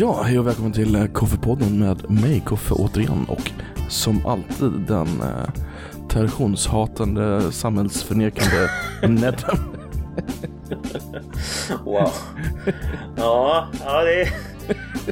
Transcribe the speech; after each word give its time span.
Ja, 0.00 0.22
hej 0.22 0.38
och 0.38 0.46
välkommen 0.46 0.72
till 0.72 0.94
eh, 0.94 1.06
Koffepodden 1.06 1.78
med 1.78 2.10
mig, 2.10 2.40
Koffe, 2.40 2.74
återigen. 2.74 3.24
Och 3.28 3.50
som 3.88 4.26
alltid 4.26 4.70
den 4.70 5.06
eh, 5.06 5.48
traditionshatande, 6.08 7.52
samhällsförnekande 7.52 8.68
Nedden. 9.02 9.58
Wow. 11.84 12.12
Ja, 13.16 13.68
ja 13.84 14.02
det, 14.04 14.22
är, 14.22 14.32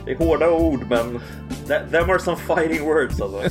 det 0.05 0.11
är 0.11 0.17
hårda 0.17 0.51
ord 0.51 0.81
men 0.91 1.21
them 1.91 2.11
are 2.11 2.19
some 2.19 2.37
fighting 2.37 2.85
words 2.85 3.21
alltså. 3.21 3.39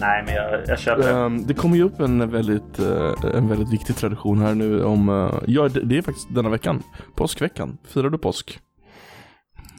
Nej 0.00 0.22
men 0.26 0.34
jag, 0.34 0.60
jag 0.66 0.78
köper 0.78 1.02
det. 1.02 1.10
Ehm, 1.10 1.46
det 1.46 1.54
kommer 1.54 1.76
ju 1.76 1.82
upp 1.82 2.00
en 2.00 2.30
väldigt, 2.30 2.78
eh, 2.78 3.14
en 3.34 3.48
väldigt 3.48 3.72
viktig 3.72 3.96
tradition 3.96 4.42
här 4.42 4.54
nu 4.54 4.84
om, 4.84 5.08
eh, 5.08 5.34
ja 5.46 5.68
det, 5.68 5.80
det 5.80 5.98
är 5.98 6.02
faktiskt 6.02 6.34
denna 6.34 6.48
veckan, 6.48 6.82
påskveckan. 7.14 7.78
Firar 7.84 8.10
du 8.10 8.18
påsk? 8.18 8.60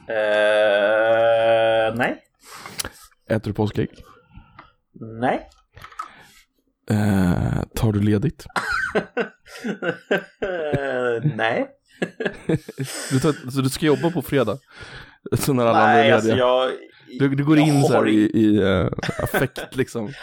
Eh, 0.08 1.96
nej. 1.96 2.22
Äter 3.30 3.50
du 3.50 3.54
påskägg? 3.54 3.90
Nej. 4.94 5.50
Eh, 6.90 7.64
tar 7.76 7.92
du 7.92 8.02
ledigt? 8.02 8.46
nej. 11.36 11.68
Du, 13.12 13.20
tar, 13.20 13.52
så 13.52 13.62
du 13.62 13.70
ska 13.70 13.86
jobba 13.86 14.12
på 14.12 14.22
fredag? 14.22 14.58
Så 15.38 15.54
när 15.54 15.66
alla 15.66 15.80
andra 15.80 15.94
Nej, 15.94 16.12
alltså 16.12 16.36
jag... 16.36 16.72
Du, 17.20 17.36
du 17.36 17.46
går 17.46 17.58
jag 17.58 17.68
in 17.68 17.84
så 17.84 17.94
här 17.94 18.08
i, 18.08 18.32
i 18.34 18.62
eh, 18.62 18.88
affekt 19.24 19.60
liksom. 19.76 20.14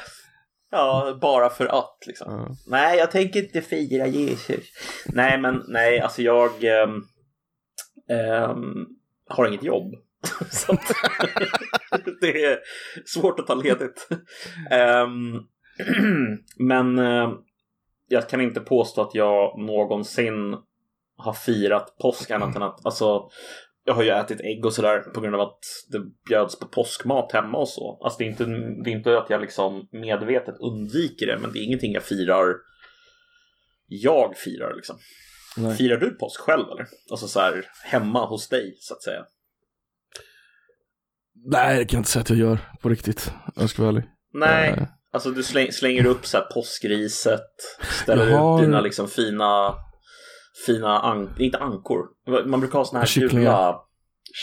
Ja, 0.70 1.18
bara 1.20 1.50
för 1.50 1.66
att 1.66 1.98
liksom. 2.06 2.32
Ja. 2.32 2.56
Nej, 2.66 2.98
jag 2.98 3.10
tänker 3.10 3.42
inte 3.42 3.60
fira 3.60 4.06
Jesus. 4.06 4.64
Nej, 5.06 5.38
men 5.38 5.62
nej, 5.68 6.00
alltså 6.00 6.22
jag 6.22 6.64
ehm, 6.64 7.02
ehm, 8.10 8.86
har 9.32 9.48
inget 9.48 9.62
jobb. 9.62 9.94
Så 10.50 10.72
att, 10.72 10.92
det 12.20 12.44
är 12.44 12.58
svårt 13.04 13.40
att 13.40 13.46
ta 13.46 13.54
ledigt. 13.54 14.08
Um, 15.04 15.46
men 16.68 16.98
uh, 16.98 17.30
jag 18.08 18.28
kan 18.28 18.40
inte 18.40 18.60
påstå 18.60 19.00
att 19.02 19.14
jag 19.14 19.58
någonsin 19.58 20.56
har 21.16 21.32
firat 21.32 21.96
påsk 21.98 22.30
annat 22.30 22.56
än 22.56 22.62
att 22.62 22.86
alltså 22.86 23.28
jag 23.84 23.94
har 23.94 24.02
ju 24.02 24.10
ätit 24.10 24.40
ägg 24.40 24.66
och 24.66 24.72
sådär 24.72 25.00
på 25.00 25.20
grund 25.20 25.34
av 25.34 25.40
att 25.40 25.58
det 25.88 26.00
bjöds 26.28 26.58
på 26.58 26.66
påskmat 26.66 27.32
hemma 27.32 27.58
och 27.58 27.68
så. 27.68 28.00
Alltså 28.02 28.18
det 28.18 28.24
är 28.24 28.28
inte, 28.28 28.44
det 28.84 28.90
är 28.90 28.96
inte 28.96 29.18
att 29.18 29.30
jag 29.30 29.40
liksom 29.40 29.88
medvetet 29.92 30.54
undviker 30.60 31.26
det, 31.26 31.38
men 31.38 31.52
det 31.52 31.58
är 31.58 31.64
ingenting 31.64 31.92
jag 31.92 32.02
firar. 32.02 32.54
Jag 33.86 34.36
firar 34.36 34.74
liksom. 34.74 34.96
Nej. 35.56 35.76
Firar 35.76 35.96
du 35.96 36.10
påsk 36.10 36.40
själv 36.40 36.64
eller? 36.72 36.86
Alltså 37.10 37.28
så 37.28 37.40
här 37.40 37.64
hemma 37.84 38.26
hos 38.26 38.48
dig 38.48 38.76
så 38.80 38.94
att 38.94 39.02
säga. 39.02 39.24
Nej, 41.44 41.78
det 41.78 41.84
kan 41.84 41.96
jag 41.96 42.00
inte 42.00 42.10
säga 42.10 42.20
att 42.20 42.30
jag 42.30 42.38
gör 42.38 42.58
på 42.82 42.88
riktigt. 42.88 43.32
Jag 43.56 43.70
ska 43.70 43.82
vara 43.82 43.90
ärlig. 43.90 44.04
Nej, 44.34 44.74
Nej. 44.76 44.88
alltså 45.12 45.30
du 45.30 45.42
släng, 45.42 45.72
slänger 45.72 46.06
upp 46.06 46.26
så 46.26 46.36
här 46.38 46.44
påskriset, 46.44 47.40
ställer 48.02 48.30
har- 48.32 48.58
ut 48.60 48.66
dina 48.66 48.80
liksom 48.80 49.08
fina, 49.08 49.74
fina, 50.66 50.98
an, 51.00 51.34
inte 51.38 51.58
ankor. 51.58 51.98
Man 52.46 52.60
brukar 52.60 52.78
ha 52.78 52.84
såna 52.84 52.98
här 52.98 53.06
Kycklingar. 53.06 53.42
gula 53.44 53.76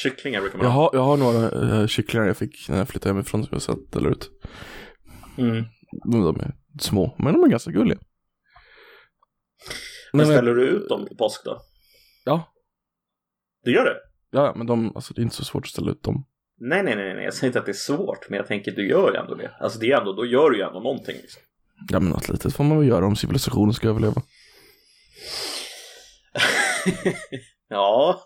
kycklingar. 0.03 0.41
Brukar 0.41 0.57
man 0.57 0.65
Jag 0.65 0.71
ha. 0.71 0.81
har, 0.81 0.89
jag 0.93 1.01
har 1.01 1.17
några 1.17 1.79
äh, 1.81 1.87
kycklingar 1.87 2.27
jag 2.27 2.37
fick 2.37 2.69
när 2.69 2.77
jag 2.77 2.87
flyttade 2.89 3.13
hemifrån 3.13 3.43
som 3.43 3.49
jag 3.51 3.61
satt 3.61 3.95
eller 3.95 4.09
ut. 4.09 4.29
Mm. 5.37 5.63
De 6.11 6.39
är 6.39 6.55
små, 6.81 7.15
men 7.19 7.33
de 7.33 7.43
är 7.43 7.47
ganska 7.47 7.71
gulliga. 7.71 7.99
Men 10.13 10.27
men, 10.27 10.37
ställer 10.37 10.55
du 10.55 10.63
ut 10.63 10.89
dem 10.89 11.05
på 11.05 11.15
påsk 11.15 11.45
då? 11.45 11.61
Ja. 12.25 12.53
Du 13.63 13.73
gör 13.73 13.85
det? 13.85 13.95
ja, 14.31 14.53
men 14.55 14.67
de, 14.67 14.95
alltså 14.95 15.13
det 15.13 15.21
är 15.21 15.23
inte 15.23 15.35
så 15.35 15.43
svårt 15.43 15.63
att 15.63 15.69
ställa 15.69 15.91
ut 15.91 16.03
dem. 16.03 16.25
Nej, 16.61 16.83
nej, 16.83 16.95
nej, 16.95 17.13
nej, 17.13 17.23
jag 17.23 17.33
säger 17.33 17.47
inte 17.47 17.59
att 17.59 17.65
det 17.65 17.71
är 17.71 17.73
svårt, 17.73 18.29
men 18.29 18.37
jag 18.37 18.47
tänker 18.47 18.71
du 18.71 18.87
gör 18.89 19.11
ju 19.11 19.17
ändå 19.17 19.35
det. 19.35 19.51
Alltså 19.59 19.79
det 19.79 19.91
är 19.91 19.97
ändå, 19.97 20.13
då 20.13 20.25
gör 20.25 20.49
du 20.49 20.57
ju 20.57 20.63
ändå 20.63 20.79
någonting. 20.79 21.15
Liksom. 21.15 21.41
Ja, 21.89 21.99
men 21.99 22.09
något 22.09 22.29
litet 22.29 22.55
får 22.55 22.63
man 22.63 22.79
väl 22.79 22.87
göra 22.87 23.05
om 23.05 23.15
civilisationen 23.15 23.73
ska 23.73 23.89
överleva. 23.89 24.21
ja. 27.69 28.25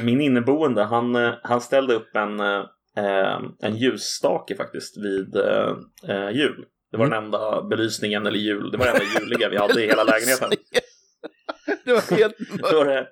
Min 0.02 0.20
inneboende, 0.20 0.84
han, 0.84 1.16
eh, 1.16 1.34
han 1.42 1.60
ställde 1.60 1.94
upp 1.94 2.16
en, 2.16 2.40
eh, 2.40 3.40
en 3.60 3.76
ljusstake 3.76 4.56
faktiskt 4.56 4.96
vid 5.04 5.36
eh, 5.36 5.74
eh, 6.08 6.30
jul. 6.30 6.64
Det 6.90 6.96
var 6.96 7.06
den 7.06 7.24
enda 7.24 7.62
belysningen 7.62 8.26
eller 8.26 8.38
jul, 8.38 8.70
det 8.70 8.78
var 8.78 8.84
det 8.84 8.90
enda 8.92 9.20
juliga 9.20 9.48
vi 9.48 9.56
hade 9.56 9.84
i 9.84 9.86
hela 9.86 10.04
lägenheten. 10.04 10.50
det 11.84 11.92
var 11.92 12.16
helt 12.16 12.34
Det 12.70 12.74
var 12.76 12.84
det, 12.84 13.06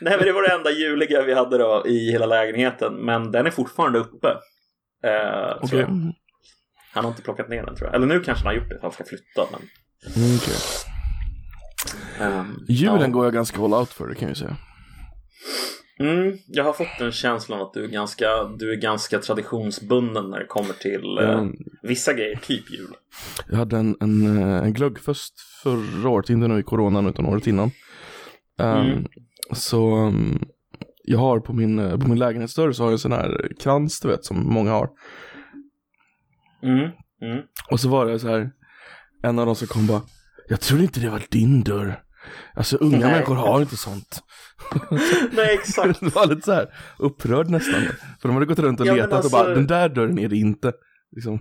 nej 0.00 0.16
men 0.16 0.26
det 0.26 0.32
var 0.32 0.42
det 0.42 0.54
enda 0.54 0.70
juliga 0.70 1.22
vi 1.22 1.34
hade 1.34 1.58
då 1.58 1.82
i 1.86 2.10
hela 2.12 2.26
lägenheten, 2.26 2.94
men 2.94 3.32
den 3.32 3.46
är 3.46 3.50
fortfarande 3.50 3.98
uppe. 3.98 4.28
Eh, 5.04 5.56
jag. 5.72 6.12
Han 6.92 7.04
har 7.04 7.08
inte 7.10 7.22
plockat 7.22 7.48
ner 7.48 7.66
den 7.66 7.76
tror 7.76 7.88
jag. 7.88 7.94
Eller 7.96 8.06
nu 8.06 8.20
kanske 8.20 8.44
han 8.44 8.54
har 8.54 8.62
gjort 8.62 8.68
det, 8.70 8.78
han 8.82 8.92
ska 8.92 9.04
flytta. 9.04 9.46
Men, 9.52 9.60
Mm, 10.16 10.36
okej. 10.36 10.54
ehm, 12.20 12.56
Julen 12.68 13.00
ja. 13.00 13.06
går 13.06 13.24
jag 13.24 13.34
ganska 13.34 13.62
all 13.64 13.74
out 13.74 13.88
för, 13.92 14.08
det 14.08 14.14
kan 14.14 14.28
jag 14.28 14.36
ju 14.36 14.44
säga. 14.44 14.56
Mm, 16.00 16.38
jag 16.46 16.64
har 16.64 16.72
fått 16.72 17.00
en 17.00 17.12
känsla 17.12 17.56
av 17.56 17.62
att 17.62 17.72
du 17.72 17.84
är 17.84 17.88
ganska, 17.88 18.44
du 18.58 18.72
är 18.72 18.76
ganska 18.76 19.18
traditionsbunden 19.18 20.30
när 20.30 20.38
det 20.38 20.46
kommer 20.46 20.74
till 20.74 21.18
eh, 21.18 21.46
vissa 21.82 22.12
grejer, 22.12 22.36
typ 22.36 22.70
jul. 22.70 22.94
Jag 23.50 23.56
hade 23.56 23.76
en, 23.76 23.96
en, 24.00 24.38
eh, 24.38 24.64
en 24.64 24.72
glöggfest 24.72 25.34
förra 25.62 26.08
året, 26.08 26.30
inte 26.30 26.48
nu 26.48 26.58
i 26.58 26.62
coronan 26.62 27.06
utan 27.06 27.26
året 27.26 27.46
innan. 27.46 27.70
Um, 28.58 28.86
Mm. 28.86 29.04
Så 29.52 29.96
um, 29.96 30.44
jag 31.04 31.18
har 31.18 31.40
på 31.40 31.52
min, 31.52 31.78
eh, 31.78 31.98
på 31.98 32.08
min 32.08 32.18
lägenhetsdörr 32.18 32.72
så 32.72 32.82
har 32.82 32.88
jag 32.88 32.92
en 32.92 32.98
sån 32.98 33.12
här 33.12 33.52
krans 33.60 34.00
du 34.00 34.08
vet 34.08 34.24
som 34.24 34.52
många 34.54 34.70
har. 34.70 34.88
Mm. 36.62 36.90
Mm. 37.22 37.42
Och 37.70 37.80
så 37.80 37.88
var 37.88 38.06
det 38.06 38.18
så 38.18 38.28
här, 38.28 38.50
en 39.22 39.38
av 39.38 39.46
dem 39.46 39.56
som 39.56 39.68
kom 39.68 39.86
bara, 39.86 40.02
jag 40.48 40.60
tror 40.60 40.80
inte 40.80 41.00
det 41.00 41.10
var 41.10 41.22
din 41.30 41.62
dörr. 41.62 42.00
Alltså 42.54 42.76
unga 42.76 42.98
Nej. 42.98 43.10
människor 43.10 43.34
har 43.34 43.60
inte 43.60 43.76
sånt. 43.76 44.22
Nej, 45.32 45.54
exakt. 45.54 46.00
det 46.00 46.14
var 46.14 46.26
lite 46.26 46.42
så 46.42 46.52
här 46.52 46.74
upprörd 46.98 47.48
nästan. 47.50 47.82
För 48.20 48.28
de 48.28 48.34
hade 48.34 48.46
gått 48.46 48.58
runt 48.58 48.80
och 48.80 48.86
Ja, 48.86 48.94
letat 48.94 49.10
och 49.10 49.16
alltså- 49.16 49.30
bara, 49.30 49.48
den 49.48 49.66
där 49.66 49.88
dörren 49.88 50.18
är 50.18 50.28
det 50.28 50.36
inte. 50.36 50.72
Liksom. 51.16 51.40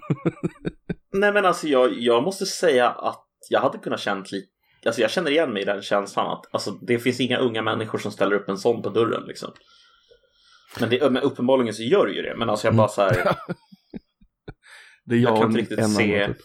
Nej, 1.14 1.34
men 1.34 1.46
alltså 1.46 1.68
jag, 1.68 1.94
jag 2.00 2.24
måste 2.24 2.46
säga 2.46 2.90
att 2.90 3.26
jag 3.50 3.60
hade 3.60 3.78
kunnat 3.78 4.00
känt 4.00 4.32
lite 4.32 4.48
Alltså 4.86 5.02
jag 5.02 5.12
känner 5.12 5.32
igen 5.32 5.54
mig 5.54 5.62
i 5.62 5.66
den 5.66 5.82
känslan 5.82 6.28
att 6.32 6.46
alltså, 6.54 6.72
det 6.72 7.00
finns 7.00 7.20
inga 7.20 7.38
unga 7.38 7.62
människor 7.62 8.00
som 8.00 8.12
ställer 8.12 8.36
upp 8.36 8.50
en 8.50 8.58
sån 8.58 8.82
på 8.82 8.90
dörren 8.90 9.24
liksom. 9.28 9.52
Men, 10.80 10.90
det, 10.90 11.10
men 11.12 11.24
uppenbarligen 11.24 11.74
så 11.74 11.84
gör 11.84 12.06
det 12.08 12.14
ju 12.14 12.22
det. 12.22 12.36
Men 12.38 12.50
alltså 12.50 12.68
jag 12.68 12.76
bara 12.76 12.88
så 12.88 13.02
här, 13.02 13.36
Det 15.06 15.16
är 15.16 15.20
jag, 15.20 15.32
Jag 15.32 15.38
kan 15.38 15.44
och 15.44 15.50
inte 15.50 15.60
riktigt 15.62 15.80
en 15.80 15.90
se- 15.90 16.24
annan 16.24 16.36
typ. 16.36 16.44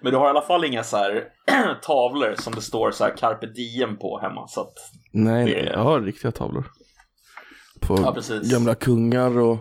Men 0.00 0.12
du 0.12 0.18
har 0.18 0.26
i 0.26 0.30
alla 0.30 0.42
fall 0.42 0.64
inga 0.64 0.84
så 0.84 0.96
här 0.96 1.24
tavlor 1.82 2.34
som 2.38 2.54
det 2.54 2.60
står 2.62 2.90
så 2.90 3.04
här 3.04 3.16
carpe 3.16 3.46
diem 3.46 3.96
på 3.98 4.18
hemma. 4.22 4.48
Så 4.48 4.60
att, 4.60 4.74
Nej, 5.12 5.44
Det- 5.46 5.62
nej, 5.62 5.70
jag 5.72 5.84
har 5.84 6.00
riktiga 6.00 6.32
tavlor. 6.32 6.66
På 7.80 7.96
Ja, 8.28 8.40
gamla 8.52 8.74
kungar 8.74 9.38
och... 9.38 9.58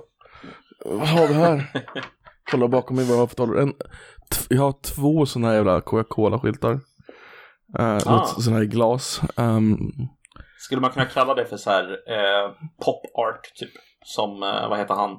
Vad 0.85 1.07
har 1.07 1.27
vi 1.27 1.33
här? 1.33 1.83
Kolla 2.51 2.67
bakom 2.67 2.95
mig 2.95 3.05
vad 3.05 3.15
jag 3.15 3.19
har 3.21 3.27
för 3.27 3.35
tavlor. 3.35 3.59
En, 3.59 3.73
jag 4.49 4.61
har 4.61 4.73
två 4.81 5.25
sådana 5.25 5.47
här 5.47 5.55
jävla 5.55 5.81
Coca-Cola-skyltar. 5.81 6.71
Uh, 7.79 7.97
Ah. 8.05 8.25
Sådana 8.25 8.55
här 8.57 8.63
i 8.63 8.67
glas. 8.67 9.21
Um, 9.35 9.91
skulle 10.59 10.81
man 10.81 10.91
kunna 10.91 11.05
kalla 11.05 11.33
det 11.35 11.45
för 11.45 11.57
så 11.57 11.69
här 11.69 11.83
eh, 11.91 12.51
pop 12.85 13.01
art 13.17 13.51
typ? 13.55 13.69
Som, 14.05 14.44
eh, 14.44 14.69
vad 14.69 14.77
heter 14.79 14.94
han? 14.94 15.11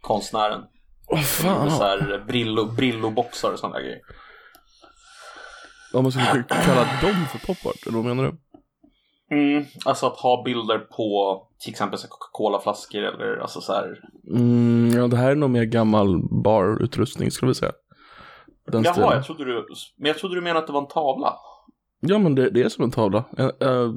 Konstnären. 0.00 0.60
Vad 1.10 1.24
fan? 1.24 1.70
Så 1.70 1.82
här 1.82 2.24
brillo, 2.26 2.64
brilloboxar 2.64 3.52
och 3.52 3.58
sådana 3.58 3.80
grejer. 3.80 4.00
Om 5.92 6.02
man 6.02 6.12
skulle 6.12 6.44
kalla 6.48 6.80
dem 7.02 7.26
för 7.30 7.46
pop-art, 7.46 7.86
eller 7.86 7.96
vad 7.96 8.04
menar 8.04 8.24
du? 8.24 8.38
Mm, 9.30 9.64
alltså 9.84 10.06
att 10.06 10.16
ha 10.16 10.42
bilder 10.44 10.78
på 10.78 11.42
till 11.60 11.70
exempel 11.70 11.98
Coca-Cola-flaskor 11.98 13.02
eller 13.02 13.36
alltså 13.36 13.60
så 13.60 13.72
här. 13.72 14.00
Mm, 14.34 14.90
ja, 14.96 15.06
det 15.06 15.16
här 15.16 15.30
är 15.30 15.34
nog 15.34 15.50
mer 15.50 15.64
gammal 15.64 16.22
barutrustning 16.44 17.30
skulle 17.30 17.48
vi 17.50 17.54
säga. 17.54 17.72
Den 18.66 18.82
Jaha, 18.82 18.92
stilen. 18.92 19.10
jag 19.12 19.24
trodde 19.24 19.44
du, 19.44 19.66
men 19.96 20.06
jag 20.06 20.18
trodde 20.18 20.34
du 20.34 20.40
menade 20.40 20.60
att 20.60 20.66
det 20.66 20.72
var 20.72 20.80
en 20.80 20.88
tavla. 20.88 21.34
Ja, 22.00 22.18
men 22.18 22.34
det, 22.34 22.50
det 22.50 22.62
är 22.62 22.68
som 22.68 22.84
en 22.84 22.90
tavla. 22.90 23.24
En, 23.36 23.50
eh, 23.60 23.92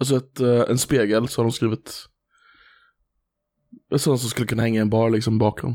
alltså 0.00 0.16
ett, 0.16 0.40
eh, 0.40 0.70
en 0.70 0.78
spegel 0.78 1.28
så 1.28 1.40
har 1.40 1.44
de 1.44 1.52
skrivit. 1.52 2.06
En 3.90 3.98
sån 3.98 4.18
som 4.18 4.30
skulle 4.30 4.46
kunna 4.46 4.62
hänga 4.62 4.78
i 4.78 4.82
en 4.82 4.90
bar 4.90 5.10
liksom 5.10 5.38
bakom. 5.38 5.74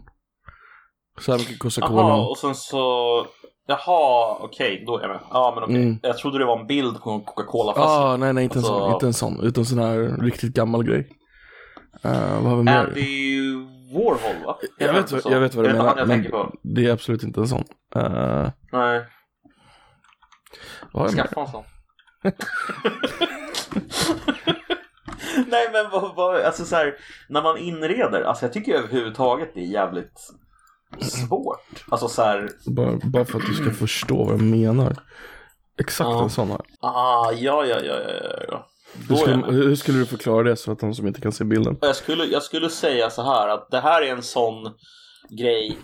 Så 1.19 1.31
här 1.31 1.39
mycket 1.39 1.59
kostar 1.59 1.81
Jaha, 1.81 1.89
cola. 1.89 2.15
och 2.15 2.37
sen 2.37 2.55
så 2.55 3.25
Jaha, 3.67 4.37
okej, 4.41 4.83
då 4.87 4.97
är 4.97 5.01
jag 5.01 5.09
med. 5.09 5.19
Ja, 5.31 5.51
men 5.55 5.63
okej. 5.63 5.75
Mm. 5.83 5.99
Jag 6.01 6.17
trodde 6.17 6.39
det 6.39 6.45
var 6.45 6.59
en 6.59 6.67
bild 6.67 7.01
på 7.01 7.11
en 7.11 7.21
Coca-Cola-flaska. 7.21 7.91
Ah, 7.91 8.17
nej, 8.17 8.33
nej, 8.33 8.43
inte 8.43 8.59
en 8.59 8.63
sån. 8.63 8.75
Alltså- 8.81 8.93
Inte 8.93 9.05
en 9.05 9.13
sån. 9.13 9.39
Utan 9.43 9.65
sån 9.65 9.79
här 9.79 10.21
riktigt 10.21 10.53
gammal 10.53 10.83
grej. 10.83 11.09
Eh, 12.03 12.33
vad 12.41 12.49
har 12.51 12.57
vi 12.57 12.63
mer? 12.63 12.77
Andy 12.77 13.53
Warhol, 13.93 14.45
va? 14.45 14.57
Jag 14.77 14.93
vet, 14.93 15.11
vad- 15.11 15.21
Så. 15.21 15.31
jag 15.31 15.39
vet 15.39 15.55
vad 15.55 15.65
du 15.65 15.73
menar. 15.73 15.97
jag 15.97 16.07
men 16.07 16.31
på? 16.31 16.53
det 16.63 16.85
är 16.85 16.91
absolut 16.91 17.23
inte 17.23 17.39
en 17.39 17.47
sån. 17.47 17.63
Uh, 17.95 18.49
Nej, 18.71 19.05
vad 20.91 21.03
har 21.03 21.05
jag 21.05 21.11
skaffa 21.11 21.41
en 21.41 21.47
sån. 21.47 21.63
Nej 25.47 25.69
men 25.73 25.89
vad, 25.91 26.15
vad, 26.15 26.41
alltså 26.41 26.65
så 26.65 26.75
här, 26.75 26.95
när 27.29 27.41
man 27.41 27.57
inreder, 27.57 28.21
alltså 28.21 28.45
jag 28.45 28.53
tycker 28.53 28.73
överhuvudtaget 28.75 29.51
det 29.53 29.59
är 29.59 29.65
jävligt 29.65 30.19
svårt. 31.01 31.85
Alltså 31.89 32.07
så 32.07 32.21
här, 32.23 32.49
Bara, 32.75 32.95
bara 33.03 33.25
för 33.25 33.39
att 33.39 33.45
du 33.45 33.53
ska 33.53 33.71
förstå 33.71 34.23
vad 34.23 34.33
jag 34.33 34.41
menar. 34.41 34.95
Exakt 35.79 36.07
Ja. 36.09 36.23
en 36.23 36.29
sån 36.29 36.49
här. 36.49 36.59
ah, 36.79 37.31
ja, 37.31 37.65
ja, 37.65 37.79
ja, 37.79 37.95
ja, 37.99 38.43
ja. 38.49 38.67
Hur 39.09 39.15
skulle, 39.15 39.45
hur 39.45 39.75
skulle 39.75 39.97
du 39.99 40.05
förklara 40.05 40.43
det 40.43 40.55
så 40.55 40.71
att 40.71 40.79
de 40.79 40.93
som 40.93 41.07
inte 41.07 41.21
kan 41.21 41.31
se 41.31 41.43
bilden? 41.43 41.77
Jag 41.81 41.95
skulle, 41.95 42.25
jag 42.25 42.43
skulle 42.43 42.69
säga 42.69 43.09
så 43.09 43.21
här 43.23 43.47
att 43.49 43.71
det 43.71 43.79
här 43.79 44.01
är 44.01 44.11
en 44.11 44.23
sån 44.23 44.71
grej 45.29 45.77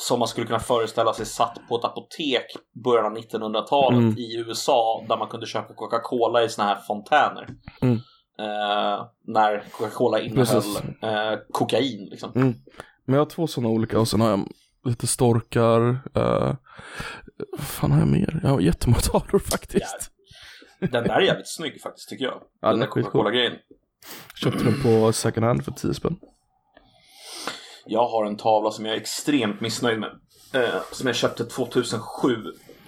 som 0.00 0.18
man 0.18 0.28
skulle 0.28 0.46
kunna 0.46 0.58
föreställa 0.60 1.12
sig 1.14 1.26
satt 1.26 1.58
på 1.68 1.76
ett 1.78 1.84
apotek 1.84 2.44
början 2.84 3.06
av 3.06 3.16
1900-talet 3.18 3.98
Mm. 3.98 4.18
i 4.18 4.36
USA 4.46 5.04
där 5.08 5.16
man 5.16 5.28
kunde 5.28 5.46
köpa 5.46 5.74
Coca-Cola 5.74 6.42
i 6.44 6.48
såna 6.48 6.68
här 6.68 6.78
fontäner. 6.86 7.48
Mm. 7.82 7.98
Eh, 8.38 9.06
när 9.26 9.64
Coca-Cola 9.70 10.20
innehöll 10.20 10.76
eh, 11.02 11.38
kokain 11.52 12.08
liksom. 12.10 12.32
Mm. 12.34 12.54
Men 13.04 13.14
jag 13.14 13.20
har 13.20 13.30
två 13.30 13.46
sådana 13.46 13.68
olika 13.68 14.00
och 14.00 14.08
sen 14.08 14.20
har 14.20 14.30
jag 14.30 14.48
lite 14.84 15.06
storkar. 15.06 16.02
Vad 17.58 17.66
fan 17.66 17.90
har 17.92 17.98
jag 17.98 18.08
mer? 18.08 18.40
Jag 18.42 18.50
har 18.50 18.60
jättemånga 18.60 19.00
tavlor 19.00 19.38
faktiskt. 19.38 20.10
Den 20.80 20.90
där 20.90 21.10
är 21.10 21.20
jävligt 21.20 21.48
snygg 21.48 21.82
faktiskt 21.82 22.08
tycker 22.08 22.24
jag. 22.24 22.42
Ja, 22.60 22.70
den 22.70 22.80
där. 22.80 22.86
Coca-Cola-grejen. 22.86 23.52
Köpte 24.34 24.64
den 24.64 24.82
på 24.82 25.12
second 25.12 25.46
hand 25.46 25.64
för 25.64 25.72
10 25.72 25.94
spänn. 25.94 26.16
Jag 27.86 28.08
har 28.08 28.26
en 28.26 28.36
tavla 28.36 28.70
som 28.70 28.86
jag 28.86 28.94
är 28.96 29.00
extremt 29.00 29.60
missnöjd 29.60 30.00
med. 30.00 30.10
Eh, 30.54 30.82
som 30.92 31.06
jag 31.06 31.16
köpte 31.16 31.44
2007. 31.44 32.36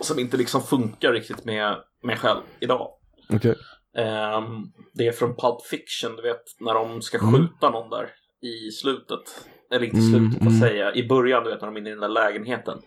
Som 0.00 0.18
inte 0.18 0.36
liksom 0.36 0.62
funkar 0.62 1.12
riktigt 1.12 1.44
med 1.44 1.76
mig 2.02 2.16
själv 2.16 2.40
idag. 2.60 2.90
Okej. 3.28 3.54
Ehm, 3.96 4.73
det 4.94 5.06
är 5.06 5.12
från 5.12 5.37
Pulp 5.37 5.62
Fiction, 5.62 6.17
du 6.17 6.23
vet 6.23 6.43
när 6.61 6.75
de 6.75 7.02
ska 7.02 7.19
Mm. 7.19 7.32
skjuta 7.35 7.70
någon 7.70 7.90
där 7.90 8.11
i 8.43 8.70
slutet. 8.70 9.49
Eller 9.70 9.85
inte 9.87 9.99
Mm, 9.99 10.11
slutet, 10.11 10.44
vad 10.44 10.52
mm. 10.55 10.61
säger 10.61 10.85
jag? 10.85 10.96
I 10.96 11.08
början, 11.08 11.44
du 11.44 11.50
vet 11.50 11.61
när 11.61 11.69
de 11.69 11.76
är 11.76 11.81
inne 11.81 11.88
i 11.88 11.93
den 11.93 12.00
där 12.00 12.08
lägenheten. 12.08 12.82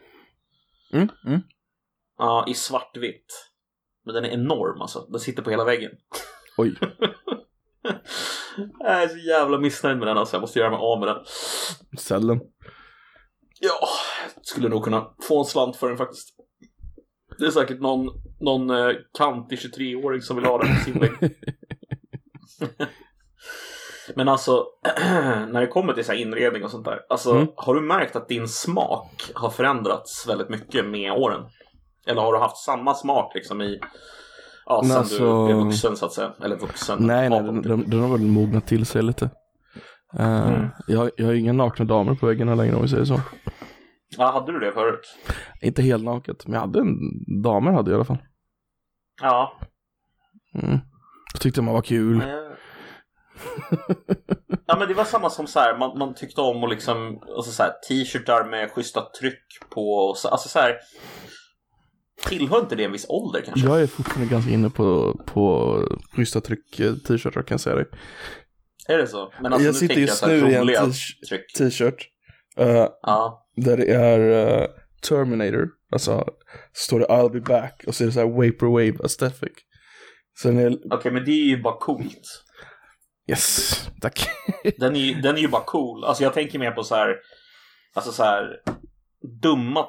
Mm, 0.94 1.10
mm. 1.26 1.42
Ja, 2.18 2.46
i 2.48 2.54
svartvitt. 2.54 3.48
Men 4.06 4.16
den 4.16 4.26
är 4.26 4.30
enorm 4.30 4.82
alltså. 4.82 5.00
Den 5.10 5.20
sitter 5.20 5.44
på 5.44 5.50
hela 5.50 5.66
väggen. 5.66 5.92
Oj. 6.58 6.76
jag 8.80 9.04
är 9.04 9.08
så 9.08 9.18
jävla 9.18 9.60
missnöjd 9.60 9.98
med 9.98 10.08
den 10.08 10.18
alltså. 10.18 10.36
Jag 10.36 10.42
måste 10.42 10.60
göra 10.60 10.70
mig 10.70 10.80
av 10.80 11.00
med 11.00 11.08
den. 11.08 11.18
Cellen. 11.98 12.40
Ja, 13.60 13.88
skulle 14.42 14.70
nog 14.70 14.84
kunna 14.84 15.14
få 15.28 15.40
en 15.40 15.46
slant 15.46 15.76
för 15.76 15.88
den 15.90 15.98
faktiskt. 15.98 16.36
Det 17.42 17.48
är 17.48 17.52
säkert 17.52 17.80
någon, 17.82 18.10
någon 18.40 18.70
eh, 18.70 18.96
kantig 19.18 19.60
23-åring 19.60 20.22
som 20.22 20.36
vill 20.36 20.46
ha 20.46 20.58
den 20.58 20.76
på 20.76 20.84
sin 20.84 21.00
vägg. 21.00 21.12
Men 24.16 24.28
alltså, 24.28 24.66
när 25.52 25.62
det 25.62 25.68
kommer 25.68 25.94
till 25.94 26.06
så 26.06 26.14
inredning 26.14 26.64
och 26.64 26.72
sånt 26.72 26.86
där. 26.86 27.00
Alltså, 27.10 27.32
Mm. 27.32 27.48
har 27.56 27.76
du 27.76 27.82
märkt 27.82 28.16
att 28.16 28.28
din 28.28 28.48
smak 28.48 29.32
har 29.34 29.50
förändrats 29.50 30.26
väldigt 30.30 30.50
mycket 30.50 30.86
med 30.86 31.12
åren? 31.12 31.42
Eller 32.08 32.22
har 32.22 32.34
du 32.34 32.40
haft 32.40 32.58
samma 32.58 32.94
smak 32.94 33.32
liksom 33.36 33.62
i, 33.62 33.80
ja, 34.66 34.84
sen 34.86 34.98
alltså- 34.98 35.48
du 35.48 35.54
blev 35.54 35.58
vuxen 35.66 35.98
så 35.98 36.06
att 36.06 36.14
säga? 36.14 36.32
Eller 36.44 36.56
vuxen? 36.56 36.98
Nej, 37.02 37.30
nej, 37.30 37.44
den, 37.44 37.62
den, 37.62 37.90
den 37.90 38.00
har 38.02 38.10
väl 38.10 38.22
mognat 38.22 38.68
till 38.68 38.86
sig 38.86 39.04
lite. 39.04 39.30
Eh, 40.20 40.48
Mm. 40.48 40.68
jag, 40.88 41.10
jag 41.18 41.26
har 41.26 41.34
inga 41.34 41.54
nakna 41.54 41.86
damer 41.86 42.16
på 42.16 42.26
väggarna 42.26 42.56
längre 42.56 42.76
om 42.76 42.82
vi 42.82 42.88
säger 42.88 43.06
så. 43.06 43.20
Ja, 44.18 44.32
hade 44.32 44.52
du 44.52 44.60
det 44.60 44.72
förut? 44.72 45.18
Inte 45.62 45.82
helt 45.82 46.04
naket, 46.04 46.48
men 46.48 46.54
jag 46.54 46.62
hade 46.62 46.80
en, 46.80 46.98
damer 47.44 47.72
hade 47.72 47.92
jag 47.92 47.96
i 47.96 47.96
alla 47.96 48.06
fall. 48.06 48.18
Ja. 49.22 49.60
Mm. 50.64 50.80
Jag 51.34 51.42
tyckte 51.42 51.62
man 51.62 51.74
var 51.74 51.82
kul. 51.82 52.22
Eh. 52.22 52.28
ja 54.66 54.76
men 54.80 54.88
det 54.88 54.94
var 54.94 55.04
samma 55.04 55.30
som 55.30 55.48
så 55.48 55.60
här, 55.60 55.78
man, 55.78 55.98
man 55.98 56.14
tyckte 56.16 56.42
om 56.42 56.64
att 56.64 56.70
liksom, 56.70 57.24
alltså 57.36 57.52
så 57.52 57.64
här, 57.64 57.72
t-shirtar 57.88 58.50
med 58.50 58.72
schyssta 58.72 59.02
tryck 59.20 59.44
på, 59.70 59.94
och 59.94 60.18
så, 60.18 60.28
alltså 60.28 60.50
så 60.50 60.60
här. 60.60 60.76
Tillhör 62.28 62.60
inte 62.60 62.76
det 62.76 62.84
en 62.84 62.92
viss 62.92 63.06
ålder 63.10 63.42
kanske? 63.46 63.68
Jag 63.68 63.82
är 63.82 63.88
fortfarande 63.88 64.32
ganska 64.32 64.52
inne 64.52 64.70
på, 64.70 65.18
på 65.26 65.78
schyssta 66.16 66.42
tryck 66.42 66.80
eh, 66.80 66.94
t-shirtar 66.94 67.42
kan 67.42 67.54
jag 67.56 67.60
säga 67.62 67.76
dig. 67.76 67.86
Är 68.88 68.98
det 68.98 69.08
så? 69.08 69.34
Men 69.42 69.54
alltså 69.54 69.66
jag 69.66 69.74
nu 69.74 69.80
sitter 69.80 69.96
just 70.02 70.26
nu 70.28 70.52
i 70.52 70.56
en 70.56 70.92
t-shirt. 71.58 72.08
eh, 72.58 72.88
Ja. 73.02 73.41
Där 73.56 73.78
det 73.78 73.86
är 73.94 74.20
eh, 74.62 74.68
Terminator. 75.08 75.70
Alltså, 75.92 76.26
så 76.74 76.86
står 76.86 77.00
det 77.00 77.06
I'll 77.06 77.32
be 77.32 77.42
back 77.42 77.84
och 77.88 77.96
så 77.96 78.04
är 78.04 78.06
det 78.06 78.12
så 78.14 78.20
här 78.20 78.28
Vaporwave 78.28 79.04
aesthetic. 79.04 79.52
Sen 80.42 80.58
är 80.60 80.94
Okej 80.94 81.12
men 81.12 81.26
det 81.26 81.32
är 81.32 81.46
ju 81.46 81.62
bara 81.62 81.78
coolt. 81.80 82.44
Yes, 83.30 83.72
tack. 84.02 84.30
Den 84.78 84.96
är, 84.96 85.00
ju, 85.00 85.14
den 85.22 85.36
är 85.36 85.40
ju 85.42 85.48
bara 85.48 85.64
cool. 85.64 86.04
Alltså 86.04 86.24
jag 86.24 86.34
tänker 86.34 86.60
mer 86.60 86.72
på 86.72 86.84
så 86.84 86.96
här, 86.96 87.16
alltså 87.94 88.12
så 88.12 88.24
här 88.24 88.48
dumma 89.42 89.86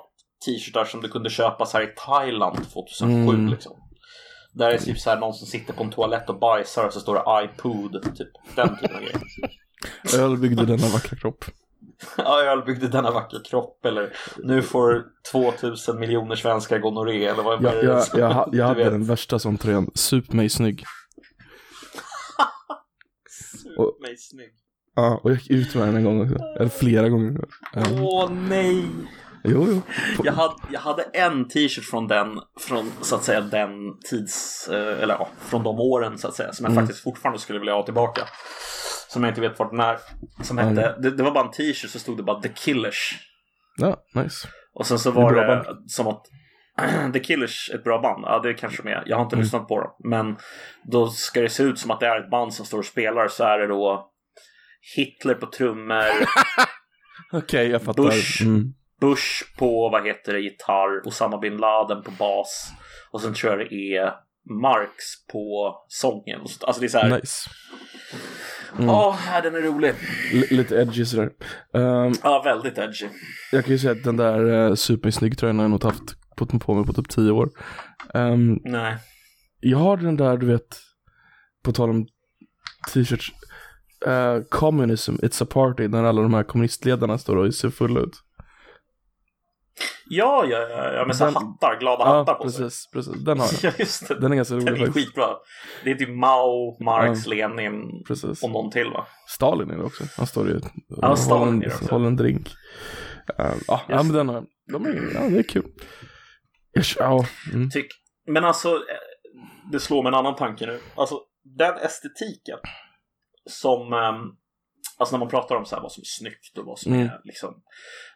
t-shirtar 0.47 0.85
som 0.85 1.01
du 1.01 1.09
kunde 1.09 1.31
köpa 1.31 1.67
så 1.67 1.79
här 1.79 1.85
i 1.85 1.95
Thailand 2.07 2.57
2007 2.73 3.13
Mm. 3.13 3.49
liksom. 3.49 3.73
Där 4.55 4.69
är 4.69 4.73
det 4.73 4.79
typ 4.79 4.99
så 4.99 5.11
här 5.11 5.21
någon 5.21 5.35
som 5.35 5.47
sitter 5.47 5.73
på 5.73 5.83
en 5.85 5.91
toalett 5.91 6.29
och 6.31 6.39
bajsar 6.39 6.87
och 6.87 6.93
så 6.93 7.01
står 7.01 7.15
det 7.15 7.45
iPod, 7.45 8.03
typ 8.17 8.29
den 8.57 8.77
typen 8.77 8.97
av 8.97 9.03
grejer. 9.03 9.21
Öl 10.19 10.37
byggde 10.39 10.67
denna 10.67 10.87
vackra 10.89 11.17
kropp. 11.17 11.45
Ja, 12.17 12.43
jag 12.43 12.65
byggde 12.65 12.89
denna 12.89 13.11
vackra 13.11 13.41
kropp 13.41 13.85
eller 13.85 14.13
nu 14.39 14.63
får 14.63 15.05
2000 15.33 16.01
miljoner 16.01 16.37
svenskar 16.37 16.79
gonorré 16.79 17.25
eller 17.27 17.43
vad 17.43 17.63
Jag, 17.65 17.75
är 17.75 17.83
det 17.83 17.85
jag, 17.89 18.07
jag, 18.15 18.31
jag 18.31 18.49
du 18.53 18.63
hade 18.63 18.83
vet. 18.85 18.93
den 18.93 19.05
värsta 19.05 19.39
som 19.39 19.59
tröjan. 19.59 19.91
Sup 19.95 20.33
mig 20.33 20.49
snygg. 20.51 20.85
Sup 23.63 24.01
mig 24.01 24.17
snygg. 24.19 24.53
Ja, 24.97 25.21
och 25.25 25.31
jag 25.31 25.39
gick 25.39 25.51
ut 25.51 25.75
med 25.75 25.89
den 25.89 25.97
en 25.97 26.05
gång 26.05 26.23
också. 26.23 26.45
Eller 26.59 26.69
flera 26.69 27.09
gånger. 27.09 27.31
Um, 27.75 28.03
Åh 28.03 28.31
nej! 28.33 28.85
jo, 29.45 29.67
jo. 29.69 29.83
Jag 30.25 30.33
hade, 30.33 30.55
jag 30.73 30.81
hade 30.81 31.03
en 31.03 31.49
t-shirt 31.49 31.85
från 31.85 32.09
den, 32.09 32.41
från 32.61 32.91
så 33.01 33.15
att 33.17 33.25
säga 33.25 33.41
den 33.41 33.71
tids, 34.11 34.69
eh, 34.69 35.03
eller 35.03 35.15
ja, 35.15 35.29
från 35.39 35.63
de 35.63 35.81
åren 35.81 36.19
så 36.19 36.29
att 36.29 36.35
säga, 36.35 36.53
som 36.53 36.65
jag 36.65 36.73
Mm. 36.73 36.85
faktiskt 36.85 37.03
fortfarande 37.05 37.39
skulle 37.41 37.59
vilja 37.59 37.75
ha 37.75 37.83
tillbaka. 37.85 38.23
Som 39.13 39.25
jag 39.25 39.31
inte 39.31 39.41
vet 39.41 39.59
vart 39.59 39.71
den 39.71 39.81
är. 39.81 39.99
Som 40.43 40.59
hette, 40.59 40.97
det, 41.03 41.11
det 41.11 41.23
var 41.23 41.31
bara 41.31 41.45
en 41.45 41.51
t-shirt 41.51 41.91
så 41.91 41.99
stod 41.99 42.17
det 42.17 42.23
bara 42.23 42.41
The 42.43 42.49
Killers. 42.49 43.13
Ja, 43.77 43.97
nice. 44.15 44.49
Och 44.75 44.87
sen 44.87 44.99
så 44.99 45.11
Det 45.11 45.17
var 45.17 45.33
bra 45.33 45.55
det 45.55 45.75
som 45.87 46.07
att 46.09 46.25
The 47.13 47.21
Killers 47.21 47.71
är 47.73 47.79
ett 47.79 47.85
bra 47.85 48.01
band, 48.01 48.25
ja 48.27 48.39
det 48.39 48.55
kanske 48.55 48.83
de 48.83 48.89
är. 48.89 49.03
Jag 49.07 49.17
har 49.17 49.25
inte 49.25 49.37
Mm. 49.37 49.43
lyssnat 49.45 49.69
på 49.69 49.81
dem. 49.81 49.91
Men 50.05 50.37
då 50.85 51.09
ska 51.09 51.41
det 51.41 51.49
se 51.49 51.63
ut 51.63 51.79
som 51.79 51.91
att 51.91 52.01
det 52.01 52.07
är 52.07 52.21
ett 52.25 52.31
band 52.31 52.55
som 52.55 52.67
står 52.67 52.79
och 52.79 52.85
spelar 52.85 53.29
så 53.29 53.45
är 53.45 53.59
det 53.59 53.67
då 53.67 54.09
Hitler 54.97 55.35
på 55.35 55.47
trummor, 55.47 56.05
Okej, 57.33 57.67
jag 57.69 57.83
fattar. 57.83 58.03
Bush. 58.03 58.43
Mm. 58.43 58.75
Bush 59.01 59.57
på, 59.59 59.89
vad 59.89 60.07
heter 60.07 60.33
det, 60.33 60.41
gitarr, 60.41 61.07
Osama 61.09 61.39
bin 61.39 61.57
Laden 61.57 62.03
på 62.03 62.11
bas. 62.11 62.73
Och 63.11 63.21
sen 63.21 63.35
tror 63.35 63.53
jag 63.53 63.69
det 63.71 63.75
är 63.97 64.13
Marx 64.63 64.95
på 65.33 65.75
sången. 65.89 66.41
Alltså 66.41 66.81
det 66.81 66.87
är 66.87 66.89
så 66.89 66.99
här, 66.99 67.09
Nice. 67.11 67.51
Mm. 68.75 68.87
ja, 68.87 69.17
den 69.43 69.55
är 69.55 69.61
rolig. 69.61 69.95
L- 70.33 70.45
lite 70.51 70.75
edgy 70.77 71.05
sådär. 71.05 71.31
Um, 71.73 72.15
Ja, 72.23 72.43
väldigt 72.45 72.79
edgy. 72.79 73.07
jag 73.53 73.65
kan 73.65 73.73
ju 73.73 73.79
säga 73.79 73.93
att 73.93 74.05
den 74.05 74.17
där 74.17 74.45
uh, 74.45 74.75
supersnygg 74.75 75.39
tröjan 75.39 75.57
har 75.59 75.65
jag 75.65 75.71
nog 75.71 75.85
haft 75.85 76.03
på, 76.37 76.47
på 76.47 76.75
mig 76.75 76.85
på 76.87 76.93
typ 76.93 77.09
tio 77.09 77.31
år. 77.31 77.51
Um, 78.15 78.61
Nej. 78.65 78.97
jag 79.61 79.79
har 79.79 79.97
den 79.97 80.17
där, 80.17 80.37
du 80.37 80.47
vet, 80.47 80.79
på 81.65 81.73
tal 81.73 81.91
om 81.91 82.07
t-shirts. 82.93 83.33
Uh, 84.07 84.43
communism, 84.51 85.13
it's 85.15 85.43
a 85.43 85.47
party, 85.51 85.89
när 85.89 86.05
alla 86.05 86.23
de 86.23 86.35
här 86.35 86.43
kommunistledarna 86.43 87.19
står 87.19 87.37
och 87.37 87.55
ser 87.55 87.71
fulla 87.71 88.01
ut. 88.01 88.13
Ja, 90.09 90.45
ja, 90.45 90.59
ja, 90.69 90.93
ja 90.93 91.05
med 91.07 91.17
så 91.17 91.25
Den- 91.25 91.35
hattar, 91.35 91.79
glada 91.81 92.05
hattar 92.05 92.33
Ja, 92.33 92.45
på 92.45 92.51
sig. 92.51 92.65
precis, 92.65 92.91
precis. 92.93 93.25
Den 93.25 93.41
har 93.41 93.47
jag. 93.63 93.65
Ja, 93.73 93.79
just 93.79 94.09
det. 94.09 94.21
Den 94.21 94.33
är 94.33 94.37
ganska 94.37 94.55
rolig 94.55 94.67
Den 94.67 94.75
är 94.75 94.79
faktiskt. 94.87 95.07
skitbra. 95.07 95.29
Det 95.85 95.91
är 95.91 95.95
typ 95.95 96.09
Mao, 96.09 96.85
Marx, 96.85 97.27
Lenin 97.27 98.05
Precis. 98.09 98.43
och 98.43 98.51
någon 98.51 98.71
till 98.71 98.91
va? 98.91 99.07
Stalin 99.29 99.71
är 99.71 99.77
det 99.77 99.85
också. 99.85 100.05
Han 100.17 100.27
står 100.27 100.49
ju 100.49 100.61
Ja, 100.89 101.17
håller, 101.29 101.47
en, 101.53 101.73
håller 101.91 102.07
en 102.07 102.17
drink. 102.17 102.49
Uh, 103.41 103.47
ja, 103.67 103.81
ja, 103.89 104.03
men 104.03 104.13
den 104.13 104.29
har 104.29 104.45
de 104.73 104.87
är, 104.87 105.11
ja, 105.15 105.21
det 105.29 105.39
är 105.39 105.43
kul. 105.43 105.65
Yes, 106.79 106.97
ja, 106.99 107.25
mm. 107.53 107.71
Tyck. 107.71 107.87
Men 108.27 108.45
alltså, 108.45 108.69
eh, 108.69 108.81
det 109.73 109.81
slår 109.81 110.03
mig 110.03 110.09
en 110.11 110.15
annan 110.15 110.37
tanke 110.37 110.67
nu. 110.67 110.81
Alltså, 110.95 111.21
den 111.59 111.75
estetiken 111.77 112.59
som, 113.51 113.93
ehm, 113.93 114.17
alltså 115.03 115.15
när 115.17 115.19
man 115.19 115.29
pratar 115.29 115.57
om 115.57 115.65
så 115.65 115.75
här 115.77 115.83
vad 115.83 115.93
som 115.93 116.01
är 116.01 116.05
snyggt 116.05 116.59
och 116.59 116.65
vad 116.67 116.79
som 116.79 116.93
Mm. 116.93 117.07
är 117.07 117.21
liksom 117.25 117.55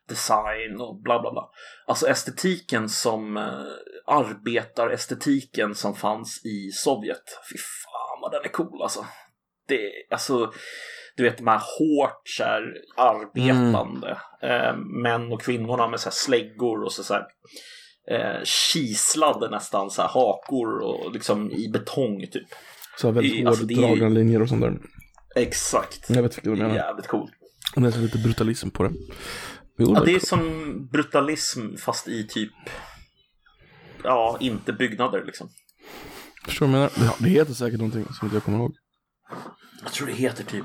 design 0.09 0.81
och 0.81 1.02
bla 1.02 1.21
bla 1.21 1.33
bla. 1.33 1.49
Alltså 1.87 2.07
estetiken 2.09 2.88
som 2.88 3.37
uh, 3.37 3.66
arbetarestetiken 4.07 5.75
som 5.75 5.95
fanns 5.95 6.45
i 6.47 6.71
Sovjet. 6.73 7.38
Fy 7.52 7.57
fan 7.59 8.21
vad 8.23 8.33
den 8.33 8.45
är 8.45 8.49
cool 8.49 8.83
alltså. 8.83 9.05
Det, 9.69 9.90
alltså, 10.11 10.52
du 11.16 11.23
vet 11.23 11.37
de 11.38 11.47
här 11.47 11.59
hårt 11.78 12.23
så 12.25 12.43
här, 12.45 12.62
arbetande 12.97 14.19
eh, 14.43 14.76
män 15.02 15.33
och 15.33 15.43
kvinnorna 15.43 15.88
med 15.88 16.00
så 16.00 16.09
här 16.09 16.14
släggor 16.14 16.85
och 16.85 16.93
så, 16.93 17.02
så 17.02 17.14
här, 17.14 17.25
eh, 18.11 18.45
kislade 18.45 19.50
nästan 19.50 19.90
så 19.90 20.02
här 20.02 20.09
hakor 20.09 20.78
och 20.83 21.12
liksom 21.12 21.50
i 21.52 21.69
betong 21.69 22.21
typ. 22.33 22.49
Så 22.99 23.07
här 23.07 23.14
väldigt 23.14 23.40
Det- 23.43 23.47
alltså, 23.49 23.62
hård 23.62 23.69
det 23.69 23.75
är- 23.75 23.81
dragna 23.88 24.09
linjer 24.09 24.43
och 24.43 24.49
sånt 24.49 24.61
där. 24.62 24.75
Exakt. 25.37 26.11
Jag 26.11 26.23
vet 26.23 26.37
vilka 26.38 26.50
du 26.50 26.57
menar. 26.57 26.75
Jävligt 26.75 27.07
cool. 27.07 27.31
Och 27.76 27.83
Det 27.83 27.88
är 27.88 27.93
så 27.93 27.99
lite 27.99 28.19
brutalism 28.19 28.71
på 28.71 28.83
det. 28.83 28.93
Jo, 29.78 29.93
Ja, 29.95 30.05
det 30.05 30.14
är 30.14 30.21
som 30.21 30.87
brutalism 30.93 31.76
fast 31.76 32.09
i 32.09 32.26
typ, 32.28 32.52
ja, 34.05 34.37
inte 34.40 34.73
byggnader 34.73 35.25
liksom. 35.25 35.49
Förstår 36.45 36.66
du 36.66 36.73
vad 36.73 36.83
jag 36.83 36.99
menar? 36.99 37.14
Det, 37.19 37.25
det 37.25 37.31
heter 37.31 37.52
säkert 37.55 37.78
någonting 37.78 38.05
som 38.14 38.26
inte 38.26 38.37
jag 38.37 38.43
kommer 38.45 38.59
ihåg. 38.59 38.75
Jag 39.83 39.93
tror 39.93 40.07
det 40.07 40.12
heter 40.12 40.45
typ 40.45 40.64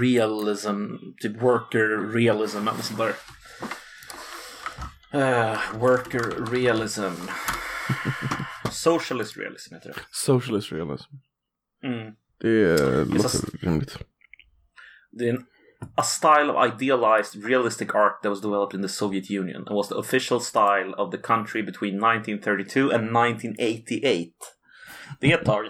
realism, 0.00 0.86
typ 1.22 1.42
worker 1.42 2.12
realism 2.12 2.68
eller 2.68 2.82
sånt 2.82 2.98
där. 2.98 3.14
Eh, 5.12 5.58
worker 5.74 6.50
realism. 6.50 7.02
Socialist 8.70 9.36
realism 9.36 9.74
heter 9.74 9.88
det. 9.88 10.00
Socialist 10.10 10.72
realism. 10.72 11.10
Mm. 11.84 12.12
Det 12.40 13.04
låter 13.04 13.66
rimligt. 13.66 13.98
Det 15.12 15.24
är 15.28 15.30
en, 15.30 15.46
a 15.96 16.02
style 16.02 16.52
of 16.52 16.74
idealized 16.74 17.44
realistic 17.44 17.88
art 17.94 18.22
that 18.22 18.30
was 18.30 18.40
developed 18.40 18.74
in 18.78 18.82
the 18.82 18.88
Soviet 18.88 19.30
Union 19.30 19.56
and 19.56 19.76
was 19.76 19.88
the 19.88 19.94
official 19.94 20.40
style 20.40 20.94
of 20.98 21.10
the 21.10 21.18
country 21.18 21.62
between 21.62 21.94
1932 21.94 22.80
and 22.80 23.16
1988. 23.16 24.30
Det 25.20 25.32
är 25.32 25.38
ett 25.38 25.44
tag. 25.44 25.64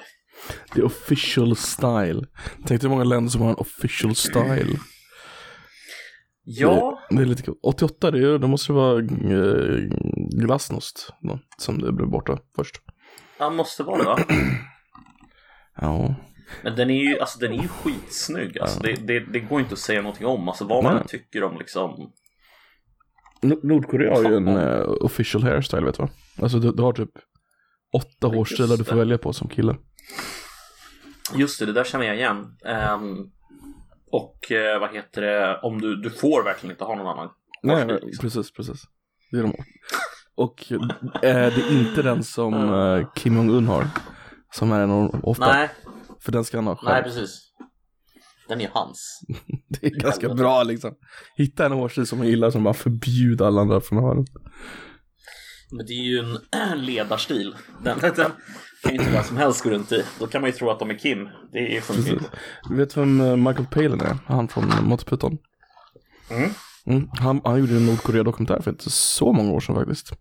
Är 0.77 0.85
official 0.85 1.57
style. 1.57 2.27
Tänk 2.67 2.69
dig 2.69 2.79
hur 2.83 2.89
många 2.89 3.05
länder 3.05 3.31
som 3.31 3.41
har 3.41 3.51
en 3.51 3.57
official 3.57 4.15
style. 4.15 4.79
Ja, 6.49 7.03
Det, 7.11 7.17
det 7.17 7.23
är 7.23 7.27
lite 7.27 7.43
kul. 7.43 7.55
88, 7.63 8.11
det, 8.11 8.19
är, 8.19 8.39
det 8.39 8.47
måste 8.47 8.73
vara 8.73 8.99
eh, 8.99 9.81
glasnost 10.41 11.11
då, 11.21 11.39
som 11.59 11.79
det 11.79 11.93
blev 11.93 12.09
borta 12.09 12.39
först. 12.57 12.77
han 13.39 13.57
måste 13.57 13.83
vara 13.83 13.99
det 13.99 14.05
va? 14.05 14.19
Ja. 15.81 16.15
Men 16.63 16.77
den 16.77 16.91
är 16.91 17.03
ju, 17.05 17.19
alltså, 17.21 17.39
den 17.39 17.53
är 17.53 17.63
ju 17.63 17.69
skitsnygg. 17.69 18.59
Alltså, 18.59 18.81
det, 18.81 18.93
det, 18.93 19.21
det 19.21 19.41
går 19.41 19.61
inte 19.61 19.73
att 19.73 19.79
säga 19.79 20.03
någonting 20.03 20.27
om. 20.27 20.49
Alltså, 20.49 20.65
vad 20.65 20.85
man 20.85 20.93
Nej. 20.93 21.03
än 21.03 21.09
tycker 21.09 21.43
om 21.45 21.59
liksom. 21.59 22.13
Nord- 23.43 23.65
Nordkorea 23.65 24.15
har 24.15 24.23
ju 24.31 24.37
en 24.37 24.49
eh, 24.49 24.81
official 25.01 25.43
hairstyle 25.43 25.85
vet 25.85 25.97
du 25.97 26.03
va? 26.03 26.09
Alltså 26.43 26.59
du, 26.59 26.73
du 26.73 26.83
har 26.83 26.93
typ 26.93 27.11
åtta 27.93 28.27
hårstilar 28.27 28.77
du 28.77 28.85
får 28.85 28.97
välja 28.97 29.19
på 29.19 29.33
som 29.33 29.49
kille. 29.49 29.77
Just 31.35 31.59
det, 31.61 31.67
det 31.67 31.73
där 31.73 31.85
känner 31.85 32.07
jag 32.07 32.17
igen. 32.17 32.57
Ehm, 32.67 33.17
och 34.11 34.53
eh, 34.53 34.81
vad 34.81 34.95
heter 34.95 35.23
det, 35.23 35.61
om 35.63 35.81
du, 35.81 35.97
du 35.97 36.11
får 36.11 36.45
verkligen 36.45 36.71
inte 36.71 36.85
ha 36.85 36.95
någon 36.95 37.07
annan. 37.07 37.31
Nej, 37.63 37.87
men 37.87 37.97
liksom. 37.97 38.23
precis, 38.23 38.53
precis. 38.53 38.83
Det 39.31 39.39
är 39.39 39.43
de. 39.43 39.55
Och 40.35 40.73
eh, 40.73 40.81
det 41.23 41.29
är 41.63 41.73
inte 41.81 42.03
den 42.03 42.23
som 42.23 42.55
eh, 42.75 43.09
Kim 43.15 43.37
Jong-Un 43.37 43.67
har. 43.67 43.87
Som 44.53 44.73
är 44.73 44.81
en 44.81 44.91
av 44.91 45.21
ofta. 45.23 45.53
Nej, 45.53 45.69
För 46.27 46.33
den 46.33 46.45
ska 46.45 46.57
han 46.59 46.67
ha 46.67 46.79
nej 46.83 46.93
själv. 46.95 47.05
precis. 47.05 47.41
Den 48.49 48.61
är 48.61 48.71
hans. 48.73 49.21
Det 49.69 49.87
är 49.87 49.91
ganska 49.91 50.21
helvete. 50.21 50.43
bra 50.43 50.63
liksom. 50.63 50.95
Hitta 51.37 51.67
en 51.67 51.73
hårstil 51.73 52.07
som 52.07 52.19
man 52.19 52.27
gillar 52.27 52.51
som 52.51 52.65
bara 52.65 52.75
förbjuder 52.75 53.45
alla 53.47 53.61
andra 53.61 53.81
från 53.81 53.99
att 53.99 54.05
ha 54.05 54.15
den. 54.15 54.27
Men 55.71 55.87
det 55.87 55.93
är 55.93 56.05
ju 56.05 56.19
en 56.51 56.81
ledarstil. 56.85 57.55
Den, 57.85 57.99
den 57.99 58.13
kan 58.15 58.33
ju 58.85 58.99
inte 58.99 59.11
vem 59.11 59.25
som 59.25 59.37
helst 59.37 59.63
gå 59.63 59.71
runt 59.71 59.93
i. 59.93 60.05
Då 60.19 60.27
kan 60.27 60.41
man 60.41 60.51
ju 60.51 60.57
tro 60.57 60.71
att 60.71 60.79
de 60.79 60.91
är 60.91 60.99
Kim. 60.99 61.29
Det 61.53 61.59
är 61.59 61.75
ju 61.75 61.81
funkar 61.81 62.03
Precis. 62.03 62.13
inte. 62.19 62.31
Du 62.69 62.77
vet 62.77 62.97
vem 62.97 63.21
eh, 63.21 63.37
Michael 63.37 63.67
Palin 63.67 64.01
är? 64.01 64.19
Han 64.27 64.49
från 64.49 64.73
Monty 64.83 65.05
Python. 65.05 65.39
Mm. 66.31 66.51
Mm. 66.87 67.09
Han, 67.13 67.41
han 67.45 67.59
gjorde 67.61 67.73
en 67.77 67.87
Nordkorea-dokumentär 67.87 68.61
för 68.63 68.71
inte 68.71 68.91
så 68.91 69.33
många 69.33 69.53
år 69.53 69.61
sedan 69.61 69.75
faktiskt. 69.75 70.13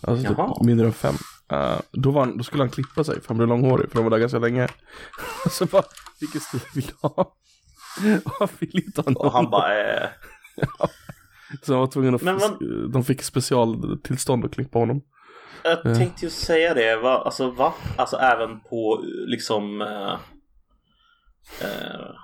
Alltså 0.00 0.24
Jaha. 0.24 0.54
typ 0.54 0.66
mindre 0.66 0.86
än 0.86 0.92
fem. 0.92 1.14
Eh, 1.52 1.78
då, 1.92 2.10
var 2.10 2.20
han, 2.20 2.36
då 2.38 2.44
skulle 2.44 2.62
han 2.62 2.70
klippa 2.70 3.04
sig 3.04 3.20
för 3.20 3.28
han 3.28 3.36
blev 3.36 3.48
långhårig 3.48 3.88
för 3.90 3.94
han 3.96 4.04
var 4.04 4.10
där 4.10 4.18
ganska 4.18 4.38
länge. 4.38 4.68
så 5.50 5.66
bara, 5.66 5.82
vilken 6.20 6.40
stil 6.40 6.60
vill 6.74 6.86
du 6.86 6.92
ha? 7.00 7.34
Och 8.24 8.32
han 8.38 8.48
ville 8.58 8.80
inte 8.86 9.00
ha 9.00 9.10
någon. 9.10 9.26
Och 9.26 9.32
han 9.32 9.50
bara, 9.50 9.94
eh, 9.94 10.08
Så 11.62 11.72
han 11.72 11.80
var 11.80 11.86
tvungen 11.86 12.14
att, 12.14 12.22
Men 12.22 12.38
vad- 12.38 12.90
de 12.92 13.04
fick 13.04 13.22
specialtillstånd 13.22 14.44
att 14.44 14.52
klippa 14.54 14.78
honom. 14.78 15.00
jag 15.62 15.82
tänkte 15.82 16.24
ju 16.24 16.30
säga 16.30 16.74
det. 16.74 16.96
Va? 16.96 17.18
Alltså 17.18 17.50
va? 17.50 17.74
Alltså 17.96 18.16
även 18.16 18.60
på 18.60 19.04
liksom, 19.26 19.80
eh, 21.60 21.68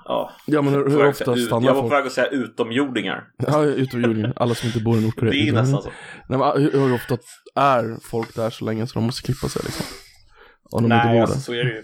ja. 0.05 0.33
Ja 0.47 0.63
men 0.63 0.75
hur, 0.75 0.91
hur 0.91 1.07
ofta 1.07 1.37
stannar 1.37 1.67
Jag 1.67 1.75
var 1.75 1.83
på 1.83 1.89
väg 1.89 2.07
att 2.07 2.13
säga 2.13 2.27
utomjordingar. 2.27 3.25
Ja, 3.39 3.65
utom 3.65 4.03
jorden. 4.03 4.33
Alla 4.37 4.55
som 4.55 4.67
inte 4.67 4.81
bor 4.81 4.99
i 4.99 5.01
Nordkorea. 5.01 5.31
Det 5.33 5.49
är 5.49 5.53
nästan 5.53 5.83
så. 5.83 5.91
Nej, 6.29 6.39
men 6.39 6.63
hur, 6.63 6.73
hur 6.73 6.95
ofta 6.95 7.19
är 7.55 7.97
folk 8.03 8.35
där 8.35 8.51
så 8.51 8.65
länge 8.65 8.87
så 8.87 8.95
de 8.95 9.05
måste 9.05 9.23
klippa 9.23 9.49
sig 9.49 9.63
liksom? 9.65 9.87
Om 10.71 10.83
de 10.83 10.95
inte 10.95 11.07
Nej, 11.07 11.15
bor 11.15 11.21
alltså 11.21 11.37
där. 11.37 11.43
så 11.43 11.53
är 11.53 11.65
det 11.65 11.71
ju. 11.71 11.83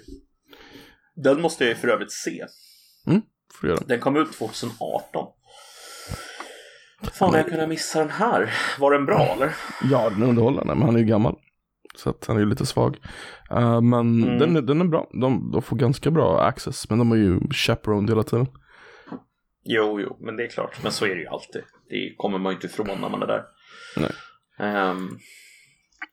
Den 1.17 1.41
måste 1.41 1.65
jag 1.65 1.69
ju 1.69 1.75
för 1.77 1.89
övrigt 1.89 2.13
se. 2.13 2.45
Får 3.55 3.67
du 3.67 3.69
göra. 3.69 3.81
Den 3.87 4.01
kom 4.01 4.17
ut 4.17 4.33
2018. 4.33 5.27
Fan, 7.13 7.35
jag 7.35 7.49
kunde 7.49 7.67
missa 7.67 7.99
den 7.99 8.11
här. 8.11 8.55
Var 8.79 8.93
den 8.93 9.07
bra 9.07 9.21
eller? 9.37 9.55
Ja, 9.91 10.11
den 10.11 10.23
är 10.23 10.27
underhållande, 10.27 10.75
men 10.75 10.83
han 10.85 10.95
är 10.95 10.99
ju 10.99 11.05
gammal. 11.05 11.37
Så 11.99 12.11
att 12.11 12.25
han 12.27 12.37
är 12.37 12.41
ju 12.41 12.47
lite 12.47 12.67
svag. 12.67 12.97
Eh, 13.51 13.81
men 13.81 14.23
Mm. 14.23 14.39
den, 14.39 14.67
den 14.67 14.81
är 14.81 14.85
bra. 14.85 15.09
De, 15.13 15.51
de 15.53 15.63
får 15.63 15.77
ganska 15.77 16.11
bra 16.11 16.41
access, 16.43 16.91
men 16.91 16.99
de 16.99 17.13
är 17.13 17.17
ju 17.17 17.41
chaperoned 17.51 18.11
hela 18.11 18.23
tiden. 18.23 18.47
Jo, 19.65 20.01
jo, 20.01 20.17
men 20.21 20.37
det 20.37 20.45
är 20.45 20.49
klart. 20.51 20.83
Men 20.83 20.93
så 20.93 21.05
är 21.05 21.15
det 21.15 21.21
ju 21.21 21.27
alltid. 21.27 21.63
Det 21.91 22.15
kommer 22.17 22.39
man 22.39 22.53
ju 22.53 22.55
inte 22.55 22.67
ifrån 22.67 23.01
när 23.01 23.09
man 23.09 23.23
är 23.23 23.27
där. 23.27 23.43
Nej. 23.97 24.11
Ehm, 24.59 25.19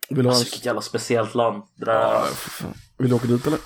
Vill 0.09 0.17
du, 0.17 0.23
ha 0.23 0.29
alltså 0.29 0.43
vilket 0.45 0.65
jävla 0.65 0.81
speciellt 0.81 1.35
land. 1.35 1.63
Det 1.75 1.85
där. 1.85 1.93
ja. 2.01 2.25
Vill 2.97 3.09
du 3.09 3.15
åka 3.15 3.27
dit 3.27 3.47
eller? 3.47 3.59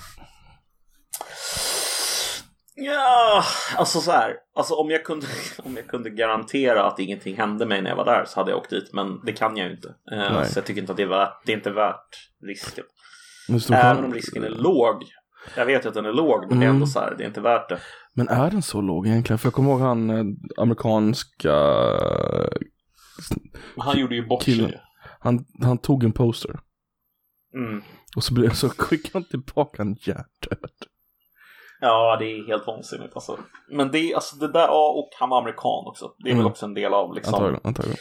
Ja, 2.82 3.44
alltså 3.78 4.00
så 4.02 4.12
här. 4.12 4.36
Alltså 4.56 4.74
om 4.74 4.90
jag, 4.90 5.04
kunde, 5.04 5.28
om 5.64 5.76
jag 5.76 5.88
kunde 5.88 6.10
garantera 6.10 6.84
att 6.88 7.00
ingenting 7.00 7.38
hände 7.38 7.66
mig 7.66 7.82
när 7.82 7.90
jag 7.90 7.98
var 7.98 8.06
där 8.06 8.26
så 8.26 8.40
hade 8.40 8.52
jag 8.52 8.60
åkt 8.60 8.70
dit. 8.70 8.94
Men 8.94 9.22
det 9.26 9.34
kan 9.34 9.58
jag 9.58 9.68
ju 9.68 9.74
inte. 9.76 9.88
Eh, 10.12 10.18
Nej. 10.34 10.46
så 10.46 10.58
jag 10.60 10.66
tycker 10.66 10.82
inte 10.82 10.92
att 10.94 10.98
det 10.98 11.04
är 11.04 11.08
värt, 11.08 11.42
det 11.46 11.52
är 11.52 11.58
inte 11.58 11.72
värt 11.72 12.30
risken. 12.46 12.84
Även 13.72 14.06
om 14.06 14.14
risken 14.14 14.44
är 14.44 14.50
låg. 14.50 15.04
Jag 15.56 15.66
vet 15.66 15.86
ju 15.86 15.90
att 15.90 15.94
den 15.96 16.06
är 16.06 16.14
låg, 16.14 16.40
men 16.50 16.60
det 16.60 16.66
är 16.66 16.70
Mm. 16.70 16.76
ändå 16.76 16.88
så 16.88 17.00
här, 17.00 17.16
det 17.18 17.24
är 17.24 17.28
inte 17.28 17.42
värt 17.42 17.70
det. 17.70 17.80
Men 18.14 18.28
är 18.28 18.52
den 18.52 18.62
så 18.62 18.82
låg 18.82 19.08
egentligen? 19.08 19.38
För 19.38 19.48
jag 19.48 19.54
kommer 19.54 19.72
ihåg 19.72 19.80
han 19.82 20.10
eh, 20.10 20.24
amerikanska... 20.58 21.54
Han 23.78 24.00
gjorde 24.00 24.16
ju 24.16 24.28
bort 24.28 24.44
sig. 24.44 24.82
Han, 25.20 25.46
han 25.62 25.78
tog 25.78 26.04
en 26.04 26.12
poster. 26.12 26.60
Mm. 27.54 27.82
Och 28.16 28.24
så, 28.24 28.34
blev, 28.34 28.50
så 28.50 28.70
skickade 28.70 29.14
han 29.14 29.24
tillbaka 29.24 29.82
en 29.82 29.96
hjärndöd. 30.00 30.70
Ja, 31.82 32.18
det 32.20 32.26
är 32.26 32.48
helt 32.48 32.68
vansinnigt 32.68 33.16
alltså. 33.16 33.40
Men 33.72 33.92
det 33.92 34.00
är 34.00 34.16
alltså 34.16 34.36
det 34.36 34.52
där, 34.52 34.68
ja, 34.68 34.90
och 34.90 35.10
han 35.20 35.30
var 35.30 35.42
amerikan 35.42 35.88
också. 35.88 36.12
Det 36.18 36.30
är 36.30 36.32
Mm. 36.34 36.44
väl 36.44 36.52
också 36.52 36.66
en 36.66 36.74
del 36.74 36.94
av 36.94 37.14
liksom 37.16 37.34
Antagligen. 37.34 37.62
antagligen. 37.64 37.98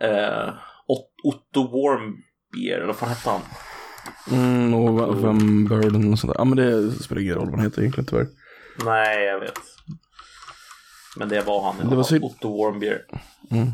eh, 0.00 0.48
Ot- 0.88 1.20
Otto 1.24 1.62
Warmbier, 1.62 2.80
eller 2.80 2.94
vad 3.00 3.08
hette 3.10 3.30
han? 3.30 3.40
Mm, 4.32 4.74
och 4.74 4.98
v- 4.98 5.22
vem 5.22 5.64
Burden 5.68 6.12
och 6.12 6.18
sånt 6.18 6.32
där. 6.32 6.40
Ja 6.40 6.44
men 6.44 6.56
det 6.56 6.92
spelar 6.92 7.22
ingen 7.22 7.34
roll 7.34 7.46
vad 7.50 7.54
han 7.54 7.64
heter 7.64 7.80
egentligen 7.80 8.06
tyvärr. 8.06 8.26
Nej, 8.84 9.24
jag 9.24 9.40
vet. 9.40 9.58
Men 11.16 11.28
det 11.28 11.40
var 11.40 11.62
han 11.72 11.90
Det 11.90 11.96
var 11.96 12.02
synd. 12.02 12.24
Otto 12.24 12.62
Warmbier. 12.62 13.04
Mm. 13.50 13.72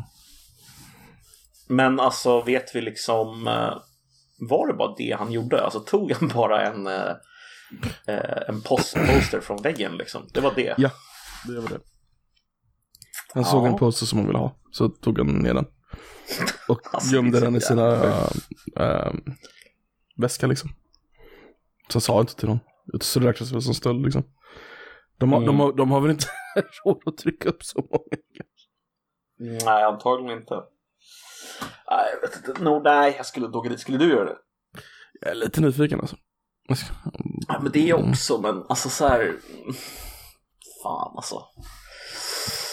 Men 1.69 1.99
alltså, 1.99 2.41
vet 2.41 2.75
vi 2.75 2.81
liksom, 2.81 3.47
eh, 3.47 3.73
var 4.49 4.67
det 4.67 4.73
bara 4.73 4.95
det 4.97 5.15
han 5.19 5.31
gjorde? 5.31 5.63
Alltså 5.63 5.79
tog 5.79 6.11
han 6.11 6.27
bara 6.35 6.61
en, 6.61 6.87
eh, 8.07 8.15
eh, 8.15 8.49
en 8.49 8.61
post 8.61 8.95
poster 8.95 9.39
från 9.41 9.61
väggen 9.61 9.97
liksom? 9.97 10.27
Det 10.33 10.41
var 10.41 10.53
det? 10.55 10.75
Ja, 10.77 10.91
det 11.47 11.59
var 11.59 11.69
det. 11.69 11.79
Han 13.33 13.43
Ja. 13.43 13.49
såg 13.49 13.65
en 13.67 13.75
poster 13.77 14.05
som 14.05 14.17
han 14.19 14.27
ville 14.27 14.39
ha, 14.39 14.55
så 14.71 14.89
tog 14.89 15.17
han 15.17 15.27
ner 15.27 15.53
den. 15.53 15.65
Och 16.67 16.81
Alltså, 16.93 17.15
gömde 17.15 17.39
den 17.39 17.55
i 17.55 17.61
sina 17.61 17.81
jävla 17.91 18.29
äh, 18.79 19.13
väska 20.17 20.47
liksom. 20.47 20.69
Så 21.89 22.01
sa 22.01 22.19
inte 22.21 22.35
till 22.35 22.47
någon. 22.49 22.59
Så 23.01 23.19
det 23.19 23.27
räknas 23.29 23.51
väl 23.51 23.61
som 23.61 23.73
stöld 23.73 24.03
liksom. 24.03 24.23
De 25.17 25.33
har, 25.33 25.39
de 25.39 25.47
Mm. 25.49 25.59
har, 25.59 25.73
de 25.73 25.91
har 25.91 26.01
väl 26.01 26.11
inte 26.11 26.25
råd 26.85 27.01
att 27.05 27.17
trycka 27.17 27.49
upp 27.49 27.63
så 27.63 27.79
många. 27.91 28.03
Nej, 29.65 29.83
antagligen 29.83 30.39
inte. 30.39 30.55
Nej, 31.89 32.05
jag 32.13 32.21
vet 32.29 32.37
inte. 32.47 32.63
No, 32.63 32.81
nej, 32.83 33.13
jag 33.17 33.25
skulle 33.25 33.47
åka 33.47 33.69
dit. 33.69 33.79
Skulle 33.79 33.97
du 33.97 34.09
göra 34.09 34.25
det? 34.25 34.37
Jag 35.21 35.31
är 35.31 35.35
lite 35.35 35.61
nyfiken 35.61 35.99
alltså. 35.99 36.15
Ja, 37.47 37.59
men 37.61 37.71
det 37.71 37.89
är 37.89 38.09
också, 38.09 38.41
men 38.41 38.63
alltså 38.69 38.89
så 38.89 39.07
här... 39.07 39.33
Fan 40.83 41.13
alltså. 41.15 41.43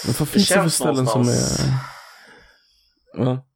Men 0.05 0.15
vad 0.19 0.29
finns 0.29 0.49
det 0.49 0.55
för 0.55 0.61
känns 0.61 0.75
ställen 0.75 1.07
som 1.07 1.23
någonstans- 1.23 1.61
är... 1.61 3.25
Ja. 3.25 3.47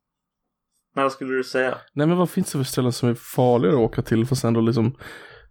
Vad 0.94 1.12
skulle 1.12 1.34
du 1.34 1.44
säga? 1.44 1.78
Nej 1.92 2.06
men 2.06 2.16
vad 2.16 2.30
finns 2.30 2.52
det 2.52 2.58
för 2.58 2.64
ställen 2.64 2.92
som 2.92 3.08
är 3.08 3.14
farligare 3.14 3.74
att 3.74 3.80
åka 3.80 4.02
till 4.02 4.26
fast 4.26 4.44
ändå 4.44 4.60
liksom 4.60 4.96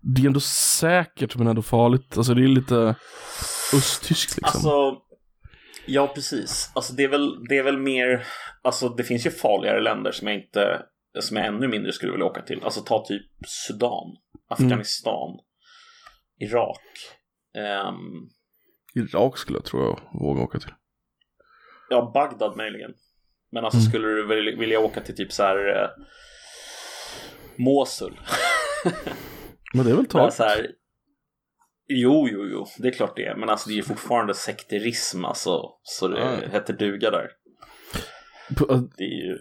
Det 0.01 0.21
är 0.21 0.27
ändå 0.27 0.39
säkert 0.79 1.35
men 1.35 1.47
ändå 1.47 1.61
farligt. 1.61 2.17
Alltså 2.17 2.33
det 2.33 2.43
är 2.43 2.47
lite 2.47 2.95
östtyskt 3.73 4.37
liksom. 4.37 4.57
Alltså, 4.57 5.01
ja 5.87 6.07
precis. 6.07 6.71
Alltså 6.73 6.93
det 6.93 7.03
är 7.03 7.07
väl, 7.07 7.45
det 7.49 7.57
är 7.57 7.63
väl 7.63 7.77
mer, 7.77 8.27
alltså 8.63 8.89
det 8.89 9.03
finns 9.03 9.25
ju 9.25 9.31
farligare 9.31 9.81
länder 9.81 10.11
som 10.11 10.27
jag 10.27 10.37
inte 10.37 10.81
som 11.19 11.37
jag 11.37 11.45
ännu 11.45 11.67
mindre 11.67 11.93
skulle 11.93 12.11
vilja 12.11 12.25
åka 12.25 12.41
till. 12.41 12.63
Alltså 12.63 12.81
ta 12.81 13.05
typ 13.05 13.21
Sudan, 13.47 14.15
Afghanistan, 14.49 15.39
Irak. 16.39 16.81
Ehm, 17.57 18.29
Irak 18.95 19.37
skulle 19.37 19.57
jag 19.57 19.65
tror 19.65 19.83
jag 19.83 20.19
våga 20.19 20.41
åka 20.41 20.59
till. 20.59 20.73
ja, 21.89 22.11
Bagdad 22.13 22.57
möjligen. 22.57 22.91
Men 23.51 23.65
alltså 23.65 23.79
Mm. 23.79 23.89
skulle 23.89 24.07
du 24.07 24.27
vilja, 24.27 24.79
åka 24.79 25.01
till 25.01 25.15
typ 25.15 25.31
så 25.33 25.43
här 25.43 25.57
eh, 25.83 25.89
Mosul? 27.57 28.19
Men 29.73 29.85
det 29.85 29.91
är 29.91 29.95
väl 29.95 30.05
här, 30.43 30.67
jo, 31.87 32.27
jo, 32.31 32.45
jo, 32.51 32.65
det 32.77 32.87
är 32.87 32.91
klart 32.91 33.15
det 33.15 33.25
är. 33.25 33.35
Men 33.35 33.49
alltså 33.49 33.69
det 33.69 33.73
är 33.73 33.77
ju 33.77 33.83
fortfarande 33.83 34.33
sekterism 34.33 35.25
alltså. 35.25 35.61
Så 35.83 36.07
det 36.07 36.19
Ja. 36.19 36.49
heter 36.51 36.73
duga 36.73 37.11
där. 37.11 37.27
Det 38.97 39.03
är 39.03 39.25
ju... 39.27 39.37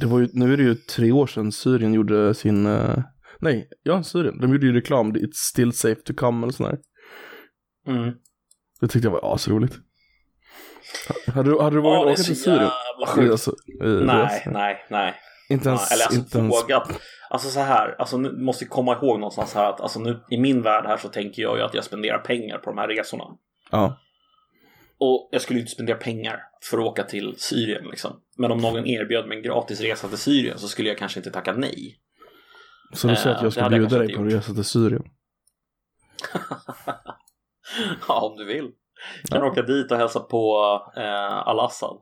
Det 0.00 0.06
var 0.06 0.18
ju, 0.20 0.28
nu 0.32 0.52
är 0.52 0.56
det 0.56 0.62
ju 0.62 0.74
tre 0.74 1.12
år 1.12 1.26
sedan 1.26 1.52
Syrien 1.52 1.94
gjorde 1.94 2.34
sin, 2.34 2.66
eh, 2.66 2.98
nej, 3.40 3.68
ja 3.82 4.02
Syrien, 4.02 4.40
de 4.40 4.52
gjorde 4.52 4.66
ju 4.66 4.72
reklam, 4.72 5.12
It's 5.12 5.32
still 5.52 5.72
safe 5.72 6.00
to 6.00 6.12
come 6.16 6.42
eller 6.42 6.52
sån 6.52 6.66
här. 6.66 6.78
Mm. 7.86 8.14
Det 8.80 8.88
tyckte 8.88 9.06
jag 9.06 9.12
var 9.12 9.34
asroligt. 9.34 9.74
Hade 11.34 11.50
du, 11.50 11.58
hade 11.60 11.76
du 11.76 11.82
vågat 11.82 12.06
är 12.06 12.12
åka 12.12 12.22
till 12.22 12.40
Syrien? 12.42 12.70
Alltså, 13.30 13.54
eh, 13.82 13.88
Nej, 13.88 14.42
nej, 14.46 14.86
nej. 14.90 15.14
Inte 15.48 15.68
ens, 15.68 15.90
Ja, 15.90 15.94
eller 15.94 16.04
alltså 16.04 16.18
inte 16.18 16.38
ens, 16.38 16.62
vågat. 16.62 17.00
Alltså 17.30 17.48
så 17.48 17.60
här, 17.60 17.96
alltså 17.98 18.18
nu 18.18 18.32
måste 18.32 18.64
jag 18.64 18.70
komma 18.70 18.92
ihåg 18.92 19.20
någonstans 19.20 19.54
här 19.54 19.70
att 19.70 19.80
alltså 19.80 20.00
nu 20.00 20.20
i 20.30 20.38
min 20.38 20.62
värld 20.62 20.86
här 20.86 20.96
så 20.96 21.08
tänker 21.08 21.42
jag 21.42 21.56
ju 21.56 21.62
att 21.62 21.74
jag 21.74 21.84
spenderar 21.84 22.18
pengar 22.18 22.58
på 22.58 22.70
de 22.70 22.78
här 22.78 22.88
resorna. 22.88 23.24
ja. 23.70 23.98
Och 24.98 25.28
jag 25.32 25.42
skulle 25.42 25.58
ju 25.58 25.60
inte 25.60 25.72
spendera 25.72 25.96
pengar 25.96 26.40
för 26.70 26.78
att 26.78 26.84
åka 26.84 27.02
till 27.02 27.34
Syrien 27.38 27.84
liksom. 27.84 28.20
Men 28.36 28.52
om 28.52 28.58
någon 28.58 28.86
erbjöd 28.86 29.28
mig 29.28 29.36
en 29.36 29.42
gratis 29.42 29.80
resa 29.80 30.08
till 30.08 30.18
Syrien 30.18 30.58
så 30.58 30.68
skulle 30.68 30.88
jag 30.88 30.98
kanske 30.98 31.20
inte 31.20 31.30
tacka 31.30 31.52
nej. 31.52 31.98
Så 32.92 33.08
du 33.08 33.16
säger 33.16 33.30
Eh, 33.30 33.36
att 33.36 33.42
jag 33.42 33.48
det 33.48 33.52
ska 33.52 33.60
jag 33.60 33.70
bjuda 33.70 33.98
dig 33.98 34.14
på 34.14 34.20
en 34.20 34.30
resa 34.30 34.54
till 34.54 34.64
Syrien? 34.64 35.02
ja, 38.08 38.20
om 38.20 38.36
du 38.36 38.44
vill. 38.44 38.70
Kan 39.30 39.42
åka 39.42 39.62
dit 39.62 39.92
och 39.92 39.98
hälsa 39.98 40.20
på 40.20 40.56
eh, 40.96 41.48
Al-Assad. 41.48 41.96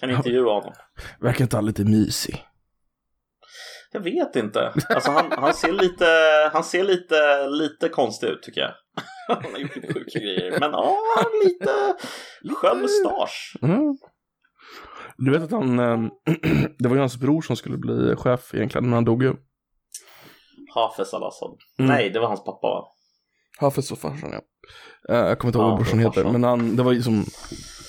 Kan 0.00 0.10
intervjua 0.10 0.52
honom. 0.52 0.72
Verkar 1.20 1.44
inte 1.44 1.56
han 1.56 1.66
lite 1.66 1.84
mysig? 1.84 2.44
Jag 3.92 4.00
vet 4.00 4.36
inte. 4.36 4.72
Alltså 4.88 5.10
han, 5.10 5.32
han 5.32 5.54
ser 5.54 5.72
lite, 5.72 6.06
han 6.52 6.64
ser 6.64 6.84
lite, 6.84 7.48
lite 7.48 7.88
konstig 7.88 8.26
ut 8.26 8.42
tycker 8.42 8.60
jag. 8.60 8.72
Han 9.28 9.52
har 9.52 9.58
gjort 9.58 9.76
lite 9.76 9.94
sjuka 9.94 10.18
grejer. 10.18 10.60
Men 10.60 10.70
ja, 10.70 10.96
lite 11.44 11.96
skön 12.54 12.80
mustasch. 12.80 13.56
Mm. 13.62 13.98
Du 15.16 15.30
vet 15.30 15.42
att 15.42 15.50
han, 15.50 15.78
eh, 15.78 15.98
det 16.78 16.88
var 16.88 16.96
ju 16.96 17.00
hans 17.00 17.16
bror 17.16 17.42
som 17.42 17.56
skulle 17.56 17.78
bli 17.78 18.16
chef 18.16 18.54
egentligen, 18.54 18.84
men 18.84 18.92
han 18.92 19.04
dog 19.04 19.22
ju. 19.22 19.34
Hafez 20.74 21.14
al-Assad. 21.14 21.56
Mm. 21.78 21.88
Nej, 21.88 22.10
det 22.10 22.20
var 22.20 22.28
hans 22.28 22.44
pappa 22.44 22.66
va? 22.66 22.84
Hafez 23.58 23.92
och 23.92 23.98
farsan 23.98 24.30
ja. 24.32 24.40
Eh, 25.14 25.26
jag 25.28 25.38
kommer 25.38 25.48
inte 25.48 25.58
ihåg 25.58 25.66
Ja, 25.66 25.70
vad 25.70 25.78
brorsan 25.78 25.98
heter, 25.98 26.24
men 26.24 26.44
han, 26.44 26.76
det 26.76 26.82
var 26.82 26.92
ju 26.92 27.02
som 27.02 27.14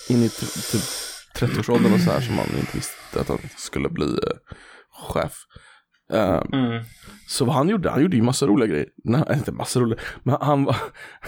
in 0.09 0.23
i 0.23 0.29
typ 0.29 0.81
30-årsåldern 1.35 1.93
och 1.93 1.99
så 1.99 2.11
här 2.11 2.21
som 2.21 2.37
han 2.37 2.47
inte 2.59 2.77
visste 2.77 3.19
att 3.21 3.27
han 3.27 3.39
skulle 3.57 3.89
bli 3.89 4.05
eh, 4.05 4.55
chef. 4.91 5.33
Eh, 6.13 6.41
Mm. 6.53 6.83
så 7.27 7.45
vad 7.45 7.55
han 7.55 7.69
gjorde, 7.69 7.89
han 7.89 8.01
gjorde 8.01 8.15
ju 8.17 8.21
massa 8.23 8.47
roliga 8.47 8.67
grejer. 8.67 8.87
Nej, 9.03 9.23
inte 9.33 9.51
massa 9.51 9.79
roliga, 9.79 9.99
men 10.23 10.37
han 10.41 10.63
var, 10.63 10.75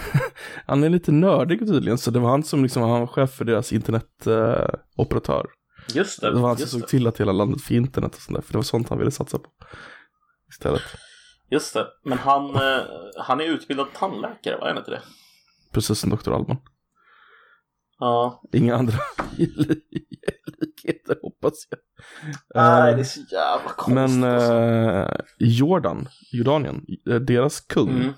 han 0.66 0.84
är 0.84 0.88
lite 0.88 1.12
nördig 1.12 1.58
tydligen, 1.58 1.98
så 1.98 2.10
det 2.10 2.18
var 2.18 2.30
han 2.30 2.42
som 2.42 2.62
liksom, 2.62 2.82
han 2.82 2.90
var 3.00 3.06
chef 3.06 3.30
för 3.30 3.44
deras 3.44 3.72
internetoperatör. 3.72 4.80
Operatör. 4.96 5.46
Just 5.94 6.20
det. 6.20 6.30
det 6.34 6.40
var 6.40 6.48
han 6.48 6.56
som 6.56 6.80
såg 6.80 6.88
till 6.88 7.06
att 7.06 7.20
hela 7.20 7.32
landet 7.32 7.62
fick 7.62 7.76
internet 7.76 8.14
och 8.14 8.20
sånt 8.22 8.36
där, 8.36 8.42
för 8.42 8.52
det 8.52 8.58
var 8.58 8.62
sånt 8.62 8.88
han 8.88 8.98
ville 8.98 9.10
satsa 9.10 9.38
på. 9.38 9.48
Istället. 10.50 10.82
Just 11.52 11.74
det. 11.74 11.86
Men 12.04 12.18
han, 12.18 12.54
eh, 12.54 12.80
han 13.18 13.40
är 13.40 13.44
utbildad 13.44 13.86
tandläkare, 13.94 14.56
var 14.58 14.68
han 14.68 14.78
inte 14.78 14.90
det? 14.90 15.02
Precis 15.72 15.98
som 15.98 16.10
Dr. 16.10 16.32
Alban. 16.32 16.56
Ja. 17.98 18.42
Inga 18.52 18.76
andra 18.76 18.98
likheter 20.60 21.16
hoppas 21.22 21.54
jag. 21.70 21.78
Nej, 22.54 22.90
Eh, 22.90 22.96
det 22.96 23.02
är 23.02 23.04
så 23.04 23.20
jävla 23.20 23.68
konstigt. 23.70 23.94
Men 23.94 24.24
alltså. 24.34 24.52
eh, 24.54 25.20
Jordan, 25.38 26.08
Jordanien, 26.32 26.84
eh, 27.10 27.14
deras 27.16 27.60
kung, 27.60 27.90
Mm. 27.90 28.12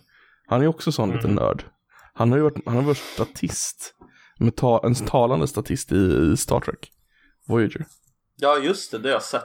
han 0.46 0.62
är 0.62 0.66
också 0.66 0.92
sån 0.92 1.10
liten 1.16 1.34
nörd. 1.34 1.64
Han 2.14 2.30
har 2.30 2.38
ju 2.38 2.42
varit, 2.44 2.66
han 2.66 2.74
har 2.76 2.82
varit 2.82 2.96
statist, 3.14 3.94
med 4.38 4.56
ta, 4.56 4.80
en 4.86 4.94
talande 4.94 5.46
statist 5.48 5.92
i, 5.92 5.96
i 6.32 6.36
Star 6.36 6.60
Trek, 6.60 6.90
Voyager. 7.48 7.86
Ja, 8.36 8.58
just 8.58 8.90
det. 8.92 8.98
Det 8.98 9.08
har 9.08 9.12
jag 9.14 9.22
sett. 9.22 9.42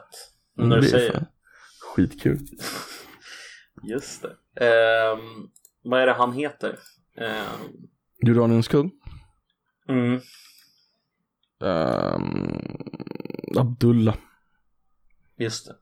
Mm, 0.58 0.70
när 0.70 0.76
du 0.76 0.82
det 0.82 0.88
är 0.88 0.92
säger 0.92 1.12
fan. 1.14 1.26
Skitkul. 1.96 2.40
Just 3.84 4.22
det. 4.22 4.66
Ehm, 4.66 5.50
vad 5.84 6.02
är 6.02 6.06
det 6.06 6.14
han 6.14 6.34
heter? 6.34 6.80
Ehm, 7.18 7.88
Jordaniens 8.22 8.68
kung, 8.68 8.92
mm. 9.90 10.20
ehm, 11.62 12.62
Abdullah 13.58 14.16
Just 15.38 15.66
det. 15.68 15.76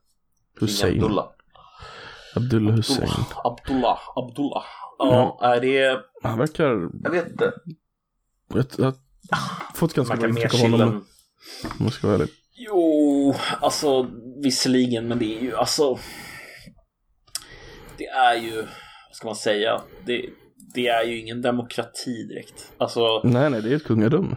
Hussein. 0.60 0.94
Abdullah. 0.94 1.28
Abdullah 2.36 2.74
Hussein. 2.76 3.08
Abdullah. 3.08 3.44
Abdullah. 3.44 3.98
Abdullah. 4.16 4.64
Ja, 4.98 5.38
är 5.42 5.60
det... 5.60 6.00
Han 6.22 6.38
verkar, 6.38 6.90
Jag 7.02 7.10
vet 7.10 7.30
inte. 7.30 7.52
jag, 8.48 8.64
jag 8.78 8.84
har 8.84 8.94
fått 9.74 9.94
ganska 9.94 10.16
bra 10.16 10.28
intryck 10.28 10.54
av 10.54 10.60
honom 10.60 10.88
om 11.78 11.84
jag 11.84 11.92
ska 11.92 12.06
vara 12.06 12.14
ärlig. 12.16 12.28
Jo, 12.54 13.34
alltså 13.60 14.10
visserligen, 14.42 15.08
men 15.08 15.18
det 15.18 15.38
är 15.38 15.42
ju 15.42 15.56
alltså... 15.56 15.98
Det 17.98 18.06
är 18.06 18.34
ju, 18.34 18.56
vad 19.08 19.16
ska 19.16 19.26
man 19.26 19.36
säga? 19.36 19.80
Det, 20.06 20.24
det 20.74 20.88
är 20.88 21.04
ju 21.04 21.18
ingen 21.20 21.42
demokrati 21.42 22.26
direkt. 22.28 22.72
Alltså, 22.78 23.20
Nej, 23.24 23.50
nej, 23.50 23.62
det 23.62 23.72
är 23.72 23.76
ett 23.76 23.84
kungadöme. 23.84 24.36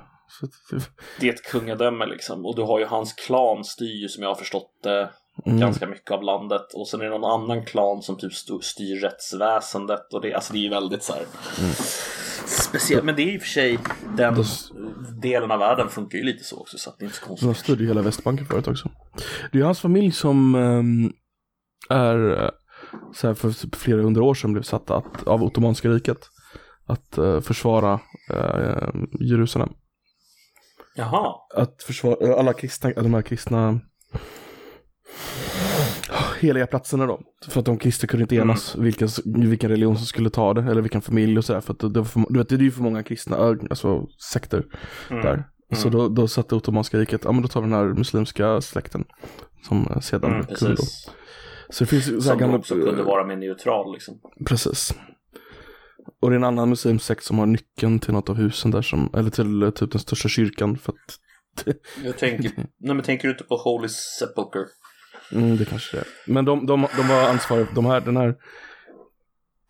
Det 1.20 1.30
är 1.30 1.34
ett 1.34 1.44
kungadöme 1.44 2.06
liksom. 2.06 2.46
Och 2.46 2.56
du 2.56 2.62
har 2.62 2.80
ju 2.80 2.86
hans 2.86 3.14
klan 3.14 3.64
styr 3.64 4.02
ju 4.02 4.08
som 4.10 4.24
jag 4.24 4.30
har 4.30 4.36
förstått 4.36 4.72
det 4.84 5.10
Mm. 5.46 5.60
ganska 5.60 5.88
mycket 5.88 6.12
av 6.12 6.24
landet. 6.24 6.74
Och 6.74 6.88
sen 6.88 7.02
är 7.02 7.06
det 7.06 7.10
någon 7.18 7.42
annan 7.42 7.66
klan 7.66 8.02
som 8.02 8.18
typ 8.18 8.32
st- 8.32 8.62
styr 8.62 9.00
rättsväsendet. 9.02 10.14
Och 10.14 10.22
det, 10.22 10.34
alltså 10.34 10.54
det 10.54 10.60
är 10.60 10.64
ju 10.64 10.70
väldigt 10.70 11.04
så 11.04 11.14
här 11.14 11.24
speciellt. 12.46 13.04
Men 13.04 13.16
det 13.16 13.22
är 13.22 13.36
i 13.36 13.38
och 13.38 13.42
för 13.42 13.50
sig, 13.50 13.80
den 14.18 14.36
Dos- 14.36 14.72
delen 15.22 15.52
av 15.52 15.60
världen 15.60 15.90
funkar 15.90 16.18
ju 16.18 16.24
lite 16.24 16.44
så 16.44 16.58
också. 16.60 16.78
Så 16.78 16.90
att 16.90 17.00
det 17.00 17.04
är 17.04 17.06
inte 17.06 17.18
så 17.18 17.26
konstigt. 17.26 17.48
de 17.50 17.56
styrde 17.56 17.82
ju 17.84 17.88
hela 17.88 18.02
Västbanken 18.02 18.46
förut 18.46 18.68
också. 18.68 18.90
Det 19.52 19.58
är 19.58 19.60
ju 19.60 19.64
hans 19.66 19.80
familj 19.80 20.12
som 20.12 20.56
ehm, 20.56 21.14
är, 21.90 22.52
så 23.14 23.28
här, 23.28 23.34
för 23.34 23.78
flera 23.78 24.02
hundra 24.02 24.24
år 24.24 24.34
sedan 24.34 24.54
blev 24.54 24.64
satta 24.64 24.96
att, 24.96 25.28
av 25.28 25.44
Ottomanska 25.44 25.90
riket 25.90 26.30
att 26.86 27.18
eh, 27.18 27.42
försvara 27.42 28.00
eh, 28.34 28.90
Jerusalem. 29.20 29.70
Jaha. 30.96 31.36
Att 31.56 31.84
försvara 31.84 32.28
eh, 32.28 32.40
alla 32.40 32.54
kristna, 32.54 32.90
de 32.90 33.14
här 33.14 33.22
kristna 33.22 33.80
heliga 36.40 36.68
platserna 36.68 37.06
då. 37.06 37.22
För 37.48 37.60
att 37.60 37.66
de 37.66 37.78
kristna 37.78 38.08
kunde 38.08 38.22
inte 38.22 38.36
enas 38.36 38.76
vilken, 38.76 39.10
vilken 39.26 39.70
religion 39.70 39.98
som 39.98 40.06
skulle 40.06 40.30
ta 40.30 40.54
det, 40.54 40.62
eller 40.62 40.82
vilken 40.82 41.02
familj 41.02 41.38
och 41.38 41.46
sådär. 41.46 41.62
För 41.62 41.74
att 41.74 41.80
det, 41.80 42.00
var 42.00 42.04
för, 42.04 42.26
du 42.30 42.40
vet, 42.40 42.50
det 42.50 42.56
är 42.56 42.60
ju 42.60 42.72
för 42.72 42.84
många 42.84 43.04
kristna, 43.04 43.38
alltså 43.38 44.08
sekter 44.32 44.66
där. 45.10 45.44
Så 45.76 45.90
då, 45.90 46.10
då 46.10 46.28
satte 46.28 46.56
Ottomanska 46.56 46.98
riket, 46.98 47.22
ja 47.24 47.32
men 47.32 47.42
då 47.42 47.48
tar 47.48 47.62
vi 47.62 47.68
den 47.68 47.78
här 47.78 47.86
muslimska 47.86 48.62
släkten. 48.62 49.04
Som 49.68 49.88
eh, 49.88 50.00
sedan 50.00 50.32
Mm, 50.32 50.46
kunde 50.46 50.76
då. 50.76 50.84
Så 51.72 51.84
det 51.84 51.88
finns 51.88 52.06
så 52.06 52.22
Som 52.22 52.38
gamla... 52.38 52.58
också 52.58 52.76
kunde 52.76 53.04
vara 53.04 53.26
mer 53.26 53.36
neutral 53.36 53.94
liksom. 53.94 54.20
Precis. 54.46 54.94
Och 56.22 56.30
det 56.30 56.34
är 56.34 56.38
en 56.38 56.44
annan 56.44 56.70
muslimsekt 56.70 57.24
som 57.24 57.40
har 57.40 57.46
nyckeln 57.46 58.00
till 58.00 58.14
något 58.14 58.30
av 58.30 58.36
husen 58.36 58.72
där 58.72 58.82
som, 58.82 59.10
eller 59.14 59.30
till 59.30 59.64
eh, 59.64 59.70
typ 59.70 59.92
den 59.92 60.02
största 60.02 60.28
kyrkan 60.30 60.78
för 60.78 60.92
att 60.92 61.20
Jag 62.04 62.18
tänker, 62.18 62.52
nej 62.56 62.68
men 62.96 63.02
tänker 63.02 63.28
du 63.28 63.32
inte 63.32 63.44
på 63.44 63.56
Holy 63.58 63.88
Sepulchre? 63.90 64.66
Mm, 65.32 65.58
det 65.58 65.66
kanske 65.66 65.98
det 65.98 66.02
är. 66.02 66.08
Men 66.26 66.46
de, 66.46 66.66
de, 66.66 66.88
de 66.98 67.08
var 67.08 67.30
ansvariga, 67.30 67.68
de 67.76 67.86
här, 67.86 68.02
den 68.02 68.18
här 68.18 68.36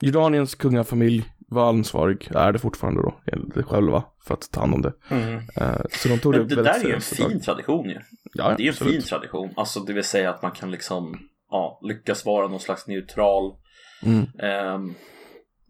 Jordaniens 0.02 0.56
kungafamilj 0.56 1.26
var 1.48 1.70
ansvarig, 1.70 2.30
är 2.36 2.52
det 2.52 2.60
fortfarande 2.60 3.02
då, 3.02 3.22
enligt 3.26 3.66
själva, 3.66 4.04
för 4.28 4.34
att 4.34 4.52
ta 4.52 4.60
hand 4.60 4.74
om 4.74 4.82
det. 4.82 4.94
Eh, 5.56 5.82
så 5.92 6.08
de 6.10 6.18
tog 6.20 6.36
Men 6.36 6.48
det 6.48 6.56
det 6.56 6.62
väldigt 6.62 6.74
där 6.74 6.84
är 6.84 6.90
ju 6.90 6.96
en 6.96 7.02
fin 7.02 7.42
tradition 7.42 7.90
ju. 7.90 8.00
Ja, 8.34 8.48
Det 8.48 8.54
är 8.54 8.64
ju 8.64 8.68
en 8.68 8.74
absolut. 8.74 8.94
fin 8.94 9.02
tradition. 9.02 9.54
Alltså 9.56 9.80
det 9.80 9.94
vill 9.94 10.04
säga 10.04 10.30
att 10.30 10.42
man 10.42 10.52
kan 10.52 10.72
liksom 10.72 11.20
ja, 11.52 11.80
lyckas 11.84 12.26
vara 12.26 12.48
någon 12.48 12.60
slags 12.60 12.88
neutral. 12.88 13.56
Mm, 14.04 14.26
ehm, 14.40 14.94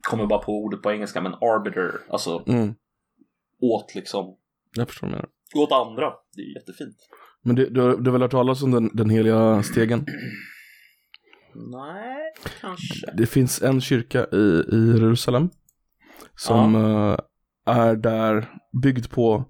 kommer 0.02 0.26
bara 0.26 0.40
på 0.40 0.52
ordet 0.52 0.82
på 0.82 0.92
engelska, 0.92 1.22
men 1.22 1.34
arbiter. 1.34 1.92
Alltså 2.10 2.44
mm, 2.48 2.74
åt 3.62 3.96
liksom, 3.96 4.38
jag 4.78 4.88
förstår 4.88 5.08
vad 5.08 5.12
du 5.12 5.16
menar. 5.16 5.30
åt 5.66 5.88
andra. 5.88 6.14
Det 6.36 6.42
är 6.42 6.56
jättefint. 6.56 6.96
Men 7.44 7.56
du, 7.56 7.70
du, 7.70 7.82
har- 7.82 7.98
du 7.98 8.04
har 8.06 8.12
väl 8.12 8.22
hört 8.22 8.32
talas 8.32 8.64
om 8.64 8.72
den, 8.72 8.90
den 8.94 9.10
heliga 9.10 9.64
stegen? 9.64 10.06
Nej, 11.56 12.34
kanske. 12.62 13.12
Det 13.18 13.26
finns 13.26 13.62
en 13.62 13.82
kyrka 13.82 14.26
i, 14.32 14.64
i 14.72 14.92
Jerusalem 14.94 15.50
som 16.36 16.76
eh, 16.76 17.18
är 17.76 17.96
där 17.96 18.50
byggd 18.84 19.10
på 19.10 19.46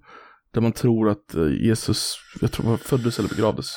Där 0.54 0.62
man 0.62 0.72
tror 0.72 1.10
att 1.10 1.36
eh, 1.36 1.48
Jesus, 1.66 2.16
jag 2.42 2.52
tror 2.52 2.66
han 2.66 2.78
föddes 2.78 3.20
eller 3.20 3.30
begravdes. 3.30 3.68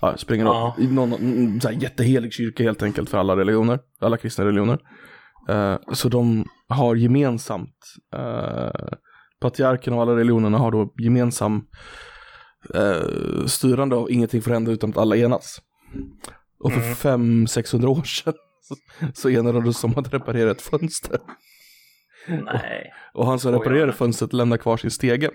Ja, 0.00 0.16
springer 0.16 0.44
Ja. 0.44 0.76
i 0.78 0.86
någon 0.86 1.60
så 1.60 1.68
här, 1.68 1.74
jättehelig 1.82 2.32
kyrka 2.32 2.62
helt 2.62 2.82
enkelt 2.82 3.10
för 3.10 3.18
alla 3.18 3.36
religioner, 3.36 3.78
alla 4.00 4.16
kristna 4.16 4.44
religioner. 4.44 4.78
Eh, 5.48 5.76
så 5.92 6.08
de 6.08 6.44
har 6.68 6.94
gemensamt, 6.96 7.76
uh, 8.16 8.70
patriarken 9.40 9.92
och 9.92 10.02
alla 10.02 10.16
religionerna 10.16 10.58
har 10.58 10.70
då 10.70 10.94
gemensam 10.98 11.62
eh, 12.74 13.46
styrande 13.46 13.96
av 13.96 14.10
ingenting 14.10 14.42
får 14.42 14.50
hända 14.50 14.72
utan 14.72 14.90
att 14.90 14.96
alla 14.98 15.16
enas. 15.16 15.60
Och 16.64 16.72
för 16.72 16.80
Mm. 16.80 16.94
fem 16.94 17.46
600 17.46 17.88
år 17.88 18.02
sedan 18.02 18.34
så, 18.62 18.74
så 19.14 19.28
enades 19.28 19.80
de 19.82 19.86
om 19.94 19.98
att 20.04 20.14
reparera 20.14 20.50
ett 20.50 20.62
fönster. 20.62 21.18
Nej. 22.28 22.92
Och 23.14 23.26
han 23.26 23.38
som 23.38 23.52
reparerade 23.52 23.92
fönstret 23.92 24.32
lämnar 24.32 24.56
kvar 24.56 24.76
sin 24.76 24.90
stege 24.90 25.30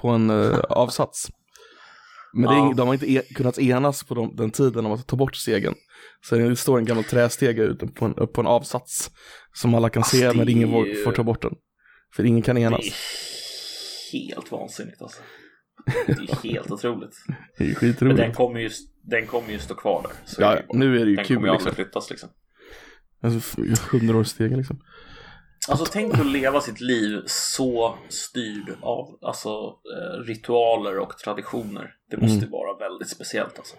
på 0.00 0.08
en 0.08 0.30
eh, 0.30 0.58
avsats. 0.58 1.30
Men 2.32 2.42
det 2.50 2.54
är, 2.54 2.58
Ja. 2.58 2.64
ing- 2.64 2.74
de 2.76 2.86
har 2.86 2.94
inte 2.94 3.12
e 3.12 3.22
kunnat 3.34 3.58
enas 3.58 4.04
på 4.04 4.14
de, 4.14 4.36
den 4.36 4.50
tiden 4.50 4.86
om 4.86 4.92
att 4.92 5.06
ta 5.06 5.16
bort 5.16 5.36
stegen. 5.36 5.74
Så 6.28 6.34
det 6.36 6.56
står 6.56 6.78
en 6.78 6.84
gammal 6.84 7.04
trästege 7.04 7.62
ute 7.62 7.86
på 7.86 8.04
en, 8.04 8.14
upp 8.14 8.32
på 8.32 8.40
en 8.40 8.46
avsats 8.46 9.10
som 9.52 9.74
alla 9.74 9.90
kan 9.90 10.00
Alltså, 10.02 10.16
se 10.16 10.26
det 10.28 10.34
men 10.34 10.48
ingen 10.48 10.68
är 10.68 10.72
vår- 10.72 11.04
får 11.04 11.12
ta 11.12 11.22
bort 11.22 11.42
den. 11.42 11.54
För 12.16 12.24
ingen 12.24 12.42
kan 12.42 12.56
Det 12.56 12.60
enas. 12.62 12.80
är 12.86 12.92
helt 14.12 14.52
vansinnigt 14.52 15.02
alltså. 15.02 15.20
Det 16.06 16.12
är 16.12 16.52
helt 16.52 16.70
otroligt. 16.70 17.14
Det 17.58 17.64
är 17.64 17.66
Men 17.68 17.74
skitroligt. 17.74 18.16
den 18.16 18.32
kommer 18.34 18.60
ju, 18.60 18.70
den 19.02 19.26
kommer 19.26 19.50
ju 19.52 19.58
stå 19.58 19.74
kvar 19.74 20.02
där. 20.02 20.12
Så 20.24 20.42
Ja, 20.42 20.52
är 20.52 20.56
det 20.72 20.78
nu 20.78 21.00
är 21.00 21.04
det 21.04 21.10
ju 21.10 21.16
den 21.16 21.24
kul 21.24 21.36
kommer 21.36 21.48
ju 21.48 21.54
aldrig 21.54 21.66
liksom. 21.66 21.84
flyttas 21.84 22.10
liksom. 22.10 22.28
Alltså, 23.22 23.56
hundra 23.92 24.16
år 24.18 24.24
stegen 24.24 24.58
liksom. 24.58 24.80
Alltså 25.68 25.84
tänk 25.92 26.14
att 26.14 26.26
leva 26.26 26.60
sitt 26.60 26.80
liv 26.80 27.22
så 27.26 27.98
styrd 28.08 28.76
av 28.82 29.18
alltså, 29.22 29.48
eh, 29.96 30.18
ritualer 30.26 30.98
och 30.98 31.18
traditioner. 31.18 31.94
Det 32.10 32.16
måste 32.16 32.38
Mm. 32.46 32.50
vara 32.50 32.78
väldigt 32.78 33.08
speciellt 33.08 33.58
alltså. 33.58 33.76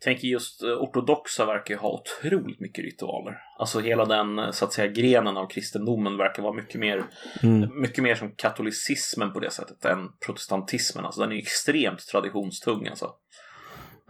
Tänk 0.00 0.22
just 0.24 0.62
eh, 0.62 0.68
ortodoxa 0.70 1.46
verkar 1.46 1.74
ju 1.74 1.80
ha 1.80 2.00
otroligt 2.02 2.60
mycket 2.60 2.84
ritualer. 2.84 3.38
Alltså 3.58 3.80
hela 3.80 4.04
den 4.04 4.38
eh, 4.38 4.50
så 4.50 4.64
att 4.64 4.72
säga 4.72 4.92
grenen 4.92 5.36
av 5.36 5.46
kristendomen 5.46 6.16
verkar 6.16 6.42
vara 6.42 6.52
mycket 6.52 6.80
mer, 6.80 7.04
Mm. 7.42 7.80
mycket 7.80 8.04
mer 8.04 8.14
som 8.14 8.32
katolicismen 8.36 9.32
på 9.32 9.40
det 9.40 9.50
sättet 9.50 9.84
än 9.84 10.08
protestantismen. 10.26 11.04
Alltså 11.04 11.20
den 11.20 11.32
är 11.32 11.36
extremt 11.36 12.06
traditionstung 12.06 12.88
alltså. 12.88 13.14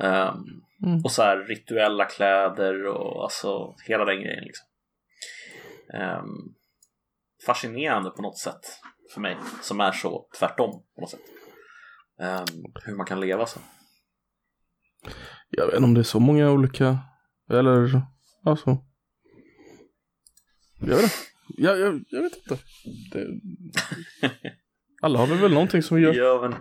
Ehm, 0.01 0.35
Mm. 0.87 1.01
och 1.05 1.13
så 1.13 1.23
här 1.23 1.37
rituella 1.37 2.05
kläder 2.05 2.87
och 2.87 3.23
alltså 3.23 3.75
hela 3.87 4.05
den 4.05 4.21
grejen 4.23 4.45
liksom. 4.45 4.68
Ehm, 5.95 6.55
fascinerande 7.47 8.11
på 8.11 8.23
något 8.23 8.39
sätt 8.39 8.61
för 9.15 9.21
mig 9.21 9.37
som 9.63 9.81
är 9.81 9.93
så 9.93 10.29
tvärtom 10.39 10.83
på 10.95 11.01
något 11.01 11.11
sätt. 11.11 11.21
Ehm, 12.21 12.65
hur 12.85 12.97
man 12.97 13.07
kan 13.07 13.21
leva 13.21 13.47
så. 13.47 13.61
Jag 15.49 15.67
vet 15.67 15.75
inte 15.75 15.85
om 15.85 15.95
det 15.95 16.01
är 16.01 16.05
så 16.05 16.21
många 16.21 16.51
olika, 16.51 16.99
eller 17.51 18.03
alltså. 18.45 18.79
Jag 20.81 20.97
vet 20.97 21.03
inte. 21.03 21.15
Jag, 21.57 21.79
jag, 21.79 22.05
jag 22.09 22.23
vet 22.23 22.37
inte. 22.37 22.59
Det... 23.13 23.27
Alla 25.01 25.19
har 25.19 25.27
väl 25.27 25.39
väl 25.39 25.53
någonting 25.53 25.83
som 25.83 26.01
gör. 26.01 26.15
Ja, 26.15 26.39
men... 26.43 26.55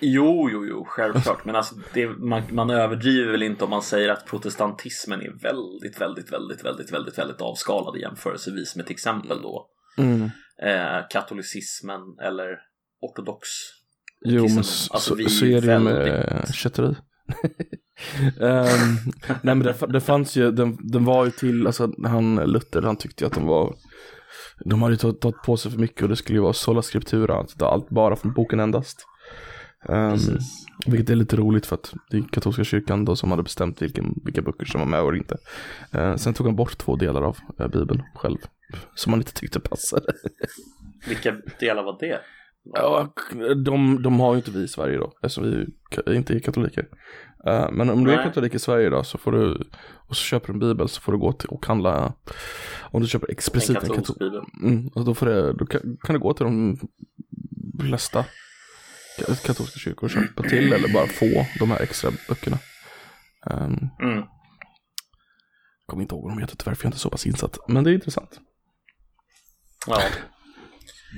Jo, 0.00 0.48
jo, 0.52 0.66
jo, 0.66 0.84
självklart. 0.88 1.44
Men 1.44 1.56
alltså, 1.56 1.74
det, 1.94 2.08
man, 2.08 2.42
man 2.50 2.70
överdriver 2.70 3.32
väl 3.32 3.42
inte 3.42 3.64
om 3.64 3.70
man 3.70 3.82
säger 3.82 4.08
att 4.08 4.26
protestantismen 4.26 5.20
är 5.20 5.30
väldigt, 5.42 6.00
väldigt, 6.00 6.32
väldigt, 6.32 6.64
väldigt, 6.64 6.92
väldigt, 6.92 7.18
väldigt 7.18 7.40
avskalad 7.40 8.00
jämförelsevis 8.00 8.76
med 8.76 8.86
till 8.86 8.94
exempel 8.94 9.42
då 9.42 9.68
Mm. 9.98 10.22
eh, 10.62 11.08
katolicismen 11.10 12.00
eller 12.22 12.58
ortodox. 13.00 13.48
Jo, 14.24 14.42
men 14.42 14.64
så, 14.64 14.92
Alltså, 14.94 15.18
är 15.20 15.24
så 15.28 15.44
är 15.44 15.60
det 15.60 15.72
ju 15.72 15.78
med 15.78 15.94
väldigt- 15.94 16.54
kätteri. 16.54 16.94
Ehm, 18.40 18.96
nej 19.42 19.54
men 19.54 19.62
det, 19.62 19.74
det 19.88 20.00
fanns 20.00 20.36
ju, 20.36 20.50
den, 20.50 20.76
den 20.80 21.04
var 21.04 21.24
ju 21.24 21.30
till, 21.30 21.66
alltså 21.66 21.92
han 22.04 22.34
Luther, 22.36 22.82
han 22.82 22.96
tyckte 22.96 23.24
ju 23.24 23.28
att 23.28 23.34
de 23.34 23.46
var, 23.46 23.74
de 24.64 24.82
hade 24.82 24.94
ju 24.94 24.98
tagit, 24.98 25.20
tagit 25.20 25.42
på 25.42 25.56
sig 25.56 25.72
för 25.72 25.78
mycket 25.78 26.02
och 26.02 26.08
det 26.08 26.16
skulle 26.16 26.38
ju 26.38 26.42
vara 26.42 26.52
sola 26.52 26.82
scriptura, 26.82 27.34
alltså 27.34 27.64
allt 27.64 27.88
bara 27.88 28.16
från 28.16 28.32
boken 28.32 28.60
endast. 28.60 29.06
Precis. 29.86 30.66
vilket 30.86 31.10
är 31.10 31.14
lite 31.14 31.36
roligt 31.36 31.66
för 31.66 31.74
att 31.74 31.94
det 32.10 32.16
är 32.16 32.22
katolska 32.32 32.64
kyrkan 32.64 33.04
då 33.04 33.16
som 33.16 33.30
hade 33.30 33.42
bestämt 33.42 33.82
vilken, 33.82 34.20
vilka 34.24 34.42
böcker 34.42 34.64
som 34.66 34.80
var 34.80 34.88
med 34.88 35.02
och 35.02 35.16
inte. 35.16 35.36
Ehm, 35.92 36.18
sen 36.18 36.34
tog 36.34 36.46
han 36.46 36.56
bort 36.56 36.78
två 36.78 36.96
delar 36.96 37.22
av 37.22 37.38
eh, 37.58 37.68
bibeln 37.68 38.02
själv, 38.14 38.38
som 38.94 39.12
han 39.12 39.20
inte 39.20 39.32
tyckte 39.32 39.60
passade. 39.60 40.12
Vilka 41.08 41.36
delar 41.60 41.82
var 41.82 41.96
det? 42.00 42.20
Ja, 42.64 43.14
de, 43.64 44.02
de 44.02 44.20
har 44.20 44.32
ju 44.32 44.36
inte 44.38 44.50
vi 44.50 44.62
i 44.62 44.68
Sverige 44.68 44.98
då, 44.98 45.12
eftersom 45.22 45.44
vi 46.06 46.16
inte 46.16 46.34
är 46.34 46.38
katoliker. 46.40 46.88
Eh, 47.46 47.70
men 47.72 47.90
om 47.90 48.04
du 48.04 48.12
är 48.12 48.22
katolik 48.22 48.54
i 48.54 48.58
Sverige 48.58 48.90
då 48.90 49.04
så 49.04 49.18
får 49.18 49.32
du, 49.32 49.64
och 50.08 50.16
så 50.16 50.22
köper 50.22 50.46
du 50.46 50.52
en 50.52 50.58
bibel 50.58 50.88
så 50.88 51.00
får 51.00 51.12
du 51.12 51.18
gå 51.18 51.32
till 51.32 51.48
och 51.48 51.66
handla, 51.66 52.14
om 52.80 53.00
du 53.02 53.08
köper 53.08 53.30
explicit 53.30 53.70
en 53.70 53.74
katolsk 53.80 54.06
katol... 54.06 54.16
bibel. 54.30 54.42
Mm, 54.62 54.90
då, 55.06 55.14
får 55.14 55.26
det, 55.26 55.52
då 55.52 55.66
kan, 55.66 55.80
kan 56.02 56.14
du 56.14 56.20
gå 56.20 56.34
till 56.34 56.44
de 56.46 56.78
flesta 57.80 58.24
ka- 59.18 59.46
katolska 59.46 59.78
kyrkor 59.78 60.04
och 60.04 60.10
köpa 60.10 60.42
till 60.42 60.72
eller 60.72 60.92
bara 60.92 61.06
få 61.06 61.46
de 61.58 61.70
här 61.70 61.80
extra 61.82 62.10
böckerna. 62.28 62.58
Um, 63.50 63.88
Mm. 64.02 64.24
kommer 65.86 66.02
inte 66.02 66.14
ihåg 66.14 66.22
vad 66.24 66.32
de 66.32 66.38
heter 66.40 66.56
tyvärr 66.56 66.74
för 66.74 66.82
jag 66.84 66.86
är 66.86 66.92
inte 66.92 66.98
så 66.98 67.10
pass 67.10 67.26
insatt. 67.26 67.58
Men 67.68 67.84
det 67.84 67.90
är 67.90 67.94
intressant. 67.94 68.40
Ja, 69.86 70.00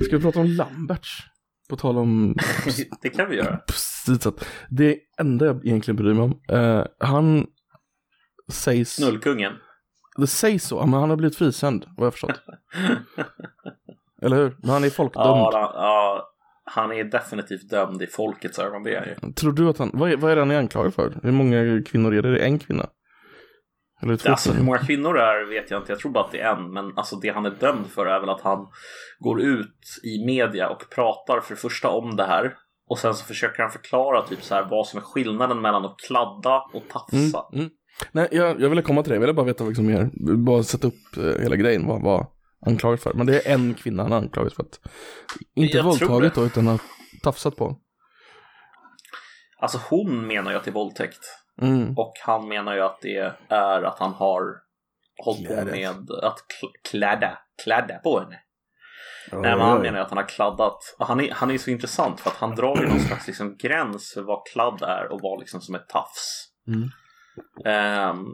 Ska 0.04 0.16
vi 0.16 0.22
prata 0.22 0.40
om 0.40 0.46
Lamberts? 0.46 1.22
På 1.68 1.76
tal 1.76 1.98
om 1.98 2.36
det 3.02 3.10
kan 3.10 3.30
vi 3.30 3.36
göra. 3.36 3.56
Precis 3.56 4.26
det 4.70 4.98
enda 5.18 5.46
jag 5.46 5.66
egentligen 5.66 5.96
bryr 5.96 6.14
mig 6.14 6.22
om, 6.22 6.40
eh, 6.48 6.84
han 6.98 7.46
sägs, 8.52 8.94
Snullkungen. 8.94 9.52
det 10.16 10.26
sägs 10.26 10.64
så, 10.64 10.86
men 10.86 11.00
han 11.00 11.10
har 11.10 11.16
blivit 11.16 11.36
frikänd 11.36 11.86
vad 11.96 12.06
jag 12.06 12.12
förstått. 12.12 12.40
Eller 14.22 14.36
hur? 14.36 14.56
Men 14.58 14.70
han 14.70 14.84
är 14.84 14.90
folkdömd. 14.90 15.26
Ja, 15.26 15.50
han, 15.52 15.82
ja, 15.82 16.28
han 16.64 16.92
är 16.92 17.04
definitivt 17.04 17.70
dömd 17.70 18.02
i 18.02 18.06
folkets 18.06 18.58
ögon, 18.58 18.82
det 18.82 18.94
är 18.94 19.06
ju. 19.06 19.32
Tror 19.32 19.52
du 19.52 19.68
att 19.68 19.78
han, 19.78 19.90
vad 19.94 20.12
är, 20.12 20.16
vad 20.16 20.32
är 20.32 20.36
han 20.36 20.50
anklagad 20.50 20.94
för? 20.94 21.18
Hur 21.22 21.32
många 21.32 21.82
kvinnor 21.82 22.14
är 22.14 22.22
det? 22.22 22.28
Är 22.28 22.32
det 22.32 22.44
en 22.44 22.58
kvinna? 22.58 22.86
Eller 24.04 24.16
två 24.16 24.30
Alltså 24.30 24.52
hur 24.52 24.64
många 24.64 24.78
kvinnor 24.78 25.14
det 25.14 25.20
är 25.22 25.44
vet 25.48 25.70
jag 25.70 25.80
inte, 25.80 25.92
jag 25.92 25.98
tror 25.98 26.12
bara 26.12 26.24
att 26.24 26.32
det 26.32 26.40
är 26.40 26.56
en. 26.56 26.72
Men 26.72 26.98
alltså 26.98 27.16
det 27.16 27.28
han 27.28 27.46
är 27.46 27.50
dömd 27.50 27.86
för 27.86 28.06
är 28.06 28.20
väl 28.20 28.28
att 28.28 28.40
han 28.40 28.66
går 29.18 29.40
ut 29.40 30.00
i 30.04 30.24
media 30.26 30.68
och 30.68 30.90
pratar 30.94 31.40
för 31.40 31.54
det 31.54 31.60
första 31.60 31.88
om 31.90 32.16
det 32.16 32.24
här. 32.26 32.54
Och 32.90 32.98
sen 32.98 33.14
så 33.14 33.24
försöker 33.24 33.62
han 33.62 33.72
förklara 33.72 34.22
typ 34.22 34.42
så 34.42 34.54
här 34.54 34.66
vad 34.70 34.86
som 34.86 34.98
är 34.98 35.02
skillnaden 35.02 35.60
mellan 35.60 35.84
att 35.84 35.96
kladda 36.06 36.56
och 36.72 36.82
Mm, 37.12 37.30
tafsa. 37.32 37.46
mm. 37.52 37.70
Nej, 38.12 38.28
jag, 38.30 38.60
jag 38.60 38.68
ville 38.68 38.82
komma 38.82 39.02
till 39.02 39.10
det. 39.10 39.16
Jag 39.16 39.20
ville 39.20 39.32
bara 39.32 39.46
veta 39.46 39.64
liksom 39.64 39.86
mer, 39.86 40.10
bara 40.36 40.62
sätta 40.62 40.86
upp 40.86 41.16
eh, 41.16 41.42
hela 41.42 41.56
grejen, 41.56 41.86
vad 41.86 42.02
vad 42.02 42.26
anklagad 42.66 43.00
för. 43.00 43.12
Men 43.14 43.26
det 43.26 43.46
är 43.46 43.54
en 43.54 43.74
kvinna 43.74 44.02
han 44.02 44.12
är 44.12 44.16
anklagad 44.16 44.52
för 44.52 44.62
att, 44.62 44.80
inte 45.54 45.76
Jag 45.76 45.84
våldtagit 45.84 46.34
då, 46.34 46.44
utan 46.44 46.68
att 46.68 46.80
tafsat 47.22 47.56
på. 47.56 47.76
Alltså 49.58 49.78
hon 49.90 50.26
menar 50.26 50.50
ju 50.50 50.56
att 50.56 50.64
det 50.64 50.70
är 50.70 50.72
våldtäkt. 50.72 51.20
Mm. 51.62 51.98
Och 51.98 52.12
han 52.22 52.48
menar 52.48 52.74
ju 52.74 52.80
att 52.80 52.98
det 53.02 53.32
är 53.48 53.82
att 53.82 53.98
han 53.98 54.12
har 54.12 54.42
hållit 55.24 55.48
på 55.48 55.64
med 55.64 56.10
att 56.22 56.38
kl- 56.38 56.90
kladda, 56.90 57.38
kladda 57.64 57.98
på 57.98 58.20
henne. 58.20 58.40
Nej, 59.32 59.40
men 59.40 59.60
han 59.60 59.82
menar 59.82 59.98
ju 59.98 60.04
att 60.04 60.08
han 60.10 60.18
har 60.18 60.28
kladdat. 60.28 60.78
Och 60.98 61.06
Han 61.06 61.20
är, 61.20 61.30
han 61.30 61.50
är 61.50 61.58
så 61.58 61.70
intressant 61.70 62.20
för 62.20 62.30
att 62.30 62.36
han 62.36 62.54
drar 62.54 62.80
ju 62.80 62.88
någon 62.88 63.00
slags 63.00 63.26
liksom 63.26 63.56
gräns 63.56 64.12
för 64.14 64.22
vad 64.22 64.46
kladd 64.52 64.82
är 64.82 65.12
och 65.12 65.20
vad 65.22 65.40
liksom 65.40 65.60
som 65.60 65.74
är 65.74 65.78
tafs. 65.78 66.48
Mm. 66.68 66.88
Ehm, 67.64 68.24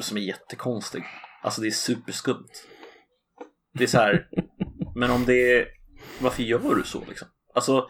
som 0.00 0.16
är 0.16 0.20
jättekonstig. 0.20 1.04
Alltså 1.42 1.60
det 1.60 1.66
är 1.68 1.70
superskumt. 1.70 2.48
Det 3.74 3.84
är 3.84 3.88
så 3.88 3.98
här, 3.98 4.28
men 4.94 5.10
om 5.10 5.24
det 5.24 5.52
är, 5.52 5.66
varför 6.20 6.42
gör 6.42 6.74
du 6.74 6.82
så 6.82 7.02
liksom? 7.08 7.28
Alltså, 7.54 7.86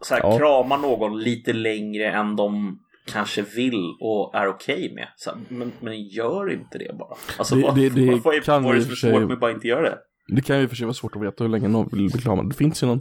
så 0.00 0.14
här, 0.14 0.22
Ja. 0.22 0.38
krama 0.38 0.76
någon 0.76 1.18
lite 1.18 1.52
längre 1.52 2.10
än 2.12 2.36
de 2.36 2.78
kanske 3.06 3.42
vill 3.42 3.94
och 4.00 4.34
är 4.34 4.48
okej 4.48 4.94
med. 4.94 5.08
Så 5.16 5.30
men, 5.48 5.72
men 5.80 6.02
gör 6.08 6.52
inte 6.52 6.78
det 6.78 6.96
bara. 6.98 7.16
Alltså 7.38 7.54
Det- 7.54 7.62
vad, 7.62 7.74
det- 7.74 7.88
det 7.88 8.00
vad, 8.10 8.34
är, 8.34 8.60
vad 8.60 8.74
är 8.74 8.78
det 8.80 8.84
för 8.84 8.94
svårt 8.96 9.22
med 9.22 9.32
att 9.32 9.40
bara 9.40 9.50
inte 9.50 9.68
göra 9.68 9.82
det? 9.82 9.98
Det 10.28 10.42
kan 10.42 10.60
ju 10.60 10.68
för 10.68 10.76
sig 10.76 10.86
vara 10.86 10.94
svårt 10.94 11.16
att 11.16 11.22
veta 11.22 11.44
hur 11.44 11.48
länge 11.50 11.68
någon 11.68 11.88
vill 11.92 12.10
bli 12.12 12.20
kramad. 12.22 12.48
Det 12.50 12.54
finns 12.56 12.82
ju 12.82 12.86
någon 12.86 13.00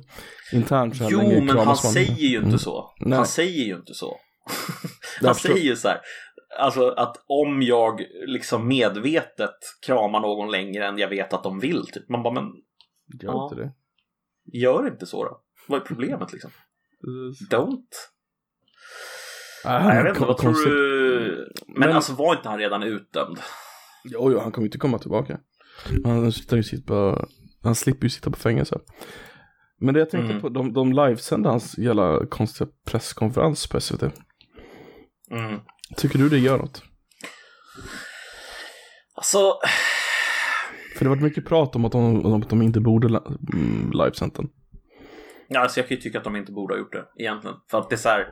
intern 0.53 0.93
så 0.95 1.03
här 1.03 1.11
Jo, 1.11 1.17
länge 1.17 1.41
men 1.41 1.57
han 1.57 1.65
man. 1.65 1.75
säger 1.77 2.15
ju 2.29 2.35
inte 2.35 2.47
Mm. 2.47 2.59
så. 2.59 2.93
Nej. 2.99 3.17
Han 3.17 3.25
säger 3.27 3.65
ju 3.65 3.75
inte 3.75 3.93
så. 3.93 4.17
Han 5.21 5.35
säger 5.35 5.63
ju 5.63 5.75
så 5.75 5.87
här. 5.87 5.97
Alltså 6.59 6.89
att 6.89 7.15
om 7.27 7.61
jag 7.61 8.01
liksom 8.27 8.67
medvetet 8.67 9.55
kramar 9.85 10.19
någon 10.19 10.51
längre 10.51 10.87
än 10.87 10.97
jag 10.97 11.07
vet 11.09 11.33
att 11.33 11.43
de 11.43 11.59
vill. 11.59 11.85
Typ. 11.93 12.09
Man 12.09 12.23
bara, 12.23 12.33
men 12.33 12.43
Gör 13.23 13.31
Ja. 13.31 13.49
inte 13.51 13.63
det. 13.63 13.71
gör 14.59 14.87
inte 14.87 15.05
så 15.05 15.23
då. 15.23 15.41
Vad 15.67 15.81
är 15.81 15.85
problemet 15.85 16.33
liksom? 16.33 16.51
Don't. 17.51 17.87
Ah, 19.65 19.87
Nej, 19.87 19.95
jag 19.97 20.03
vet 20.03 20.15
inte, 20.15 20.27
vad 20.27 20.37
tror 20.37 20.53
du? 20.53 21.53
Men, 21.67 21.79
Men- 21.79 21.95
alltså 21.95 22.13
var 22.13 22.35
inte 22.35 22.49
han 22.49 22.59
redan 22.59 22.83
utdömd? 22.83 23.37
Jo, 24.03 24.31
jo, 24.31 24.39
han 24.39 24.51
kommer 24.51 24.65
inte 24.65 24.77
komma 24.77 24.99
tillbaka. 24.99 25.39
Han, 26.05 26.31
sitter 26.31 26.57
ju 26.57 26.63
sitta 26.63 26.87
på, 26.87 27.27
han 27.63 27.75
slipper 27.75 28.03
ju 28.05 28.09
sitta 28.09 28.31
på 28.31 28.37
fängelse. 28.39 28.79
Men 29.79 29.93
det 29.93 29.99
jag 29.99 30.09
tänkte 30.09 30.29
Mm. 30.29 30.41
på, 30.41 30.49
de, 30.49 30.73
de 30.73 30.93
livesände 30.93 31.49
hans 31.49 31.77
jävla 31.77 32.25
konstiga 32.25 32.69
presskonferens 32.85 33.67
på 33.67 33.79
SVT. 33.81 34.01
Mm. 35.31 35.59
Tycker 35.97 36.19
du 36.19 36.29
det 36.29 36.37
gör 36.39 36.57
något? 36.57 36.83
Alltså, 39.15 39.59
För 40.97 41.05
det 41.05 41.09
har 41.09 41.15
varit 41.15 41.23
mycket 41.23 41.45
prat 41.45 41.75
om 41.75 41.85
att 41.85 41.91
de, 41.91 42.25
om 42.25 42.41
att 42.41 42.49
de 42.49 42.61
inte 42.61 42.79
borde 42.79 43.07
mm, 43.53 43.91
livesänt 43.93 44.35
den. 44.35 44.49
ja, 45.47 45.59
alltså 45.59 45.79
jag 45.79 45.87
kan 45.87 45.97
ju 45.97 46.01
tycka 46.01 46.17
att 46.17 46.23
de 46.23 46.35
inte 46.35 46.51
borde 46.51 46.73
ha 46.73 46.79
gjort 46.79 46.93
det 46.93 47.05
egentligen. 47.23 47.55
För 47.71 47.79
att 47.79 47.89
det 47.89 47.95
är 47.95 47.97
så 47.97 48.09
här. 48.09 48.27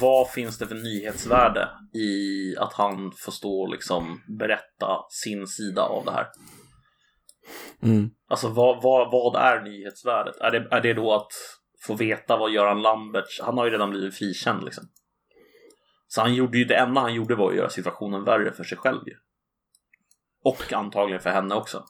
Vad 0.00 0.30
finns 0.30 0.58
det 0.58 0.66
för 0.66 0.74
nyhetsvärde 0.74 1.68
i 1.94 2.56
att 2.58 2.72
han 2.72 3.12
får 3.16 3.32
stå 3.32 3.62
och 3.62 3.70
liksom 3.70 4.20
berätta 4.38 4.98
sin 5.10 5.46
sida 5.46 5.82
av 5.82 6.04
det 6.04 6.12
här? 6.12 6.26
Mm. 7.82 8.10
Alltså 8.28 8.48
vad, 8.48 8.82
vad, 8.82 9.12
vad 9.12 9.36
är 9.36 9.60
nyhetsvärdet? 9.60 10.36
Är 10.36 10.50
det, 10.50 10.68
är 10.70 10.80
det 10.80 10.94
då 10.94 11.14
att 11.14 11.32
få 11.86 11.94
veta 11.94 12.36
vad 12.36 12.52
Göran 12.52 12.82
Lamberts, 12.82 13.40
han 13.40 13.58
har 13.58 13.64
ju 13.64 13.70
redan 13.70 13.90
blivit 13.90 14.14
frikänd 14.14 14.64
liksom. 14.64 14.84
Så 16.08 16.20
han 16.20 16.34
gjorde 16.34 16.58
ju, 16.58 16.64
det 16.64 16.76
enda 16.76 17.00
han 17.00 17.14
gjorde 17.14 17.34
var 17.34 17.50
att 17.50 17.56
göra 17.56 17.68
situationen 17.68 18.24
värre 18.24 18.52
för 18.52 18.64
sig 18.64 18.78
själv 18.78 19.00
ju. 19.06 19.14
Och 20.44 20.72
antagligen 20.72 21.20
för 21.20 21.30
henne 21.30 21.54
också. 21.54 21.84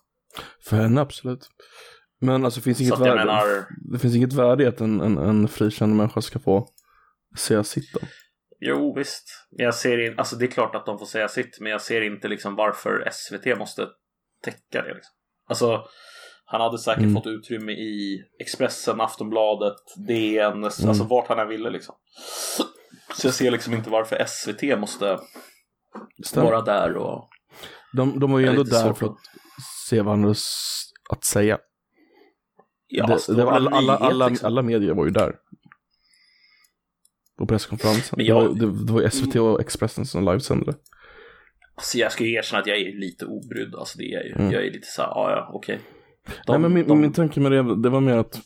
För 0.64 0.76
henne 0.76 1.00
absolut. 1.00 1.48
Men 2.20 2.44
alltså 2.44 2.61
finns 2.61 2.81
inget 2.81 3.00
värde. 3.00 3.14
menar, 3.14 3.64
Det 3.92 3.98
finns 3.98 4.16
inget 4.16 4.33
värde 4.33 4.64
i 4.64 4.66
att 4.66 4.81
en, 4.81 5.00
en, 5.00 5.18
en 5.18 5.48
frikänd 5.48 5.96
människa 5.96 6.20
ska 6.20 6.38
få 6.38 6.68
säga 7.38 7.64
sitt 7.64 7.92
då. 7.95 8.01
jo 8.61 8.95
visst. 8.97 9.25
Jag 9.51 9.75
ser 9.75 10.07
in, 10.07 10.18
alltså 10.18 10.37
det 10.37 10.45
är 10.45 10.51
klart 10.51 10.75
att 10.75 10.87
de 10.87 10.99
får 10.99 11.07
säga 11.07 11.29
sitt, 11.29 11.61
men 11.61 11.73
jag 11.73 11.83
ser 11.83 12.01
inte 12.03 12.29
liksom 12.29 12.55
varför 12.57 13.09
SVT 13.12 13.59
måste 13.59 13.88
täcka 14.45 14.83
det 14.83 14.95
liksom. 14.95 15.12
Alltså, 15.49 15.85
han 16.45 16.61
hade 16.61 16.79
säkert 16.79 17.03
Mm. 17.03 17.14
fått 17.14 17.27
utrymme 17.27 17.73
i 17.73 18.23
Expressen, 18.40 19.01
Aftonbladet, 19.01 19.77
DN, 20.09 20.64
alltså 20.64 21.05
vart 21.05 21.29
han 21.29 21.38
än 21.38 21.49
ville 21.49 21.71
liksom. 21.71 21.95
Så 23.16 23.27
jag 23.27 23.35
ser 23.35 23.51
liksom 23.51 23.75
inte 23.75 23.90
varför 23.90 24.25
SVT 24.27 24.79
måste 24.79 25.18
Stämmer. 26.25 26.47
vara 26.51 26.61
där 26.61 26.97
och... 26.97 27.29
De, 27.97 28.21
de 28.21 28.33
var 28.33 28.38
ju 28.38 28.47
ändå 28.47 28.62
där 28.62 28.92
för 28.92 29.07
att- 29.07 29.16
se 29.88 30.01
vad 30.03 30.12
han 30.14 30.23
hade 30.23 30.35
att 31.11 31.25
säga. 31.25 31.59
Ja, 32.87 33.07
det, 33.07 33.18
stå 33.18 33.33
det 33.33 33.45
var 33.45 33.53
alla, 33.53 33.71
alla, 33.71 33.92
nyhet, 33.99 34.03
alla, 34.12 34.29
liksom. 34.29 34.47
alla 34.47 34.62
medier 34.62 34.95
var 34.95 35.05
ju 35.05 35.11
där. 35.11 35.35
På 37.38 37.47
presskonferensen. 37.47 38.16
Men 38.16 38.27
det, 38.27 38.33
var, 38.33 38.42
jag- 38.42 38.59
det, 38.87 38.92
var 38.92 39.09
SVT 39.09 39.37
och 39.37 39.61
Expressen 39.61 40.07
som 40.07 40.25
livesände. 40.25 40.75
Alltså 41.75 41.99
jag 41.99 42.12
ska 42.12 42.25
ju 42.25 42.33
erkänna 42.35 42.61
att 42.61 42.66
jag 42.66 42.79
är 42.79 43.01
lite 43.01 43.27
obrydd, 43.27 43.75
alltså 43.75 43.99
det 43.99 44.05
är 44.05 44.12
jag 44.14 44.25
ju. 44.27 44.33
Mm. 44.33 44.53
Jag 44.53 44.66
är 44.66 44.71
lite 44.71 44.87
såhär, 44.87 45.09
ja 45.09 45.31
ja, 45.31 45.51
okej. 45.55 45.81
De- 46.27 46.33
Nej 46.53 46.59
men 46.59 46.73
min, 46.75 46.87
de- 46.88 47.01
min 47.01 47.12
tanke 47.12 47.40
med 47.40 47.53
det, 47.53 47.83
det 47.83 47.88
var 47.88 48.01
mer 48.01 48.16
att 48.16 48.40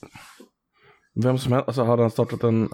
vem 1.25 1.39
som 1.39 1.53
helst, 1.53 1.69
alltså 1.69 1.83
hade 1.83 2.03
han 2.03 2.11
startat 2.11 2.43
en 2.43 2.69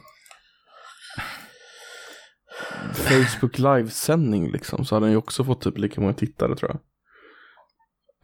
Facebook 2.94 3.58
livesändning 3.58 4.52
liksom 4.52 4.84
så 4.84 4.94
hade 4.96 5.06
han 5.06 5.10
ju 5.10 5.16
också 5.16 5.44
fått 5.44 5.60
typ 5.60 5.78
lika 5.78 6.00
många 6.00 6.14
tittare 6.14 6.56
tror 6.56 6.70
jag. 6.70 6.80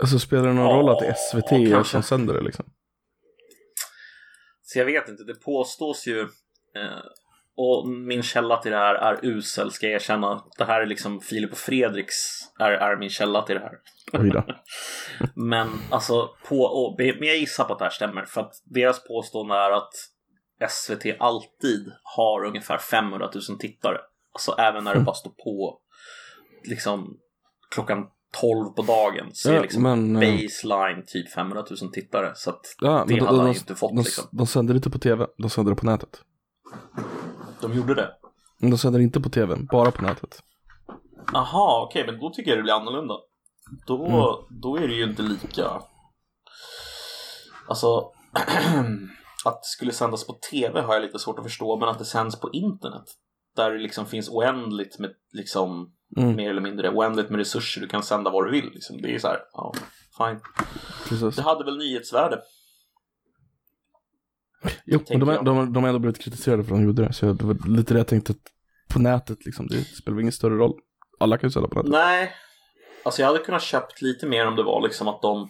Alltså 0.01 0.18
spelar 0.18 0.46
det 0.46 0.53
någon 0.53 0.64
Ja, 0.66 0.72
roll 0.77 0.88
att 0.90 0.98
det 0.98 1.07
är 1.07 1.14
SVT 1.14 1.70
kanske. 1.72 1.92
som 1.92 2.03
sänder 2.03 2.35
det 2.35 2.40
liksom? 2.40 2.64
Så 4.62 4.79
jag 4.79 4.85
vet 4.87 5.09
inte, 5.09 5.24
det 5.24 5.35
påstås 5.35 6.07
ju 6.07 6.20
eh, 6.20 6.98
och 7.61 7.88
min 7.88 8.23
källa 8.23 8.57
till 8.57 8.71
det 8.71 8.79
här 8.79 8.94
är 8.94 9.18
usel, 9.23 9.71
ska 9.71 9.87
jag 9.87 9.94
erkänna. 9.94 10.44
Det 10.59 10.64
här 10.64 10.81
är 10.81 10.87
liksom 10.87 11.21
Filip 11.21 11.53
och 11.53 11.59
Fredriks 11.59 12.14
är, 12.59 12.71
är 12.71 12.97
min 12.97 13.11
källa 13.11 13.42
till 13.42 13.55
det 13.55 13.61
här. 13.61 13.73
Oj 14.12 14.31
då. 14.31 14.44
Men 15.35 15.68
alltså, 15.90 16.31
på, 16.49 16.61
och, 16.61 16.94
men 16.99 17.29
jag 17.29 17.37
gissar 17.37 17.64
på 17.64 17.73
att 17.73 17.79
det 17.79 17.85
här 17.85 17.92
stämmer. 17.92 18.25
För 18.25 18.40
att 18.40 18.53
deras 18.64 19.05
påstående 19.05 19.55
är 19.55 19.71
att 19.71 19.92
SVT 20.71 21.05
alltid 21.18 21.92
har 22.03 22.44
ungefär 22.44 22.79
500 22.79 23.31
000 23.49 23.59
tittare. 23.59 23.99
Alltså 24.33 24.53
även 24.53 24.85
när 24.85 24.94
det 24.94 25.01
bara 25.01 25.14
står 25.14 25.31
på 25.31 25.81
liksom 26.64 27.18
klockan 27.71 28.07
12 28.40 28.71
på 28.77 28.83
dagen 28.83 29.27
så 29.33 29.51
är 29.51 29.55
Ja, 29.55 29.62
liksom 29.62 29.83
men, 29.83 30.16
eh, 30.16 30.21
baseline 30.21 31.05
typ 31.07 31.33
500 31.33 31.64
000 31.83 31.92
tittare. 31.92 32.33
Så 32.35 32.51
att 32.51 32.61
Ja, 32.81 33.05
det 33.09 33.14
hade 33.14 33.27
de, 33.27 33.38
han 33.38 33.53
ju 33.53 33.59
inte 33.59 33.75
fått 33.75 33.90
de, 33.90 33.99
liksom. 33.99 34.29
de 34.33 34.47
sänder 34.47 34.75
inte 34.75 34.90
på 34.90 34.99
tv, 34.99 35.27
de 35.38 35.51
sänder 35.51 35.73
det 35.73 35.77
på 35.77 35.87
nätet. 35.87 36.23
De 37.61 37.75
gjorde 37.77 37.94
det. 37.94 38.11
Men 38.61 38.71
de 38.71 38.79
sänder 38.79 39.01
inte 39.01 39.21
på 39.21 39.29
tv, 39.29 39.57
bara 39.71 39.90
på 39.90 40.03
nätet. 40.03 40.42
Aha, 41.35 41.87
okej, 41.88 42.07
men 42.07 42.21
då 42.21 42.31
tycker 42.31 42.51
jag 42.51 42.59
det 42.59 42.62
blir 42.62 42.73
annorlunda. 42.73 43.14
Då, 43.87 44.07
Mm. 44.07 44.61
då 44.62 44.77
är 44.77 44.88
det 44.88 44.94
ju 44.94 45.05
inte 45.05 45.23
lika... 45.23 45.83
Alltså, 47.68 47.99
att 49.44 49.62
det 49.62 49.66
skulle 49.68 49.92
sändas 49.92 50.27
på 50.27 50.33
tv 50.51 50.81
har 50.81 50.94
jag 50.94 51.03
lite 51.03 51.18
svårt 51.18 51.38
att 51.38 51.44
förstå, 51.44 51.77
men 51.77 51.88
att 51.88 51.99
det 51.99 52.05
sänds 52.05 52.40
på 52.40 52.51
internet, 52.53 53.05
där 53.57 53.71
det 53.71 53.79
liksom 53.79 54.07
finns 54.07 54.29
oändligt 54.29 54.99
med, 54.99 55.11
liksom, 55.33 55.94
Mm, 56.16 56.37
mer 56.37 56.51
eller 56.51 56.61
mindre, 56.61 56.90
oändligt 56.90 57.31
med 57.31 57.38
resurser, 57.38 57.81
du 57.81 57.88
kan 57.88 58.03
sända 58.03 58.31
vad 58.31 58.47
du 58.47 58.51
vill. 58.51 58.71
Liksom. 58.71 59.03
Det 59.03 59.14
är 59.14 59.18
så 59.18 59.29
här, 59.29 59.38
ja, 59.53 59.73
fine. 60.18 60.40
precis. 61.09 61.37
Det 61.37 61.42
hade 61.42 61.64
väl 61.64 61.77
nyhetsvärde. 61.77 62.40
Jo, 64.85 65.01
men 65.11 65.21
de, 65.21 65.29
jag. 65.29 65.44
de, 65.44 65.73
de 65.73 65.83
har 65.83 65.88
ändå 65.88 65.99
blivit 65.99 66.18
kritiserade 66.21 66.64
för 66.64 66.73
att 66.73 66.79
de 66.81 66.85
gjorde 66.85 67.03
det. 67.05 67.12
Så 67.12 67.27
jag, 67.27 67.37
det 67.37 67.44
var 67.44 67.68
lite 67.68 67.94
det 67.94 68.01
jag 68.01 68.07
tänkte 68.07 68.33
att 68.33 68.53
på 68.92 68.99
nätet 68.99 69.44
liksom, 69.47 69.66
det 69.66 69.85
spelar 69.85 70.14
väl 70.14 70.23
ingen 70.23 70.33
större 70.33 70.55
roll. 70.55 70.73
Alla 71.21 71.38
kan 71.38 71.49
ju 71.49 71.53
sända 71.53 71.68
på 71.68 71.75
nätet. 71.75 71.90
Nej, 71.90 72.33
alltså 73.05 73.23
jag 73.23 73.27
hade 73.27 73.38
kunnat 73.38 73.62
köpt 73.62 74.03
lite 74.03 74.27
mer 74.27 74.47
om 74.47 74.57
det 74.57 74.62
var 74.62 74.83
liksom 74.83 75.09
att 75.09 75.23
de 75.23 75.42
eh, 75.42 75.49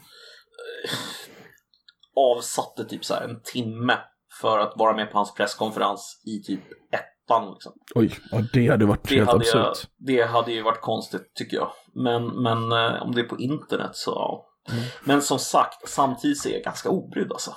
avsatte 2.17 2.85
typ 2.85 3.05
så 3.05 3.15
här 3.15 3.23
en 3.23 3.41
timme 3.45 3.99
för 4.41 4.59
att 4.59 4.73
vara 4.77 4.97
med 4.97 5.11
på 5.13 5.19
hans 5.19 5.35
presskonferens 5.35 6.23
i 6.27 6.43
typ 6.43 6.61
ettan. 6.93 7.53
Liksom. 7.53 7.73
Oj, 7.95 8.17
ja, 8.31 8.43
det 8.53 8.69
hade 8.69 8.87
varit 8.87 9.09
Det, 9.09 9.15
helt 9.15 9.31
hade 9.31 9.47
jag, 9.47 9.67
absurt. 9.67 9.91
det 9.99 10.23
hade 10.23 10.53
ju 10.53 10.63
varit 10.63 10.81
konstigt 10.81 11.35
tycker 11.35 11.57
jag. 11.57 11.71
Men, 11.95 12.43
men 12.43 12.73
eh, 12.73 13.03
om 13.03 13.15
det 13.15 13.21
är 13.21 13.25
på 13.25 13.39
internet 13.39 13.91
så 13.93 14.11
ja. 14.11 14.45
Mm. 14.73 14.85
Men 15.05 15.23
som 15.23 15.39
sagt, 15.39 15.89
samtidigt 15.89 16.39
så 16.39 16.49
är 16.49 16.53
jag 16.53 16.63
ganska 16.63 16.89
obrydd 16.91 17.33
alltså. 17.33 17.55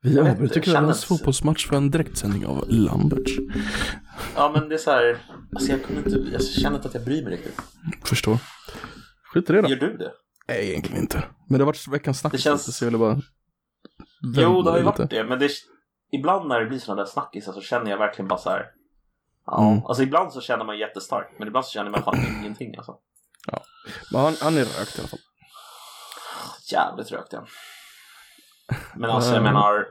Vi 0.00 0.18
avbryter 0.20 0.60
kvällens 0.60 1.04
fotbollsmatch 1.04 1.66
för 1.66 1.76
en 1.76 1.90
direktsändning 1.90 2.46
av 2.46 2.64
Lamberts. 2.68 3.32
Ja 4.36 4.50
men 4.54 4.68
det 4.68 4.74
är 4.74 4.78
så 4.78 4.90
här, 4.90 5.18
alltså 5.54 5.70
jag, 5.72 5.84
kunde 5.84 6.02
inte, 6.10 6.30
jag 6.32 6.44
känner 6.44 6.76
inte 6.76 6.88
att 6.88 6.94
jag 6.94 7.04
bryr 7.04 7.22
mig 7.24 7.32
riktigt. 7.32 7.60
Förstår. 8.04 8.38
Skit 9.32 9.50
i 9.50 9.52
det 9.52 9.62
då. 9.62 9.68
Gör 9.68 9.76
du 9.76 9.96
det? 9.96 10.12
Nej, 10.48 10.70
egentligen 10.70 11.00
inte. 11.02 11.24
Men 11.48 11.58
det 11.58 11.64
har 11.64 11.66
varit 11.66 11.88
veckans 11.88 12.20
snack. 12.20 12.32
Det 12.32 12.38
känns- 12.38 12.76
Så 12.76 12.84
jag 12.84 12.86
ville 12.90 12.98
bara... 12.98 13.20
Jo, 14.36 14.62
det 14.62 14.70
har 14.70 14.78
ju 14.78 14.84
varit 14.84 15.10
det, 15.10 15.24
men 15.24 15.38
det, 15.38 15.50
ibland 16.12 16.48
när 16.48 16.60
det 16.60 16.66
blir 16.66 16.78
sådana 16.78 17.02
där 17.02 17.10
snackisar 17.10 17.52
så 17.52 17.60
känner 17.60 17.90
jag 17.90 17.98
verkligen 17.98 18.28
bara 18.28 18.38
så 18.38 18.50
här. 18.50 18.64
Ja, 19.46 19.70
Mm. 19.72 19.84
alltså 19.86 20.02
ibland 20.02 20.32
så 20.32 20.40
känner 20.40 20.64
man 20.64 20.78
jättestarkt, 20.78 21.38
men 21.38 21.48
ibland 21.48 21.66
så 21.66 21.70
känner 21.72 21.90
man 21.90 22.02
fan 22.02 22.18
ingenting 22.40 22.76
alltså. 22.76 22.94
Men 24.12 24.20
han, 24.20 24.34
han 24.40 24.54
är 24.56 24.60
rökt 24.60 24.96
i 24.98 25.00
alla 25.00 25.08
fall. 25.08 25.18
Jävligt 26.72 27.12
rökt 27.12 27.32
igen. 27.32 27.46
Men 28.94 29.10
alltså 29.10 29.30
jag 29.30 29.40
Mm. 29.40 29.52
menar. 29.52 29.86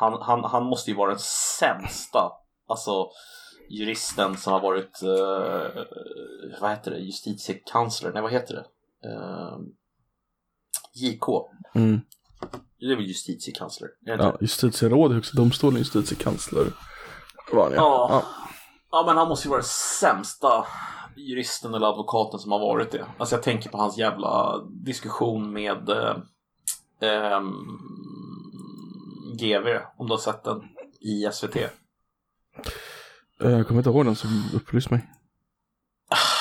Han, 0.00 0.22
han, 0.22 0.44
han 0.44 0.64
måste 0.64 0.90
ju 0.90 0.96
vara 0.96 1.10
den 1.10 1.18
sämsta, 1.58 2.32
alltså 2.68 3.10
juristen 3.68 4.36
som 4.36 4.52
har 4.52 4.60
varit, 4.60 5.02
eh, 5.02 5.82
vad 6.60 6.70
heter 6.70 6.90
det, 6.90 6.98
justitiekansler, 6.98 8.12
nej 8.12 8.22
vad 8.22 8.32
heter 8.32 8.54
det? 8.54 8.64
Eh, 9.08 9.58
JK, 10.94 11.24
Mm. 11.74 12.00
det 12.80 12.86
är 12.86 12.96
väl 12.96 13.04
justitiekansler? 13.06 13.88
Är 14.06 14.16
det 14.16 14.24
Ja, 14.24 14.36
justitieråd, 14.40 15.12
högsta 15.12 15.36
domstolen, 15.36 15.78
justitiekansler. 15.78 16.66
Var 17.52 17.62
han 17.64 17.72
Ja. 17.72 18.06
ja. 18.10 18.22
Ja 18.92 19.02
men 19.06 19.16
han 19.16 19.28
måste 19.28 19.48
ju 19.48 19.50
vara 19.50 19.60
den 19.60 19.68
sämsta 20.00 20.66
juristen 21.16 21.74
eller 21.74 21.86
advokaten 21.86 22.40
som 22.40 22.52
har 22.52 22.58
varit 22.58 22.90
det. 22.90 23.06
Alltså 23.18 23.34
jag 23.34 23.42
tänker 23.42 23.70
på 23.70 23.78
hans 23.78 23.98
jävla 23.98 24.58
diskussion 24.84 25.52
med 25.52 25.88
eh, 25.88 26.16
ehm, 27.02 27.52
GV, 29.38 29.66
om 29.96 30.06
du 30.06 30.12
har 30.12 30.18
sett 30.18 30.44
den, 30.44 30.62
i 31.00 31.28
SVT. 31.32 31.56
Eh, 31.56 31.70
Jag 33.40 33.66
kommer 33.66 33.80
inte 33.80 33.90
ihåg 33.90 34.04
den 34.04 34.16
som 34.16 34.30
upplys 34.54 34.90
mig. 34.90 35.06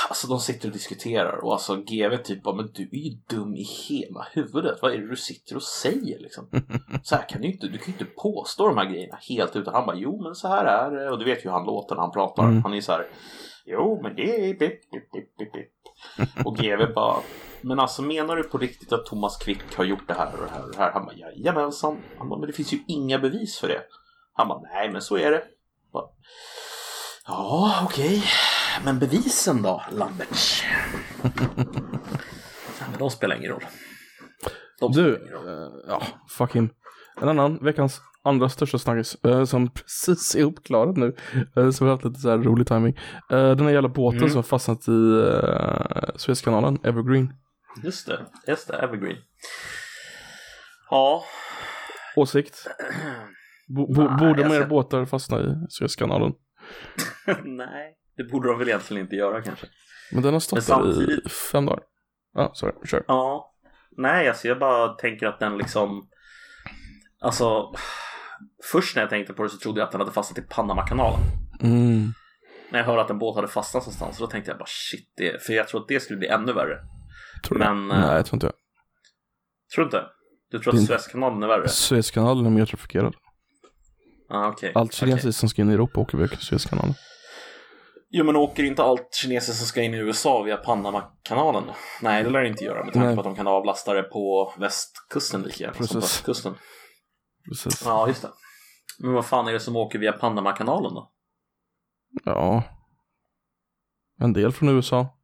Alltså 0.09 0.27
de 0.27 0.39
sitter 0.39 0.67
och 0.67 0.73
diskuterar 0.73 1.45
och 1.45 1.53
alltså 1.53 1.75
GV 1.75 2.17
typ 2.23 2.43
bara, 2.43 2.55
men 2.55 2.71
du 2.73 2.83
är 2.91 2.97
ju 2.97 3.17
dum 3.29 3.55
i 3.55 3.63
hela 3.63 4.27
huvudet. 4.31 4.79
Vad 4.81 4.93
är 4.93 4.97
det 4.97 5.09
du 5.09 5.15
sitter 5.15 5.55
och 5.55 5.63
säger 5.63 6.19
liksom? 6.19 6.49
Så 7.03 7.15
här 7.15 7.29
kan 7.29 7.41
du 7.41 7.47
inte, 7.51 7.67
du 7.67 7.77
kan 7.77 7.85
ju 7.87 7.91
inte 7.99 8.13
påstå 8.17 8.67
de 8.67 8.77
här 8.77 8.85
grejerna 8.85 9.17
helt 9.29 9.55
utan 9.55 9.73
han 9.73 9.85
bara, 9.85 9.95
jo 9.95 10.23
men 10.23 10.35
så 10.35 10.47
här 10.47 10.65
är 10.65 10.91
det. 10.91 11.09
Och 11.11 11.19
du 11.19 11.25
vet 11.25 11.39
ju 11.39 11.43
hur 11.43 11.51
han 11.51 11.65
låter 11.65 11.95
när 11.95 12.01
han 12.01 12.11
pratar. 12.11 12.43
Mm. 12.43 12.63
Han 12.63 12.73
är 12.73 12.81
så 12.81 12.91
här, 12.91 13.07
jo 13.65 13.99
men 14.03 14.15
det 14.15 14.49
är 14.49 14.53
bip, 14.53 14.91
bip, 14.91 15.11
bip, 15.11 15.37
bip, 15.37 15.53
bip. 15.53 15.71
Och 16.45 16.55
GV 16.57 16.93
bara, 16.95 17.17
men 17.62 17.79
alltså 17.79 18.01
menar 18.01 18.35
du 18.35 18.43
på 18.43 18.57
riktigt 18.57 18.93
att 18.93 19.05
Thomas 19.05 19.38
Quick 19.38 19.75
har 19.75 19.83
gjort 19.83 20.07
det 20.07 20.13
här 20.13 20.33
och 20.35 20.45
det 20.45 20.51
här 20.51 20.63
och 20.65 20.71
det 20.71 20.77
här? 20.77 20.91
Han 20.91 21.05
bara, 21.05 21.15
jajamensan. 21.15 21.97
Han 22.17 22.29
bara, 22.29 22.39
men 22.39 22.47
det 22.47 22.53
finns 22.53 22.73
ju 22.73 22.79
inga 22.88 23.19
bevis 23.19 23.57
för 23.59 23.67
det. 23.67 23.81
Han 24.33 24.47
bara, 24.47 24.62
nej 24.62 24.91
men 24.91 25.01
så 25.01 25.17
är 25.17 25.31
det. 25.31 25.43
Bara, 25.93 26.05
Ja, 27.27 27.81
okej. 27.85 28.23
Men 28.85 28.99
bevisen 28.99 29.62
då, 29.62 29.83
Lamberts? 29.91 30.63
Men 32.91 32.99
de 32.99 33.09
spelar 33.09 33.35
ingen 33.35 33.51
roll. 33.51 33.65
De 34.79 34.91
Du, 34.91 35.15
spelar 35.15 35.21
ingen 35.21 35.33
roll. 35.33 35.63
eh, 35.63 35.69
ja, 35.88 36.01
fuck 36.29 36.55
him. 36.55 36.69
En 37.21 37.29
annan, 37.29 37.59
veckans 37.62 38.01
andra 38.29 38.49
största 38.49 38.77
snackis, 38.77 39.15
eh, 39.25 39.43
som 39.45 39.69
precis 39.69 40.35
är 40.35 40.43
uppklarad 40.43 40.97
nu, 40.97 41.15
eh, 41.55 41.69
som 41.69 41.85
vi 41.87 41.89
har 41.89 41.95
haft 41.97 42.05
lite 42.05 42.19
så 42.19 42.29
här 42.29 42.37
rolig 42.37 42.67
timing. 42.67 42.97
Eh, 43.31 43.49
den 43.49 43.59
här 43.65 43.69
jävla 43.73 43.89
båten 43.89 44.17
Mm. 44.17 44.29
som 44.29 44.37
har 44.37 44.43
fastnat 44.43 44.87
i 44.87 44.91
uh, 44.91 46.15
Suezkanalen, 46.15 46.77
Evergreen. 46.83 47.33
Just 47.83 48.07
det, 48.07 48.25
just 48.47 48.67
det, 48.67 48.73
Evergreen. 48.77 49.17
Ja, 50.89 51.23
Åsikt? 52.15 52.67
Bo, 53.67 53.93
Nej, 53.93 54.07
borde 54.19 54.49
mer 54.49 54.59
ser- 54.61 54.67
båtar 54.67 55.05
fastna 55.05 55.39
i 55.39 55.55
Suezkanalen? 55.69 56.33
nej, 57.43 57.95
det 58.17 58.23
borde 58.23 58.47
de 58.49 58.59
väl 58.59 58.67
egentligen 58.69 59.03
inte 59.03 59.15
göra 59.15 59.41
kanske. 59.41 59.67
Men 60.11 60.23
den 60.23 60.33
har 60.33 60.39
stått 60.39 60.67
Men 60.69 60.79
där 60.83 60.89
i 60.89 60.93
samtidigt- 60.95 61.31
fem 61.31 61.65
dagar. 61.65 61.83
Ja, 62.33 62.41
ah, 62.41 62.53
sorry, 62.53 62.73
kör. 62.85 63.03
Ja, 63.07 63.53
nej, 63.97 64.27
alltså 64.29 64.47
jag 64.47 64.59
bara 64.59 64.87
tänker 64.93 65.27
att 65.27 65.39
den 65.39 65.57
liksom, 65.57 66.07
alltså, 67.21 67.73
först 68.71 68.95
när 68.95 69.04
jag 69.04 69.10
tänkte 69.10 69.34
på 69.34 69.43
det 69.43 69.49
så 69.49 69.58
trodde 69.58 69.80
jag 69.80 69.86
att 69.86 69.91
den 69.91 70.02
hade 70.02 70.12
fastnat 70.12 70.39
i 70.39 70.41
Panamakanalen. 70.49 71.19
Mm. 71.62 72.13
När 72.71 72.80
jag 72.80 72.86
hörde 72.86 73.02
att 73.02 73.10
en 73.10 73.19
båt 73.19 73.36
hade 73.36 73.47
fastnat 73.47 73.84
någonstans, 73.84 74.17
så 74.17 74.23
då 74.23 74.32
tänkte 74.32 74.52
jag 74.52 74.58
bara 74.58 74.67
shit, 74.67 75.13
det, 75.17 75.43
för 75.43 75.54
jag 75.54 75.67
tror 75.67 75.82
att 75.82 75.88
det 75.88 75.99
skulle 75.99 76.19
bli 76.19 76.28
ännu 76.28 76.54
värre. 76.54 76.78
Tror 77.43 77.60
du? 77.60 77.65
Men, 77.65 77.91
eh, 77.91 78.08
Nej, 78.08 78.15
jag 78.15 78.25
tror 78.25 78.36
inte. 78.36 78.52
Tror 79.75 79.86
du 79.86 79.97
inte? 79.97 80.04
Du 80.52 80.60
tror 80.60 80.75
att 80.75 80.86
Suezkanalen 80.86 81.43
är 81.43 81.47
värre? 81.47 81.69
Suezkanalen 81.69 82.45
är 82.45 82.49
mer 82.49 82.65
trafikerad. 82.65 83.15
Ah, 84.30 84.47
okej. 84.47 84.71
Allt 84.75 84.93
kinesiskt 84.93 85.39
som 85.39 85.49
ska 85.49 85.62
in 85.62 85.69
i 85.69 85.73
Europa 85.73 85.99
åker 85.99 86.17
via 86.17 86.28
Suezkanalen. 86.28 86.93
Jo 88.12 88.25
men 88.25 88.36
åker 88.36 88.63
inte 88.63 88.84
allt 88.84 89.13
kineser 89.13 89.54
som 89.54 89.67
ska 89.67 89.82
in 89.82 89.93
i 89.93 89.97
USA 89.97 90.41
via 90.41 90.58
Panamakanalen? 90.58 91.63
Nej 92.02 92.23
det 92.23 92.30
lär 92.30 92.41
det 92.41 92.47
inte 92.47 92.63
göra 92.63 92.84
med 92.86 92.93
tanke 92.93 93.15
på 93.15 93.21
att 93.21 93.25
de 93.25 93.36
kan 93.36 93.47
avlasta 93.47 93.93
det 93.93 94.04
på 94.04 94.54
västkusten 94.58 95.41
lika 95.41 95.63
gärna 95.63 95.75
som 95.75 95.88
på 95.88 96.06
östkusten. 96.06 96.56
Precis. 97.49 97.81
Ja 97.85 98.07
just 98.07 98.21
det. 98.21 98.29
Men 98.99 99.13
vad 99.13 99.25
fan 99.25 99.47
är 99.47 99.53
det 99.53 99.59
som 99.59 99.75
åker 99.75 99.99
via 99.99 100.12
Panamakanalen 100.12 100.93
då? 100.93 101.12
Ja. 102.25 102.63
En 104.21 104.33
del 104.33 104.51
från 104.51 104.69
USA 104.69 105.17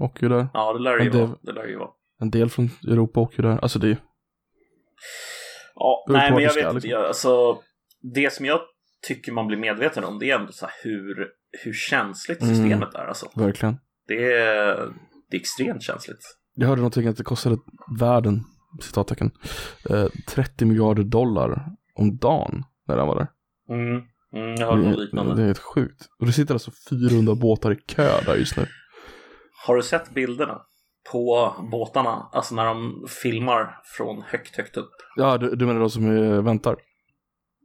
åker 0.00 0.22
ju 0.22 0.28
där. 0.28 0.48
Ja 0.54 0.72
det 0.72 0.78
lär 0.78 0.96
det 0.98 1.04
ju 1.04 1.10
vara. 1.10 1.36
Det 1.42 1.52
lär 1.52 1.66
ju 1.66 1.78
vara. 1.78 1.90
En 2.20 2.30
del 2.30 2.50
från 2.50 2.70
Europa 2.86 3.20
åker 3.20 3.42
ju 3.42 3.48
där. 3.48 3.58
Alltså 3.58 3.78
det 3.78 3.88
är 3.90 3.96
Ja, 5.74 6.04
Beror 6.06 6.18
på 6.18 6.22
nej 6.22 6.32
men 6.32 6.42
jag 6.42 6.52
ska, 6.52 6.64
vet 6.66 6.74
liksom. 6.74 6.90
Jag, 6.90 7.04
alltså, 7.06 7.58
det 8.14 8.32
som 8.32 8.46
jag 8.46 8.60
tycker 9.08 9.32
man 9.32 9.46
blir 9.46 9.58
medveten 9.58 10.04
om 10.04 10.18
det 10.18 10.30
är 10.30 10.38
ändå 10.38 10.52
så 10.52 10.66
här 10.66 10.74
hur, 10.82 11.28
hur 11.64 11.72
känsligt 11.72 12.42
Mm. 12.42 12.54
systemet 12.54 12.94
är 12.94 13.06
alltså. 13.06 13.30
verkligen. 13.34 13.76
Det 14.06 14.32
är, 14.32 14.92
det 15.30 15.36
är 15.36 15.40
extremt 15.40 15.82
känsligt. 15.82 16.36
Jag 16.54 16.68
hörde 16.68 16.80
någonting 16.80 17.06
att 17.06 17.16
det 17.16 17.24
kostade 17.24 17.56
världen, 18.00 18.40
citattecken, 18.82 19.30
eh, 19.90 20.06
30 20.28 20.64
miljarder 20.64 21.02
dollar 21.02 21.66
om 21.94 22.16
dagen 22.16 22.64
när 22.88 22.96
den 22.96 23.06
var 23.06 23.14
där. 23.16 23.28
Mm. 23.76 24.02
Mm, 24.34 24.54
jag 24.54 24.66
hörde 24.66 24.90
något 24.90 24.98
liknande. 24.98 25.34
Det 25.34 25.42
är 25.42 25.46
helt 25.46 25.58
sjukt. 25.58 26.08
Och 26.20 26.26
det 26.26 26.32
sitter 26.32 26.54
alltså 26.54 26.70
400 26.90 27.34
båtar 27.34 27.72
i 27.72 27.76
kö 27.76 28.20
där 28.26 28.36
just 28.36 28.56
nu. 28.56 28.66
Har 29.66 29.76
du 29.76 29.82
sett 29.82 30.14
bilderna 30.14 30.60
på 31.12 31.54
båtarna? 31.70 32.28
Alltså 32.32 32.54
när 32.54 32.64
de 32.64 33.06
filmar 33.22 33.80
från 33.84 34.22
högt, 34.22 34.56
högt 34.56 34.76
upp. 34.76 34.90
Ja, 35.16 35.38
du, 35.38 35.56
du 35.56 35.66
menar 35.66 35.80
de 35.80 35.90
som 35.90 36.16
eh, 36.16 36.42
väntar? 36.42 36.76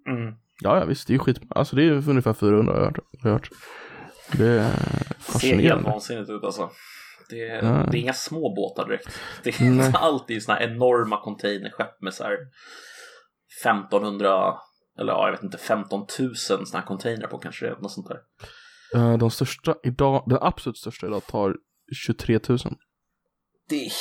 Mm. 0.09 0.33
Ja, 0.61 0.79
ja 0.79 0.85
visst, 0.85 1.07
det 1.07 1.11
är 1.11 1.15
ju 1.15 1.19
skit. 1.19 1.41
Alltså 1.49 1.75
det 1.75 1.83
är 1.83 2.09
ungefär 2.09 2.33
400 2.33 2.73
har 2.73 2.79
jag 2.79 2.85
hört. 2.85 2.99
Har 3.21 3.29
jag 3.29 3.33
hört. 3.33 3.49
Det 4.31 4.47
är 4.47 4.69
Ser 4.69 4.77
helt 4.77 5.17
fascinerande. 5.19 5.89
vansinnigt 5.89 6.29
ut 6.29 6.43
alltså. 6.43 6.69
Det 7.29 7.49
är, 7.49 7.63
Ja. 7.65 7.87
det 7.91 7.97
är 7.97 8.01
inga 8.01 8.13
små 8.13 8.53
båtar 8.55 8.85
direkt. 8.89 9.19
Det 9.43 9.59
Nej. 9.59 9.87
är 9.87 9.97
alltid 9.97 10.43
såna 10.43 10.57
här 10.57 10.67
enorma 10.67 11.21
containerskepp 11.23 12.01
med 12.01 12.13
så 12.13 12.23
här 12.23 12.37
1500 13.65 14.55
eller 14.99 15.13
ja, 15.13 15.25
jag 15.25 15.31
vet 15.31 15.43
inte, 15.43 15.57
15 15.57 16.05
000 16.19 16.35
såna 16.35 16.63
här 16.73 16.81
containrar 16.87 17.27
på 17.27 17.37
kanske 17.37 17.65
det 17.65 17.71
är, 17.71 17.75
något 17.75 17.91
sånt 17.91 18.07
där. 18.07 18.19
Eh, 18.95 19.17
De 19.17 19.31
största 19.31 19.75
idag, 19.83 20.23
den 20.27 20.37
absolut 20.41 20.77
största 20.77 21.07
idag 21.07 21.25
tar 21.27 21.55
23 22.05 22.39
000. 22.49 22.57
Det 23.69 23.85
är 23.85 23.91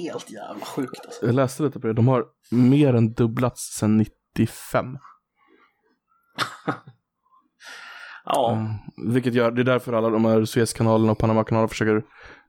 helt 0.00 0.30
jävla 0.30 0.64
sjukt 0.64 1.06
alltså. 1.06 1.26
Jag 1.26 1.34
läste 1.34 1.62
lite 1.62 1.80
på 1.80 1.86
det, 1.86 1.92
de 1.92 2.08
har 2.08 2.24
mer 2.50 2.94
än 2.94 3.12
dubblats 3.12 3.60
sedan 3.78 3.96
95. 3.96 4.86
Ja, 8.24 8.52
Mm. 8.52 9.12
Vilket 9.12 9.34
gör, 9.34 9.50
det 9.50 9.62
är 9.62 9.64
därför 9.64 9.92
alla 9.92 10.10
de 10.10 10.24
här 10.24 10.44
Suezkanalerna 10.44 11.12
och 11.12 11.18
Panamakanalen 11.18 11.68
försöker 11.68 12.02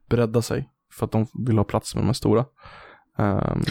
bredda 0.09 0.41
sig. 0.41 0.69
För 0.93 1.05
att 1.05 1.11
de 1.11 1.27
vill 1.47 1.57
ha 1.57 1.63
plats 1.63 1.95
med 1.95 2.03
de 2.03 2.05
här 2.07 2.13
stora. 2.13 2.45
Ehm, 3.17 3.61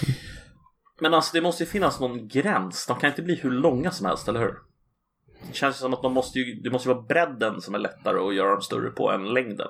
men 1.00 1.14
alltså 1.14 1.30
det 1.34 1.40
måste 1.40 1.62
ju 1.62 1.68
finnas 1.68 2.00
någon 2.00 2.28
gräns. 2.28 2.86
De 2.86 2.98
kan 2.98 3.10
inte 3.10 3.22
bli 3.22 3.34
hur 3.34 3.50
långa 3.50 3.90
som 3.90 4.06
helst, 4.06 4.28
eller 4.28 4.40
hur? 4.40 4.54
Det 5.48 5.54
känns 5.54 5.76
som 5.76 5.94
att 5.94 6.02
de 6.02 6.12
måste 6.12 6.38
ju, 6.38 6.54
det 6.60 6.70
måste 6.70 6.88
ju 6.88 6.94
vara 6.94 7.04
bredden 7.04 7.60
som 7.60 7.74
är 7.74 7.78
lättare 7.78 8.18
att 8.18 8.34
göra 8.34 8.50
dem 8.50 8.60
större 8.62 8.90
på 8.90 9.10
än 9.10 9.24
längden. 9.34 9.68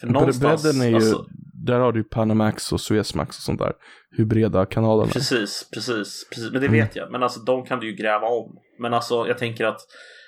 För 0.00 0.06
någonstans, 0.06 0.62
bredden 0.62 0.80
är 0.82 0.88
ju, 0.88 0.94
alltså, 0.94 1.26
där 1.54 1.78
har 1.80 1.92
du 1.92 1.98
ju 2.00 2.04
Panamax 2.04 2.72
och 2.72 2.80
Suezmax 2.80 3.36
och 3.38 3.42
sånt 3.42 3.58
där. 3.58 3.72
Hur 4.10 4.24
breda 4.24 4.66
kanalerna 4.66 5.08
är. 5.08 5.12
Precis, 5.12 5.70
precis, 5.74 6.26
precis. 6.30 6.52
Men 6.52 6.60
det 6.60 6.66
Mm. 6.66 6.80
vet 6.80 6.96
jag. 6.96 7.12
Men 7.12 7.22
alltså 7.22 7.40
de 7.40 7.64
kan 7.64 7.80
du 7.80 7.90
ju 7.90 7.96
gräva 7.96 8.26
om. 8.26 8.56
Men 8.78 8.94
alltså 8.94 9.26
jag 9.28 9.38
tänker 9.38 9.64
att, 9.64 9.80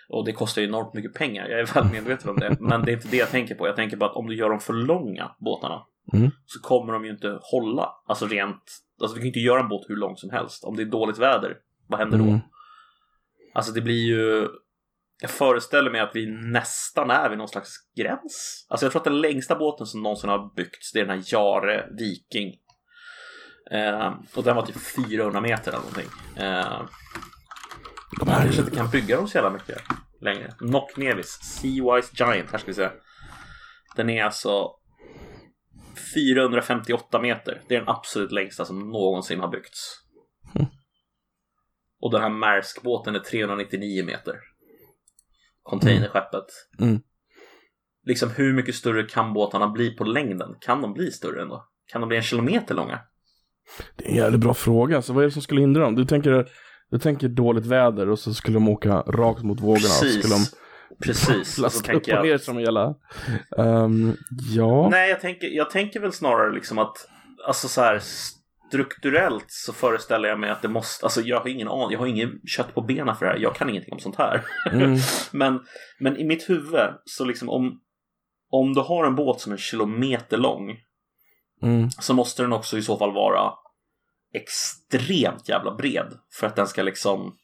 och 0.09 0.25
det 0.25 0.33
kostar 0.33 0.63
ju 0.63 0.69
enormt 0.69 0.95
mycket 0.95 1.15
pengar. 1.15 1.49
Jag 1.49 1.61
är 1.61 1.67
väl 1.75 1.85
medveten 1.93 2.31
om 2.31 2.37
det. 2.37 2.57
Men 2.61 2.83
det 2.85 2.93
är 2.93 2.95
inte 2.95 3.09
det 3.09 3.17
jag 3.17 3.31
tänker 3.31 3.55
på. 3.55 3.67
Jag 3.67 3.77
tänker 3.77 3.97
på 3.97 4.05
att 4.05 4.17
om 4.17 4.27
du 4.27 4.37
gör 4.37 4.51
dem 4.51 4.61
för 4.61 4.73
långa, 4.73 5.31
båtarna, 5.39 5.83
Mm. 6.13 6.31
så 6.47 6.61
kommer 6.61 6.93
de 6.93 7.05
ju 7.05 7.11
inte 7.11 7.39
hålla. 7.43 7.93
Alltså 8.07 8.27
rent, 8.27 8.63
alltså 9.01 9.15
du 9.15 9.21
kan 9.21 9.23
ju 9.23 9.29
inte 9.29 9.41
göra 9.41 9.61
en 9.61 9.69
båt 9.69 9.85
hur 9.89 9.97
lång 9.97 10.17
som 10.17 10.31
helst. 10.31 10.65
Om 10.65 10.77
det 10.77 10.83
är 10.83 10.87
dåligt 10.87 11.19
väder, 11.19 11.57
vad 11.89 11.99
händer 12.01 12.19
då? 12.19 12.25
Mm. 12.25 12.39
Alltså 13.55 13.73
det 13.73 13.81
blir 13.81 14.07
ju, 14.07 14.49
jag 15.21 15.31
föreställer 15.31 15.91
mig 15.91 16.01
att 16.01 16.11
vi 16.15 16.27
nästan 16.27 17.11
är 17.11 17.29
vid 17.29 17.39
någon 17.39 17.49
slags 17.49 17.71
gräns. 17.97 18.67
Alltså 18.69 18.87
jag 18.87 18.93
tror 18.93 19.01
att 19.01 19.05
den 19.05 19.21
längsta 19.21 19.55
båten 19.55 19.87
som 19.87 20.03
någonsin 20.03 20.31
har 20.31 20.55
byggts, 20.55 20.93
det 20.93 21.01
är 21.01 21.05
den 21.07 21.19
här 21.19 21.25
Jare 21.35 21.87
Viking. 21.99 22.55
Eh, 23.71 24.13
och 24.35 24.43
den 24.45 24.57
var 24.57 24.67
typ 24.67 24.77
400 25.09 25.41
meter 25.41 25.73
eller 25.73 25.79
någonting. 25.81 26.09
Eh, 26.37 26.81
De 28.19 28.29
här, 28.29 28.43
kanske 28.43 28.61
inte 28.61 28.77
kan 28.77 28.91
bygga 28.91 29.17
dem 29.17 29.29
så 29.29 29.39
jävla 29.39 29.51
mycket 29.51 29.79
längre. 30.21 30.55
Nock 30.61 30.97
Nevis, 30.97 31.29
Seawise 31.29 32.13
Giant, 32.15 32.51
här 32.51 32.59
ska 32.59 32.67
vi 32.67 32.75
se. 32.75 32.89
Den 33.97 34.11
är 34.11 34.25
alltså 34.25 34.71
458 36.15 37.21
meter. 37.21 37.63
Det 37.69 37.75
är 37.75 37.79
den 37.79 37.89
absolut 37.89 38.33
längsta 38.33 38.65
som 38.65 38.91
någonsin 38.91 39.41
har 39.41 39.49
byggts. 39.49 40.03
Mm. 40.55 40.67
Och 42.01 42.13
den 42.13 42.23
här 42.23 42.31
Maersk-båten 42.31 43.15
är 43.15 43.21
399 43.21 44.05
meter. 44.05 44.35
Containerskeppet. 45.63 46.45
Mm. 46.81 47.01
Liksom 48.07 48.31
hur 48.31 48.53
mycket 48.53 48.75
större 48.75 49.03
kan 49.03 49.33
båtarna 49.33 49.69
bli 49.69 49.97
på 49.97 50.05
längden? 50.05 50.57
Kan 50.61 50.83
de 50.83 50.93
bli 50.93 51.11
större 51.11 51.43
ändå? 51.43 51.69
Kan 51.93 52.01
de 52.01 52.09
bli 52.09 52.17
en 52.17 52.23
kilometer 52.23 52.75
långa? 52.75 53.01
det 53.97 54.05
är 54.05 54.09
en 54.09 54.17
jävligt 54.17 54.41
bra 54.41 54.55
fråga. 54.55 54.97
Alltså, 54.97 55.13
vad 55.13 55.25
är 55.25 55.29
det 55.29 55.33
som 55.33 55.43
skulle 55.43 55.61
hindra 55.61 55.83
dem? 55.83 55.95
Du 55.95 56.05
tänker, 56.05 56.49
du 56.91 56.99
tänker 56.99 57.29
dåligt 57.29 57.67
väder 57.67 58.09
och 58.09 58.19
så 58.19 58.35
skulle 58.35 58.57
de 58.57 58.69
åka 58.69 59.01
rakt 59.01 59.43
mot 59.43 59.61
vågorna. 59.61 59.79
Så 59.79 60.05
Precis. 60.05 60.19
skulle 60.19 60.35
de 60.35 60.45
Precis. 61.05 61.55
Så 61.73 61.83
tänker 61.83 62.13
jag... 62.13 62.27
ner 62.27 62.39
som 62.39 62.57
en 62.57 62.65
jävla... 62.65 62.95
Ehm, 63.59 64.17
ja. 64.55 64.89
Nej, 64.89 65.11
jag 65.11 65.21
tänker, 65.21 65.49
jag 65.49 65.71
tänker 65.71 66.01
väl 66.01 66.13
snarare 66.13 66.53
liksom 66.53 66.79
att 66.79 67.09
alltså 67.47 67.69
så 67.69 67.81
här 67.81 68.01
strukturellt 68.69 69.45
så 69.49 69.73
föreställer 69.73 70.29
jag 70.29 70.41
mig 70.41 70.51
att 70.51 70.63
det 70.63 70.69
måste, 70.69 71.07
alltså 71.07 71.21
jag 71.21 71.41
har 71.41 71.49
ingen 71.49 71.69
aning, 71.69 71.91
jag 71.91 71.99
har 71.99 72.07
ingen 72.07 72.41
kött 72.47 72.75
på 72.75 72.81
benen 72.81 73.17
för 73.17 73.27
det 73.27 73.33
här, 73.33 73.39
jag 73.39 73.55
kan 73.55 73.71
ingenting 73.71 73.93
om 73.93 74.01
sånt 74.01 74.17
här. 74.17 74.45
Mm. 74.73 74.99
men, 75.33 75.61
men 75.99 76.17
i 76.17 76.25
mitt 76.25 76.51
huvud 76.51 76.91
så 77.05 77.25
liksom 77.25 77.49
om, 77.49 77.81
om 78.51 78.75
du 78.75 78.81
har 78.81 79.07
en 79.07 79.15
båt 79.15 79.41
som 79.41 79.53
är 79.53 79.57
en 79.57 79.61
kilometer 79.61 80.37
lång 80.37 80.77
Mm. 81.63 81.91
så 81.91 82.15
måste 82.15 82.43
den 82.43 82.53
också 82.53 82.79
i 82.79 82.83
så 82.83 82.99
fall 82.99 83.13
vara 83.13 83.53
extremt 84.33 85.49
jävla 85.49 85.75
bred 85.75 86.19
för 86.39 86.47
att 86.47 86.57
den 86.57 86.67
ska 86.67 86.83
liksom 86.83 87.37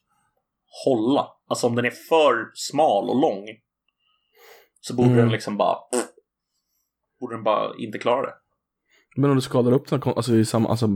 hålla. 0.85 1.29
Alltså 1.49 1.67
om 1.67 1.75
den 1.75 1.85
är 1.85 1.91
för 1.91 2.51
smal 2.55 3.11
och 3.11 3.21
lång 3.21 3.47
så 4.81 4.95
borde 4.95 5.09
Mm. 5.09 5.19
den 5.21 5.33
liksom 5.33 5.57
bara 5.57 5.79
borde 7.21 7.35
den 7.37 7.45
bara 7.45 7.77
inte 7.79 7.99
klara 7.99 8.23
det. 8.27 8.35
Men 9.17 9.31
om 9.31 9.37
du 9.37 9.43
skadar 9.43 9.73
upp 9.73 9.89
den 9.89 10.03
alltså, 10.03 10.35
i 10.35 10.45
samma, 10.45 10.69
alltså 10.69 10.89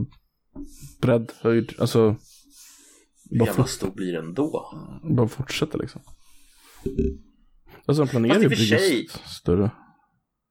bredd, 1.01 1.31
höjd, 1.41 1.73
alltså 1.79 2.15
Hur 3.29 3.39
bara, 3.39 3.45
jävla 3.49 3.65
stor 3.65 3.91
blir 3.91 4.13
den 4.13 4.33
då? 4.33 4.73
bara 5.15 5.27
fortsätter 5.27 5.77
liksom. 5.79 6.01
Alltså 7.85 8.03
de 8.03 8.09
planerar 8.09 8.39
ju 8.39 8.49
för 8.49 8.55
bygga 8.55 8.79
större. 9.25 9.71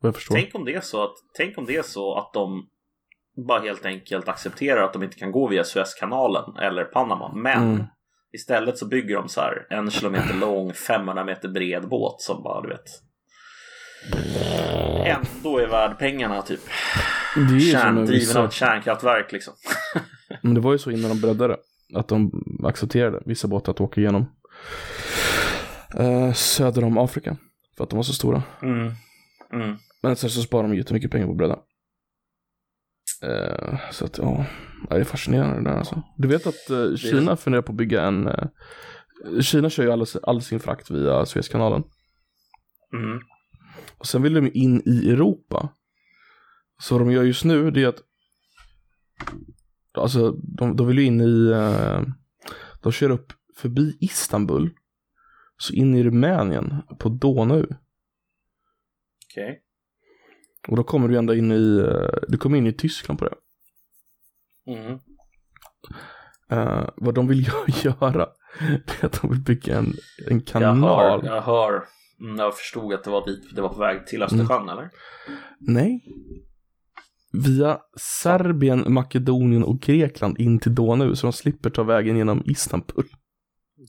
Vad 0.01 0.09
jag 0.09 0.15
förstår. 0.15 0.35
Tänk 0.35 0.55
om 0.55 0.65
det 0.65 0.75
är 0.75 0.81
så 0.81 1.05
att, 1.05 1.15
tänk 1.37 1.59
om 1.59 1.67
det 1.67 1.77
är 1.77 1.83
så 1.83 2.15
att 2.15 2.33
de 2.33 2.69
bara 3.47 3.61
helt 3.61 3.87
enkelt 3.87 4.29
accepterar 4.29 4.83
att 4.83 4.93
de 4.93 5.03
inte 5.03 5.17
kan 5.17 5.33
gå 5.33 5.49
via 5.49 5.65
Suezkanalen 5.65 6.57
eller 6.57 6.85
Panama. 6.85 7.33
Men 7.35 7.63
Mm. 7.75 7.85
istället 8.33 8.79
så 8.79 8.87
bygger 8.87 9.15
de 9.15 9.29
så 9.29 9.41
här 9.41 9.67
en 9.71 9.91
kilometer 9.91 10.35
lång, 10.35 10.73
500 10.73 11.25
meter 11.25 11.49
bred 11.49 11.89
båt 11.89 12.21
som 12.21 12.43
bara 12.43 12.61
du 12.63 12.69
vet 12.69 12.85
ändå 15.07 15.59
är 15.59 15.67
värd 15.67 15.99
pengarna 15.99 16.43
typ. 16.43 16.61
Det 17.35 17.41
är 17.41 17.59
ju 17.59 17.73
Kärn, 17.73 18.07
driven 18.07 18.37
av 18.37 18.45
ett 18.45 18.53
kärnkraftverk 18.53 19.33
liksom. 19.33 19.55
men 20.43 20.55
det 20.55 20.61
var 20.61 20.73
ju 20.73 20.79
så 20.79 20.91
innan 20.91 21.09
de 21.11 21.21
breddade 21.21 21.57
att 21.95 22.09
de 22.09 22.33
accepterade 22.65 23.23
vissa 23.27 23.49
båtar 23.49 23.73
att 23.73 23.81
åka 23.81 24.01
igenom 24.01 24.27
eh, 25.99 26.33
söder 26.33 26.85
om 26.85 26.99
Afrika 26.99 27.37
för 27.77 27.85
att 27.85 27.91
de 27.91 27.97
var 27.97 28.03
så 28.03 28.13
stora. 28.13 28.43
Mm. 28.63 28.93
Mm. 29.53 29.77
Men 30.03 30.17
sen 30.17 30.31
så 30.31 30.43
sparar 30.43 30.69
de 30.69 30.77
jättemycket 30.77 31.11
pengar 31.11 31.27
på 31.27 31.33
att 31.33 31.39
bredda. 31.39 31.59
Eh, 33.23 33.79
så 33.91 34.05
att 34.05 34.19
ja, 34.19 34.47
det 34.91 34.97
är 34.97 35.05
fascinerande 35.05 35.57
det 35.57 35.71
där 35.71 35.79
alltså. 35.79 36.03
Du 36.17 36.29
vet 36.29 36.47
att 36.47 36.71
eh, 36.71 36.97
Kina 36.97 37.37
funderar 37.37 37.63
på 37.63 37.73
att 37.73 37.79
bygga 37.79 38.03
en, 38.03 38.27
eh, 38.27 38.49
Kina 39.41 39.71
kör 39.71 39.85
ju 39.85 39.93
all, 39.93 40.05
all 40.23 40.43
sin 40.43 40.61
frakt 40.61 40.91
via 40.91 41.27
Suezkanalen. 41.27 41.85
Mm. 42.93 43.21
Och 43.99 44.07
sen 44.07 44.23
vill 44.23 44.35
de 44.35 44.45
ju 44.45 44.51
in 44.51 44.83
i 44.87 45.11
Europa. 45.11 45.69
Så 46.81 46.99
vad 46.99 47.07
de 47.07 47.13
gör 47.13 47.25
just 47.25 47.45
nu 47.45 47.71
det 47.71 47.83
är 47.83 47.89
att 47.89 48.03
Alltså 49.93 50.31
de, 50.31 50.77
de 50.77 50.87
vill 50.87 50.99
ju 50.99 51.05
in 51.05 51.21
i 51.21 51.51
eh, 51.51 52.03
De 52.83 52.93
kör 52.93 53.11
upp 53.11 53.33
förbi 53.57 53.97
Istanbul 54.01 54.71
Så 55.57 55.75
in 55.75 55.95
i 55.95 56.05
Rumänien 56.05 56.83
på 56.99 57.09
Donau 57.09 57.67
Okej. 59.27 59.63
Och 60.69 60.77
då 60.77 60.83
kommer 60.85 61.09
du 61.09 61.17
ända 61.19 61.35
in 61.35 61.53
i 61.53 61.79
eh, 61.79 62.19
Du 62.29 62.39
kommer 62.39 62.59
in 62.59 62.67
i 62.67 62.73
Tyskland 62.73 63.19
på 63.19 63.25
det 63.25 63.35
Mm. 64.67 64.99
Eh, 66.51 66.89
Vad 66.97 67.15
de 67.15 67.29
vill 67.29 67.45
gö- 67.49 67.85
göra 67.85 68.29
Det 68.87 69.03
är 69.03 69.07
att 69.07 69.21
de 69.23 69.31
vill 69.31 69.41
bygga 69.41 69.79
en, 69.79 69.95
en 70.27 70.39
Jag 70.39 70.47
kanal 70.47 70.81
hör, 70.81 71.35
jag 71.35 71.43
hör. 71.43 71.85
Mm, 72.21 72.37
jag 72.39 72.57
förstod 72.57 72.95
att 72.95 73.05
det 73.05 73.11
var 73.11 73.27
dit, 73.27 73.55
det 73.57 73.63
var 73.63 73.69
på 73.69 73.81
väg 73.81 74.07
till 74.07 74.23
Östersjön 74.23 74.69
eller? 74.69 74.91
Nej 75.59 76.05
Via 77.33 77.79
Serbien, 78.23 78.93
Makedonien 78.93 79.65
och 79.65 79.81
Grekland 79.81 80.39
in 80.41 80.59
till 80.59 80.75
Donau 80.75 81.15
så 81.17 81.27
de 81.27 81.33
slipper 81.33 81.71
ta 81.71 81.83
vägen 81.83 82.17
genom 82.17 82.43
Istanbul 82.47 83.05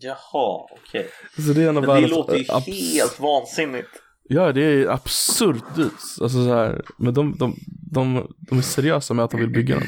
Jaha, 0.01 0.67
okej. 0.71 1.07
Så 1.36 1.41
det 1.53 1.63
är 1.63 1.69
en 1.69 1.77
av 1.77 1.84
Men 1.84 1.89
det 1.89 1.93
världens 1.93 2.11
låter 2.11 2.36
ju 2.38 2.43
helt 2.71 3.19
vansinnigt. 3.19 3.89
Ja, 4.32 4.51
det 4.51 4.61
är 4.63 4.88
absurt 4.88 5.75
dyrt. 5.75 5.93
Alltså 6.21 6.43
så 6.45 6.53
här, 6.53 6.82
men 6.97 7.13
de, 7.13 7.38
de, 7.38 7.55
de, 7.91 8.27
de 8.49 8.57
är 8.57 8.61
seriösa 8.61 9.13
med 9.13 9.25
att 9.25 9.32
de 9.32 9.39
vill 9.39 9.49
bygga 9.49 9.75
den. 9.75 9.88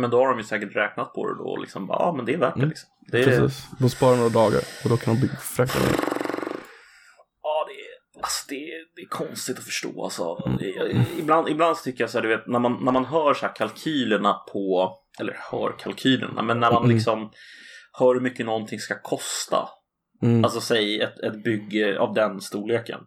Men 0.00 0.10
då 0.10 0.18
har 0.18 0.28
de 0.28 0.38
ju 0.38 0.44
säkert 0.44 0.76
räknat 0.76 1.12
på 1.14 1.28
det 1.28 1.34
då 1.38 1.44
och 1.44 1.60
liksom 1.60 1.86
bara, 1.86 1.98
ja 1.98 2.14
men 2.16 2.24
det 2.26 2.34
är 2.34 2.38
värt 2.38 2.54
det 2.54 2.58
Mm. 2.60 2.68
liksom. 2.68 2.88
Det 3.10 3.18
är, 3.20 3.24
Precis. 3.24 3.66
De 3.78 3.90
sparar 3.90 4.16
några 4.16 4.28
dagar 4.28 4.60
och 4.84 4.90
då 4.90 4.96
kan 4.96 5.14
de 5.14 5.20
bygga 5.20 5.36
fräcka 5.36 5.78
den. 5.78 5.88
Ja, 7.42 7.66
det 7.68 7.72
är, 7.74 8.22
alltså, 8.22 8.44
det, 8.48 8.54
är, 8.54 8.78
det 8.96 9.02
är 9.02 9.08
konstigt 9.08 9.58
att 9.58 9.64
förstå. 9.64 10.04
Alltså. 10.04 10.42
Mm. 10.46 11.02
Ibland, 11.18 11.48
ibland 11.48 11.76
så 11.76 11.82
tycker 11.82 12.02
jag 12.04 12.10
så 12.10 12.18
här, 12.18 12.22
du 12.22 12.28
vet, 12.28 12.46
när 12.46 12.58
man, 12.58 12.78
när 12.84 12.92
man 12.92 13.04
hör 13.04 13.34
så 13.34 13.46
här 13.46 13.54
kalkylerna 13.54 14.32
på, 14.52 14.92
eller 15.20 15.36
hör 15.50 15.74
kalkylerna, 15.78 16.42
men 16.42 16.60
när 16.60 16.72
man 16.72 16.84
Mm. 16.84 16.94
liksom 16.96 17.30
hör 17.92 18.14
hur 18.14 18.20
mycket 18.20 18.46
någonting 18.46 18.78
ska 18.78 18.94
kosta, 19.02 19.68
Mm. 20.22 20.44
alltså 20.44 20.60
säg 20.60 21.00
ett, 21.00 21.18
ett 21.20 21.44
bygge 21.44 21.98
av 21.98 22.14
den 22.14 22.40
storleken, 22.40 23.00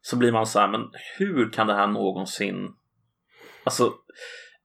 så 0.00 0.16
blir 0.16 0.32
man 0.32 0.46
så 0.46 0.58
här, 0.58 0.68
men 0.68 0.80
hur 1.18 1.50
kan 1.52 1.66
det 1.66 1.74
här 1.74 1.86
någonsin, 1.86 2.68
alltså 3.64 3.92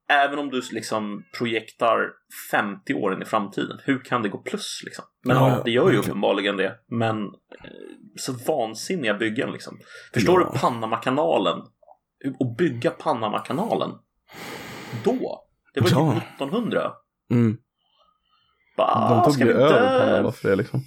Även 0.09 0.39
om 0.39 0.49
du 0.49 0.61
liksom 0.71 1.23
projektar 1.37 2.09
50 2.51 2.93
år 2.93 3.13
in 3.13 3.21
i 3.21 3.25
framtiden, 3.25 3.79
hur 3.83 3.99
kan 4.03 4.21
det 4.21 4.29
gå 4.29 4.37
plus 4.37 4.81
liksom? 4.85 5.05
Men 5.25 5.37
Ja, 5.37 5.49
ja, 5.49 5.61
det 5.65 5.71
gör 5.71 5.81
ju 5.81 5.85
verkligen. 5.85 6.03
uppenbarligen 6.11 6.57
det. 6.57 6.75
Men 6.87 7.23
eh, 7.25 7.31
så 8.15 8.33
vansinniga 8.47 9.13
byggen 9.13 9.51
liksom. 9.51 9.79
Förstår 10.13 10.41
Ja. 10.41 10.49
du 10.53 10.59
Panamakanalen? 10.59 11.59
Och 12.39 12.55
bygga 12.55 12.91
Panamakanalen? 12.91 13.89
Då? 15.03 15.43
Det 15.73 15.81
var 15.81 15.89
Ja. 15.89 16.13
typ 16.13 16.23
1900. 16.23 16.91
Mm. 17.31 17.57
Bara, 18.77 19.09
De 19.25 19.33
tog 19.33 19.47
ju 19.47 19.51
över 19.53 19.99
Panama 19.99 20.31
för 20.31 20.49
det 20.49 20.55
liksom. 20.55 20.81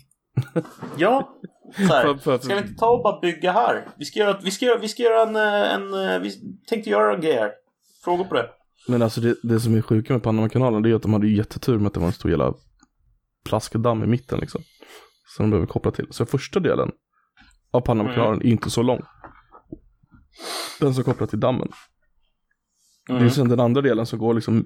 Ja. 0.97 1.34
Så 1.74 1.82
här, 1.82 2.38
ska 2.38 2.54
vi 2.54 2.60
inte 2.60 2.74
ta 2.74 2.90
och 2.90 3.02
bara 3.02 3.20
bygga 3.20 3.52
här? 3.52 3.88
Vi 3.98 4.04
ska 4.04 4.18
göra, 4.18 4.40
vi 4.44 4.50
ska 4.50 4.64
göra, 4.64 4.78
vi 4.78 4.88
ska 4.88 5.02
göra 5.02 5.22
en, 5.22 5.36
eh, 5.36 5.74
en... 5.74 5.94
eh, 6.10 6.18
Vi 6.20 6.30
tänkte 6.68 6.90
göra 6.90 7.14
en 7.14 7.20
grej 7.20 7.34
här. 7.34 7.50
Frågor 8.04 8.24
på 8.24 8.34
det? 8.34 8.50
Men 8.88 9.02
alltså 9.02 9.20
det, 9.20 9.36
det 9.42 9.60
som 9.60 9.74
är 9.74 9.82
sjuka 9.82 10.12
med 10.12 10.22
Panamakanalen 10.22 10.82
det 10.82 10.90
är 10.90 10.94
att 10.94 11.02
de 11.02 11.12
hade 11.12 11.26
ju 11.26 11.36
jättetur 11.36 11.78
med 11.78 11.86
att 11.86 11.94
det 11.94 12.00
var 12.00 12.06
en 12.06 12.12
stor 12.12 12.30
jävla 12.30 12.54
plaskdamm 13.44 14.04
i 14.04 14.06
mitten 14.06 14.38
liksom. 14.40 14.62
Som 15.36 15.44
de 15.44 15.50
behöver 15.50 15.66
koppla 15.66 15.90
till. 15.90 16.06
Så 16.10 16.26
första 16.26 16.60
delen 16.60 16.90
av 17.70 17.80
Panamakanalen 17.80 18.42
är 18.42 18.46
inte 18.46 18.70
så 18.70 18.82
lång. 18.82 19.02
Den 20.80 20.94
som 20.94 21.04
kopplar 21.04 21.26
till 21.26 21.40
dammen. 21.40 21.68
Det 23.06 23.12
är 23.12 23.16
Mm. 23.16 23.30
sen 23.30 23.48
den 23.48 23.60
andra 23.60 23.80
delen 23.82 24.06
som 24.06 24.18
går 24.18 24.34
liksom 24.34 24.64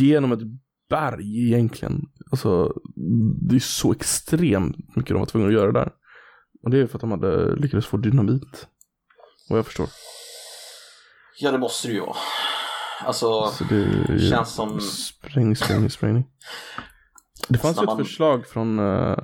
genom 0.00 0.32
ett 0.32 0.40
berg 0.88 1.46
egentligen. 1.46 2.02
Alltså 2.30 2.72
det 3.48 3.56
är 3.56 3.60
så 3.60 3.92
extremt 3.92 4.96
mycket 4.96 5.10
de 5.14 5.18
var 5.18 5.26
tvungna 5.26 5.48
att 5.48 5.54
göra 5.54 5.72
där. 5.72 5.92
Och 6.62 6.70
det 6.70 6.78
är 6.78 6.86
för 6.86 6.96
att 6.96 7.00
de 7.00 7.10
hade 7.10 7.56
lyckats 7.56 7.86
få 7.86 7.96
dynamit. 7.96 8.66
Vad 9.48 9.58
jag 9.58 9.66
förstår. 9.66 9.88
Ja, 11.40 11.50
det 11.52 11.58
måste 11.58 11.88
det 11.88 11.94
ju 11.94 12.00
vara. 12.00 12.16
Alltså, 13.04 13.46
Så 13.46 13.64
det 13.64 14.18
känns 14.30 14.54
som... 14.54 14.80
sprängning, 14.80 15.56
sprängning, 15.56 15.90
sprängning. 15.90 16.24
Det 17.48 17.58
fanns 17.58 17.82
ju 17.82 17.86
man- 17.86 18.00
ett 18.00 18.06
förslag 18.06 18.46
från 18.46 18.78
uh, 18.78 19.16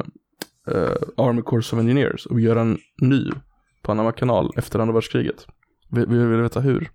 Army 1.17 1.43
Corps 1.43 1.73
of 1.73 1.79
Engineers 1.79 2.27
att 2.31 2.43
göra 2.43 2.61
en 2.61 2.79
ny 3.03 3.31
Panama 3.83 4.13
kanal 4.13 4.51
efter 4.57 4.79
andra 4.79 4.93
världskriget. 4.95 5.47
Vi 5.91 6.05
vi 6.05 6.19
vill 6.27 6.43
veta 6.43 6.61
hur. 6.61 6.91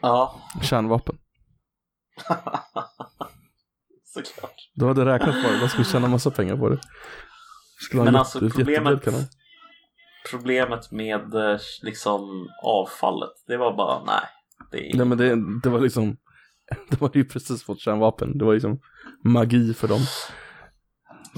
Ja, 0.00 0.40
Kärnvapen. 0.62 1.18
såklart. 4.14 4.70
De 4.74 4.88
hade 4.88 5.04
räknat 5.04 5.42
på 5.42 5.50
det, 5.50 5.58
de 5.60 5.68
skulle 5.68 5.84
tjäna 5.84 6.08
massa 6.08 6.30
pengar 6.30 6.56
på 6.56 6.68
det. 6.68 6.78
Skulle 7.80 8.02
Men 8.04 8.14
en 8.14 8.16
alltså, 8.16 8.38
problemet-. 8.38 9.28
Problemet 10.30 10.90
med 10.90 11.34
eh, 11.34 11.58
liksom 11.82 12.48
avfallet, 12.62 13.30
det 13.46 13.56
var 13.56 13.76
bara 13.76 14.04
nej. 14.04 14.22
Det 14.70 14.90
är... 14.90 14.96
Nej 14.96 15.06
men 15.06 15.18
det, 15.18 15.36
det 15.62 15.68
var 15.68 15.80
liksom, 15.80 16.16
de 16.90 16.96
hade 17.00 17.18
ju 17.18 17.24
precis 17.24 17.64
fått 17.64 17.80
kärnvapen. 17.80 18.38
Det 18.38 18.44
var 18.44 18.54
liksom 18.54 18.80
magi 19.24 19.74
för 19.74 19.88
dem. 19.88 20.00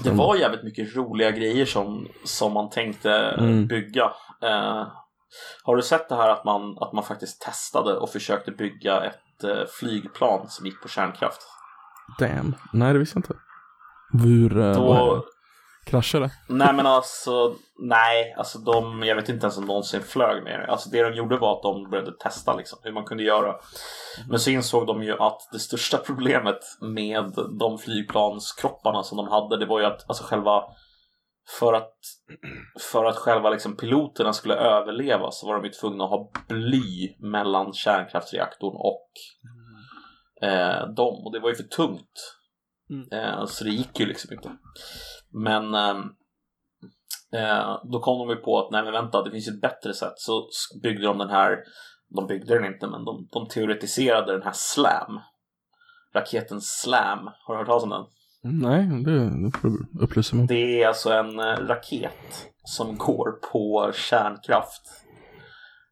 Det 0.03 0.11
var 0.11 0.35
jävligt 0.35 0.63
mycket 0.63 0.95
roliga 0.95 1.31
grejer 1.31 1.65
som, 1.65 2.07
som 2.23 2.53
man 2.53 2.69
tänkte 2.69 3.11
Mm. 3.11 3.67
bygga. 3.67 4.11
Eh, 4.43 4.87
har 5.63 5.75
du 5.75 5.81
sett 5.81 6.09
det 6.09 6.15
här 6.15 6.29
att 6.29 6.45
man, 6.45 6.77
att 6.77 6.93
man 6.93 7.03
faktiskt 7.03 7.41
testade 7.41 7.93
och 7.93 8.09
försökte 8.09 8.51
bygga 8.51 9.03
ett 9.03 9.43
eh, 9.43 9.65
flygplan 9.79 10.49
som 10.49 10.65
gick 10.65 10.81
på 10.81 10.87
kärnkraft? 10.87 11.41
Damn. 12.19 12.55
Nej 12.73 12.93
det 12.93 12.99
visste 12.99 13.17
jag 13.17 13.23
inte. 13.23 13.35
Hur, 14.27 14.59
eh, 14.59 14.73
Då, 14.73 15.15
det? 15.15 15.21
kraschade? 15.91 16.31
nej 16.47 16.73
men 16.73 16.85
alltså, 16.85 17.55
nej, 17.79 18.33
alltså 18.37 18.59
de, 18.59 19.03
jag 19.03 19.15
vet 19.15 19.29
inte 19.29 19.45
ens 19.45 19.57
om 19.57 19.63
de 19.63 19.67
någonsin 19.67 20.01
flög 20.01 20.43
med 20.43 20.59
det. 20.59 20.67
Alltså 20.71 20.89
det 20.89 21.03
de 21.03 21.15
gjorde 21.15 21.37
var 21.37 21.55
att 21.57 21.63
de 21.63 21.89
började 21.89 22.11
testa 22.19 22.55
liksom, 22.55 22.79
hur 22.83 22.91
man 22.91 23.05
kunde 23.05 23.23
göra. 23.23 23.55
Men 24.29 24.39
så 24.39 24.49
insåg 24.49 24.87
de 24.87 25.03
ju 25.03 25.13
att 25.19 25.37
det 25.51 25.59
största 25.59 25.97
problemet 26.05 26.59
med 26.81 27.33
de 27.59 27.77
flygplanskropparna 27.77 29.03
som 29.03 29.17
de 29.17 29.27
hade, 29.27 29.57
det 29.59 29.65
var 29.65 29.79
ju 29.79 29.85
att 29.85 30.09
alltså 30.09 30.23
själva 30.23 30.63
för 31.59 31.73
att, 31.73 31.93
för 32.91 33.05
att 33.05 33.15
själva 33.15 33.49
liksom 33.49 33.77
piloterna 33.77 34.33
skulle 34.33 34.55
överleva 34.55 35.31
så 35.31 35.47
var 35.47 35.55
de 35.55 35.63
ju 35.65 35.71
tvungna 35.71 36.03
att 36.03 36.09
ha 36.09 36.31
bly 36.47 37.15
mellan 37.19 37.73
kärnkraftsreaktorn 37.73 38.75
och 38.75 39.09
eh, 40.41 40.87
dem. 40.87 41.25
Och 41.25 41.31
det 41.33 41.39
var 41.39 41.49
ju 41.49 41.55
för 41.55 41.63
tungt. 41.63 42.37
Mm. 42.89 43.07
Eh, 43.11 43.45
så 43.45 43.63
det 43.63 43.69
gick 43.69 43.99
ju 43.99 44.05
liksom 44.05 44.33
inte. 44.33 44.51
Men 45.33 45.73
ehm, 45.73 46.03
eh, 47.33 47.79
då 47.83 47.99
kom 47.99 48.27
de 48.27 48.29
ju 48.29 48.41
på 48.41 48.59
att 48.59 48.71
nej 48.71 48.83
men 48.83 48.93
vänta, 48.93 49.23
det 49.23 49.31
finns 49.31 49.47
ju 49.47 49.51
ett 49.51 49.61
bättre 49.61 49.93
sätt. 49.93 50.13
Så 50.15 50.47
byggde 50.83 51.05
de 51.05 51.17
den 51.17 51.29
här, 51.29 51.57
de 52.15 52.27
byggde 52.27 52.53
den 52.53 52.73
inte 52.73 52.87
men 52.87 53.05
de, 53.05 53.27
de 53.31 53.47
teoretiserade 53.47 54.33
den 54.33 54.43
här 54.43 54.53
SLAM. 54.55 55.19
Raketen 56.15 56.61
SLAM. 56.61 57.29
Har 57.45 57.53
du 57.53 57.57
hört 57.57 57.67
talas 57.67 57.83
om 57.83 57.89
den? 57.89 58.05
Nej, 58.41 59.03
det, 59.05 59.43
det 59.43 59.57
får 59.57 59.69
du 59.69 60.03
upplysa 60.03 60.35
mig. 60.35 60.47
Det 60.47 60.83
är 60.83 60.87
alltså 60.87 61.11
en 61.11 61.39
eh, 61.39 61.67
raket 61.67 62.47
som 62.63 62.97
går 62.97 63.31
på 63.51 63.91
kärnkraft. 63.93 64.81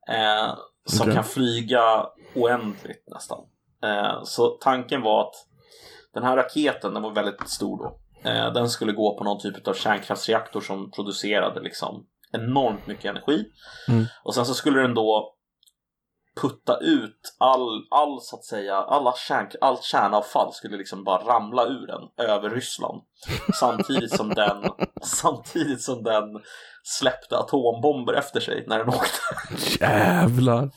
Eh, 0.09 0.55
som 0.85 1.01
Okej. 1.01 1.13
kan 1.13 1.23
flyga 1.23 2.05
oändligt 2.35 3.03
nästan. 3.13 3.37
Eh, 3.85 4.23
så 4.23 4.47
tanken 4.47 5.01
var 5.01 5.21
att 5.21 5.35
den 6.13 6.23
här 6.23 6.37
raketen, 6.37 6.93
den 6.93 7.03
var 7.03 7.11
väldigt 7.11 7.49
stor 7.49 7.77
då. 7.77 7.99
Eh, 8.29 8.53
den 8.53 8.69
skulle 8.69 8.91
gå 8.91 9.17
på 9.17 9.23
någon 9.23 9.41
typ 9.41 9.67
av 9.67 9.73
kärnkraftsreaktor 9.73 10.61
som 10.61 10.91
producerade 10.91 11.59
liksom 11.59 12.05
enormt 12.31 12.87
mycket 12.87 13.05
energi. 13.05 13.45
Mm. 13.87 14.05
Och 14.23 14.35
sen 14.35 14.45
så 14.45 14.53
skulle 14.53 14.81
den 14.81 14.93
då 14.93 15.35
putta 16.41 16.77
ut 16.77 17.35
all, 17.37 17.87
all 17.91 18.21
så 18.21 18.35
att 18.35 18.43
säga, 18.43 18.75
alla 18.75 19.13
kärn, 19.15 19.49
allt 19.61 19.83
kärnavfall 19.83 20.53
skulle 20.53 20.77
liksom 20.77 21.03
bara 21.03 21.23
ramla 21.23 21.65
ur 21.65 21.87
den 21.87 22.27
över 22.27 22.49
Ryssland. 22.49 23.01
Samtidigt 23.59 24.15
som 24.15 24.29
den, 24.29 24.63
samtidigt 25.01 25.81
som 25.81 26.03
den 26.03 26.23
släppte 26.83 27.37
atombomber 27.37 28.13
efter 28.13 28.39
sig 28.39 28.65
när 28.67 28.79
den 28.79 28.89
åkte. 28.89 29.19
Jävlar. 29.79 30.69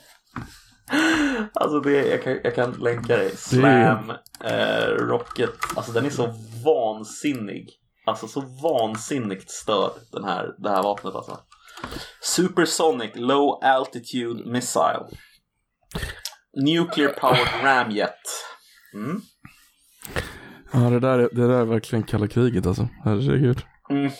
Alltså 1.54 1.80
det, 1.80 2.06
jag, 2.06 2.22
kan, 2.22 2.38
jag 2.44 2.54
kan 2.54 2.72
länka 2.72 3.16
dig. 3.16 3.36
Slam 3.36 4.12
eh, 4.44 4.86
Rocket. 4.88 5.50
Alltså 5.76 5.92
den 5.92 6.06
är 6.06 6.10
så 6.10 6.26
vansinnig. 6.64 7.68
Alltså 8.06 8.28
så 8.28 8.40
vansinnigt 8.62 9.50
störd 9.50 9.90
den 10.12 10.24
här, 10.24 10.54
det 10.58 10.70
här 10.70 10.82
vapnet 10.82 11.14
alltså. 11.14 11.38
Supersonic 12.22 13.10
Low 13.14 13.60
Altitude 13.64 14.50
Missile. 14.50 15.06
Nuclear 16.64 17.08
Powered 17.12 17.64
Ramjet. 17.64 18.14
Mm. 18.94 19.20
Ja, 20.72 20.78
det 20.78 21.00
där, 21.00 21.18
är- 21.18 21.28
det 21.32 21.46
där 21.48 21.60
är 21.60 21.64
verkligen 21.64 22.02
kalla 22.02 22.28
kriget 22.28 22.66
alltså. 22.66 22.88
Herregud. 23.04 23.62
Mhm. 23.90 24.10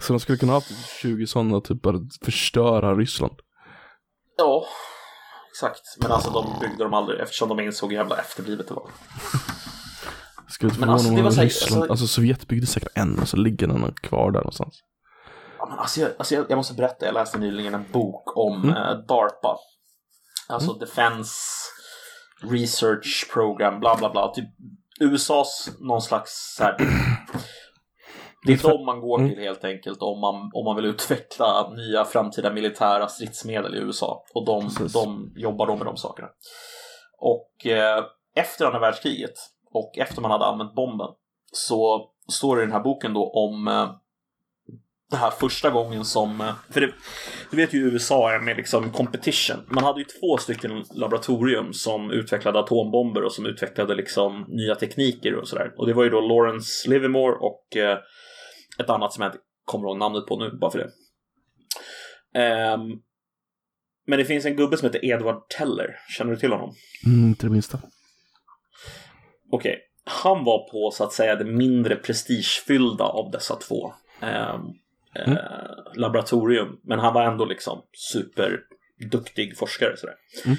Så 0.00 0.12
de 0.12 0.20
skulle 0.20 0.38
kunna 0.38 0.52
ha 0.52 0.56
haft 0.56 0.90
20 1.00 1.26
sådana 1.26 1.60
typ 1.60 1.82
bara 1.82 1.96
förstöra 2.24 2.94
Ryssland. 2.94 3.34
Ja, 4.38 4.64
exakt. 5.52 5.80
Men 5.98 6.12
alltså 6.12 6.30
de 6.30 6.58
byggde 6.60 6.84
dem 6.84 6.94
aldrig 6.94 7.20
eftersom 7.20 7.48
de 7.48 7.60
insåg 7.60 7.90
hur 7.90 7.96
jävla 7.98 8.16
efterblivet 8.18 8.68
det 8.68 8.74
var. 8.74 8.90
Skulle 10.48 10.68
inte 10.68 10.78
förvåna 10.78 10.92
alltså, 10.92 11.08
mig 11.08 11.16
det 11.16 11.22
var 11.22 11.30
om 11.30 11.36
Ryssland, 11.36 11.82
alltså- 11.82 11.92
alltså 11.92 12.06
Sovjet 12.06 12.48
byggde 12.48 12.66
säkert 12.66 12.88
en 12.94 13.18
och 13.18 13.28
så 13.28 13.36
ligger 13.36 13.66
den 13.66 13.94
kvar 13.94 14.30
där 14.30 14.38
någonstans. 14.40 14.74
Ja, 15.58 15.66
men 15.70 15.78
alltså, 15.78 16.00
jag, 16.00 16.10
alltså 16.18 16.34
jag, 16.34 16.46
jag 16.48 16.56
måste 16.56 16.74
berätta, 16.74 17.06
jag 17.06 17.14
läste 17.14 17.38
nyligen 17.38 17.74
en 17.74 17.84
bok 17.92 18.36
om 18.36 18.62
Mm. 18.62 18.68
eh, 18.76 18.92
DARPA. 19.08 19.56
Alltså 20.48 20.72
Defense 20.72 21.32
Research 22.50 23.30
Program, 23.32 23.80
bla 23.80 23.96
bla 23.96 24.10
bla. 24.10 24.32
Typ 24.34 24.48
USAs 25.00 25.70
någon 25.80 26.02
slags 26.02 26.54
så 26.58 26.64
här, 26.64 26.76
Det 28.44 28.52
är 28.52 28.70
de 28.70 28.86
man 28.86 29.00
går 29.00 29.28
till 29.28 29.38
helt 29.38 29.64
enkelt 29.64 30.02
om 30.02 30.20
man, 30.20 30.50
om 30.54 30.64
man 30.64 30.76
vill 30.76 30.84
utveckla 30.84 31.70
nya 31.70 32.04
framtida 32.04 32.52
militära 32.52 33.08
stridsmedel 33.08 33.74
i 33.74 33.78
USA. 33.78 34.24
Och 34.34 34.46
de, 34.46 34.62
Precis. 34.62 34.92
de 34.92 35.32
jobbar 35.36 35.66
då 35.66 35.76
med 35.76 35.86
de 35.86 35.96
sakerna. 35.96 36.28
Och 37.18 37.66
eh, 37.66 38.04
efter 38.34 38.66
andra 38.66 38.78
världskriget 38.78 39.34
och 39.72 39.98
efter 39.98 40.22
man 40.22 40.30
hade 40.30 40.44
använt 40.44 40.74
bomben 40.74 41.08
så 41.52 42.10
står 42.28 42.56
det 42.56 42.62
i 42.62 42.66
den 42.66 42.72
här 42.72 42.82
boken 42.82 43.14
då 43.14 43.30
om 43.30 43.68
eh, 43.68 43.90
det 45.10 45.16
här 45.16 45.30
första 45.30 45.70
gången 45.70 46.04
som, 46.04 46.40
eh, 46.40 46.54
för 46.70 46.80
det, 46.80 46.92
du 47.50 47.56
vet 47.56 47.74
ju 47.74 47.78
USA 47.78 48.32
är 48.32 48.38
med 48.38 48.56
liksom 48.56 48.90
competition. 48.90 49.56
Man 49.68 49.84
hade 49.84 50.00
ju 50.00 50.04
två 50.04 50.36
stycken 50.36 50.84
laboratorium 50.94 51.72
som 51.72 52.10
utvecklade 52.10 52.58
atombomber 52.58 53.22
och 53.22 53.32
som 53.32 53.46
utvecklade 53.46 53.94
liksom 53.94 54.44
nya 54.48 54.74
tekniker 54.74 55.34
och 55.34 55.48
sådär. 55.48 55.72
Och 55.76 55.86
det 55.86 55.92
var 55.92 56.04
ju 56.04 56.10
då 56.10 56.20
Lawrence 56.20 56.90
Livermore 56.90 57.34
och 57.34 57.76
eh, 57.76 57.98
ett 58.78 58.90
annat 58.90 59.12
som 59.12 59.22
jag 59.22 59.28
inte 59.28 59.42
kommer 59.64 59.88
ihåg 59.88 59.98
namnet 59.98 60.26
på 60.26 60.38
nu, 60.38 60.50
bara 60.50 60.70
för 60.70 60.78
det. 60.78 60.90
Ehm, 62.40 62.80
men 64.06 64.18
det 64.18 64.24
finns 64.24 64.44
en 64.44 64.56
gubbe 64.56 64.76
som 64.76 64.86
heter 64.86 65.04
Edward 65.04 65.48
Teller. 65.48 65.96
Känner 66.08 66.30
du 66.30 66.38
till 66.38 66.52
honom? 66.52 66.74
Mm, 67.06 67.28
inte 67.28 67.46
det 67.46 67.50
minsta. 67.50 67.78
Okej. 69.50 69.78
Han 70.04 70.44
var 70.44 70.70
på 70.70 70.90
så 70.90 71.04
att 71.04 71.12
säga 71.12 71.36
det 71.36 71.44
mindre 71.44 71.96
prestigefyllda 71.96 73.04
av 73.04 73.30
dessa 73.30 73.56
två 73.56 73.92
ehm, 74.20 74.60
eh, 75.14 75.36
laboratorium. 75.94 76.80
Men 76.82 76.98
han 76.98 77.14
var 77.14 77.22
ändå 77.22 77.44
liksom 77.44 77.82
superduktig 77.92 79.58
forskare. 79.58 79.96
Sådär. 79.96 80.14
Mm. 80.44 80.56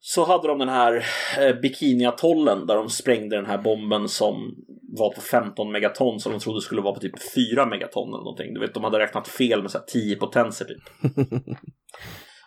Så 0.00 0.24
hade 0.24 0.48
de 0.48 0.58
den 0.58 0.68
här 0.68 1.04
eh, 1.38 1.60
Bikiniatollen 1.60 2.66
där 2.66 2.76
de 2.76 2.88
sprängde 2.88 3.36
den 3.36 3.46
här 3.46 3.58
bomben 3.58 4.08
som 4.08 4.54
var 4.98 5.14
på 5.14 5.20
15 5.20 5.72
megaton 5.72 6.20
som 6.20 6.32
de 6.32 6.38
trodde 6.38 6.60
skulle 6.60 6.80
vara 6.80 6.94
på 6.94 7.00
typ 7.00 7.14
4 7.54 7.66
megaton 7.66 8.08
eller 8.08 8.18
någonting. 8.18 8.54
Du 8.54 8.60
vet, 8.60 8.74
de 8.74 8.84
hade 8.84 8.98
räknat 8.98 9.28
fel 9.28 9.62
med 9.62 9.70
så 9.70 9.78
här 9.78 9.84
10 9.84 10.16
potenser 10.16 10.64
typ. 10.64 11.12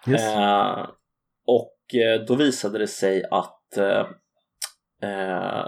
Yes. 0.08 0.22
Eh, 0.22 0.88
och 1.48 1.96
eh, 1.96 2.26
då 2.28 2.36
visade 2.36 2.80
det 2.80 2.88
sig 2.88 3.24
att 3.32 3.78
eh, 3.78 4.06
eh, 5.10 5.66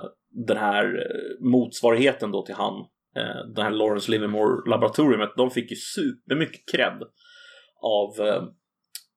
den 0.47 0.57
här 0.57 1.07
motsvarigheten 1.39 2.31
då 2.31 2.45
till 2.45 2.55
han, 2.55 2.73
eh, 3.15 3.45
den 3.55 3.65
här 3.65 3.71
Lawrence 3.71 4.11
Livermore 4.11 4.69
laboratoriumet, 4.69 5.29
de 5.37 5.51
fick 5.51 5.71
ju 5.71 5.75
supermycket 5.75 6.61
cred 6.71 7.03
av 7.81 8.27
eh, 8.27 8.43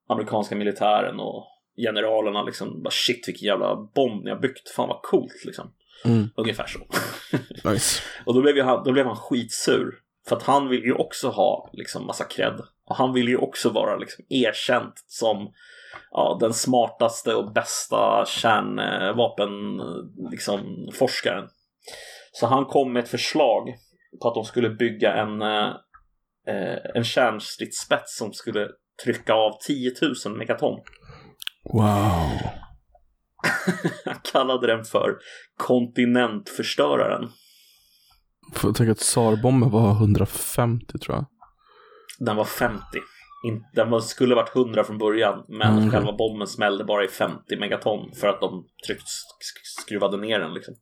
amerikanska 0.09 0.57
militären 0.57 1.21
och 1.21 1.47
generalerna 1.79 2.43
liksom. 2.43 2.83
Bara 2.83 2.91
shit 2.91 3.29
vilken 3.29 3.47
jävla 3.47 3.77
bomb 3.77 4.25
ni 4.25 4.31
har 4.31 4.39
byggt, 4.39 4.69
fan 4.69 4.89
vad 4.89 5.03
coolt 5.03 5.45
liksom. 5.45 5.73
Mm, 6.05 6.29
Ungefär 6.37 6.67
så. 6.67 6.79
nice. 7.71 8.03
Och 8.27 8.35
då 8.35 8.43
blev, 8.43 8.57
ju 8.57 8.63
han, 8.63 8.85
då 8.85 8.93
blev 8.93 9.07
han 9.07 9.17
skitsur. 9.17 9.95
För 10.29 10.37
att 10.37 10.43
han 10.43 10.69
vill 10.69 10.85
ju 10.85 10.93
också 10.93 11.29
ha 11.29 11.71
liksom 11.73 12.07
massa 12.07 12.25
cred. 12.25 12.61
Och 12.85 12.97
han 12.97 13.13
vill 13.13 13.29
ju 13.29 13.37
också 13.37 13.71
vara 13.71 13.97
liksom 13.97 14.25
erkänt 14.29 14.95
som 15.07 15.53
ja, 16.11 16.37
den 16.41 16.55
smartaste 16.55 17.35
och 17.35 17.53
bästa 17.53 18.25
kärnvapen 18.27 19.51
liksom, 20.31 20.89
forskaren. 20.95 21.49
Så 22.33 22.47
han 22.47 22.65
kom 22.65 22.93
med 22.93 23.03
ett 23.03 23.11
förslag 23.11 23.75
på 24.23 24.29
att 24.29 24.35
de 24.35 24.45
skulle 24.45 24.71
bygga 24.71 25.15
en, 25.15 25.43
eh, 25.43 25.69
eh, 26.49 26.79
en 26.95 27.05
kärnstridsspets 27.05 28.19
som 28.19 28.33
skulle 28.33 28.69
trycka 29.05 29.35
av 29.35 29.59
10 29.67 29.93
000 30.27 30.37
megaton. 30.37 30.81
Wow. 31.73 32.39
Han 34.05 34.17
kallade 34.33 34.67
den 34.67 34.85
för 34.85 35.17
kontinentförstöraren. 35.57 37.29
Får 38.55 38.73
tänka 38.73 38.93
att 38.93 38.99
tsarbomben 38.99 39.71
var 39.71 39.91
150 39.91 40.99
tror 40.99 41.17
jag. 41.17 41.27
Den 42.19 42.37
var 42.37 42.45
50. 42.45 42.83
In, 43.47 43.65
den 43.75 43.91
var, 43.91 44.01
skulle 44.01 44.35
varit 44.35 44.57
100 44.57 44.85
från 44.85 44.99
början, 44.99 45.45
men 45.49 45.79
Mm. 45.79 45.91
själva 45.91 46.13
bomben 46.13 46.47
smällde 46.47 46.85
bara 46.85 47.05
i 47.05 47.09
50 47.09 47.57
megaton 47.61 48.13
för 48.15 48.29
att 48.29 48.41
de 48.41 48.65
tryckt 48.87 49.03
sk- 49.03 49.05
sk- 49.43 49.83
skruvade 49.85 50.17
ner 50.17 50.41
den. 50.41 50.55
Liksom. 50.55 50.75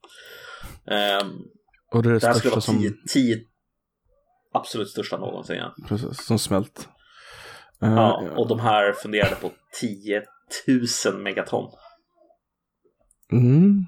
Ehm, 0.91 1.33
Och 1.93 2.03
det 2.03 2.09
är 2.09 2.13
det, 2.13 2.19
det 2.19 2.27
här 2.27 2.35
skulle 2.35 2.51
vara 2.51 2.61
som, 2.61 2.79
10, 2.79 2.93
10 3.13 3.39
absolut 4.55 4.89
största 4.91 5.17
någonsin. 5.19 5.57
Ja. 5.57 5.75
precis, 5.89 6.27
som 6.27 6.39
smält. 6.39 6.89
Eh, 7.83 7.93
Ja, 7.95 8.29
och 8.37 8.49
de 8.49 8.61
här 8.61 8.93
funderade 8.93 9.35
på 9.37 9.51
10 9.81 10.23
000 11.05 11.23
megaton. 11.23 11.71
mm, 13.33 13.85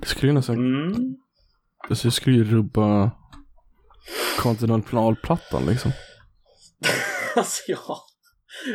det 0.00 0.06
skulle 0.06 0.30
ju 0.32 0.34
nästan, 0.34 0.56
Mm. 0.56 1.16
alltså 1.88 2.08
det 2.08 2.12
skulle 2.12 2.36
ju 2.36 2.44
rubba 2.44 3.10
kontinentalplattan 4.38 5.66
liksom. 5.66 5.92
alltså 7.36 7.62
ja, 7.68 7.98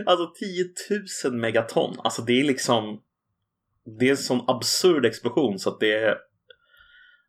alltså 0.06 0.34
10 0.40 1.30
000 1.32 1.40
megaton. 1.40 1.96
Alltså 2.04 2.22
det 2.22 2.40
är 2.40 2.44
liksom, 2.44 3.02
det 4.00 4.06
är 4.06 4.12
en 4.12 4.18
sån 4.18 4.44
absurd 4.48 5.06
explosion 5.06 5.60
så 5.60 5.70
att 5.70 5.80
det 5.80 5.94
är, 5.94 6.18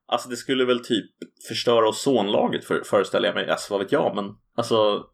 alltså 0.07 0.29
det 0.29 0.37
skulle 0.37 0.65
väl 0.65 0.85
typ 0.85 1.11
förstöra 1.49 1.89
ozonlagret 1.89 2.65
för, 2.65 2.83
föreställer 2.85 3.27
jag 3.29 3.35
mig. 3.35 3.51
Alltså 3.51 3.75
vad 3.75 3.81
vet 3.83 3.93
jag, 3.93 4.17
men 4.17 4.25
alltså 4.57 5.05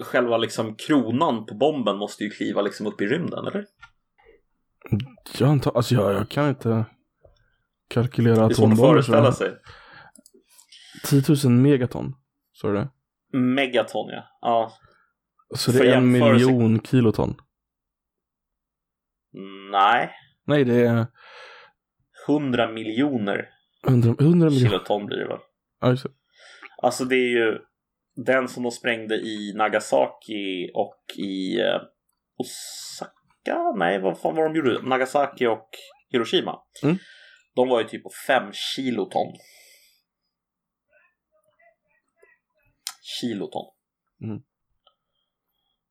själva 0.00 0.36
liksom 0.36 0.74
kronan 0.74 1.46
på 1.46 1.54
bomben 1.54 1.96
måste 1.96 2.24
ju 2.24 2.30
kliva 2.30 2.62
liksom 2.62 2.86
upp 2.86 3.00
i 3.00 3.06
rymden, 3.06 3.46
eller? 3.46 3.66
Jag 5.38 5.48
antar, 5.48 5.76
alltså 5.76 5.94
jag, 5.94 6.12
jag 6.14 6.28
kan 6.28 6.48
inte 6.48 6.84
kalkylera 7.88 8.34
Det 8.34 8.40
är 8.40 8.54
svårt 8.54 8.66
att 8.66 8.72
atombomber. 8.72 9.02
föreställa 9.02 9.32
sig. 9.32 9.52
10 11.04 11.22
000 11.44 11.52
megaton, 11.52 12.14
sa 12.52 12.68
du 12.68 12.74
det? 12.74 12.88
Megaton, 13.38 14.08
ja. 14.10 14.24
ja. 14.40 14.72
Så 15.56 15.70
det 15.72 15.78
För 15.78 15.84
är 15.84 15.96
en 15.96 16.12
miljon 16.12 16.80
kiloton? 16.80 17.34
Nej, 19.72 20.10
Nej, 20.46 20.64
det 20.64 20.86
är 20.86 21.06
100 22.28 22.68
miljoner 22.72 23.48
100, 23.86 24.08
100 24.20 24.50
miljoner. 24.50 24.68
kiloton 24.70 25.06
blir 25.06 25.16
det 25.18 25.28
väl? 25.28 25.38
Ja, 25.80 25.88
det. 25.88 25.98
Alltså 26.82 27.04
det 27.04 27.16
är 27.16 27.28
ju 27.28 27.58
den 28.26 28.48
som 28.48 28.62
de 28.62 28.72
sprängde 28.72 29.14
i 29.14 29.52
Nagasaki 29.56 30.70
och 30.74 31.04
i 31.18 31.60
eh, 31.60 31.80
Osaka? 32.38 33.72
Nej, 33.76 33.98
vad 34.00 34.20
fan 34.20 34.34
var 34.34 34.44
de 34.44 34.56
gjorde? 34.56 34.82
Nagasaki 34.82 35.46
och 35.46 35.68
Hiroshima. 36.10 36.58
Mm. 36.82 36.96
De 37.54 37.68
var 37.68 37.80
ju 37.80 37.88
typ 37.88 38.02
på 38.02 38.10
5 38.26 38.52
kiloton. 38.52 39.32
Kiloton. 43.20 43.74
Mm. 44.24 44.42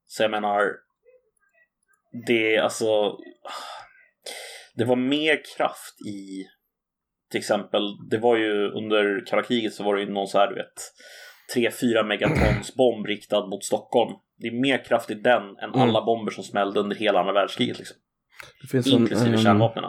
Så 0.05 0.23
jag 0.23 0.31
menar, 0.31 0.71
det 2.27 2.55
är 2.55 2.61
alltså, 2.61 3.17
det 4.75 4.85
var 4.85 4.95
mer 4.95 5.41
kraft 5.57 6.01
i 6.07 6.45
till 7.31 7.39
exempel, 7.39 7.81
det 8.09 8.17
var 8.17 8.37
ju 8.37 8.71
under 8.71 9.25
kalla 9.25 9.43
kriget 9.43 9.73
så 9.73 9.83
var 9.83 9.95
det 9.95 10.01
ju 10.01 10.09
någon 10.09 10.27
så 10.27 10.37
här, 10.37 10.47
du 10.47 10.55
vet, 10.55 10.93
3-4 11.55 12.03
megatons 12.07 12.75
bomb 12.75 13.05
riktad 13.05 13.45
mot 13.47 13.63
Stockholm. 13.63 14.11
Det 14.39 14.47
är 14.47 14.61
mer 14.61 14.85
kraft 14.85 15.11
i 15.11 15.13
den 15.13 15.43
än 15.43 15.69
Mm. 15.73 15.81
alla 15.81 16.05
bomber 16.05 16.31
som 16.31 16.43
smällde 16.43 16.79
under 16.79 16.95
hela 16.95 17.19
andra 17.19 17.33
världskriget. 17.33 17.77
Liksom. 17.77 17.97
Det 18.61 18.67
finns, 18.67 18.87
Inklusive 18.87 19.27
en, 19.29 19.33
en, 19.33 19.43
kärnvapnen. 19.43 19.83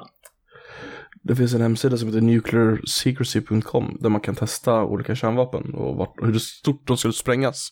det 1.23 1.37
finns 1.37 1.55
en 1.55 1.61
hemsida 1.61 1.97
som 1.97 2.09
heter 2.09 2.21
nuclearsecrecy.com 2.21 3.97
där 4.01 4.09
man 4.09 4.21
kan 4.21 4.35
testa 4.35 4.85
olika 4.85 5.15
kärnvapen 5.15 5.75
och, 5.75 5.97
vart, 5.97 6.15
hur 6.23 6.39
stort 6.39 6.87
de 6.87 6.97
skulle 6.97 7.13
sprängas. 7.15 7.69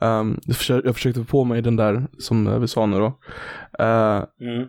Um, 0.00 0.40
jag, 0.46 0.56
försökte, 0.56 0.88
jag 0.88 0.94
försökte 0.94 1.20
få 1.20 1.26
på 1.26 1.44
mig 1.44 1.62
den 1.62 1.76
där 1.76 2.06
som 2.18 2.60
vi 2.60 2.68
sa 2.68 2.86
nu 2.86 2.98
då. 2.98 3.18
Eh, 3.78 4.24
Mm. 4.40 4.68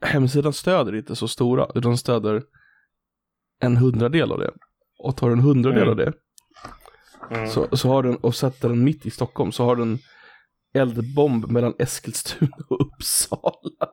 hemsidan 0.00 0.52
stöder 0.52 0.94
inte 0.94 1.16
så 1.16 1.28
stora, 1.28 1.66
utan 1.74 1.96
stöder 1.98 2.42
en 3.60 3.76
hundradel 3.76 4.32
av 4.32 4.38
det. 4.38 4.50
Och 4.98 5.16
tar 5.16 5.30
en 5.30 5.40
hundradel 5.40 5.78
Mm. 5.82 5.90
av 5.90 5.96
det, 5.96 6.12
Mm. 7.30 7.48
så, 7.48 7.76
så 7.76 7.88
har 7.88 8.02
den, 8.02 8.16
och 8.16 8.34
sätter 8.34 8.68
den 8.68 8.84
mitt 8.84 9.06
i 9.06 9.10
Stockholm, 9.10 9.52
så 9.52 9.64
har 9.64 9.76
den 9.76 9.98
eldbomb 10.74 11.50
mellan 11.50 11.74
Eskilstuna 11.78 12.56
och 12.68 12.80
Uppsala. 12.80 13.90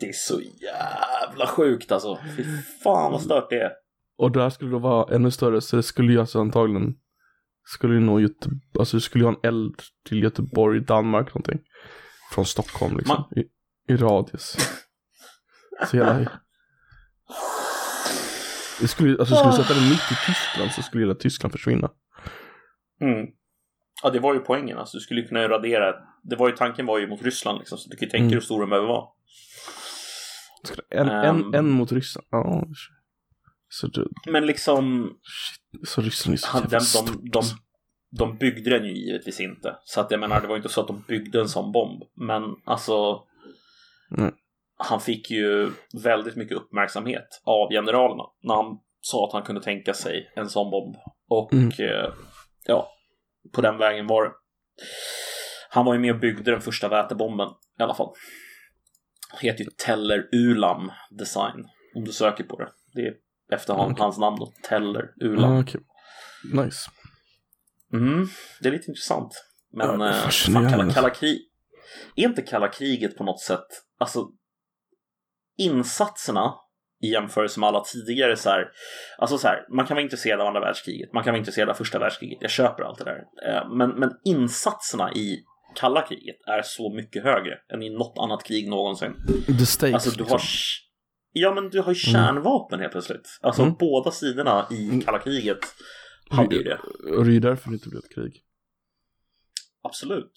Det 0.00 0.08
är 0.08 0.12
så 0.12 0.40
jävla 0.40 1.46
sjukt 1.46 1.92
alltså. 1.92 2.18
Fy 2.36 2.44
fan 2.84 3.12
vad 3.12 3.22
stört 3.22 3.50
det 3.50 3.60
är. 3.60 3.70
Och 4.18 4.32
där 4.32 4.50
skulle 4.50 4.70
det 4.70 4.78
vara 4.78 5.14
ännu 5.14 5.30
större, 5.30 5.60
så 5.60 5.76
det 5.76 5.82
skulle 5.82 6.12
ju 6.12 6.20
alltså 6.20 6.40
antagligen, 6.40 6.94
skulle 7.64 7.94
ju 7.94 8.00
nå 8.00 8.20
Göte, 8.20 8.50
alltså 8.78 8.96
det 8.96 9.00
skulle 9.00 9.24
ju 9.24 9.30
ha 9.30 9.36
en 9.42 9.48
eld 9.48 9.82
till 10.08 10.22
Göteborg, 10.22 10.80
Danmark 10.80 11.26
någonting. 11.26 11.60
Från 12.32 12.44
Stockholm 12.44 12.96
liksom, 12.96 13.24
i, 13.36 13.40
i 13.92 13.96
radius. 13.96 14.56
Så 15.90 15.96
hela... 15.96 16.30
Det 18.80 18.88
skulle, 18.88 19.18
alltså 19.18 19.34
skulle 19.34 19.50
du 19.50 19.56
sätta 19.56 19.74
den 19.74 19.88
mitt 19.88 20.12
i 20.12 20.16
Tyskland 20.26 20.70
så 20.72 20.82
skulle 20.82 21.02
hela 21.02 21.14
Tyskland 21.14 21.52
försvinna. 21.52 21.90
Mm. 23.00 23.26
Ja, 24.02 24.10
det 24.10 24.18
var 24.20 24.34
ju 24.34 24.40
poängen. 24.40 24.78
Alltså, 24.78 24.96
du 24.96 25.00
skulle 25.00 25.20
ju 25.20 25.26
kunna 25.28 25.48
radera. 25.48 25.94
Det 26.22 26.36
var 26.36 26.48
ju 26.48 26.56
tanken 26.56 26.86
var 26.86 26.98
ju 26.98 27.06
mot 27.06 27.22
Ryssland 27.22 27.58
liksom. 27.58 27.78
Så 27.78 27.88
du 27.90 27.96
kan 27.96 28.06
ju 28.06 28.10
tänka 28.10 28.22
Mm. 28.22 28.32
hur 28.34 28.40
stor 28.40 28.60
den 28.60 28.70
behöver 28.70 28.88
vara. 28.88 29.06
Skulle- 30.64 30.82
En, 30.90 31.08
Ehm. 31.08 31.36
en, 31.46 31.54
en 31.54 31.70
mot 31.70 31.92
Ryssland. 31.92 32.26
Ja, 32.30 32.64
så, 33.68 33.86
det, 33.86 34.06
Men 34.26 34.46
liksom. 34.46 35.12
shit, 35.22 35.88
så 35.88 36.00
Ryssland 36.00 36.34
är 36.34 36.38
så 36.38 36.46
Han, 36.48 36.62
jävla 36.62 36.78
de, 36.78 36.84
stort. 36.84 37.06
de, 37.22 37.30
de, 37.30 37.42
de 38.18 38.36
byggde 38.38 38.70
den 38.78 38.86
ju 38.86 38.92
givetvis 39.06 39.40
inte. 39.40 39.76
Så 39.84 40.00
att 40.00 40.10
jag 40.10 40.20
menar, 40.20 40.40
det 40.40 40.46
var 40.46 40.56
inte 40.56 40.68
så 40.68 40.80
att 40.80 40.86
de 40.86 41.04
byggde 41.08 41.40
en 41.40 41.48
sån 41.48 41.72
bomb. 41.72 42.02
Men 42.14 42.42
alltså. 42.64 43.22
Mm. 44.18 44.34
Han 44.78 45.00
fick 45.00 45.30
ju 45.30 45.70
väldigt 46.04 46.36
mycket 46.36 46.56
uppmärksamhet 46.56 47.42
av 47.44 47.70
generalerna. 47.72 48.22
När 48.42 48.54
han 48.54 48.78
sa 49.00 49.26
att 49.26 49.32
han 49.32 49.42
kunde 49.42 49.62
tänka 49.62 49.94
sig 49.94 50.32
en 50.36 50.48
sån 50.48 50.70
bomb. 50.70 50.96
Och 51.28 51.52
Mm. 51.52 51.68
eh, 51.68 52.12
ja, 52.66 52.92
på 53.52 53.60
den 53.60 53.78
vägen 53.78 54.06
var 54.06 54.24
det. 54.24 54.32
Han 55.70 55.84
var 55.84 55.94
ju 55.94 56.00
med 56.00 56.14
och 56.14 56.20
byggde 56.20 56.50
den 56.50 56.60
första 56.60 56.88
vätebomben 56.88 57.48
i 57.78 57.82
alla 57.82 57.94
fall. 57.94 58.14
Heter 59.40 59.64
ju 59.64 59.70
Teller 59.70 60.28
Ulam 60.32 60.92
Design. 61.10 61.68
Om 61.94 62.04
du 62.04 62.12
söker 62.12 62.44
på 62.44 62.58
det. 62.58 62.68
Det 62.94 63.00
är 63.00 63.14
efter 63.52 63.74
han, 63.74 63.92
Okej. 63.92 64.02
hans 64.02 64.18
namn 64.18 64.36
då. 64.38 64.52
Teller 64.62 65.12
Ulam. 65.20 65.60
Okej. 65.60 65.80
Nice. 66.52 66.90
Mm, 67.92 68.28
det 68.60 68.68
är 68.68 68.72
lite 68.72 68.90
intressant. 68.90 69.44
Men 69.72 70.00
Ja, 70.00 70.08
eh, 70.08 70.28
fan, 70.28 70.70
kalla, 70.70 70.92
kalla 70.92 71.10
krig... 71.10 71.50
Är 72.16 72.24
inte 72.24 72.42
kalla 72.42 72.68
kriget 72.68 73.16
på 73.16 73.24
något 73.24 73.40
sätt, 73.40 73.66
alltså 73.98 74.28
insatserna 75.56 76.54
i 77.02 77.06
jämförelse 77.12 77.60
med 77.60 77.68
alla 77.68 77.80
tidigare 77.84 78.36
så 78.36 78.50
här, 78.50 78.68
alltså 79.18 79.38
så 79.38 79.48
här, 79.48 79.66
man 79.76 79.86
kan 79.86 79.94
vara 79.94 80.02
intresserad 80.04 80.40
av 80.40 80.46
andra 80.46 80.60
världskriget, 80.60 81.12
man 81.12 81.24
kan 81.24 81.32
vara 81.32 81.38
intresserad 81.38 81.68
av 81.68 81.74
första 81.74 81.98
världskriget, 81.98 82.38
jag 82.40 82.50
köper 82.50 82.82
allt 82.82 82.98
det 82.98 83.04
där. 83.04 83.24
Eh, 83.48 83.68
Men, 83.76 83.90
men 83.90 84.10
insatserna 84.24 85.12
i 85.12 85.44
kalla 85.76 86.02
kriget 86.02 86.36
är 86.46 86.62
så 86.62 86.92
mycket 86.94 87.22
högre 87.22 87.58
än 87.72 87.82
i 87.82 87.90
något 87.90 88.18
annat 88.18 88.44
krig 88.44 88.68
någonsin. 88.68 89.14
The 89.58 89.66
stakes. 89.66 89.94
Alltså 89.94 90.10
du 90.10 90.24
har 90.24 90.30
liksom. 90.30 90.48
Ja 91.32 91.54
men 91.54 91.70
du 91.70 91.80
har 91.80 91.88
ju 91.92 91.94
kärnvapen 91.94 92.80
helt 92.80 92.92
plötsligt. 92.92 93.38
Alltså 93.42 93.62
Mm. 93.62 93.74
båda 93.78 94.10
sidorna 94.10 94.66
i 94.70 95.02
kalla 95.04 95.18
kriget 95.18 95.58
hade 96.30 96.56
ju 96.56 96.62
det. 96.62 96.78
Och 97.16 97.24
det 97.24 97.30
är 97.30 97.34
ju 97.34 97.40
därför 97.40 97.70
det 97.70 97.74
inte 97.74 97.88
blev 97.88 97.98
ett 98.04 98.14
krig. 98.14 98.42
Absolut. 99.82 100.32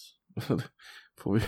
får 1.20 1.34
vi... 1.34 1.42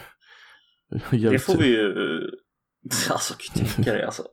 Det 1.29 1.39
får 1.39 1.57
vi 1.57 1.67
ju... 1.67 1.93
Alltså, 3.09 3.33
kan 3.33 3.63
du 3.65 3.69
tänka 3.71 3.93
dig 3.93 4.03
alltså. 4.03 4.23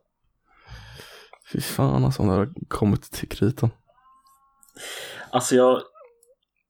Fy 1.53 1.61
fan 1.61 2.05
alltså, 2.05 2.21
om 2.21 2.27
det 2.29 2.33
har 2.35 2.49
kommit 2.67 3.01
till 3.11 3.29
kritan. 3.29 3.69
Alltså 5.31 5.55
jag 5.55 5.81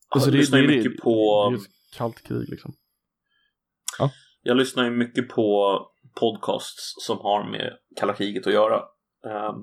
Alltså, 0.10 0.32
det- 0.32 0.38
lyssnar 0.38 0.60
ju 0.60 0.68
det- 0.68 0.76
mycket 0.76 0.92
Det 0.92 1.02
på... 1.02 1.46
är 1.48 1.52
ju 1.52 1.58
ett 1.58 1.64
kallt 1.98 2.24
krig 2.28 2.50
liksom. 2.50 2.74
Jag 4.42 4.58
lyssnar 4.58 4.84
ju 4.84 4.92
mycket 4.92 5.30
på 5.30 5.80
podcasts 6.20 6.96
som 7.06 7.18
har 7.18 7.52
med 7.52 7.74
kalla 8.00 8.14
kriget 8.14 8.48
att 8.48 8.54
göra. 8.54 8.76
Ehm, 9.28 9.56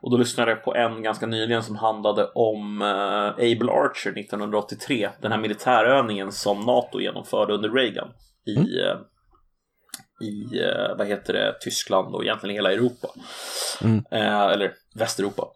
och 0.00 0.10
då 0.10 0.16
lyssnade 0.16 0.50
jag 0.50 0.64
på 0.64 0.74
en 0.74 1.02
ganska 1.02 1.26
nyligen 1.26 1.62
som 1.62 1.76
handlade 1.76 2.24
om 2.34 2.82
uh, 2.82 3.28
Able 3.28 3.72
Archer 3.72 4.10
1983. 4.20 5.10
Den 5.22 5.32
här 5.32 5.38
militärövningen 5.38 6.32
som 6.32 6.60
NATO 6.60 7.00
genomförde 7.00 7.54
under 7.54 7.70
Reagan 7.70 8.08
i, 8.46 8.56
Mm. 8.56 8.98
I 10.20 10.60
eh, 10.60 10.96
vad 10.98 11.06
heter 11.06 11.32
det, 11.32 11.56
Tyskland 11.60 12.14
och 12.14 12.24
egentligen 12.24 12.56
hela 12.56 12.72
Europa. 12.72 13.08
Mm. 13.82 14.04
Eh, 14.10 14.42
eller 14.42 14.74
Västeuropa. 14.94 15.52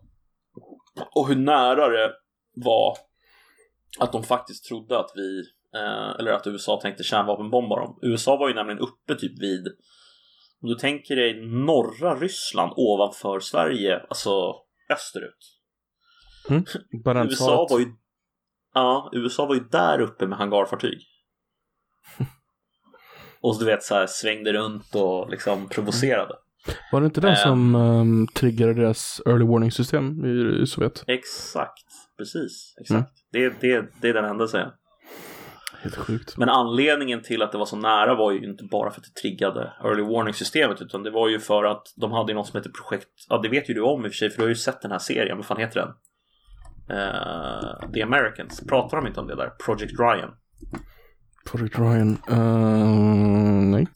Och 1.15 1.29
hur 1.29 1.37
nära 1.37 1.89
det 1.89 2.13
var 2.55 2.97
att 3.99 4.13
de 4.13 4.23
faktiskt 4.25 4.65
trodde 4.65 4.99
att 4.99 5.13
vi, 5.15 5.39
eh, 5.75 6.11
eller 6.19 6.33
att 6.33 6.47
USA 6.47 6.81
tänkte 6.81 7.03
kärnvapenbomba 7.03 7.77
dem. 7.77 7.99
USA 8.03 8.37
var 8.37 8.49
ju 8.49 8.55
nämligen 8.55 8.81
uppe 8.81 9.15
typ 9.15 9.43
vid, 9.43 9.67
om 10.63 10.69
du 10.69 10.75
tänker 10.75 11.17
dig 11.17 11.47
norra 11.47 12.15
Ryssland 12.15 12.73
ovanför 12.77 13.41
Sverige, 13.41 14.01
alltså 14.09 14.55
österut. 14.91 15.59
USA 16.51 16.79
Barentshavet. 17.05 17.71
var 17.71 17.79
ju, 17.79 17.87
ja, 18.75 19.11
USA 19.13 19.47
var 19.47 19.55
ju 19.55 19.61
där 19.61 20.01
uppe 20.01 20.27
med 20.27 20.39
hangarfartyg. 20.39 20.99
Och 23.43 23.59
du 23.59 23.64
vet 23.64 23.82
så 23.82 23.95
här 23.95 24.07
svängde 24.07 24.53
runt 24.53 24.95
och 24.95 25.30
liksom 25.30 25.68
provocerade. 25.68 26.34
Var 26.93 27.01
det 27.01 27.05
inte 27.07 27.20
den 27.20 27.30
Eh. 27.30 27.36
som 27.36 27.74
um, 27.74 28.26
triggade 28.26 28.74
deras 28.74 29.22
early 29.26 29.45
warning 29.45 29.72
system 29.72 30.24
i, 30.24 30.62
i 30.62 30.66
Sovjet? 30.66 31.05
Exakt, 31.07 31.86
precis. 32.18 32.74
Exakt. 32.80 32.90
Mm. 33.34 33.51
Det, 33.61 33.61
det, 33.61 33.86
det 34.01 34.09
är 34.09 34.14
den 34.14 34.24
händelsen. 34.24 34.68
Helt 35.82 35.97
sjukt. 35.97 36.36
Men 36.36 36.49
anledningen 36.49 37.22
till 37.22 37.43
att 37.43 37.53
det 37.53 37.59
var 37.59 37.66
så 37.66 37.76
nära 37.76 38.14
var 38.14 38.32
ju 38.32 38.45
inte 38.51 38.64
bara 38.64 38.90
för 38.90 39.01
att 39.01 39.07
det 39.14 39.20
triggade 39.20 39.72
early 39.84 40.03
warning-systemet 40.03 40.82
utan 40.82 41.03
det 41.03 41.11
var 41.11 41.28
ju 41.28 41.40
för 41.40 41.64
att 41.64 41.82
de 41.97 42.12
hade 42.12 42.34
något 42.34 42.47
som 42.47 42.57
heter 42.57 42.70
projekt, 42.70 43.09
ja 43.28 43.38
det 43.38 43.49
vet 43.49 43.70
ju 43.70 43.74
du 43.74 43.80
om 43.80 44.05
i 44.05 44.09
och 44.09 44.12
för 44.12 44.16
sig 44.16 44.30
för 44.30 44.36
du 44.36 44.43
har 44.43 44.49
ju 44.49 44.55
sett 44.55 44.82
den 44.82 44.90
här 44.90 44.99
serien, 44.99 45.36
vad 45.36 45.47
fan 45.47 45.61
heter 45.61 45.80
den? 45.80 45.88
Eh, 46.99 47.90
The 47.95 48.03
Americans, 48.03 48.61
pratar 48.68 48.97
de 48.97 49.07
inte 49.07 49.20
om 49.20 49.26
det 49.26 49.36
där? 49.36 49.51
Project 49.66 49.93
Ryan. 50.01 50.30
Project 51.51 51.78
Ryan. 51.78 52.18
Uh, 52.30 53.62
nej. 53.70 53.86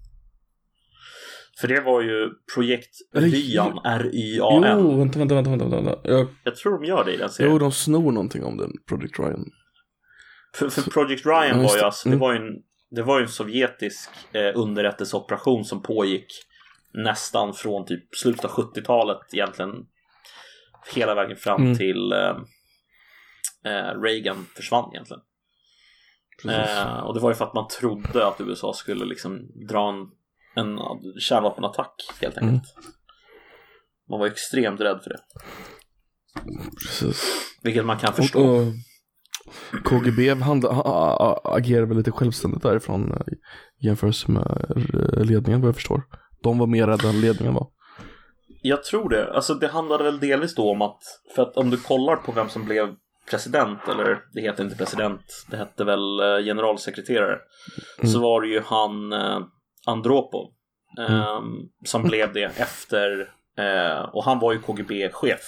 För 1.61 1.69
det 1.69 1.81
var 1.81 2.01
ju 2.03 2.31
projekt 2.55 2.97
Ryan, 3.15 3.81
R-Y-A-N. 3.85 4.79
Jo, 4.81 4.99
vänta, 4.99 5.19
vänta, 5.19 5.35
vänta, 5.35 5.51
vänta. 5.51 5.67
vänta. 5.81 6.01
Jag, 6.05 6.29
Jag 6.45 6.57
tror 6.57 6.79
de 6.79 6.85
gör 6.85 7.05
det 7.05 7.13
i 7.15 7.17
den 7.17 7.29
serien. 7.31 7.53
jo, 7.53 7.59
de 7.59 7.73
snor 7.73 8.13
någonting 8.13 8.45
om 8.45 8.57
den, 8.57 8.73
Project 8.89 9.19
Ryan. 9.19 9.45
För, 10.55 10.69
för 10.69 10.91
Project 10.91 11.27
Ryan 11.27 11.63
var 11.63 11.77
ju 11.77 11.83
alltså, 11.83 12.09
det 12.09 12.15
Mm. 12.15 12.19
var 12.21 12.33
ju 12.33 12.39
en, 12.39 12.55
det 12.91 13.03
var 13.03 13.21
en 13.21 13.29
sovjetisk 13.29 14.11
eh, 14.33 14.53
underrättelseoperation 14.61 15.65
som 15.65 15.83
pågick 15.83 16.27
nästan 16.95 17.55
från 17.55 17.87
typ 17.87 18.15
slutet 18.17 18.45
av 18.45 18.51
70-talet 18.51 19.19
egentligen 19.33 19.71
hela 20.95 21.15
vägen 21.15 21.37
fram 21.37 21.63
Mm. 21.63 21.77
till 21.79 22.13
eh, 22.13 22.37
eh, 23.67 24.01
Reagan 24.03 24.47
försvann 24.57 24.91
egentligen. 24.95 25.21
Eh, 26.45 26.99
och 27.01 27.15
det 27.15 27.21
var 27.21 27.31
ju 27.31 27.35
för 27.35 27.45
att 27.45 27.55
man 27.55 27.69
trodde 27.69 28.27
att 28.27 28.41
USA 28.41 28.73
skulle 28.73 29.05
liksom 29.05 29.39
dra 29.69 29.89
en, 29.89 30.07
en 30.65 30.79
kärnvapenattack 31.21 31.95
helt 32.21 32.37
Mm. 32.37 32.49
enkelt. 32.55 32.75
Man 34.11 34.21
var 34.21 34.27
extremt 34.27 34.81
rädd 34.81 35.01
för 35.03 35.11
det. 35.11 35.21
Precis. 36.87 37.25
Vilket 37.63 37.85
man 37.87 37.99
kan 37.99 38.09
Och, 38.11 38.17
förstå. 38.17 38.47
och 38.47 38.73
KGB 39.85 40.35
handla, 40.35 40.69
a, 40.71 41.17
a, 41.21 41.41
agerar 41.45 41.87
väl 41.87 41.97
lite 41.97 42.11
självständigt 42.13 42.63
därifrån 42.63 43.13
eh, 43.13 43.19
i 43.81 43.87
jämförelse 43.87 44.31
med 44.31 44.75
eh, 45.17 45.25
ledningen 45.25 45.61
vad 45.61 45.69
jag 45.69 45.75
förstår. 45.75 46.03
De 46.43 46.59
var 46.59 46.67
mer 46.67 46.87
rädda 46.87 47.09
än 47.09 47.21
ledningen 47.21 47.55
var. 47.55 47.69
Jag 48.63 48.85
tror 48.85 49.09
det. 49.09 49.35
Alltså 49.35 49.55
det 49.55 49.69
handlade 49.69 50.05
väl 50.05 50.21
delvis 50.21 50.55
då 50.55 50.71
om 50.71 50.83
att, 50.83 50.99
för 51.35 51.43
att 51.43 51.57
om 51.57 51.71
du 51.71 51.77
kollar 51.77 52.17
på 52.17 52.33
vem 52.33 52.49
som 52.49 52.65
blev 52.65 52.95
president, 53.31 53.89
eller 53.89 54.19
det 54.33 54.41
heter 54.41 54.65
inte 54.65 54.77
president, 54.77 55.23
det 55.51 55.57
hette 55.57 55.85
väl 55.85 56.21
eh, 56.21 56.45
generalsekreterare, 56.45 57.39
Mm. 57.99 58.13
så 58.13 58.21
var 58.21 58.41
det 58.41 58.49
ju 58.49 58.61
han 58.61 59.13
eh, 59.13 59.41
Andropov 59.87 60.51
eh, 60.99 61.41
som 61.85 62.03
blev 62.03 62.33
det 62.33 62.45
efter, 62.61 63.21
eh, 63.59 64.01
och 64.01 64.25
han 64.25 64.39
var 64.39 64.53
ju 64.53 64.59
KGB-chef. 64.61 65.41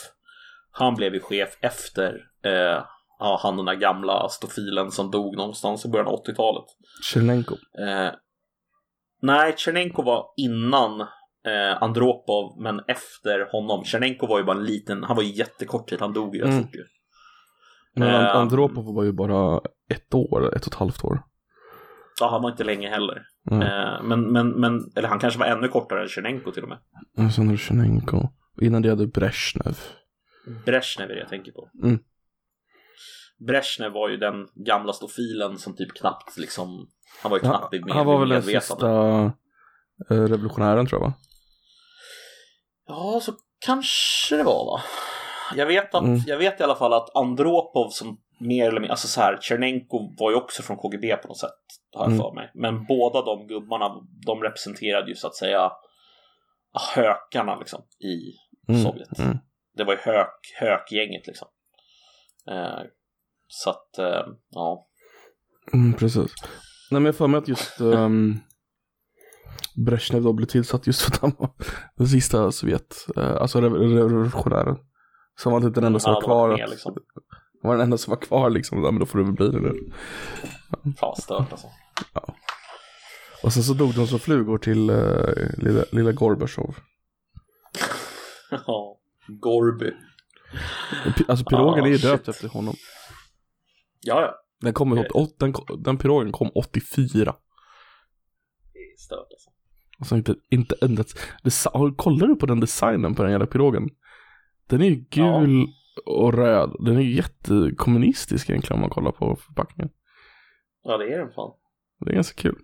Han 0.71 0.95
blev 0.95 1.15
ju 1.15 1.21
chef 1.21 1.49
efter 1.61 2.15
eh, 2.45 2.83
ja, 3.19 3.41
han 3.43 3.57
den 3.57 3.67
där 3.67 3.75
gamla 3.75 4.29
stofilen 4.29 4.91
som 4.91 5.11
dog 5.11 5.37
någonstans 5.37 5.85
i 5.85 5.89
början 5.89 6.07
av 6.09 6.25
80-talet. 6.25 6.65
Tjernenko. 7.05 7.55
Eh, 7.55 8.11
nej, 9.23 9.55
Tjernenko 9.57 10.03
var 10.03 10.25
innan 10.37 11.01
eh, 11.47 11.83
Andropov, 11.83 12.63
men 12.63 12.81
efter 12.89 13.53
honom. 13.53 13.85
Tjernenko 13.85 14.27
var 14.27 14.39
ju 14.39 14.45
bara 14.45 14.57
en 14.57 14.65
liten, 14.65 15.05
han 15.05 15.17
var 15.17 15.23
ju 15.23 15.33
jättekort 15.33 15.89
tid, 15.89 16.01
han 16.01 16.13
dog 16.13 16.37
ju 16.37 16.43
rätt 16.43 16.51
Mm. 16.51 16.63
fort 16.65 16.75
ju. 16.75 16.85
Men 17.99 18.09
Ehm. 18.09 18.37
Andropov 18.37 18.95
var 18.95 19.05
ju 19.05 19.13
bara 19.13 19.61
ett 19.89 20.15
år, 20.15 20.57
ett 20.57 20.67
och 20.67 20.73
ett 20.73 20.79
halvt 20.79 21.05
år. 21.05 21.23
Ja, 22.21 22.31
han 22.31 22.43
var 22.43 22.51
inte 22.51 22.65
länge 22.65 22.89
heller. 22.89 23.23
Mm. 23.51 24.09
Men, 24.09 24.33
men, 24.33 24.49
men, 24.49 24.93
eller 24.97 25.09
han 25.09 25.19
kanske 25.19 25.41
var 25.41 25.47
ännu 25.47 25.69
kortare 25.69 26.03
än 26.03 26.09
Tjernenko 26.09 26.53
till 26.53 26.63
och 26.63 26.69
med. 26.69 26.79
Och 27.27 27.33
sen 27.33 27.49
är 27.49 27.53
det 27.53 27.59
Tjernenko. 27.59 28.29
Innan 28.61 28.83
det 28.83 28.89
hade 28.89 29.07
Brezhnev. 29.07 29.79
Brezhnev 30.65 31.11
är 31.11 31.15
det 31.15 31.21
jag 31.21 31.29
tänker 31.29 31.53
på. 31.53 31.71
Mm. 31.83 31.99
Brezhnev 33.47 33.93
var 33.93 34.09
ju 34.09 34.17
den 34.17 34.49
gamla 34.55 34.93
stofilen 34.93 35.59
som 35.59 35.77
typ 35.77 35.95
knappt 35.95 36.37
liksom, 36.37 36.89
han 37.23 37.31
var 37.31 37.39
ju 37.39 37.41
knappt 37.41 37.73
vid 37.75 37.91
Han 37.91 38.07
var 38.07 38.19
väl 38.19 38.29
den 38.29 38.43
sista 38.43 38.91
eh, 40.11 40.23
revolutionären 40.23 40.87
tror 40.87 41.01
jag 41.01 41.09
va? 41.09 41.15
Ja, 42.87 43.21
så 43.23 43.33
kanske 43.59 44.37
det 44.37 44.43
var 44.43 44.65
va? 44.65 44.81
Jag 45.57 45.67
vet, 45.67 45.95
att, 45.95 46.03
Mm. 46.03 46.21
jag 46.27 46.39
vet 46.39 46.61
i 46.61 46.63
alla 46.63 46.75
fall 46.77 46.93
att 46.93 47.17
Andropov 47.17 47.89
som 47.91 48.21
mer 48.41 48.63
eller 48.69 48.81
mindre, 48.81 48.91
alltså 48.91 49.09
så 49.09 49.21
här, 49.21 49.39
Tjernenko 49.41 50.15
var 50.19 50.31
ju 50.31 50.37
också 50.37 50.63
från 50.63 50.77
KGB 50.77 51.17
på 51.17 51.29
något 51.29 51.39
sätt, 51.39 51.51
har 51.95 52.03
jag 52.05 52.13
Mm. 52.13 52.19
för 52.21 52.35
mig. 52.35 52.51
Men 52.55 52.85
båda 52.87 53.23
de 53.23 53.47
gubbarna, 53.47 53.91
de 54.27 54.43
representerade 54.43 55.09
ju 55.09 55.15
så 55.15 55.27
att 55.27 55.37
säga 55.37 55.73
hökarna 56.95 57.59
liksom 57.59 57.83
i 58.01 58.33
Mm, 58.73 58.83
Sovjet. 58.83 59.19
mm. 59.19 59.39
Det 59.77 59.85
var 59.85 59.93
ju 59.93 59.99
hök, 59.99 60.41
hökgänget 60.61 61.27
liksom. 61.27 61.49
Eh, 62.51 62.81
så 63.49 63.71
att, 63.71 63.99
eh, 63.99 64.27
ja. 64.51 64.87
Mm, 65.73 65.93
precis. 65.93 66.33
Nej 66.91 67.01
men 67.01 67.05
jag 67.05 67.17
för 67.17 67.27
mig 67.27 67.39
att 67.39 67.49
just 67.49 67.81
um, 67.81 68.41
Brezhnev 69.87 70.23
då 70.23 70.33
blev 70.33 70.47
tillsatt 70.47 70.87
just 70.87 71.01
för 71.03 71.13
att 71.13 71.21
han 71.21 71.33
var 71.39 71.51
den 71.97 72.07
sista 72.07 72.53
Sovjet, 72.53 72.97
eh, 73.17 73.37
alltså 73.37 73.61
rev- 73.61 73.95
revolutionären. 73.97 74.77
Så 75.39 75.51
han 75.51 75.61
var 75.61 75.67
inte 75.69 75.81
den 75.81 75.87
enda 75.87 75.99
som 76.01 76.15
var 76.15 76.23
kvar. 76.23 76.49
med, 76.49 76.71
liksom. 76.71 76.97
Var 77.63 77.73
den 77.75 77.81
enda 77.83 77.99
som 77.99 78.11
var 78.11 78.21
kvar 78.21 78.51
liksom, 78.51 78.85
ja, 78.85 78.91
men 78.91 79.01
då 79.01 79.07
får 79.07 79.19
du 79.19 79.25
väl 79.25 79.33
bli 79.35 79.49
det 79.49 79.61
nu. 79.61 79.93
Fan 81.01 81.17
stört 81.17 81.53
alltså. 81.53 81.67
Och 83.43 83.53
sen 83.53 83.63
så 83.63 83.75
dog 83.75 83.95
de 83.95 84.07
som 84.07 84.19
flugor 84.19 84.59
till 84.59 84.91
uh, 84.91 85.35
lilla, 85.59 85.85
lilla 85.93 86.13
Gorbatjov. 86.13 86.77
Ja, 88.51 88.99
Gorby. 89.27 89.93
Alltså 91.29 91.45
pirogen 91.45 91.85
Ah, 91.85 91.87
är 91.87 91.91
ju 91.91 91.97
döpt 91.99 92.29
efter 92.29 92.49
honom. 92.49 92.75
Ja, 94.01 94.21
ja. 94.21 94.35
Den, 94.61 94.73
kom, 94.73 94.93
okay. 94.93 95.09
den, 95.39 95.53
den, 95.53 95.83
den 95.83 95.99
pirogen 95.99 96.33
kom 96.33 96.51
84. 96.55 97.35
Det 98.73 98.79
är 98.79 98.97
stört 98.99 99.19
alltså. 99.33 99.51
Alltså 99.99 100.17
inte, 100.17 100.35
inte. 100.51 100.77
Desi- 101.45 101.97
kollar 101.97 102.27
du 102.27 102.37
på 102.37 102.47
den 102.47 102.61
designen 102.61 103.15
på 103.15 103.23
den 103.23 103.33
jävla 103.33 103.47
pirogen? 103.47 103.89
Den 104.69 104.83
är 104.83 104.87
ju 104.87 105.05
gul 105.11 105.67
och 106.05 106.35
röd. 106.35 106.77
Den 106.79 106.97
är 106.97 107.01
ju 107.01 107.17
jättekommunistisk 107.17 108.51
egentligen 108.51 108.75
om 108.75 108.81
man 108.81 108.91
kollar 108.91 109.13
på 109.13 109.37
förpackningen. 109.37 109.91
Ja, 110.83 110.97
det 110.97 111.05
är 111.05 111.19
den 111.19 111.33
fan. 111.33 111.53
Det 112.01 112.11
är 112.11 112.15
ganska 112.15 112.43
kul. 112.43 112.57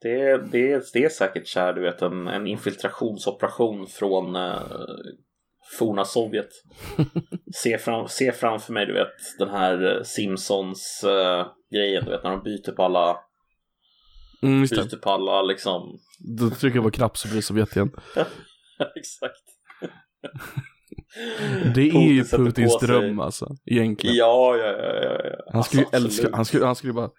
Det 0.00 0.20
är, 0.20 0.38
det 0.38 0.72
är, 0.72 0.82
det 0.92 1.04
är 1.04 1.08
säkert 1.08 1.56
här, 1.56 1.72
du 1.72 1.80
vet, 1.80 2.02
en, 2.02 2.28
en 2.28 2.46
infiltrationsoperation 2.46 3.86
från 3.86 4.36
eh, 4.36 4.60
forna 5.78 6.04
Sovjet. 6.04 6.48
se, 7.54 7.78
fram, 7.78 8.08
se 8.08 8.32
framför 8.32 8.72
mig, 8.72 8.86
du 8.86 8.92
vet, 8.92 9.38
den 9.38 9.48
här 9.48 9.96
eh, 9.96 10.02
Simpsons 10.02 11.04
eh, 11.04 11.46
grejen, 11.72 12.04
du 12.04 12.10
vet, 12.10 12.22
när 12.22 12.30
de 12.30 12.42
byter 12.42 12.72
på 12.72 12.82
alla, 12.82 13.16
Mm, 14.42 14.62
byter 14.62 14.96
på 14.96 15.10
alla 15.10 15.42
liksom. 15.42 15.98
Då 16.18 16.50
trycker 16.50 16.76
jag 16.76 16.84
på 16.84 16.90
knapp 16.90 17.18
så 17.18 17.28
blir 17.28 17.36
det 17.36 17.42
Sovjet 17.42 17.76
igen. 17.76 17.90
Exakt. 18.96 19.42
Det 21.74 21.88
är 21.90 22.08
ju 22.12 22.24
Putins 22.24 22.78
dröm 22.80 23.20
alltså. 23.20 23.48
Egentligen. 23.66 24.16
Ja, 24.16 24.56
ja, 24.56 24.66
ja, 24.66 25.02
ja. 25.02 25.52
Han 25.52 25.64
skulle 25.64 25.82
ju 25.82 25.86
Alltså, 25.86 25.96
älska, 25.96 26.06
absolut. 26.22 26.34
han 26.34 26.44
skulle, 26.44 26.66
han 26.66 26.76
skulle 26.76 26.92
bara 26.92 27.10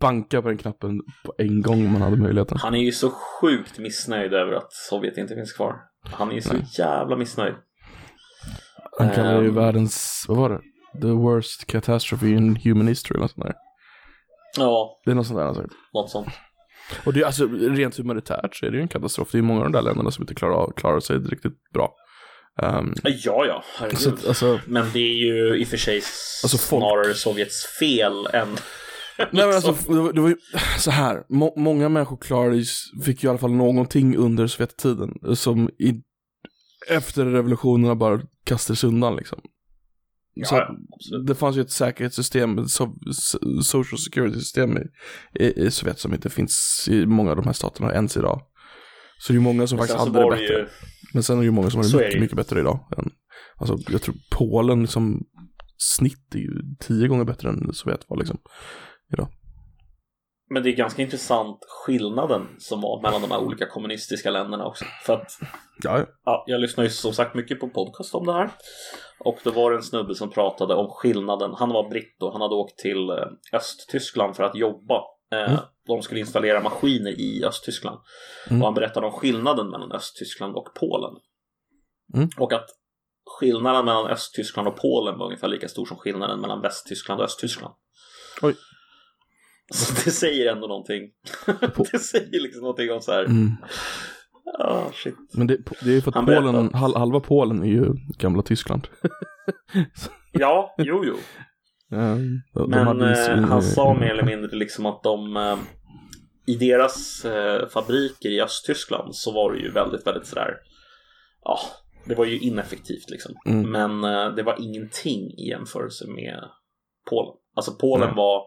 banka 0.00 0.42
på 0.42 0.48
den 0.48 0.58
knappen 0.58 1.00
på 1.24 1.34
en 1.38 1.62
gång 1.62 1.86
om 1.86 1.92
han 1.92 2.02
hade 2.02 2.16
möjligheten. 2.16 2.58
Han 2.60 2.74
är 2.74 2.78
ju 2.78 2.92
så 2.92 3.10
sjukt 3.10 3.78
missnöjd 3.78 4.34
över 4.34 4.52
att 4.52 4.72
Sovjet 4.72 5.18
inte 5.18 5.34
finns 5.34 5.52
kvar. 5.52 5.74
Han 6.02 6.30
är 6.30 6.34
ju 6.34 6.40
så 6.40 6.52
Nej. 6.52 6.62
jävla 6.78 7.16
missnöjd. 7.16 7.54
Han 8.98 9.10
kallar 9.10 9.34
det 9.34 9.42
ju 9.42 9.48
Ehm. 9.48 9.54
världens, 9.54 10.24
vad 10.28 10.36
var 10.36 10.50
det? 10.50 10.60
The 11.00 11.06
worst 11.12 11.66
catastrophe 11.66 12.28
in 12.28 12.56
human 12.56 12.86
history 12.88 13.16
eller 13.16 13.22
något 13.24 13.30
sånt 13.30 13.46
där. 13.46 13.54
Ja, 14.56 15.00
Det 15.04 15.10
är 15.10 15.14
något 15.14 15.26
sånt 15.26 15.38
där 15.38 15.44
han 15.44 15.54
sagt. 15.54 15.72
något 15.94 16.10
sånt. 16.10 16.28
Och 17.06 17.12
det 17.12 17.20
är 17.20 17.24
alltså 17.26 17.46
rent 17.46 17.96
humanitärt 17.96 18.56
så 18.56 18.66
är 18.66 18.70
det 18.70 18.76
ju 18.76 18.82
en 18.82 18.88
katastrof. 18.88 19.28
Det 19.32 19.38
är 19.38 19.42
många 19.42 19.58
av 19.60 19.64
de 19.64 19.72
där 19.72 19.82
länderna 19.82 20.10
som 20.10 20.22
inte 20.22 20.34
klarar, 20.34 20.54
av, 20.54 20.72
klarar 20.76 21.00
sig 21.00 21.16
riktigt 21.18 21.70
bra. 21.72 21.94
Ehm, 22.62 22.94
Ja, 23.04 23.46
ja, 23.46 23.64
så 23.78 23.84
herregud. 23.84 24.14
att, 24.14 24.26
alltså, 24.26 24.60
Men 24.66 24.86
det 24.92 24.98
är 24.98 25.14
ju 25.14 25.56
i 25.60 25.64
och 25.64 25.68
för 25.68 25.76
sig 25.76 25.96
Alltså, 26.42 26.58
folk- 26.58 26.82
snarare 26.82 27.14
Sovjets 27.14 27.66
fel 27.78 28.26
än... 28.32 28.48
nej 29.18 29.28
men 29.32 29.48
alltså, 29.54 29.70
liksom. 29.70 29.94
det 29.94 30.00
var, 30.02 30.12
det 30.12 30.20
var 30.20 30.28
ju 30.28 30.36
så 30.78 30.90
här. 30.90 31.22
Må, 31.28 31.54
många 31.56 31.88
människor 31.88 32.16
klarade 32.16 32.56
ju, 32.56 32.64
fick 33.04 33.22
ju 33.22 33.26
i 33.26 33.30
alla 33.30 33.38
fall 33.38 33.52
någonting 33.52 34.16
under 34.16 34.46
Sovjettiden. 34.46 35.10
Som 35.36 35.68
i, 35.78 35.94
efter 36.90 37.24
revolutionerna 37.24 37.94
bara 37.94 38.20
kastades 38.44 38.84
undan 38.84 39.16
liksom. 39.16 39.40
Så 40.46 40.54
Ja, 40.54 40.62
att 40.62 40.68
ja, 40.98 41.18
det 41.18 41.34
fanns 41.34 41.56
ju 41.56 41.60
ett 41.60 41.70
säkerhetssystem, 41.70 42.58
ett 42.58 42.70
so, 42.70 42.84
so- 43.12 43.60
social 43.62 43.98
security 43.98 44.38
system 44.38 44.78
i, 44.78 44.80
i, 45.44 45.64
i 45.66 45.70
Sovjet 45.70 45.98
som 45.98 46.14
inte 46.14 46.30
finns 46.30 46.86
i 46.90 47.06
många 47.06 47.30
av 47.30 47.36
de 47.36 47.46
här 47.46 47.52
staterna 47.52 47.92
ens 47.94 48.16
idag. 48.16 48.40
Så 49.18 49.32
det 49.32 49.36
är 49.36 49.38
ju 49.38 49.44
många 49.44 49.66
som 49.66 49.76
Men 49.78 49.86
faktiskt 49.86 50.04
så 50.04 50.12
hade 50.12 50.24
det 50.24 50.30
bättre. 50.30 50.54
ju... 50.58 50.66
Men 51.14 51.22
sen 51.22 51.36
är 51.36 51.40
det 51.40 51.44
ju 51.44 51.50
många 51.50 51.70
som 51.70 51.80
har 51.80 51.88
det 51.88 52.04
mycket, 52.04 52.20
mycket 52.20 52.36
bättre 52.36 52.60
idag. 52.60 52.78
Än, 52.98 53.10
alltså 53.56 53.76
jag 53.92 54.02
tror 54.02 54.14
Polen 54.30 54.80
liksom 54.80 55.26
snitt 55.76 56.34
är 56.34 56.38
ju 56.38 56.52
tio 56.80 57.08
gånger 57.08 57.24
bättre 57.24 57.48
än 57.48 57.72
Sovjet 57.72 58.04
var 58.08 58.16
liksom. 58.16 58.38
Men 60.50 60.62
det 60.62 60.70
är 60.70 60.76
ganska 60.76 61.02
intressant 61.02 61.58
skillnaden 61.68 62.46
som 62.58 62.80
var 62.80 63.02
mellan 63.02 63.22
de 63.22 63.30
här 63.30 63.38
olika 63.38 63.66
kommunistiska 63.66 64.30
länderna 64.30 64.66
också. 64.66 64.84
För 65.06 65.12
att 65.12 65.30
Ja, 65.82 65.98
ja. 65.98 66.06
Ja, 66.24 66.44
jag 66.46 66.60
lyssnar 66.60 66.84
ju 66.84 66.90
som 66.90 67.12
sagt 67.12 67.34
mycket 67.34 67.60
på 67.60 67.68
podcast 67.68 68.14
om 68.14 68.26
det 68.26 68.32
här. 68.32 68.50
Och 69.20 69.38
då 69.44 69.50
var 69.50 69.70
det 69.70 69.76
en 69.76 69.82
snubbe 69.82 70.14
som 70.14 70.30
pratade 70.30 70.74
om 70.74 70.90
skillnaden. 70.90 71.50
Han 71.54 71.68
var 71.68 71.90
britt 71.90 72.22
och 72.22 72.32
han 72.32 72.40
hade 72.40 72.54
åkt 72.54 72.78
till 72.78 73.10
eh, 73.10 73.56
Östtyskland 73.58 74.36
för 74.36 74.44
att 74.44 74.56
jobba. 74.56 75.02
Eh, 75.34 75.50
Mm. 75.50 75.60
De 75.86 76.02
skulle 76.02 76.20
installera 76.20 76.62
maskiner 76.62 77.10
i 77.10 77.44
Östtyskland. 77.44 77.98
Mm. 78.50 78.62
Och 78.62 78.66
han 78.66 78.74
berättade 78.74 79.06
om 79.06 79.12
skillnaden 79.12 79.70
mellan 79.70 79.92
Östtyskland 79.92 80.54
och 80.54 80.68
Polen. 80.74 81.14
Mm. 82.14 82.28
Och 82.38 82.52
att 82.52 82.66
skillnaden 83.40 83.84
mellan 83.84 84.06
Östtyskland 84.06 84.68
och 84.68 84.76
Polen 84.76 85.18
var 85.18 85.26
ungefär 85.26 85.48
lika 85.48 85.68
stor 85.68 85.86
som 85.86 85.96
skillnaden 85.96 86.40
mellan 86.40 86.60
Västtyskland 86.60 87.20
och 87.20 87.24
Östtyskland. 87.24 87.74
Oj. 88.42 88.54
Så 89.74 89.94
det 90.04 90.10
säger 90.10 90.52
ändå 90.52 90.66
någonting. 90.66 91.10
det 91.92 91.98
säger 91.98 92.40
liksom 92.40 92.60
någonting 92.60 92.92
om 92.92 93.00
så 93.00 93.12
här. 93.12 93.26
Shit. 94.92 95.14
Men 95.32 95.46
det, 95.46 95.58
det 95.80 95.90
är 95.90 95.94
ju 95.94 96.00
för 96.00 96.10
att 96.10 96.14
Han 96.14 96.26
Polen, 96.26 96.74
halva 96.74 97.20
Polen 97.20 97.62
är 97.62 97.66
ju 97.68 97.92
gamla 98.18 98.42
Tyskland. 98.42 98.88
Ja, 100.36 100.74
jo, 100.78 101.04
jo. 101.04 101.16
De 101.90 102.70
Men 102.70 103.02
eh, 103.02 103.48
han 103.48 103.62
sa 103.62 103.94
mer 103.94 104.10
eller 104.10 104.22
mindre 104.22 104.56
liksom 104.56 104.86
att 104.86 105.02
de 105.02 105.36
eh, 105.36 105.58
i 106.46 106.54
deras 106.56 107.24
eh, 107.24 107.68
fabriker 107.68 108.30
i 108.30 108.40
Östtyskland 108.40 109.16
så 109.16 109.32
var 109.32 109.52
det 109.52 109.58
ju 109.58 109.72
väldigt, 109.72 110.06
väldigt 110.06 110.26
sådär 110.26 110.54
ja, 111.44 111.58
det 112.06 112.14
var 112.14 112.24
ju 112.24 112.38
ineffektivt 112.38 113.10
liksom. 113.10 113.34
Mm. 113.46 113.70
Men 113.70 114.04
eh, 114.14 114.34
det 114.34 114.42
var 114.42 114.56
ingenting 114.60 115.30
i 115.30 115.48
jämförelse 115.48 116.06
med 116.06 116.44
Polen. 117.10 117.34
Alltså 117.56 117.72
Polen 117.72 118.08
Nej. 118.08 118.16
var 118.16 118.42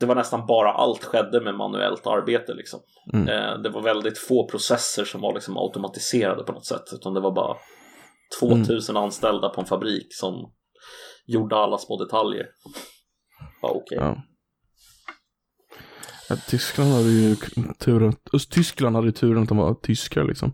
det 0.00 0.06
var 0.06 0.14
nästan 0.14 0.46
bara 0.46 0.72
allt 0.72 1.04
skedde 1.04 1.40
med 1.40 1.54
manuellt 1.54 2.06
arbete 2.06 2.54
liksom. 2.54 2.80
Mm. 3.12 3.62
Det 3.62 3.68
var 3.68 3.82
väldigt 3.82 4.18
få 4.18 4.48
processer 4.48 5.04
som 5.04 5.20
var 5.20 5.34
liksom 5.34 5.56
automatiserade 5.56 6.42
på 6.42 6.52
något 6.52 6.66
sätt. 6.66 6.84
Utan 6.92 7.14
det 7.14 7.20
var 7.20 7.32
bara 7.32 7.56
Mm. 8.42 8.64
2000 8.64 8.96
anställda 8.96 9.48
på 9.48 9.60
en 9.60 9.66
fabrik 9.66 10.06
som 10.10 10.52
gjorde 11.28 11.56
alla 11.56 11.78
små 11.78 12.04
detaljer. 12.04 12.46
Ja, 13.62 13.68
okej. 13.74 13.98
Ja. 14.00 14.22
Ja, 16.28 16.36
Tyskland 16.48 16.90
hade 16.92 17.08
ju 17.10 17.36
turen, 17.78 18.12
Östtyskland 18.32 18.96
hade 18.96 19.08
ju 19.08 19.12
turen 19.12 19.42
att 19.42 19.48
de 19.48 19.58
var 19.58 19.74
tyskar 19.74 20.24
liksom. 20.24 20.52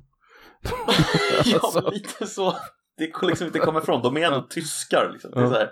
Ja, 1.44 1.58
Alltså. 1.62 1.90
lite 1.90 2.26
så. 2.26 2.56
Det 2.96 3.06
går 3.06 3.26
liksom 3.28 3.46
inte 3.46 3.58
komma 3.58 3.78
ifrån. 3.78 4.02
De 4.02 4.16
är 4.16 4.20
ändå 4.26 4.42
tyskar 4.50 5.10
liksom. 5.12 5.30
Det 5.30 5.40
är 5.40 5.46
så 5.46 5.52
här, 5.54 5.70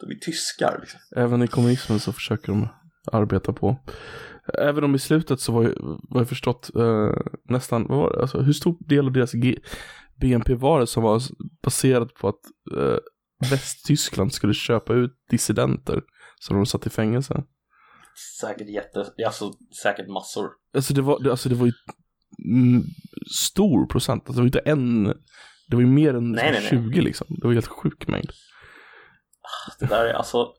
de 0.00 0.10
är 0.10 0.14
tyskar 0.18 0.78
liksom. 0.80 1.00
Även 1.16 1.42
i 1.42 1.48
kommunismen 1.48 2.00
så 2.00 2.12
försöker 2.12 2.46
de 2.52 2.68
arbeta 3.12 3.52
på. 3.52 3.76
Även 4.58 4.84
om 4.84 4.94
i 4.94 4.98
slutet 4.98 5.40
så 5.40 5.52
var 5.52 5.62
ju, 5.62 5.74
vad 6.08 6.20
jag 6.20 6.28
förstått, 6.28 6.70
eh, 6.76 7.10
nästan, 7.48 7.86
vad 7.88 7.98
var 7.98 8.12
det, 8.12 8.20
alltså 8.20 8.40
hur 8.40 8.52
stor 8.52 8.76
del 8.88 9.06
av 9.06 9.12
deras 9.12 9.32
G- 9.32 9.58
BNP 10.20 10.54
var 10.54 10.80
det 10.80 10.86
som 10.86 11.02
var 11.02 11.22
baserat 11.62 12.14
på 12.14 12.28
att 12.28 12.40
eh, 12.76 12.96
Västtyskland 13.50 14.32
skulle 14.32 14.54
köpa 14.54 14.92
ut 14.92 15.12
dissidenter 15.30 16.02
som 16.40 16.56
de 16.56 16.66
satt 16.66 16.86
i 16.86 16.90
fängelse. 16.90 17.42
Säkert 18.40 18.68
jätte, 18.68 19.12
alltså 19.26 19.52
säkert 19.82 20.08
massor. 20.08 20.50
Alltså 20.74 20.94
det 20.94 21.02
var, 21.02 21.28
alltså 21.30 21.48
det 21.48 21.54
var 21.54 21.66
ju 21.66 21.72
mm, 22.44 22.82
stor 23.34 23.86
procent, 23.86 24.22
alltså 24.26 24.32
det 24.32 24.40
var 24.40 24.46
inte 24.46 24.58
en, 24.70 25.04
det 25.68 25.76
var 25.76 25.80
ju 25.80 25.86
mer 25.86 26.14
än 26.14 26.32
Nej, 26.32 26.50
nej, 26.52 26.60
nej. 26.60 26.68
20 26.70 27.00
liksom. 27.00 27.26
Det 27.40 27.46
var 27.46 27.54
helt 27.54 27.66
sjuk 27.66 28.08
mängd. 28.08 28.30
Det 29.80 29.86
där 29.86 30.04
är 30.04 30.12
alltså. 30.14 30.52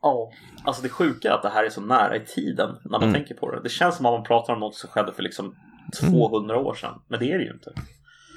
Ja, 0.00 0.32
alltså 0.64 0.82
det 0.82 0.88
sjuka 0.88 1.28
är 1.30 1.32
att 1.34 1.42
det 1.42 1.48
här 1.48 1.64
är 1.64 1.70
så 1.70 1.80
nära 1.80 2.16
i 2.16 2.26
tiden 2.26 2.70
när 2.84 2.90
man 2.90 3.02
Mm. 3.02 3.14
tänker 3.14 3.34
på 3.34 3.50
det. 3.50 3.62
Det 3.62 3.68
känns 3.68 3.96
som 3.96 4.06
att 4.06 4.12
man 4.12 4.22
pratar 4.24 4.52
om 4.52 4.60
något 4.60 4.74
som 4.74 4.90
skedde 4.90 5.12
för 5.12 5.22
liksom 5.22 5.54
200 6.00 6.58
år 6.58 6.74
sedan. 6.74 7.00
Men 7.08 7.20
det 7.20 7.32
är 7.32 7.38
det 7.38 7.44
ju 7.44 7.52
inte. 7.52 7.72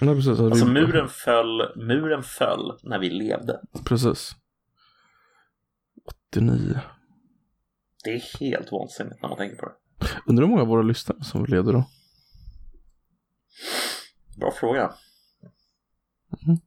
Nej, 0.02 0.16
precis. 0.16 0.39
Alltså 0.39 0.66
vi- 0.66 0.72
muren 0.72 1.10
föll, 1.10 1.72
muren 1.76 2.24
föll 2.24 2.80
när 2.84 3.00
vi 3.00 3.10
levde. 3.10 3.62
Precis. 3.86 4.32
89. 6.32 6.80
Det 8.04 8.10
är 8.10 8.39
helt 8.39 8.72
vansinnigt 8.72 9.22
när 9.22 9.30
man 9.30 9.38
tänker 9.38 9.56
på 9.58 9.66
det. 9.66 9.74
Undrar 10.26 10.43
hur 10.43 10.50
många 10.50 10.62
av 10.62 10.68
våra 10.68 10.82
lyssnare 10.82 11.24
som 11.24 11.45
leder 11.45 11.74
då? 11.74 11.86
Bra 14.39 14.52
fråga. 14.52 14.93
Mm. 16.45 16.58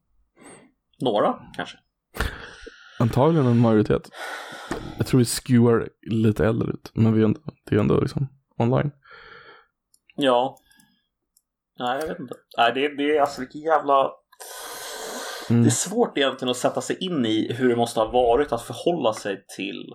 Några 1.01 1.35
kanske. 1.55 1.77
Antagligen 2.99 3.45
en 3.47 3.59
majoritet. 3.59 4.09
Jag 4.97 5.07
tror 5.07 5.19
vi 5.19 5.25
skewar 5.25 5.89
lite 6.01 6.45
äldre 6.45 6.71
ut, 6.71 6.91
men 6.93 7.13
vi 7.13 7.21
är 7.21 7.25
ändå, 7.25 7.39
det 7.65 7.75
är 7.75 7.79
ändå 7.79 8.01
liksom 8.01 8.27
online. 8.57 8.91
Ja. 10.15 10.57
Nej, 11.81 11.99
jag 12.01 12.07
vet 12.07 12.19
inte. 12.19 12.35
Nej, 12.57 12.71
det, 12.75 12.95
det 12.97 13.17
är 13.17 13.21
alltså 13.21 13.41
vilken 13.41 13.61
jävla... 13.61 14.11
Mm. 15.49 15.63
Det 15.63 15.67
är 15.69 15.71
svårt 15.71 16.17
egentligen 16.17 16.49
att 16.51 16.57
sätta 16.57 16.81
sig 16.81 16.97
in 16.99 17.25
i 17.25 17.53
hur 17.53 17.69
det 17.69 17.75
måste 17.75 17.99
ha 17.99 18.11
varit 18.11 18.51
att 18.51 18.61
förhålla 18.61 19.13
sig 19.13 19.45
till 19.57 19.93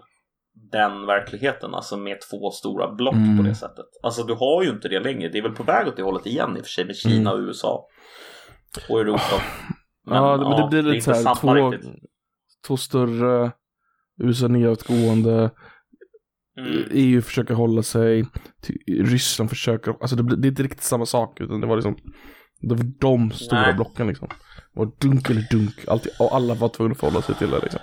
den 0.73 1.07
verkligheten, 1.07 1.75
alltså 1.75 1.97
med 1.97 2.19
två 2.31 2.51
stora 2.51 2.95
block 2.95 3.15
Mm. 3.15 3.37
på 3.37 3.43
det 3.43 3.55
sättet. 3.55 3.87
Alltså 4.03 4.23
du 4.23 4.35
har 4.35 4.63
ju 4.63 4.71
inte 4.71 4.89
det 4.89 5.01
längre. 5.01 5.29
Det 5.29 5.39
är 5.39 5.43
väl 5.43 5.53
på 5.55 5.63
väg 5.63 5.89
åt 5.89 5.97
det 5.97 6.03
hållet 6.03 6.27
igen 6.27 6.57
i 6.57 6.61
och 6.61 6.65
för 6.65 6.71
sig 6.71 6.85
med 6.85 6.97
Kina 6.97 7.33
och 7.33 7.39
USA. 7.39 7.87
Och 8.89 9.01
Europa. 9.01 9.43
Men, 10.07 10.19
Mm. 10.19 10.29
ja, 10.41 10.49
men 10.51 10.61
det 10.61 10.69
blir 10.69 10.83
lite 10.93 11.05
så 11.05 11.15
inte 11.19 11.29
här, 11.29 11.35
två, 11.35 11.89
två 12.67 12.77
större, 12.77 13.53
USA 14.23 14.49
nedåtgående, 14.49 15.51
Mm. 16.59 16.85
EU 16.91 17.23
försöker 17.23 17.55
hålla 17.55 17.83
sig, 17.83 18.27
Ryssland 18.87 19.51
försöker, 19.51 19.95
alltså 20.01 20.17
det, 20.17 20.37
det 20.37 20.49
är 20.49 20.51
inte 20.51 20.63
riktigt 20.63 20.83
samma 20.83 21.07
sak 21.07 21.41
utan 21.41 21.61
det 21.61 21.67
var 21.67 21.77
liksom, 21.77 21.97
det 22.61 22.75
var 22.75 22.85
de 23.01 23.31
stora 23.31 23.61
Nej. 23.61 23.75
blocken 23.75 24.07
liksom. 24.07 24.29
Det 24.73 24.79
var 24.79 24.93
dunk 25.01 25.31
eller 25.31 25.47
dunk, 25.51 25.89
alltid, 25.89 26.13
och 26.21 26.35
alla 26.35 26.55
var 26.55 26.69
tvungna 26.69 26.93
att 26.93 26.99
förhålla 27.01 27.23
sig 27.23 27.35
till 27.35 27.51
det 27.51 27.61
liksom. 27.63 27.81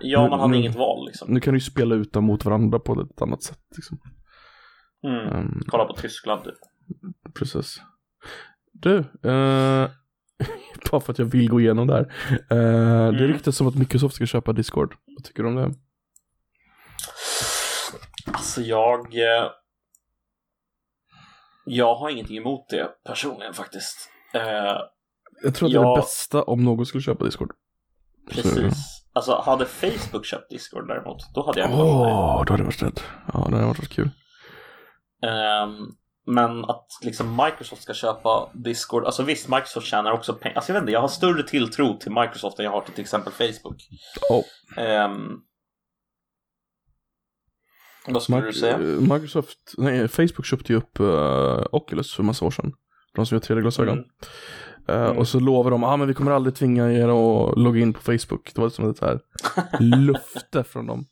Ja, 0.00 0.20
man 0.28 0.40
hade 0.40 0.44
Mm. 0.54 0.60
inget 0.60 0.76
val 0.76 1.06
liksom. 1.06 1.34
Nu 1.34 1.40
kan 1.40 1.52
du 1.54 1.56
ju 1.56 1.60
spela 1.64 1.94
ut 1.94 2.12
dem 2.12 2.24
mot 2.24 2.44
varandra 2.44 2.78
på 2.78 3.00
ett 3.00 3.22
annat 3.22 3.42
sätt 3.42 3.58
liksom. 3.76 3.98
Mm. 5.06 5.26
Ehm, 5.28 5.60
Kolla 5.66 5.84
på 5.84 5.92
Tyskland 5.96 6.44
typ. 6.44 6.54
Precis. 7.34 7.82
Du, 8.72 8.96
eh, 8.98 9.88
bara 10.90 11.00
för 11.00 11.12
att 11.12 11.18
jag 11.18 11.26
vill 11.26 11.48
gå 11.48 11.60
igenom 11.60 11.86
det 11.86 11.94
här. 11.94 12.12
Eh, 12.30 13.12
Det 13.12 13.18
Mm. 13.18 13.32
ryktas 13.32 13.56
som 13.56 13.66
att 13.66 13.74
Microsoft 13.74 14.14
ska 14.14 14.26
köpa 14.26 14.52
Discord. 14.52 14.94
Vad 15.16 15.24
tycker 15.24 15.42
du 15.42 15.48
om 15.48 15.54
det? 15.56 15.74
Alltså 18.36 18.60
jag... 18.60 19.14
eh, 19.14 19.50
Jag 21.64 21.94
har 21.94 22.10
ingenting 22.10 22.36
emot 22.36 22.68
det 22.68 22.88
personligen 23.04 23.54
faktiskt. 23.54 24.10
Eh, 24.34 24.42
Jag 25.42 25.54
tror 25.54 25.68
att 25.68 25.72
det 25.72 25.78
är 25.78 25.94
det 25.94 26.00
bästa 26.00 26.42
om 26.42 26.64
någon 26.64 26.86
skulle 26.86 27.02
köpa 27.02 27.24
Discord. 27.24 27.50
precis. 28.30 29.02
Alltså 29.12 29.42
hade 29.44 29.66
Facebook 29.66 30.24
köpt 30.26 30.50
Discord 30.50 30.88
däremot, 30.88 31.34
då 31.34 31.46
hade 31.46 31.60
jag 31.60 31.70
Åh, 31.72 32.36
med. 32.36 32.46
då 32.46 32.52
hade 32.52 32.62
jag 32.62 32.64
varit 32.64 32.82
rädd. 32.82 33.00
Ja, 33.32 33.46
det 33.50 33.56
hade 33.56 33.66
varit 33.66 33.88
kul. 33.88 34.10
Ehm, 35.22 35.76
Men 36.28 36.64
att 36.64 36.86
liksom 37.02 37.36
Microsoft 37.44 37.82
ska 37.82 37.94
köpa 37.94 38.50
Discord, 38.54 39.04
alltså 39.04 39.22
visst 39.22 39.48
Microsoft 39.48 39.86
tjänar 39.86 40.10
också 40.12 40.34
pengar. 40.34 40.56
Alltså 40.56 40.70
jag 40.72 40.74
vet 40.74 40.82
inte, 40.82 40.92
jag 40.92 41.00
har 41.00 41.08
större 41.08 41.42
tilltro 41.42 41.98
till 41.98 42.12
Microsoft 42.12 42.58
än 42.58 42.64
jag 42.64 42.72
har 42.72 42.80
till 42.80 42.94
till 42.94 43.02
exempel 43.02 43.32
Facebook. 43.32 43.82
Oh, 44.30 44.44
Ehm, 44.82 45.40
vad 48.08 48.22
skulle 48.22 48.40
du 48.40 48.46
Mic- 48.48 48.52
säga? 48.60 48.78
Microsoft, 49.14 49.58
nej, 49.78 50.08
Facebook 50.08 50.44
köpte 50.46 50.72
ju 50.72 50.78
upp 50.78 51.00
uh, 51.00 51.62
Oculus 51.72 52.14
för 52.14 52.22
massa 52.22 52.44
år 52.44 52.50
sedan. 52.50 52.72
De 53.14 53.26
som 53.26 53.34
gör 53.36 53.40
3D-glasögon. 53.56 53.92
Mm. 53.98 54.04
Eh, 54.88 55.06
Mm. 55.06 55.18
Och 55.18 55.28
så 55.28 55.40
lovar 55.40 55.70
de, 55.70 55.84
ah, 55.84 55.96
men 55.96 56.08
vi 56.08 56.14
kommer 56.14 56.32
aldrig 56.32 56.54
tvinga 56.54 56.92
er 56.92 57.08
att 57.08 57.58
logga 57.58 57.80
in 57.80 57.92
på 57.92 58.00
Facebook. 58.00 58.52
Det 58.54 58.60
var 58.60 58.68
som 58.68 58.90
ett 58.90 59.00
här 59.00 59.20
lufte 59.80 60.64
från 60.64 60.86
dem. 60.86 61.06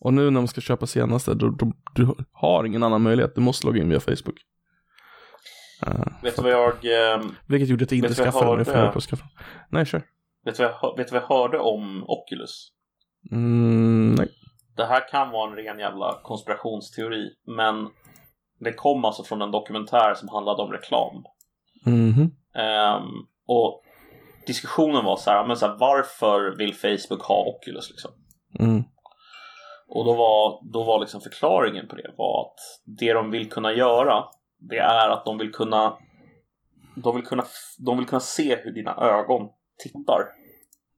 Och 0.00 0.14
nu 0.14 0.30
när 0.30 0.40
de 0.40 0.48
ska 0.48 0.60
köpa 0.60 0.86
senaste, 0.86 1.34
då, 1.34 1.48
då, 1.50 1.72
du 1.94 2.08
har 2.32 2.64
ingen 2.64 2.82
annan 2.82 3.02
möjlighet. 3.02 3.34
Du 3.34 3.40
måste 3.40 3.66
logga 3.66 3.82
in 3.82 3.88
via 3.88 4.00
Facebook. 4.00 4.36
Eh, 5.86 6.04
Vet 6.22 6.36
du 6.36 6.42
vad 6.42 6.52
jag... 6.52 6.72
ehm, 7.14 7.34
vilket 7.46 7.68
gjorde 7.68 7.84
att 7.84 7.90
jag 7.92 7.96
inte 7.98 8.08
du 8.08 8.14
skaffade 8.14 8.46
den. 8.50 8.58
Jag 8.58 8.66
funderar 8.66 8.92
på 8.92 8.98
att 8.98 9.04
skaffa. 9.04 9.24
Nej, 9.70 9.86
kör. 9.86 10.02
vet, 10.44 10.56
du 10.56 10.62
vad 10.62 10.72
jag, 10.82 10.96
vet 10.96 11.08
du 11.08 11.12
vad 11.12 11.22
jag 11.22 11.28
hörde 11.28 11.58
om 11.58 12.04
Oculus? 12.06 12.68
Mm, 13.32 14.14
nej. 14.14 14.28
Det 14.78 14.86
här 14.86 15.08
kan 15.08 15.30
vara 15.30 15.50
en 15.50 15.56
ren 15.56 15.78
jävla 15.78 16.18
konspirationsteori, 16.22 17.30
men 17.46 17.88
det 18.60 18.72
kom 18.72 19.04
alltså 19.04 19.24
från 19.24 19.42
en 19.42 19.50
dokumentär 19.50 20.14
som 20.14 20.28
handlade 20.28 20.62
om 20.62 20.72
reklam. 20.72 21.24
Mhm. 21.86 22.30
Ehm, 22.54 23.26
och 23.46 23.82
diskussionen 24.46 25.04
var 25.04 25.16
så 25.16 25.30
här, 25.30 25.46
men 25.46 25.56
så 25.56 25.66
här, 25.66 25.76
varför 25.78 26.56
vill 26.58 26.74
Facebook 26.74 27.22
ha 27.22 27.44
Oculus 27.44 27.90
liksom? 27.90 28.10
Mm. 28.60 28.82
Och 29.88 30.04
då 30.04 30.12
var, 30.12 30.72
då 30.72 30.84
var 30.84 31.00
liksom 31.00 31.20
förklaringen 31.20 31.88
på 31.88 31.96
det 31.96 32.14
var 32.16 32.40
att 32.40 32.56
det 32.98 33.12
de 33.12 33.30
vill 33.30 33.50
kunna 33.50 33.72
göra, 33.72 34.24
det 34.58 34.78
är 34.78 35.08
att 35.08 35.24
de 35.24 35.38
vill 35.38 35.52
kunna 35.52 35.98
de 36.96 37.16
vill 37.16 37.24
kunna, 37.24 37.44
de 37.78 37.98
vill 37.98 38.06
kunna 38.06 38.20
se 38.20 38.56
hur 38.56 38.72
dina 38.72 38.96
ögon 38.96 39.48
tittar 39.78 40.22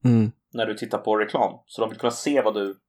Mm. 0.05 0.33
när 0.53 0.66
du 0.66 0.74
tittar 0.74 0.99
på 0.99 1.16
reklam. 1.16 1.59
Så 1.66 1.81
de 1.81 1.91
vill 1.91 1.99
kunna 1.99 2.11
se 2.11 2.43
vad 2.43 2.55
du 2.55 2.81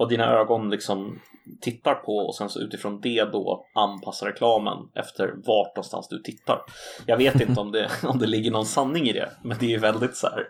vad 0.00 0.08
dina 0.08 0.24
ögon 0.24 0.70
liksom 0.70 1.20
tittar 1.60 1.94
på 1.94 2.16
och 2.16 2.34
sen 2.36 2.48
så 2.48 2.60
utifrån 2.60 3.00
det 3.00 3.24
då 3.32 3.64
anpassa 3.74 4.26
reklamen 4.28 4.78
efter 4.94 5.26
vart 5.46 5.76
någonstans 5.76 6.08
du 6.08 6.18
tittar. 6.22 6.58
Jag 7.06 7.16
vet 7.16 7.40
inte 7.40 7.60
om 7.60 7.72
det, 7.72 7.90
om 8.02 8.18
det 8.18 8.26
ligger 8.26 8.50
någon 8.50 8.66
sanning 8.66 9.08
i 9.08 9.12
det, 9.12 9.30
men 9.44 9.56
det 9.60 9.66
är 9.66 9.70
ju 9.70 9.78
väldigt 9.78 10.16
så 10.16 10.26
här. 10.26 10.44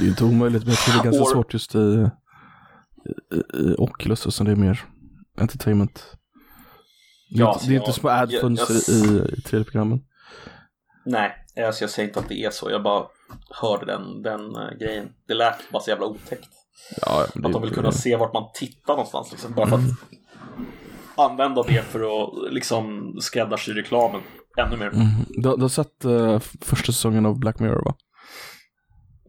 Det 0.00 0.04
är 0.04 0.08
inte 0.08 0.24
omöjligt, 0.24 0.62
men 0.64 0.70
jag 0.70 0.78
tror 0.78 0.94
det 0.94 1.00
är 1.00 1.04
ganska 1.12 1.22
Or- 1.24 1.32
svårt 1.32 1.52
just 1.52 1.74
i, 1.74 1.78
i, 3.34 3.58
i 3.58 3.74
Oculus, 3.78 4.34
så 4.34 4.44
det 4.44 4.50
är 4.52 4.56
mer 4.56 4.80
entertainment. 5.38 6.12
Det 7.30 7.36
är, 7.36 7.40
Ja, 7.40 7.52
inte, 7.52 7.66
det 7.66 7.72
är 7.72 7.74
jag- 7.74 7.82
inte 7.82 7.92
små 8.00 8.08
ad-fönster 8.10 8.74
jag- 8.74 9.06
i, 9.06 9.34
i 9.34 9.40
3D-programmen. 9.40 9.98
Nej, 11.04 11.32
alltså 11.66 11.82
jag 11.84 11.90
säger 11.90 12.08
inte 12.08 12.20
att 12.20 12.28
det 12.28 12.44
är 12.44 12.50
så. 12.50 12.70
Jag 12.70 12.82
bara 12.82 13.06
hörde 13.50 13.86
den, 13.86 14.22
den 14.22 14.56
eh, 14.56 14.70
grejen. 14.80 15.08
Det 15.28 15.34
lät 15.34 15.70
bara 15.72 15.82
så 15.82 15.90
jävla 15.90 16.06
otäckt. 16.06 16.48
Ja, 17.00 17.26
det, 17.34 17.46
Att 17.46 17.52
de 17.52 17.62
vill 17.62 17.74
kunna 17.74 17.92
se 17.92 18.16
vart 18.16 18.32
man 18.34 18.48
tittar 18.54 18.92
någonstans. 18.92 19.30
Liksom, 19.32 19.52
bara 19.52 19.66
för 19.66 19.76
att 19.76 21.30
använda 21.30 21.62
det 21.62 21.82
för 21.82 22.00
att 22.00 22.52
liksom 22.52 23.12
skräddarsy 23.20 23.72
reklamen 23.72 24.20
ännu 24.58 24.76
mer. 24.76 24.86
Mm. 24.86 25.06
Du, 25.28 25.40
du 25.56 25.62
har 25.62 25.68
sett 25.68 26.04
f- 26.36 26.52
första 26.60 26.92
säsongen 26.92 27.26
av 27.26 27.38
Black 27.38 27.58
Mirror 27.58 27.84
va? 27.84 27.94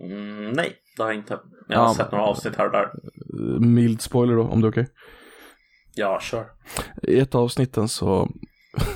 Mm, 0.01 0.49
nej, 0.51 0.75
det 0.97 1.03
har 1.03 1.09
jag 1.09 1.17
inte. 1.19 1.39
Jag 1.69 1.79
har 1.79 1.85
Ja, 1.87 1.93
sett 1.93 2.11
några 2.11 2.25
avsnitt 2.25 2.55
här 2.55 2.65
och 2.65 2.71
där. 2.71 2.83
Eh, 2.83 3.59
Mild 3.59 4.01
spoiler 4.01 4.35
då, 4.35 4.43
om 4.43 4.61
det 4.61 4.67
är 4.67 4.71
okej. 4.71 4.87
Ja, 5.95 6.19
kör. 6.21 6.45
I 7.03 7.19
ett 7.19 7.35
av 7.35 7.43
avsnitten 7.43 7.87
så, 7.87 8.29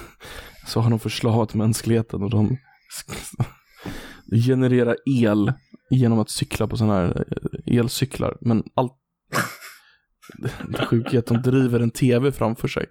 så 0.67 0.79
har 0.79 0.89
de 0.89 0.99
förslavat 0.99 1.53
mänskligheten 1.53 2.23
och 2.23 2.29
de 2.29 2.57
genererar 4.31 4.97
el 5.05 5.53
genom 5.89 6.19
att 6.19 6.29
cykla 6.29 6.67
på 6.67 6.77
sådana 6.77 6.93
här 6.93 7.25
eh, 7.67 7.77
elcyklar. 7.77 8.37
Men 8.41 8.63
allt 8.73 8.93
det 10.67 10.85
sjuka 10.85 11.09
är 11.09 11.19
att 11.19 11.25
de 11.25 11.41
driver 11.41 11.79
en 11.79 11.91
tv 11.91 12.31
framför 12.31 12.67
sig. 12.67 12.85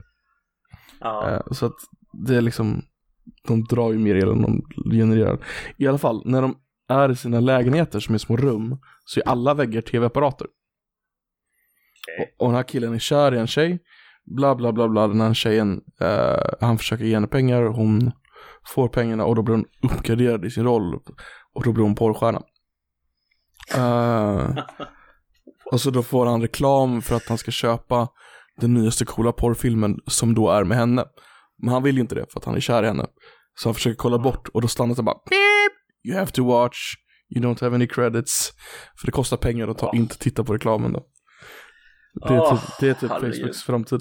Ja. 1.00 1.30
Eh, 1.30 1.52
Så 1.52 1.66
att 1.66 1.76
det 2.26 2.36
är 2.36 2.40
liksom, 2.40 2.82
de 3.48 3.64
drar 3.64 3.92
ju 3.92 3.98
mer 3.98 4.14
el 4.14 4.28
än 4.28 4.42
de 4.42 4.62
genererar. 4.92 5.38
I 5.76 5.86
alla 5.86 5.98
fall, 5.98 6.22
när 6.24 6.42
de 6.42 6.56
är 6.88 7.10
i 7.10 7.16
sina 7.16 7.40
lägenheter 7.40 8.00
som 8.00 8.14
är 8.14 8.18
små 8.18 8.36
rum 8.36 8.78
så 9.04 9.20
är 9.20 9.28
alla 9.28 9.54
väggar 9.54 9.80
tv-apparater. 9.80 10.46
Okej. 10.46 12.34
Och, 12.38 12.44
och 12.46 12.48
den 12.48 12.56
här 12.56 12.62
killen 12.62 12.94
är 12.94 12.98
kär 12.98 13.34
i 13.34 13.38
en 13.38 13.46
tjej, 13.46 13.78
bla 14.24 14.54
bla 14.54 14.72
bla 14.72 14.88
bla, 14.88 15.08
den 15.08 15.20
här 15.20 15.34
tjejen, 15.34 15.80
eh, 16.00 16.42
han 16.60 16.78
försöker 16.78 17.04
ge 17.04 17.14
henne 17.14 17.26
pengar, 17.26 17.62
hon 17.62 18.12
får 18.66 18.88
pengarna 18.88 19.24
och 19.24 19.34
då 19.34 19.42
blir 19.42 19.54
hon 19.54 19.64
uppgraderad 19.82 20.44
i 20.44 20.50
sin 20.50 20.64
roll 20.64 20.94
och 21.54 21.64
då 21.64 21.72
blir 21.72 21.84
hon 21.84 21.94
porrstjärna. 21.94 22.42
Eh, 23.74 24.64
och 25.72 25.80
så 25.80 25.90
då 25.90 26.02
får 26.02 26.26
han 26.26 26.42
reklam 26.42 27.02
för 27.02 27.16
att 27.16 27.28
han 27.28 27.38
ska 27.38 27.50
köpa 27.50 28.08
den 28.60 28.74
nyaste 28.74 29.04
coola 29.04 29.32
porrfilmen 29.32 29.98
som 30.06 30.34
då 30.34 30.50
är 30.50 30.64
med 30.64 30.78
henne. 30.78 31.04
Men 31.62 31.72
han 31.72 31.82
vill 31.82 31.94
ju 31.94 32.00
inte 32.00 32.14
det 32.14 32.26
för 32.32 32.40
att 32.40 32.44
han 32.44 32.54
är 32.54 32.60
kär 32.60 32.82
i 32.82 32.86
henne. 32.86 33.06
Så 33.54 33.68
han 33.68 33.74
försöker 33.74 33.96
kolla 33.96 34.18
bort 34.18 34.48
och 34.48 34.62
då 34.62 34.68
stannar 34.68 34.94
det 34.94 35.02
bara 35.02 35.18
Beep! 35.30 35.72
You 36.08 36.18
have 36.18 36.30
to 36.30 36.46
watch, 36.46 36.94
you 37.34 37.44
don't 37.44 37.60
have 37.60 37.74
any 37.74 37.86
credits. 37.86 38.52
För 38.98 39.06
det 39.06 39.12
kostar 39.12 39.36
pengar 39.36 39.68
att 39.68 39.78
ta, 39.78 39.92
inte 39.94 40.18
titta 40.18 40.44
på 40.44 40.54
reklamen 40.54 40.92
då. 40.92 41.06
Det 42.28 42.34
är 42.34 42.50
typ, 42.50 42.60
det 42.80 42.88
är 42.88 42.94
typ. 42.94 43.10
Facebooks 43.10 43.62
framtid. 43.62 44.00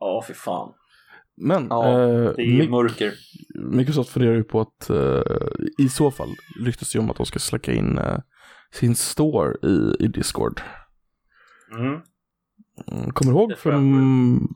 Ja, 0.00 0.24
fy 0.28 0.34
fan. 0.34 0.72
Men 1.40 1.66
Ja, 1.70 2.00
eh, 2.00 2.32
Det 2.36 2.42
är 2.42 2.68
mörker. 2.68 3.12
Microsoft 3.54 4.10
funderar 4.10 4.34
ju 4.34 4.44
på 4.44 4.60
att 4.60 4.90
eh, 4.90 5.22
i 5.78 5.88
så 5.88 6.10
fall 6.10 6.28
ryktas 6.64 6.92
det 6.92 6.96
ju 6.96 7.02
om 7.02 7.10
att 7.10 7.16
de 7.16 7.26
ska 7.26 7.38
släcka 7.38 7.72
in 7.72 7.98
eh, 7.98 8.18
sin 8.72 8.94
store 8.94 9.54
i, 9.62 10.04
i 10.04 10.08
Discord. 10.08 10.60
Mm. 11.72 12.00
Mm, 12.92 13.10
Kommer 13.12 13.32
du 13.32 13.38
ihåg 13.38 13.58
från... 13.58 14.48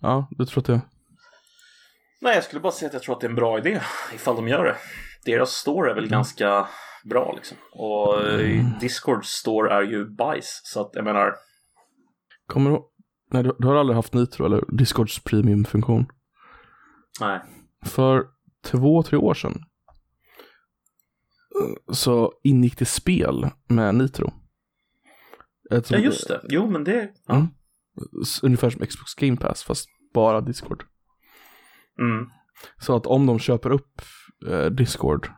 Ja, 0.00 0.28
du 0.30 0.46
tror 0.46 0.60
att 0.60 0.66
det... 0.66 0.80
Nej, 2.20 2.34
jag 2.34 2.44
skulle 2.44 2.60
bara 2.60 2.72
säga 2.72 2.86
att 2.86 2.92
jag 2.92 3.02
tror 3.02 3.14
att 3.14 3.20
det 3.20 3.26
är 3.26 3.30
en 3.30 3.34
bra 3.36 3.58
idé 3.58 3.80
ifall 4.14 4.36
de 4.36 4.48
gör 4.48 4.64
det. 4.64 4.76
Deras 5.24 5.50
store 5.50 5.90
är 5.90 5.94
väl 5.94 6.08
ganska 6.08 6.66
bra 7.04 7.32
liksom. 7.36 7.56
Och 7.72 8.20
eh, 8.28 8.66
Discords 8.80 9.28
store 9.28 9.74
är 9.74 9.82
ju 9.82 10.04
bajs. 10.10 10.60
Så 10.64 10.80
att 10.80 10.90
jag 10.94 11.04
menar, 11.04 11.34
Kommer 12.46 12.70
du? 12.70 12.82
Nej, 13.30 13.42
du, 13.42 13.56
du 13.58 13.66
har 13.66 13.74
aldrig 13.74 13.96
haft 13.96 14.12
Nitro 14.14 14.46
eller 14.46 14.64
Discords 14.68 15.18
premiumfunktion? 15.18 16.06
Nej. 17.20 17.40
För 17.84 18.26
två, 18.64 19.02
tre 19.02 19.18
år 19.18 19.34
sedan 19.34 19.64
eh, 21.60 21.94
så 21.94 22.32
ingick 22.42 22.78
det 22.78 22.84
spel 22.84 23.46
med 23.68 23.94
Nitro. 23.94 24.32
Ett, 25.70 25.90
Ja, 25.90 25.98
just 25.98 26.28
det. 26.28 26.40
Jo, 26.48 26.70
men 26.70 26.84
det... 26.84 27.10
Ja. 27.26 27.34
Mm. 27.34 27.48
Ungefär 28.42 28.70
som 28.70 28.86
Xbox 28.86 29.14
Game 29.14 29.36
Pass 29.36 29.62
fast 29.62 29.88
bara 30.14 30.40
Discord. 30.40 30.84
Mm. 31.98 32.30
Så 32.80 32.96
att 32.96 33.06
om 33.06 33.26
de 33.26 33.38
köper 33.38 33.70
upp 33.70 34.02
eh, 34.46 34.66
Discord 34.66 35.30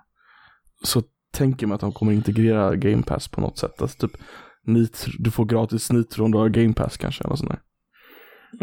så 0.82 1.02
tänker 1.32 1.66
man 1.66 1.74
att 1.74 1.80
de 1.80 1.92
kommer 1.92 2.12
integrera 2.12 2.76
Game 2.76 3.02
Pass 3.02 3.28
på 3.28 3.40
något 3.40 3.58
sätt. 3.58 3.82
Alltså 3.82 4.08
typ 4.08 4.20
Nitro, 4.62 5.12
du 5.18 5.30
får 5.30 5.44
gratis 5.44 5.92
Nitro 5.92 6.24
om 6.24 6.32
du 6.32 6.38
har 6.38 6.48
Game 6.48 6.74
Pass 6.74 6.96
kanske 6.96 7.24
eller 7.24 7.36
sånt 7.36 7.50
där. 7.50 7.60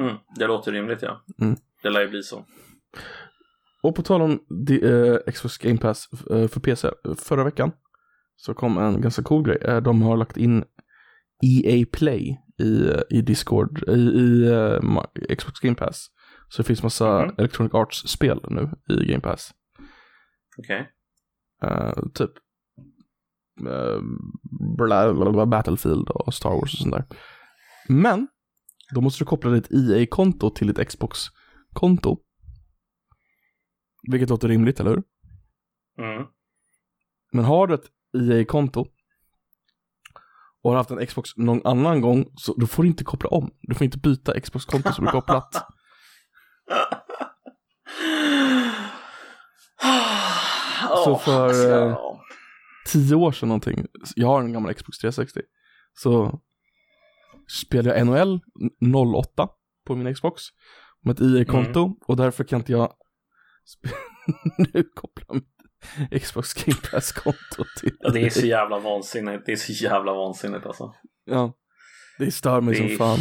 Mm. 0.04 0.16
Det 0.36 0.48
låter 0.48 0.72
rimligt, 0.72 1.02
ja. 1.02 1.24
Mm. 1.42 1.56
Det 1.84 1.90
lär 1.90 2.02
ju 2.02 2.10
bli 2.10 2.24
så. 2.24 2.46
Och 3.84 3.96
på 3.96 4.02
tal 4.02 4.22
om 4.22 4.40
di- 4.66 4.86
eh, 4.86 5.32
Xbox 5.34 5.58
Game 5.58 5.78
Pass 5.78 6.08
eh, 6.32 6.48
för 6.48 6.60
PC, 6.60 6.90
förra 7.18 7.44
veckan 7.44 7.72
så 8.36 8.54
kom 8.54 8.78
en 8.78 9.02
ganska 9.02 9.24
cool 9.24 9.44
grej. 9.46 9.58
Eh, 9.62 9.78
de 9.82 10.02
har 10.02 10.18
lagt 10.18 10.38
in 10.38 10.64
EA 11.46 11.86
Play 11.92 12.38
i, 12.60 12.92
i 13.10 13.22
Discord, 13.22 13.84
i, 13.90 13.92
i 13.92 14.48
eh, 14.48 15.36
Xbox 15.38 15.60
Game 15.60 15.76
Pass. 15.76 16.08
Så 16.50 16.62
det 16.62 16.68
finns 16.68 16.84
massa 16.84 17.22
Mhm. 17.26 17.36
Electronic 17.38 17.74
Arts-spel 17.74 18.40
nu 18.50 18.70
i 18.90 19.06
Game 19.06 19.22
Pass. 19.22 19.52
Okej. 20.58 20.90
Eh, 21.64 21.94
typ 22.14 22.32
eh, 23.68 24.02
bla, 24.78 25.14
bla, 25.14 25.32
bla, 25.32 25.46
Battlefield 25.46 26.10
och 26.10 26.34
Star 26.34 26.50
Wars 26.50 26.74
och 26.74 26.80
sånt 26.80 26.94
där. 26.96 27.06
Men 27.90 28.28
då 28.94 29.02
måste 29.02 29.22
du 29.24 29.26
koppla 29.26 29.52
ditt 29.52 29.72
EA-konto 29.72 30.50
till 30.50 30.68
ditt 30.74 30.88
Xbox-konto. 30.90 32.18
Vilket 34.08 34.30
låter 34.30 34.48
rimligt, 34.48 34.80
eller 34.80 34.90
hur? 34.90 35.04
Mm. 36.00 36.28
Men 37.32 37.46
har 37.46 37.68
du 37.68 37.74
ett 37.74 37.92
EA-konto 38.18 38.88
och 40.64 40.72
har 40.72 40.78
haft 40.78 40.92
en 40.92 41.08
Xbox 41.08 41.30
någon 41.38 41.68
annan 41.68 42.02
gång, 42.02 42.26
så 42.36 42.54
då 42.54 42.68
får 42.68 42.84
du 42.84 42.90
inte 42.90 43.04
koppla 43.04 43.30
om. 43.30 43.52
Du 43.62 43.76
får 43.76 43.86
inte 43.86 43.98
byta 43.98 44.40
Xbox-konto 44.40 44.92
som 44.94 45.08
är 45.08 45.12
kopplat. 45.12 45.56
Så 51.06 51.16
för, 51.16 51.72
eh. 51.72 51.98
Tio 52.88 53.16
år 53.16 53.32
sedan 53.32 53.50
någonting, 53.50 53.86
jag 54.16 54.28
har 54.28 54.42
en 54.42 54.54
gammal 54.54 54.74
Xbox 54.74 54.98
360, 54.98 55.42
så 55.94 56.40
spelade 57.62 57.98
jag 57.98 58.08
NHL 58.08 58.40
08 59.16 59.50
på 59.86 59.96
min 59.96 60.14
Xbox 60.16 60.42
med 61.02 61.14
ett 61.14 61.22
EA-konto 61.22 61.96
och 62.08 62.18
därför 62.18 62.44
kan 62.44 62.60
inte 62.60 62.72
jag 62.72 62.94
nu 64.74 64.84
koppla 64.84 65.36
mitt 65.36 66.24
Xbox 66.24 66.54
Game 66.54 66.78
Pass-konto 66.92 67.66
till 67.80 67.92
Ja, 68.00 68.10
det 68.10 68.20
är 68.20 68.30
så 68.30 68.46
jävla 68.46 68.80
vansinnigt. 68.80 69.46
Det 69.46 69.52
är 69.52 69.56
så 69.56 69.72
jävla 69.72 70.14
vansinnigt 70.14 70.66
alltså. 70.66 70.94
Ja, 71.26 71.54
det 72.20 72.32
stör 72.32 72.62
mig 72.62 72.74
Det 72.80 72.90
som 72.90 72.98
fan. 72.98 73.20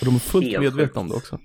Och 0.00 0.04
de 0.06 0.14
är 0.14 0.18
fullt 0.18 0.60
medvetna 0.60 1.00
om 1.00 1.08
det 1.08 1.14
också. 1.14 1.38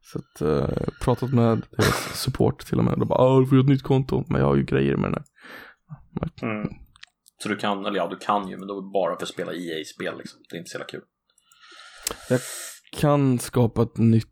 Så 0.00 0.18
att, 0.18 0.40
eh, 0.40 0.88
pratat 1.00 1.32
med 1.32 1.62
deras 1.70 2.20
support 2.22 2.66
till 2.66 2.78
och 2.78 2.84
med. 2.84 2.98
De 2.98 3.08
bara, 3.08 3.18
ah, 3.18 3.40
du 3.40 3.46
får 3.46 3.56
göra 3.56 3.64
ett 3.64 3.70
nytt 3.70 3.82
konto. 3.82 4.24
Men 4.28 4.40
jag 4.40 4.48
har 4.48 4.56
ju 4.56 4.64
grejer 4.64 4.96
med 4.96 5.12
den 5.12 5.24
här. 6.20 6.50
Mm. 6.50 6.68
Så 7.42 7.48
du 7.48 7.56
kan, 7.56 7.86
eller 7.86 7.96
ja 7.96 8.08
du 8.08 8.16
kan 8.16 8.48
ju, 8.48 8.56
men 8.56 8.68
då 8.68 8.90
bara 8.90 9.16
för 9.16 9.22
att 9.22 9.28
spela 9.28 9.52
EA-spel 9.52 10.18
liksom. 10.18 10.40
Det 10.50 10.56
är 10.56 10.58
inte 10.58 10.70
så 10.70 10.74
jävla 10.74 10.86
kul. 10.86 11.02
Jag 12.28 12.40
kan 12.92 13.38
skapa 13.38 13.82
ett 13.82 13.96
nytt 13.98 14.26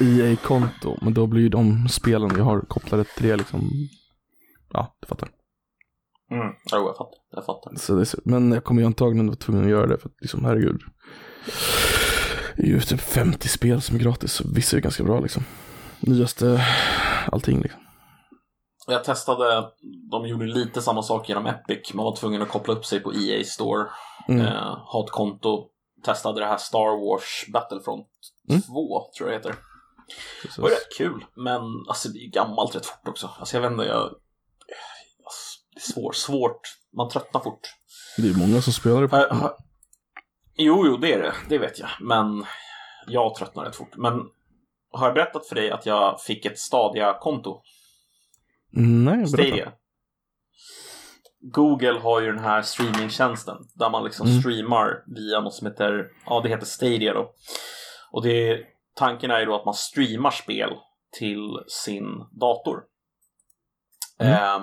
EA-konto. 0.00 0.96
Men 1.02 1.14
då 1.14 1.26
blir 1.26 1.42
ju 1.42 1.48
de 1.48 1.88
spelen 1.88 2.36
jag 2.36 2.44
har 2.44 2.60
kopplade 2.60 3.04
till 3.04 3.28
det 3.28 3.36
liksom, 3.36 3.70
ja, 4.72 4.96
du 5.00 5.06
fattar. 5.06 5.28
Mm. 6.30 6.46
Jo, 6.72 6.78
jag 6.78 6.96
fattar. 6.96 7.18
Jag 7.30 7.44
fattar. 7.44 7.76
Så 7.76 7.94
det 7.94 8.14
men 8.24 8.52
jag 8.52 8.64
kommer 8.64 8.80
ju 8.82 8.86
antagligen 8.86 9.26
vara 9.26 9.36
tvungen 9.36 9.64
att 9.64 9.70
göra 9.70 9.86
det 9.86 9.98
för 9.98 10.08
att 10.08 10.14
liksom, 10.20 10.44
herregud. 10.44 10.80
Det 12.56 12.62
är 12.62 12.66
ju 12.66 12.80
typ 12.80 13.00
50 13.00 13.48
spel 13.48 13.80
som 13.82 13.96
är 13.96 14.00
gratis, 14.00 14.32
så 14.32 14.44
vissa 14.54 14.76
är 14.76 14.80
ganska 14.80 15.04
bra 15.04 15.20
liksom. 15.20 15.44
Nyaste 16.00 16.64
allting 17.32 17.60
liksom. 17.60 17.80
Jag 18.86 19.04
testade, 19.04 19.64
de 20.10 20.26
gjorde 20.28 20.44
lite 20.46 20.82
samma 20.82 21.02
sak 21.02 21.28
genom 21.28 21.46
Epic. 21.46 21.94
Man 21.94 22.04
var 22.04 22.16
tvungen 22.16 22.42
att 22.42 22.48
koppla 22.48 22.74
upp 22.74 22.84
sig 22.84 23.00
på 23.00 23.14
EA 23.14 23.44
Store, 23.44 23.86
Mm. 24.28 24.46
eh, 24.46 24.76
ha 24.92 25.04
ett 25.04 25.10
konto. 25.10 25.66
Testade 26.04 26.40
det 26.40 26.46
här 26.46 26.56
Star 26.56 27.06
Wars 27.06 27.46
Battlefront 27.52 28.06
Mm. 28.48 28.62
2, 28.62 29.10
tror 29.16 29.30
jag 29.30 29.42
det 29.42 29.48
heter. 29.48 29.62
Precis. 30.42 30.56
Det 30.56 30.62
var 30.62 30.70
rätt 30.70 30.96
kul, 30.96 31.24
men 31.34 31.62
alltså 31.88 32.08
det 32.08 32.18
är 32.18 32.30
gammalt 32.30 32.76
rätt 32.76 32.86
fort 32.86 33.08
också. 33.08 33.30
Alltså 33.38 33.56
jag 33.56 33.62
vet 33.62 33.72
inte, 33.72 33.84
jag... 33.84 34.02
Alltså, 34.02 35.58
det 35.74 35.78
är 35.78 35.92
svårt, 35.92 36.16
svårt. 36.16 36.60
Man 36.96 37.08
tröttnar 37.08 37.40
fort. 37.40 37.74
Det 38.16 38.28
är 38.28 38.34
många 38.34 38.62
som 38.62 38.72
spelar 38.72 39.02
det. 39.02 39.08
På. 39.08 39.16
har... 39.16 39.56
Jo, 40.54 40.86
jo, 40.86 40.96
det 40.96 41.12
är 41.12 41.18
det. 41.18 41.34
Det 41.48 41.58
vet 41.58 41.78
jag. 41.78 41.88
Men 42.00 42.46
jag 43.06 43.34
tröttnar 43.34 43.64
rätt 43.64 43.76
fort. 43.76 43.96
Men 43.96 44.12
har 44.92 45.06
jag 45.06 45.14
berättat 45.14 45.46
för 45.46 45.54
dig 45.54 45.70
att 45.70 45.86
jag 45.86 46.22
fick 46.22 46.44
ett 46.44 46.58
Stadia-konto? 46.58 47.62
Nej, 48.70 49.16
berätta. 49.16 49.28
Stadia. 49.28 49.72
Google 51.42 51.98
har 51.98 52.20
ju 52.20 52.26
den 52.32 52.44
här 52.44 52.62
streamingtjänsten 52.62 53.56
där 53.74 53.90
man 53.90 54.04
liksom 54.04 54.26
Mm. 54.26 54.40
streamar 54.40 55.02
via 55.06 55.40
något 55.40 55.54
som 55.54 55.66
heter, 55.66 56.06
ja 56.26 56.40
det 56.40 56.48
heter 56.48 56.66
Stadia 56.66 57.14
då. 57.14 57.32
Och 58.12 58.22
det, 58.22 58.60
tanken 58.96 59.30
är 59.30 59.40
ju 59.40 59.46
då 59.46 59.54
att 59.54 59.64
man 59.64 59.74
streamar 59.74 60.30
spel 60.30 60.70
till 61.18 61.58
sin 61.66 62.04
dator. 62.40 62.82
Mm. 64.18 64.62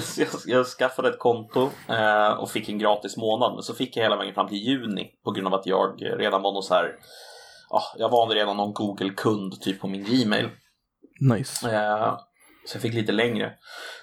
Så 0.00 0.20
jag, 0.22 0.28
jag 0.46 0.66
skaffade 0.66 1.08
ett 1.08 1.18
konto 1.18 1.70
eh, 1.88 2.30
och 2.30 2.50
fick 2.50 2.68
en 2.68 2.78
gratis 2.78 3.16
månad, 3.16 3.54
men 3.54 3.62
så 3.62 3.74
fick 3.74 3.96
jag 3.96 4.02
hela 4.02 4.16
vägen 4.16 4.34
fram 4.34 4.48
till 4.48 4.58
juni 4.58 5.10
på 5.24 5.30
grund 5.30 5.46
av 5.46 5.54
att 5.54 5.66
jag 5.66 6.02
redan 6.02 6.42
var 6.42 6.52
någon 6.52 6.62
så 6.62 6.74
här, 6.74 6.94
ja, 7.70 7.82
jag 7.98 8.08
var 8.08 8.34
redan 8.34 8.56
någon 8.56 8.74
Google-kund 8.74 9.60
typ 9.60 9.80
på 9.80 9.86
min 9.86 10.04
Gmail. 10.04 10.48
Nice. 11.20 11.70
Eh, 11.70 12.18
så 12.70 12.76
jag 12.76 12.82
fick 12.82 12.94
lite 12.94 13.12
längre. 13.12 13.52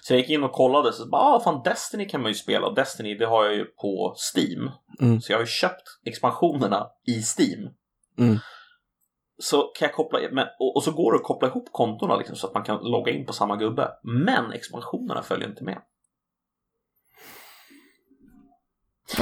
Så 0.02 0.14
jag 0.14 0.20
gick 0.20 0.30
in 0.30 0.44
och 0.44 0.52
kollade, 0.52 0.94
så 0.94 1.10
bara, 1.10 1.22
ah, 1.22 1.40
fan 1.40 1.62
Destiny 1.64 2.10
kan 2.10 2.22
man 2.22 2.32
ju 2.32 2.36
spela. 2.36 2.70
Destiny, 2.70 3.18
det 3.18 3.26
har 3.26 3.46
jag 3.46 3.56
ju 3.56 3.66
på 3.66 4.16
Steam. 4.36 4.72
Mm. 5.02 5.22
Så 5.22 5.32
jag 5.32 5.38
har 5.38 5.44
ju 5.44 5.48
köpt 5.48 5.84
expansionerna 6.06 6.88
i 7.08 7.22
Steam. 7.22 7.70
Mm. 8.18 8.38
Så 9.40 9.62
kan 9.62 9.86
jag 9.86 9.96
koppla, 9.96 10.20
men, 10.32 10.48
och, 10.60 10.76
och 10.76 10.84
så 10.84 10.92
går 10.92 11.12
det 11.12 11.18
att 11.18 11.24
koppla 11.24 11.48
ihop 11.48 11.72
kontona 11.72 12.16
liksom, 12.16 12.36
så 12.36 12.48
att 12.48 12.54
man 12.54 12.64
kan 12.64 12.84
logga 12.84 13.12
in 13.12 13.26
på 13.26 13.34
samma 13.34 13.56
gubbe. 13.56 13.92
Men 14.04 14.52
expansionerna 14.52 15.24
följer 15.24 15.48
inte 15.50 15.64
med. 15.64 15.82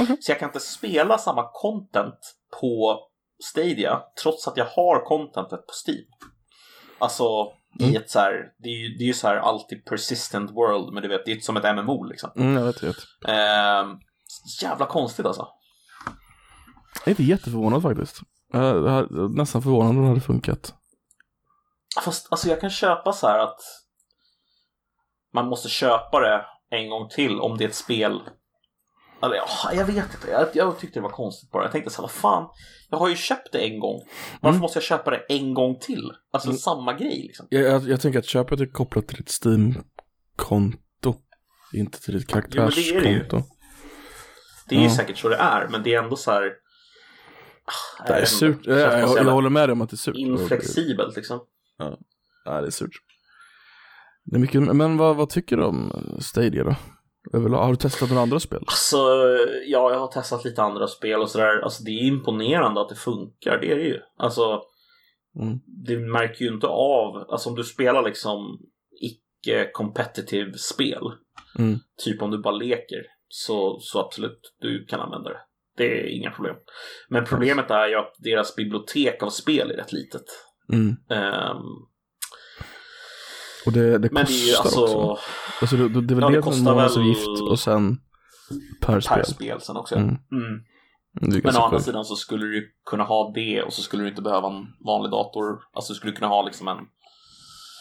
Okej. 0.00 0.16
Så 0.20 0.30
jag 0.30 0.38
kan 0.38 0.48
inte 0.48 0.60
spela 0.60 1.18
samma 1.18 1.50
content 1.52 2.36
på 2.60 3.00
Stadia 3.44 4.02
trots 4.22 4.48
att 4.48 4.56
jag 4.56 4.64
har 4.64 5.04
contentet 5.04 5.66
på 5.66 5.72
Steam. 5.86 6.06
Alltså 6.98 7.52
i 7.80 7.84
Mm. 7.84 7.96
ett 7.96 8.10
så 8.10 8.18
här, 8.18 8.32
det 8.58 8.68
är 8.68 8.72
ju, 8.88 8.88
det 8.96 9.04
är 9.04 9.06
ju 9.06 9.14
så 9.14 9.28
här 9.28 9.36
alltid 9.36 9.84
persistent 9.84 10.50
world, 10.50 10.92
men 10.92 11.02
du 11.02 11.08
vet, 11.08 11.24
det 11.24 11.32
är 11.32 11.40
som 11.40 11.56
ett 11.56 11.76
MMO 11.76 12.04
liksom. 12.04 12.30
Mm, 12.36 12.54
jag 12.54 12.64
vet, 12.64 12.82
jag 12.82 12.88
vet. 12.88 13.04
Ehm, 13.28 13.98
jävla 14.62 14.86
konstigt 14.86 15.26
alltså. 15.26 15.48
Jag 16.94 17.06
är 17.08 17.10
inte 17.10 17.22
jätteförvånad 17.22 17.82
faktiskt. 17.82 18.20
Jag 18.52 18.62
är 18.62 19.36
nästan 19.36 19.62
förvånad 19.62 19.90
om 19.90 20.02
det 20.02 20.08
hade 20.08 20.20
funkat. 20.20 20.74
Fast 22.04 22.26
alltså 22.30 22.48
jag 22.48 22.60
kan 22.60 22.70
köpa 22.70 23.12
så 23.12 23.26
här 23.26 23.38
att 23.38 23.60
man 25.34 25.48
måste 25.48 25.68
köpa 25.68 26.20
det 26.20 26.44
en 26.70 26.90
gång 26.90 27.08
till 27.08 27.40
om 27.40 27.56
det 27.58 27.64
är 27.64 27.68
ett 27.68 27.74
spel. 27.74 28.20
Ja, 29.20 29.72
jag 29.74 29.84
vet 29.84 29.96
inte, 30.14 30.30
jag, 30.30 30.48
jag 30.52 30.78
tyckte 30.78 30.98
det 30.98 31.02
var 31.02 31.10
konstigt 31.10 31.50
bara. 31.50 31.62
Jag 31.64 31.72
tänkte 31.72 31.90
så 31.90 31.96
här, 31.96 32.02
vad 32.02 32.10
fan, 32.10 32.48
jag 32.90 32.98
har 32.98 33.08
ju 33.08 33.16
köpt 33.16 33.52
det 33.52 33.58
en 33.58 33.80
gång. 33.80 34.00
Varför 34.40 34.54
Mm. 34.54 34.60
måste 34.60 34.76
jag 34.76 34.84
köpa 34.84 35.10
det 35.10 35.16
en 35.28 35.54
gång 35.54 35.78
till? 35.78 36.12
Alltså 36.32 36.48
Mm. 36.48 36.58
samma 36.58 36.92
grej 36.92 37.22
liksom. 37.26 37.46
Jag, 37.50 37.62
jag, 37.62 37.88
jag 37.88 38.00
tänker 38.00 38.18
att 38.18 38.24
köpet 38.26 38.60
är 38.60 38.66
kopplat 38.66 39.08
till 39.08 39.16
ditt 39.16 39.30
Steam-konto. 39.44 41.14
Inte 41.72 42.00
till 42.02 42.18
ditt 42.18 42.30
Jo, 42.34 42.40
men 42.40 42.50
det 42.50 42.56
är 42.58 42.70
det 42.74 42.80
ju. 42.80 42.92
karaktärskonto. 43.00 43.48
Det 44.68 44.74
är 44.74 44.78
ju 44.80 44.84
Ja. 44.86 44.94
säkert 44.96 45.18
så 45.18 45.28
det 45.28 45.36
är, 45.36 45.68
men 45.68 45.82
det 45.82 45.94
är 45.94 46.02
ändå 46.02 46.16
så 46.16 46.30
här. 46.30 46.42
Ah, 48.00 48.04
Det 48.06 48.12
är 48.12 48.18
inte. 48.18 48.30
surt. 48.30 48.64
Känns 48.64 48.78
Jag, 48.80 49.26
jag, 49.26 49.32
håller 49.32 49.50
med 49.50 49.68
dig 49.68 49.72
om 49.72 49.80
att 49.80 49.90
det 49.90 49.94
är 49.94 49.96
surt. 49.96 50.16
Inflexibelt 50.16 51.16
liksom. 51.16 51.40
Ja, 52.44 52.60
det 52.60 52.66
är 52.66 52.70
surt. 52.70 52.92
Det 54.24 54.36
är 54.36 54.40
mycket, 54.40 54.62
men 54.62 54.96
vad, 54.96 55.16
vad 55.16 55.28
tycker 55.30 55.56
du 55.56 55.64
om 55.64 55.92
Stadia 56.20 56.64
då? 56.64 56.74
Överlag. 57.32 57.58
Har 57.58 57.70
du 57.70 57.76
testat 57.76 58.08
några 58.08 58.22
andra 58.22 58.40
spel? 58.40 58.62
Alltså, 58.66 58.96
ja, 59.66 59.90
jag 59.92 59.98
har 59.98 60.08
testat 60.08 60.44
lite 60.44 60.62
andra 60.62 60.86
spel 60.86 61.20
och 61.20 61.30
sådär. 61.30 61.60
Alltså 61.60 61.82
det 61.82 61.90
är 61.90 62.02
imponerande 62.06 62.80
att 62.80 62.88
det 62.88 62.94
funkar, 62.94 63.58
det 63.60 63.72
är 63.72 63.76
det 63.76 63.82
ju. 63.84 64.00
Alltså, 64.18 64.62
Mm. 65.42 65.58
det 65.86 65.98
märker 65.98 66.44
ju 66.44 66.52
inte 66.54 66.66
av, 66.66 67.26
alltså 67.28 67.48
om 67.50 67.54
du 67.56 67.64
spelar 67.64 68.02
liksom 68.02 68.58
icke-competitive 69.02 70.52
spel, 70.56 71.02
Mm. 71.58 71.78
typ 72.04 72.22
om 72.22 72.30
du 72.30 72.38
bara 72.38 72.54
leker, 72.56 73.02
så, 73.28 73.78
så 73.80 74.00
absolut, 74.00 74.40
du 74.60 74.84
kan 74.84 75.00
använda 75.00 75.30
det. 75.30 75.40
Det 75.76 75.84
är 76.00 76.06
inga 76.06 76.30
problem. 76.30 76.56
Men 77.08 77.24
problemet 77.24 77.70
är 77.70 77.88
ju 77.88 77.94
att 77.94 78.14
deras 78.18 78.56
bibliotek 78.56 79.22
av 79.22 79.30
spel 79.30 79.70
är 79.70 79.76
rätt 79.76 79.92
litet. 79.92 80.24
Mm. 80.72 80.96
Ehm, 81.10 81.62
Och 83.66 83.72
det, 83.72 83.98
det 83.98 84.12
men 84.12 84.24
det 84.26 84.50
är 84.50 84.56
alltså 84.58 84.82
också. 84.82 85.18
Alltså 85.60 85.76
det, 85.76 85.88
det 85.88 86.14
är 86.14 86.14
väl 86.14 86.22
Ja, 86.22 86.28
det 86.28 86.34
dels 86.34 86.46
en 86.46 86.52
kostar 86.52 86.74
månadsavgift 86.74 87.40
och 87.50 87.58
sen 87.58 87.96
per, 88.80 88.92
per 88.92 89.00
spel. 89.00 89.24
spel 89.24 89.60
sen 89.60 89.76
också. 89.76 89.94
Mm. 89.94 90.08
Mm. 90.08 90.62
Men 91.44 91.56
å 91.56 91.60
andra 91.60 91.80
sidan 91.80 92.04
så 92.04 92.16
skulle 92.16 92.46
du 92.46 92.70
kunna 92.90 93.04
ha 93.04 93.32
det 93.34 93.62
och 93.62 93.72
så 93.72 93.82
skulle 93.82 94.02
du 94.02 94.08
inte 94.08 94.22
behöva 94.22 94.48
en 94.48 94.66
vanlig 94.86 95.10
dator. 95.10 95.58
Alltså 95.72 95.92
du 95.92 95.96
skulle 95.96 96.12
kunna 96.12 96.28
ha 96.28 96.42
liksom 96.42 96.68
en 96.68 96.78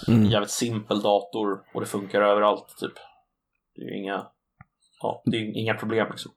Mm. 0.07 0.25
jävligt 0.25 0.49
simpel 0.51 1.01
dator 1.01 1.59
och 1.73 1.81
det 1.81 1.87
funkar 1.87 2.21
överallt 2.21 2.75
typ. 2.79 2.93
Det 3.75 3.81
är 3.81 3.85
ju 3.85 3.97
inga, 4.03 4.27
ja, 5.01 5.21
det 5.25 5.37
är 5.37 5.57
inga 5.57 5.73
problem 5.73 6.07
liksom. 6.09 6.31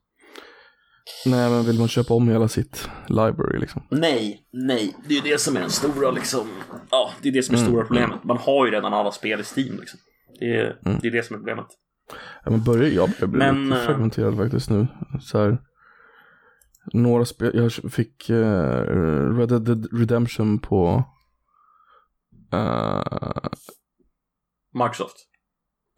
Nej, 1.26 1.50
men 1.50 1.64
vill 1.64 1.78
man 1.78 1.88
köpa 1.88 2.14
om 2.14 2.28
hela 2.28 2.48
sitt 2.48 2.88
library 3.08 3.58
liksom? 3.58 3.82
Nej, 3.90 4.42
nej, 4.52 4.96
det 5.08 5.14
är 5.14 5.24
ju 5.24 5.30
det 5.32 5.40
som 5.40 5.56
är 5.56 5.60
den 5.60 5.70
stora 5.70 6.10
liksom, 6.10 6.48
ja, 6.90 7.10
det 7.22 7.28
är 7.28 7.32
det 7.32 7.42
som 7.42 7.54
är 7.54 7.58
Mm, 7.58 7.70
stora 7.70 7.84
problemet. 7.84 8.24
Man 8.24 8.38
har 8.38 8.66
ju 8.66 8.72
redan 8.72 8.94
alla 8.94 9.12
spel 9.12 9.40
i 9.40 9.44
Steam 9.44 9.80
liksom. 9.80 10.00
Det 10.40 10.56
är, 10.56 10.78
Mm. 10.86 10.98
det, 11.02 11.08
är 11.08 11.12
det 11.12 11.22
som 11.26 11.34
är 11.34 11.38
problemet. 11.38 11.66
Ja, 12.44 12.50
men 12.50 12.64
börjar, 12.64 12.88
jag 12.90 13.10
börjar 13.10 13.26
bli 13.26 13.38
Men, 13.38 13.64
lite 13.64 13.80
eh, 13.80 13.86
fragmenterad 13.86 14.36
faktiskt 14.36 14.70
nu. 14.70 14.86
Så 15.20 15.38
här, 15.38 15.58
några 16.92 17.24
spel, 17.24 17.50
jag 17.54 17.72
fick 17.92 18.30
uh, 18.30 19.36
Red 19.38 19.48
Dead 19.48 19.88
Redemption 19.92 20.58
på 20.58 21.04
eh, 22.52 23.02
Microsoft. 24.74 25.16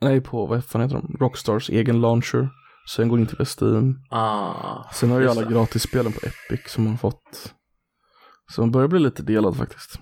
Nej, 0.00 0.20
på 0.20 0.46
vad 0.46 0.64
fan 0.64 0.80
heter 0.82 0.94
de? 0.94 1.16
Rockstars 1.20 1.70
egen 1.70 2.00
launcher. 2.00 2.48
Sen 2.96 3.08
går 3.08 3.16
det 3.16 3.20
inte 3.20 3.36
till 3.36 3.46
Steam. 3.60 3.98
Ah, 4.10 4.92
Sen 4.92 5.10
har 5.10 5.20
ju 5.20 5.28
alla 5.30 5.44
gratisspelen 5.44 6.12
på 6.12 6.20
Epic 6.26 6.72
som 6.72 6.84
man 6.84 6.98
fått. 6.98 7.54
Så 8.52 8.60
man 8.60 8.70
börjar 8.70 8.88
bli 8.88 8.98
lite 9.00 9.22
delad 9.22 9.56
faktiskt. 9.56 9.98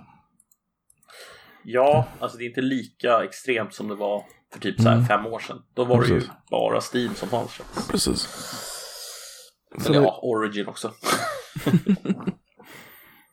Ja, 1.64 2.08
alltså 2.20 2.38
det 2.38 2.44
är 2.44 2.48
inte 2.48 2.60
lika 2.60 3.24
extremt 3.24 3.74
som 3.74 3.88
det 3.88 3.94
var 3.94 4.24
för 4.52 4.60
typ 4.60 4.80
så 4.80 4.88
Mm. 4.88 5.06
fem 5.06 5.26
år 5.26 5.38
sedan. 5.40 5.62
Då 5.74 5.84
var 5.84 6.02
det 6.02 6.08
ju 6.08 6.14
Precis. 6.14 6.30
bara 6.50 6.80
Steam 6.94 7.14
som 7.14 7.28
fanns. 7.28 7.60
Precis. 7.90 8.20
Så 9.78 9.88
Eller 9.90 10.00
det- 10.00 10.06
ja, 10.06 10.20
Origin 10.22 10.66
också. 10.68 10.92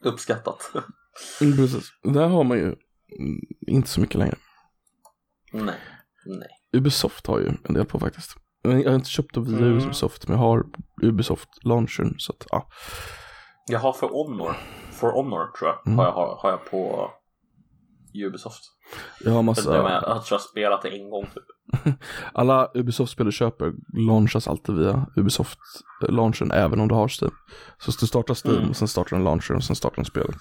Uppskattat. 0.04 0.72
Mm, 1.42 1.58
Precis. 1.58 1.90
Där 2.04 2.28
har 2.28 2.44
man 2.44 2.58
ju 2.58 2.76
inte 3.68 3.90
så 3.90 4.02
mycket 4.02 4.16
längre. 4.20 4.38
Nej, 5.54 5.76
nej. 6.26 6.48
Ubisoft 6.74 7.28
har 7.28 7.40
ju 7.40 7.52
en 7.64 7.74
del 7.74 7.86
på 7.86 8.00
faktiskt. 8.00 8.36
Men 8.68 8.82
Jag 8.82 8.90
har 8.90 8.96
inte 8.96 9.10
köpt 9.10 9.38
av 9.38 9.46
via 9.48 9.58
Mm. 9.58 9.78
Ubisoft, 9.78 10.28
men 10.28 10.38
jag 10.38 10.46
har 10.48 10.64
Ubisoft 11.02 11.50
launchern. 11.64 12.16
Så 12.18 12.32
att, 12.32 12.48
ja. 12.50 12.68
Jag 13.68 13.80
har 13.80 13.94
för 13.94 14.08
Honor, 14.08 14.54
For 14.92 15.12
Honor 15.12 15.58
tror 15.60 15.70
jag, 15.70 15.88
Mm. 15.88 15.98
har, 16.00 16.06
jag, 16.06 16.12
har, 16.12 16.40
har 16.42 16.50
jag 16.50 16.66
på 16.72 17.10
Ubisoft. 18.28 18.64
Jag 19.24 19.32
har 19.32 19.44
massa, 19.44 19.70
med, 19.84 19.92
jag 19.94 20.02
tror 20.04 20.24
jag 20.30 20.38
har 20.38 20.40
spelat 20.40 20.82
det 20.82 20.90
en 20.90 21.10
gång 21.10 21.26
typ. 21.26 21.96
alla 22.34 22.72
Ubisoft-spel 22.74 23.26
du 23.26 23.32
köper 23.32 23.74
launchas 24.08 24.48
alltid 24.48 24.76
via 24.76 25.06
Ubisoft-launchen, 25.16 26.52
även 26.52 26.80
om 26.80 26.88
du 26.88 26.96
har 26.96 27.08
Steam. 27.22 27.34
Så 27.78 27.92
du 28.00 28.08
startar 28.08 28.34
Steam, 28.46 28.58
Mm. 28.58 28.70
och 28.70 28.76
sen 28.76 28.88
startar 28.88 29.16
den 29.16 29.24
launchen 29.26 29.56
och 29.56 29.64
sen 29.64 29.76
startar 29.76 29.96
den 29.96 30.06
spelet. 30.06 30.36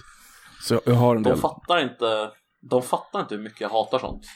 Så 0.62 0.74
jag, 0.74 0.80
jag 0.86 0.94
har 0.94 1.16
en 1.16 1.22
De 1.22 1.28
del. 1.30 1.38
fattar 1.38 1.78
inte 1.82 2.30
de 2.70 2.82
fattar 2.82 3.20
inte 3.20 3.34
hur 3.34 3.42
mycket 3.42 3.60
jag 3.60 3.68
hatar 3.68 3.98
sånt. 3.98 4.26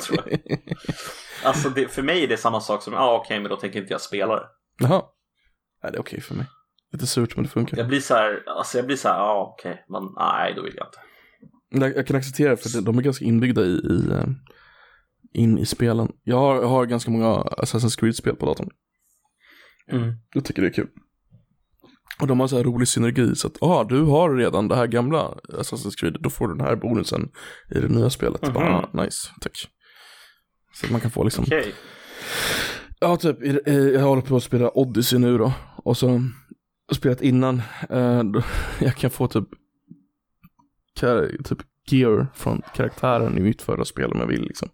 tror 0.00 0.18
jag. 0.26 0.58
Alltså 1.44 1.68
det, 1.70 1.88
för 1.88 2.02
mig 2.02 2.24
är 2.24 2.28
det 2.28 2.36
samma 2.36 2.60
sak 2.60 2.82
som, 2.82 2.92
ja 2.92 3.00
ah, 3.00 3.16
okej 3.16 3.40
men 3.40 3.50
då 3.50 3.56
tänker 3.56 3.80
inte 3.80 3.92
jag 3.92 4.00
spela 4.00 4.36
det. 4.36 4.46
Jaha. 4.78 5.02
Nej, 5.82 5.92
det 5.92 5.98
är 5.98 6.00
okej 6.00 6.20
för 6.20 6.34
mig. 6.34 6.46
Lite 6.92 7.06
surt 7.06 7.36
men 7.36 7.44
det 7.44 7.50
funkar. 7.50 7.76
Jag 7.76 7.88
blir 7.88 8.00
så 8.00 8.14
här, 8.14 8.44
alltså 8.46 8.78
jag 8.78 8.86
blir 8.86 8.96
så 8.96 9.08
här, 9.08 9.18
ja 9.18 9.24
ah, 9.24 9.54
okej, 9.58 9.84
men 9.88 10.02
nej 10.16 10.54
då 10.56 10.62
vill 10.62 10.74
jag 10.76 10.86
inte. 10.86 10.98
Jag, 11.84 11.96
jag 11.96 12.06
kan 12.06 12.16
acceptera 12.16 12.50
det, 12.50 12.56
för 12.56 12.80
de 12.82 12.98
är 12.98 13.02
ganska 13.02 13.24
inbyggda 13.24 13.62
i, 13.62 13.74
i 13.74 14.10
eh, 14.12 14.24
in 15.32 15.58
i 15.58 15.66
spelen. 15.66 16.12
Jag 16.22 16.36
har, 16.36 16.54
jag 16.54 16.68
har 16.68 16.86
ganska 16.86 17.10
många 17.10 17.26
Assassin's 17.36 18.00
Creed-spel 18.00 18.36
på 18.36 18.46
datorn. 18.46 18.70
Mm. 19.92 20.12
Jag 20.34 20.44
tycker 20.44 20.62
det 20.62 20.68
är 20.68 20.72
kul. 20.72 20.88
Och 22.20 22.26
de 22.26 22.40
har 22.40 22.48
så 22.48 22.56
här 22.56 22.64
rolig 22.64 22.88
synergi, 22.88 23.34
så 23.36 23.46
att 23.46 23.62
ah, 23.62 23.84
du 23.84 24.02
har 24.02 24.36
redan 24.36 24.68
det 24.68 24.76
här 24.76 24.86
gamla 24.86 25.34
Assassin's 25.48 26.00
Creed, 26.00 26.16
då 26.20 26.30
får 26.30 26.48
du 26.48 26.54
den 26.54 26.66
här 26.66 26.76
bonusen 26.76 27.30
i 27.70 27.78
det 27.80 27.88
nya 27.88 28.10
spelet. 28.10 28.42
Mhm. 28.42 28.52
Bara, 28.52 28.76
ah, 28.76 29.02
nice, 29.02 29.30
tack. 29.40 29.68
Så 30.74 30.86
att 30.86 30.92
man 30.92 31.00
kan 31.00 31.10
få 31.10 31.24
liksom, 31.24 31.44
Okej. 31.44 31.74
ja 33.00 33.16
typ, 33.16 33.36
jag 33.66 34.02
håller 34.02 34.22
på 34.22 34.36
att 34.36 34.42
spela 34.42 34.70
Odyssey 34.78 35.18
nu 35.18 35.38
då. 35.38 35.52
Och 35.76 35.96
så, 35.96 36.22
och 36.88 36.96
spelat 36.96 37.22
innan, 37.22 37.62
eh, 37.90 38.22
då, 38.24 38.42
jag 38.80 38.96
kan 38.96 39.10
få 39.10 39.28
typ, 39.28 39.48
typ 41.44 41.58
gear 41.90 42.26
från 42.34 42.62
karaktären 42.74 43.38
i 43.38 43.40
mitt 43.40 43.62
förra 43.62 43.84
spel 43.84 44.12
om 44.12 44.20
jag 44.20 44.26
vill 44.26 44.42
liksom. 44.42 44.68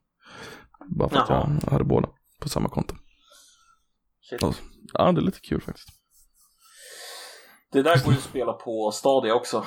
Bara 0.96 1.08
för 1.08 1.16
att 1.16 1.28
Jaha. 1.28 1.58
jag 1.64 1.70
hade 1.70 1.84
båda 1.84 2.08
på 2.40 2.48
samma 2.48 2.68
konto. 2.68 2.94
Shit. 4.30 4.38
Ja. 4.42 4.54
Ja, 4.92 5.12
det 5.12 5.20
är 5.20 5.24
lite 5.24 5.40
kul 5.40 5.60
faktiskt. 5.60 5.88
Det 7.72 7.82
där 7.82 8.04
går 8.04 8.12
ju 8.12 8.18
att 8.18 8.24
spela 8.24 8.52
på 8.52 8.90
Stadia 8.90 9.34
också. 9.34 9.64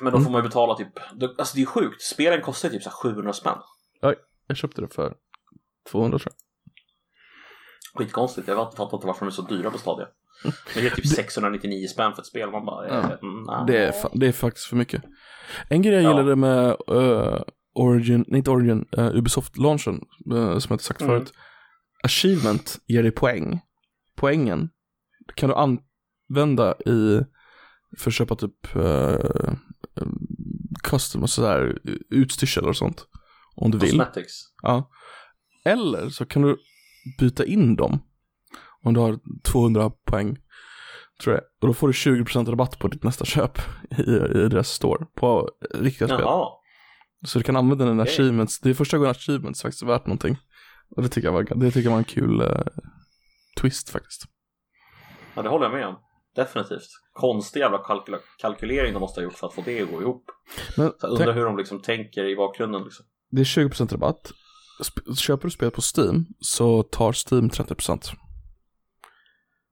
Men 0.00 0.12
då 0.12 0.16
Mm. 0.18 0.24
får 0.24 0.32
man 0.32 0.42
ju 0.42 0.48
betala 0.48 0.74
typ, 0.74 0.88
alltså 1.38 1.56
det 1.56 1.62
är 1.62 1.66
sjukt, 1.66 2.02
spelen 2.02 2.42
kostar 2.42 2.68
typ 2.68 2.82
så 2.82 2.88
här 2.90 2.96
700 2.96 3.32
spänn. 3.32 3.58
Jag 4.46 4.56
köpte 4.56 4.80
det 4.80 4.94
för 4.94 5.14
200 5.90 6.18
tror 6.18 6.32
jag. 6.32 6.38
Skitkonstigt, 7.94 8.48
jag 8.48 8.56
har 8.56 8.64
inte 8.64 8.76
fattat 8.76 9.04
varför 9.04 9.20
de 9.20 9.26
är 9.26 9.30
så 9.32 9.42
dyra 9.42 9.70
på 9.70 9.78
Stadia. 9.78 10.06
Men 10.44 10.84
det 10.84 10.86
är 10.86 10.90
typ 10.90 11.06
699 11.06 11.86
spän 11.88 12.14
för 12.14 12.22
ett 12.22 12.26
spel, 12.26 12.50
man 12.50 12.64
bara, 12.66 12.88
Ja. 12.88 12.94
eh, 12.98 13.04
mm. 13.22 13.66
Det 13.66 13.78
är, 13.78 13.94
det 14.18 14.26
är 14.26 14.32
faktiskt 14.32 14.66
för 14.66 14.76
mycket. 14.76 15.02
En 15.68 15.82
grej 15.82 15.94
jag 15.94 16.02
Ja. 16.02 16.08
gillade 16.10 16.36
med 16.36 16.68
eh, 16.88 17.42
Origin, 17.74 18.24
nej 18.28 18.38
inte 18.38 18.50
Origin, 18.50 18.88
uh, 18.98 19.16
Ubisoft-launchen, 19.16 20.00
eh, 20.32 20.58
som 20.58 20.66
jag 20.68 20.74
inte 20.74 20.84
sagt 20.84 21.00
Mm. 21.00 21.10
förut. 21.20 21.32
Achievement 22.02 22.78
ger 22.86 23.02
dig 23.02 23.12
poäng. 23.12 23.60
Poängen 24.16 24.70
kan 25.34 25.48
du 25.50 25.54
använda 25.54 26.74
i, 26.86 27.20
för 27.98 28.10
att 28.10 28.14
köpa 28.14 28.36
typ 28.36 28.76
uh, 28.76 29.54
custom 30.82 31.22
och 31.22 31.30
sådär, 31.30 31.78
utstyrsel 32.10 32.68
och 32.68 32.76
sånt. 32.76 33.06
Om 33.54 33.70
du 33.70 33.78
vill. 33.78 33.90
Cosmetics. 33.90 34.32
Ja. 34.62 34.90
Eller 35.64 36.08
så 36.08 36.26
kan 36.26 36.42
du 36.42 36.56
byta 37.18 37.44
in 37.44 37.76
dem. 37.76 37.98
Om 38.82 38.94
du 38.94 39.00
har 39.00 39.18
200 39.42 39.90
poäng. 39.90 40.38
Tror 41.22 41.34
jag. 41.34 41.44
Och 41.60 41.68
då 41.68 41.74
får 41.74 41.88
du 41.88 41.92
20% 41.92 42.50
rabatt 42.50 42.78
på 42.78 42.88
ditt 42.88 43.02
nästa 43.02 43.24
köp 43.24 43.58
i, 43.98 44.02
i 44.10 44.48
deras 44.48 44.68
store. 44.68 45.06
På 45.14 45.50
riktiga 45.74 46.08
spel. 46.08 46.20
Jaha. 46.20 46.48
Så 47.24 47.38
du 47.38 47.42
kan 47.42 47.56
använda 47.56 47.84
dina 47.84 48.02
Okej. 48.02 48.14
achievements. 48.14 48.60
Det 48.60 48.70
är 48.70 48.74
första 48.74 48.98
gången 48.98 49.10
achievements 49.10 49.62
faktiskt 49.62 49.82
är 49.82 49.86
värt 49.86 50.06
någonting. 50.06 50.36
Och 50.96 51.02
det 51.02 51.08
tycker 51.08 51.28
jag 51.28 51.32
var, 51.32 51.42
det 51.42 51.70
tycker 51.70 51.84
jag 51.84 51.90
var 51.90 51.98
en 51.98 52.04
kul 52.04 52.40
eh, 52.40 52.60
twist 53.60 53.90
faktiskt. 53.90 54.24
Ja, 55.34 55.42
det 55.42 55.48
håller 55.48 55.66
jag 55.66 55.72
med 55.72 55.86
om. 55.86 55.96
Definitivt. 56.34 56.88
Konstig 57.12 57.60
jävla 57.60 57.78
kalkyla- 57.78 58.20
kalkylering 58.38 58.92
de 58.92 58.98
måste 59.00 59.20
ha 59.20 59.24
gjort 59.24 59.38
för 59.38 59.46
att 59.46 59.54
få 59.54 59.62
det 59.64 59.82
att 59.82 59.90
gå 59.90 60.02
ihop. 60.02 60.24
Men 60.76 60.88
Så 60.90 60.96
jag 61.00 61.10
undrar 61.10 61.32
hur 61.32 61.44
de 61.44 61.56
liksom 61.56 61.80
tänker 61.82 62.24
i 62.24 62.36
bakgrunden 62.36 62.82
liksom. 62.84 63.06
det 63.30 63.40
är 63.40 63.44
20% 63.44 63.92
rabatt. 63.92 64.32
Sp- 64.82 65.16
köper 65.16 65.44
du 65.44 65.50
spel 65.50 65.70
på 65.70 65.80
Steam 65.96 66.26
så 66.40 66.82
tar 66.82 67.12
Steam 67.32 67.48
30%. 67.50 68.12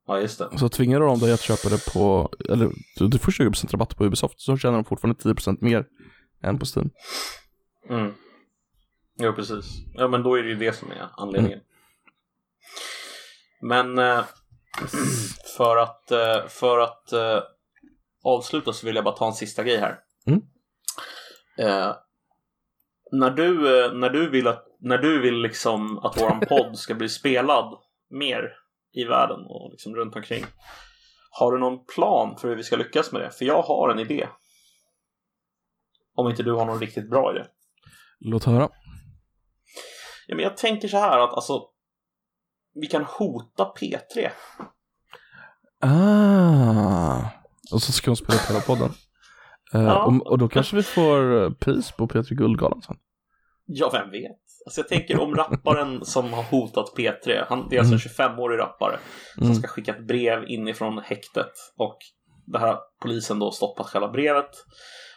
Ja, 0.07 0.21
just 0.21 0.39
det. 0.39 0.59
Så 0.59 0.69
tvingar 0.69 1.01
du 1.01 1.07
dem 1.07 1.19
dig 1.19 1.33
att 1.33 1.41
köpa 1.41 1.69
det 1.69 1.93
på, 1.93 2.31
eller 2.49 2.71
du, 2.97 3.19
får 3.19 3.33
20% 3.33 3.73
rabatt 3.73 3.97
på 3.97 4.05
Ubisoft 4.05 4.41
så 4.41 4.57
tjänar 4.57 4.75
de 4.75 4.85
fortfarande 4.85 5.21
10% 5.23 5.57
mer 5.61 5.87
än 6.43 6.59
på 6.59 6.67
Steam. 6.77 6.91
Mm. 7.89 8.13
Jo, 9.19 9.33
precis. 9.33 9.65
Ja, 9.95 10.09
men 10.09 10.23
då 10.23 10.35
är 10.39 10.43
det 10.43 10.49
ju 10.49 10.55
det 10.57 10.73
som 10.73 10.91
är 10.91 11.09
anledningen. 11.17 11.61
Men 13.61 13.99
eh, 13.99 14.25
för 15.57 15.77
att, 15.77 16.11
eh, 16.11 16.47
för 16.49 16.78
att 16.78 17.12
eh, 17.12 17.43
avsluta 18.24 18.73
så 18.73 18.86
vill 18.86 18.94
jag 18.94 19.05
bara 19.05 19.16
ta 19.16 19.27
en 19.27 19.32
sista 19.32 19.62
grej 19.62 19.78
här. 19.78 19.99
Mm. 20.27 20.43
Eh, 21.59 21.94
när, 23.12 23.31
du, 23.31 23.85
eh, 23.85 23.93
när 23.93 24.11
du 24.11 24.31
vill 24.31 24.49
att 24.49 24.66
när 24.81 24.99
du 24.99 25.20
vill 25.20 25.35
liksom 25.35 25.99
att 25.99 26.20
våran 26.20 26.40
podd 26.49 26.78
ska 26.78 26.94
bli 26.94 27.09
spelad 27.09 27.78
mer 28.11 28.53
i 28.93 29.05
världen 29.05 29.40
och 29.49 29.70
liksom 29.70 29.94
runt 29.94 30.16
omkring. 30.16 30.44
Har 31.31 31.53
du 31.53 31.59
någon 31.59 31.85
plan 31.86 32.36
för 32.36 32.49
hur 32.49 32.57
vi 32.57 32.62
ska 32.62 32.77
lyckas 32.77 33.12
med 33.12 33.23
det? 33.23 33.31
För 33.31 33.44
jag 33.44 33.62
har 33.62 33.90
en 33.90 33.99
idé. 33.99 34.28
Om 36.15 36.31
inte 36.31 36.43
du 36.43 36.53
har 36.53 36.66
någon 36.66 36.81
riktigt 36.81 37.11
bra 37.11 37.35
idé. 37.35 37.44
Låt 38.20 38.44
höra. 38.44 38.69
Ja, 40.27 40.35
men 40.36 40.43
jag 40.43 40.57
tänker 40.57 40.89
så 40.89 40.97
här 40.97 41.19
att 41.19 41.35
alltså 41.35 41.72
vi 42.74 42.86
kan 42.86 43.05
hota 43.05 43.73
P3. 43.81 44.28
Ah. 45.81 47.19
Och 47.73 47.82
så 47.82 47.93
ska 47.93 48.11
de 48.11 48.16
spela 48.16 48.39
på 48.39 48.53
hela 48.53 48.61
podden. 48.65 48.90
Eh, 49.74 49.82
Ja. 49.82 50.05
och, 50.05 50.27
och 50.27 50.39
då 50.39 50.49
kanske 50.49 50.77
vi 50.77 50.82
får 50.82 51.43
eh, 51.43 51.51
pris 51.51 51.93
på 51.93 52.07
P3 52.07 52.35
Guldgalan 52.35 52.82
sen. 52.82 52.97
Ja, 53.66 53.90
vem 53.93 54.11
vet? 54.11 54.31
Alltså 54.66 54.81
jag 54.81 54.89
tänker 54.89 55.20
om 55.20 55.35
rapparen 55.35 56.05
som 56.05 56.32
har 56.32 56.43
hotat 56.43 56.93
P3, 56.97 57.44
han, 57.49 57.69
det 57.70 57.77
är 57.77 57.81
alltså 57.81 57.94
en 57.94 58.28
25-årig 58.31 58.59
rappare 58.59 58.99
som 59.35 59.43
Mm. 59.43 59.55
ska 59.55 59.69
skicka 59.69 59.93
ett 59.94 60.07
brev 60.07 60.44
inifrån 60.49 60.99
häktet 61.05 61.53
och 61.77 61.97
det 62.47 62.59
här 62.59 62.77
polisen 63.03 63.39
då 63.39 63.51
stoppat 63.51 63.86
själva 63.86 64.09
brevet 64.09 64.51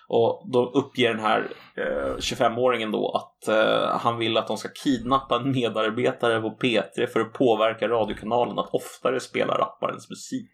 och 0.08 0.50
då 0.52 0.70
uppger 0.70 1.10
den 1.10 1.20
här 1.20 1.52
eh, 1.78 2.16
25-åringen 2.18 2.92
då 2.92 3.12
att 3.12 3.48
eh, 3.48 3.98
han 4.00 4.18
vill 4.18 4.38
att 4.38 4.48
de 4.48 4.58
ska 4.58 4.70
kidnappa 4.84 5.36
en 5.36 5.52
medarbetare 5.52 6.42
på 6.42 6.58
P3 6.62 7.08
för 7.08 7.20
att 7.20 7.34
påverka 7.34 7.88
radiokanalen 7.88 8.60
att 8.60 8.74
oftare 8.74 9.20
spela 9.20 9.58
rapparens 9.58 10.10
musik. 10.10 10.52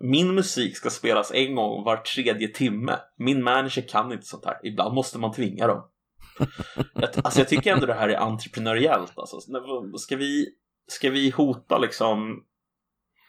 Min 0.00 0.34
musik 0.34 0.76
ska 0.76 0.90
spelas 0.90 1.32
en 1.34 1.54
gång 1.54 1.84
var 1.84 1.96
tredje 1.96 2.48
timme. 2.48 2.98
Min 3.18 3.42
manager 3.42 3.88
kan 3.88 4.12
inte 4.12 4.26
sånt 4.26 4.44
här. 4.44 4.56
Ibland 4.62 4.94
måste 4.94 5.18
man 5.18 5.32
tvinga 5.32 5.66
dem. 5.66 5.88
Jag, 6.94 7.10
alltså 7.24 7.40
jag 7.40 7.48
tycker 7.48 7.72
ändå 7.72 7.86
det 7.86 7.94
här 7.94 8.08
är 8.08 8.16
entreprenöriellt. 8.16 9.18
Alltså. 9.18 9.40
Ska, 9.98 10.16
vi, 10.16 10.46
ska 10.88 11.10
vi 11.10 11.30
hota 11.30 11.78
liksom 11.78 12.44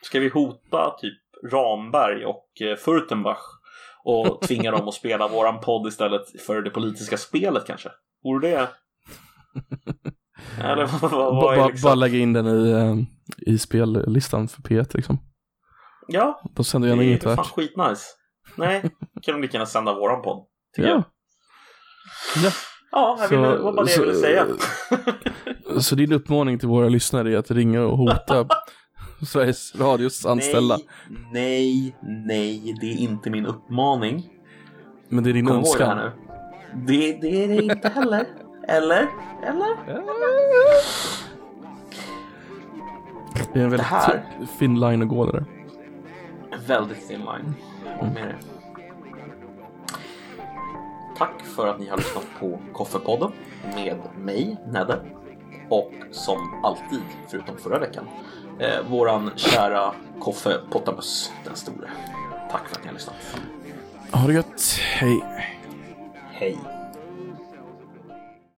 Ska 0.02 0.20
vi 0.20 0.28
hota 0.28 0.96
typ 1.00 1.18
Ramberg 1.52 2.24
och 2.24 2.62
eh, 2.62 2.76
Furtenbach 2.76 3.57
och 4.08 4.40
tvinga 4.42 4.70
dem 4.70 4.88
att 4.88 4.94
spela 4.94 5.28
våran 5.28 5.60
podd 5.60 5.88
istället 5.88 6.40
för 6.46 6.62
det 6.62 6.70
politiska 6.70 7.16
spelet 7.16 7.66
kanske? 7.66 7.88
Vore 8.24 8.48
det? 8.50 8.68
Eller 10.64 10.86
vad, 11.00 11.10
vad, 11.10 11.58
är 11.58 11.66
liksom? 11.66 11.88
Bara 11.88 11.94
lägga 11.94 12.18
in 12.18 12.32
den 12.32 12.46
i, 12.46 12.70
eh, 12.70 12.96
i 13.54 13.58
spellistan 13.58 14.48
för 14.48 14.62
P1 14.62 14.90
liksom. 14.96 15.18
Ja, 16.08 16.42
De 16.54 16.64
sänder 16.64 16.88
det 16.88 16.90
gärna 16.90 17.02
är 17.02 17.06
inget 17.08 17.22
fan 17.22 17.36
värt. 17.36 17.46
skitnice. 17.46 18.02
Nej, 18.56 18.80
kan 19.22 19.34
de 19.34 19.42
lika 19.42 19.52
gärna 19.56 19.66
sända 19.66 19.94
våran 19.94 20.22
podd. 20.22 20.44
tycker 20.76 20.88
jag. 20.88 20.98
Ja. 20.98 21.04
ja. 22.44 22.50
Ja, 22.90 23.16
jag 23.20 23.28
Så- 23.28 23.36
ville, 23.36 23.48
det 23.48 23.58
var 23.58 23.72
bara 23.72 23.86
det 23.86 23.92
jag 23.96 24.00
ville 24.02 24.14
säga. 24.14 24.46
Så 25.80 25.94
din 25.94 26.12
uppmaning 26.12 26.58
till 26.58 26.68
våra 26.68 26.88
lyssnare 26.88 27.32
är 27.32 27.36
att 27.36 27.50
ringa 27.50 27.82
och 27.82 27.98
hota 27.98 28.46
Sveriges 29.26 29.74
Radios 29.76 30.26
anställda. 30.26 30.78
Nej, 31.08 31.24
nej, 31.32 31.94
nej, 32.02 32.76
det 32.80 32.86
är 32.86 32.96
inte 32.96 33.30
min 33.30 33.46
uppmaning. 33.46 34.30
Men 35.08 35.24
det 35.24 35.30
är 35.30 35.34
din 35.34 35.46
Kom 35.46 35.62
det 35.62 35.84
här 35.84 35.90
önskan. 35.90 35.98
nu. 35.98 36.10
Det, 36.86 37.12
det 37.20 37.44
är 37.44 37.48
det 37.48 37.62
inte 37.62 37.88
heller. 37.88 38.26
Eller? 38.68 39.08
Eller? 39.42 39.76
Det 43.52 43.60
är 43.60 43.64
en 43.64 43.70
väldigt 43.70 43.80
här- 43.86 44.24
fin 44.58 44.80
line 44.80 45.02
att 45.02 45.08
gå 45.08 45.26
där. 45.32 45.44
Väldigt 46.66 47.08
thin 47.08 47.18
line. 47.20 47.54
Håller 47.98 48.12
med. 48.12 48.34
Tack 51.18 51.42
för 51.44 51.66
att 51.66 51.78
ni 51.80 51.88
har 51.88 51.96
lyssnat 51.96 52.26
på 52.40 52.58
Koffepodden 52.72 53.32
med 53.74 53.96
mig, 54.18 54.56
Nedde. 54.72 54.98
Och 55.68 55.92
som 56.10 56.60
alltid, 56.64 57.00
förutom 57.30 57.56
förra 57.56 57.78
veckan, 57.78 58.04
eh, 58.58 58.80
våran 58.90 59.30
kära 59.36 59.92
Koffe 60.20 60.58
Pottamus, 60.70 61.32
den 61.44 61.56
store. 61.56 61.90
Tack 62.50 62.68
för 62.68 62.76
att 62.76 62.82
ni 62.82 62.86
har 62.86 62.94
lyssnat. 62.94 63.14
Ha 64.12 64.26
det 64.26 64.32
gött. 64.34 64.78
Hej. 64.80 65.24
Hej! 66.32 66.58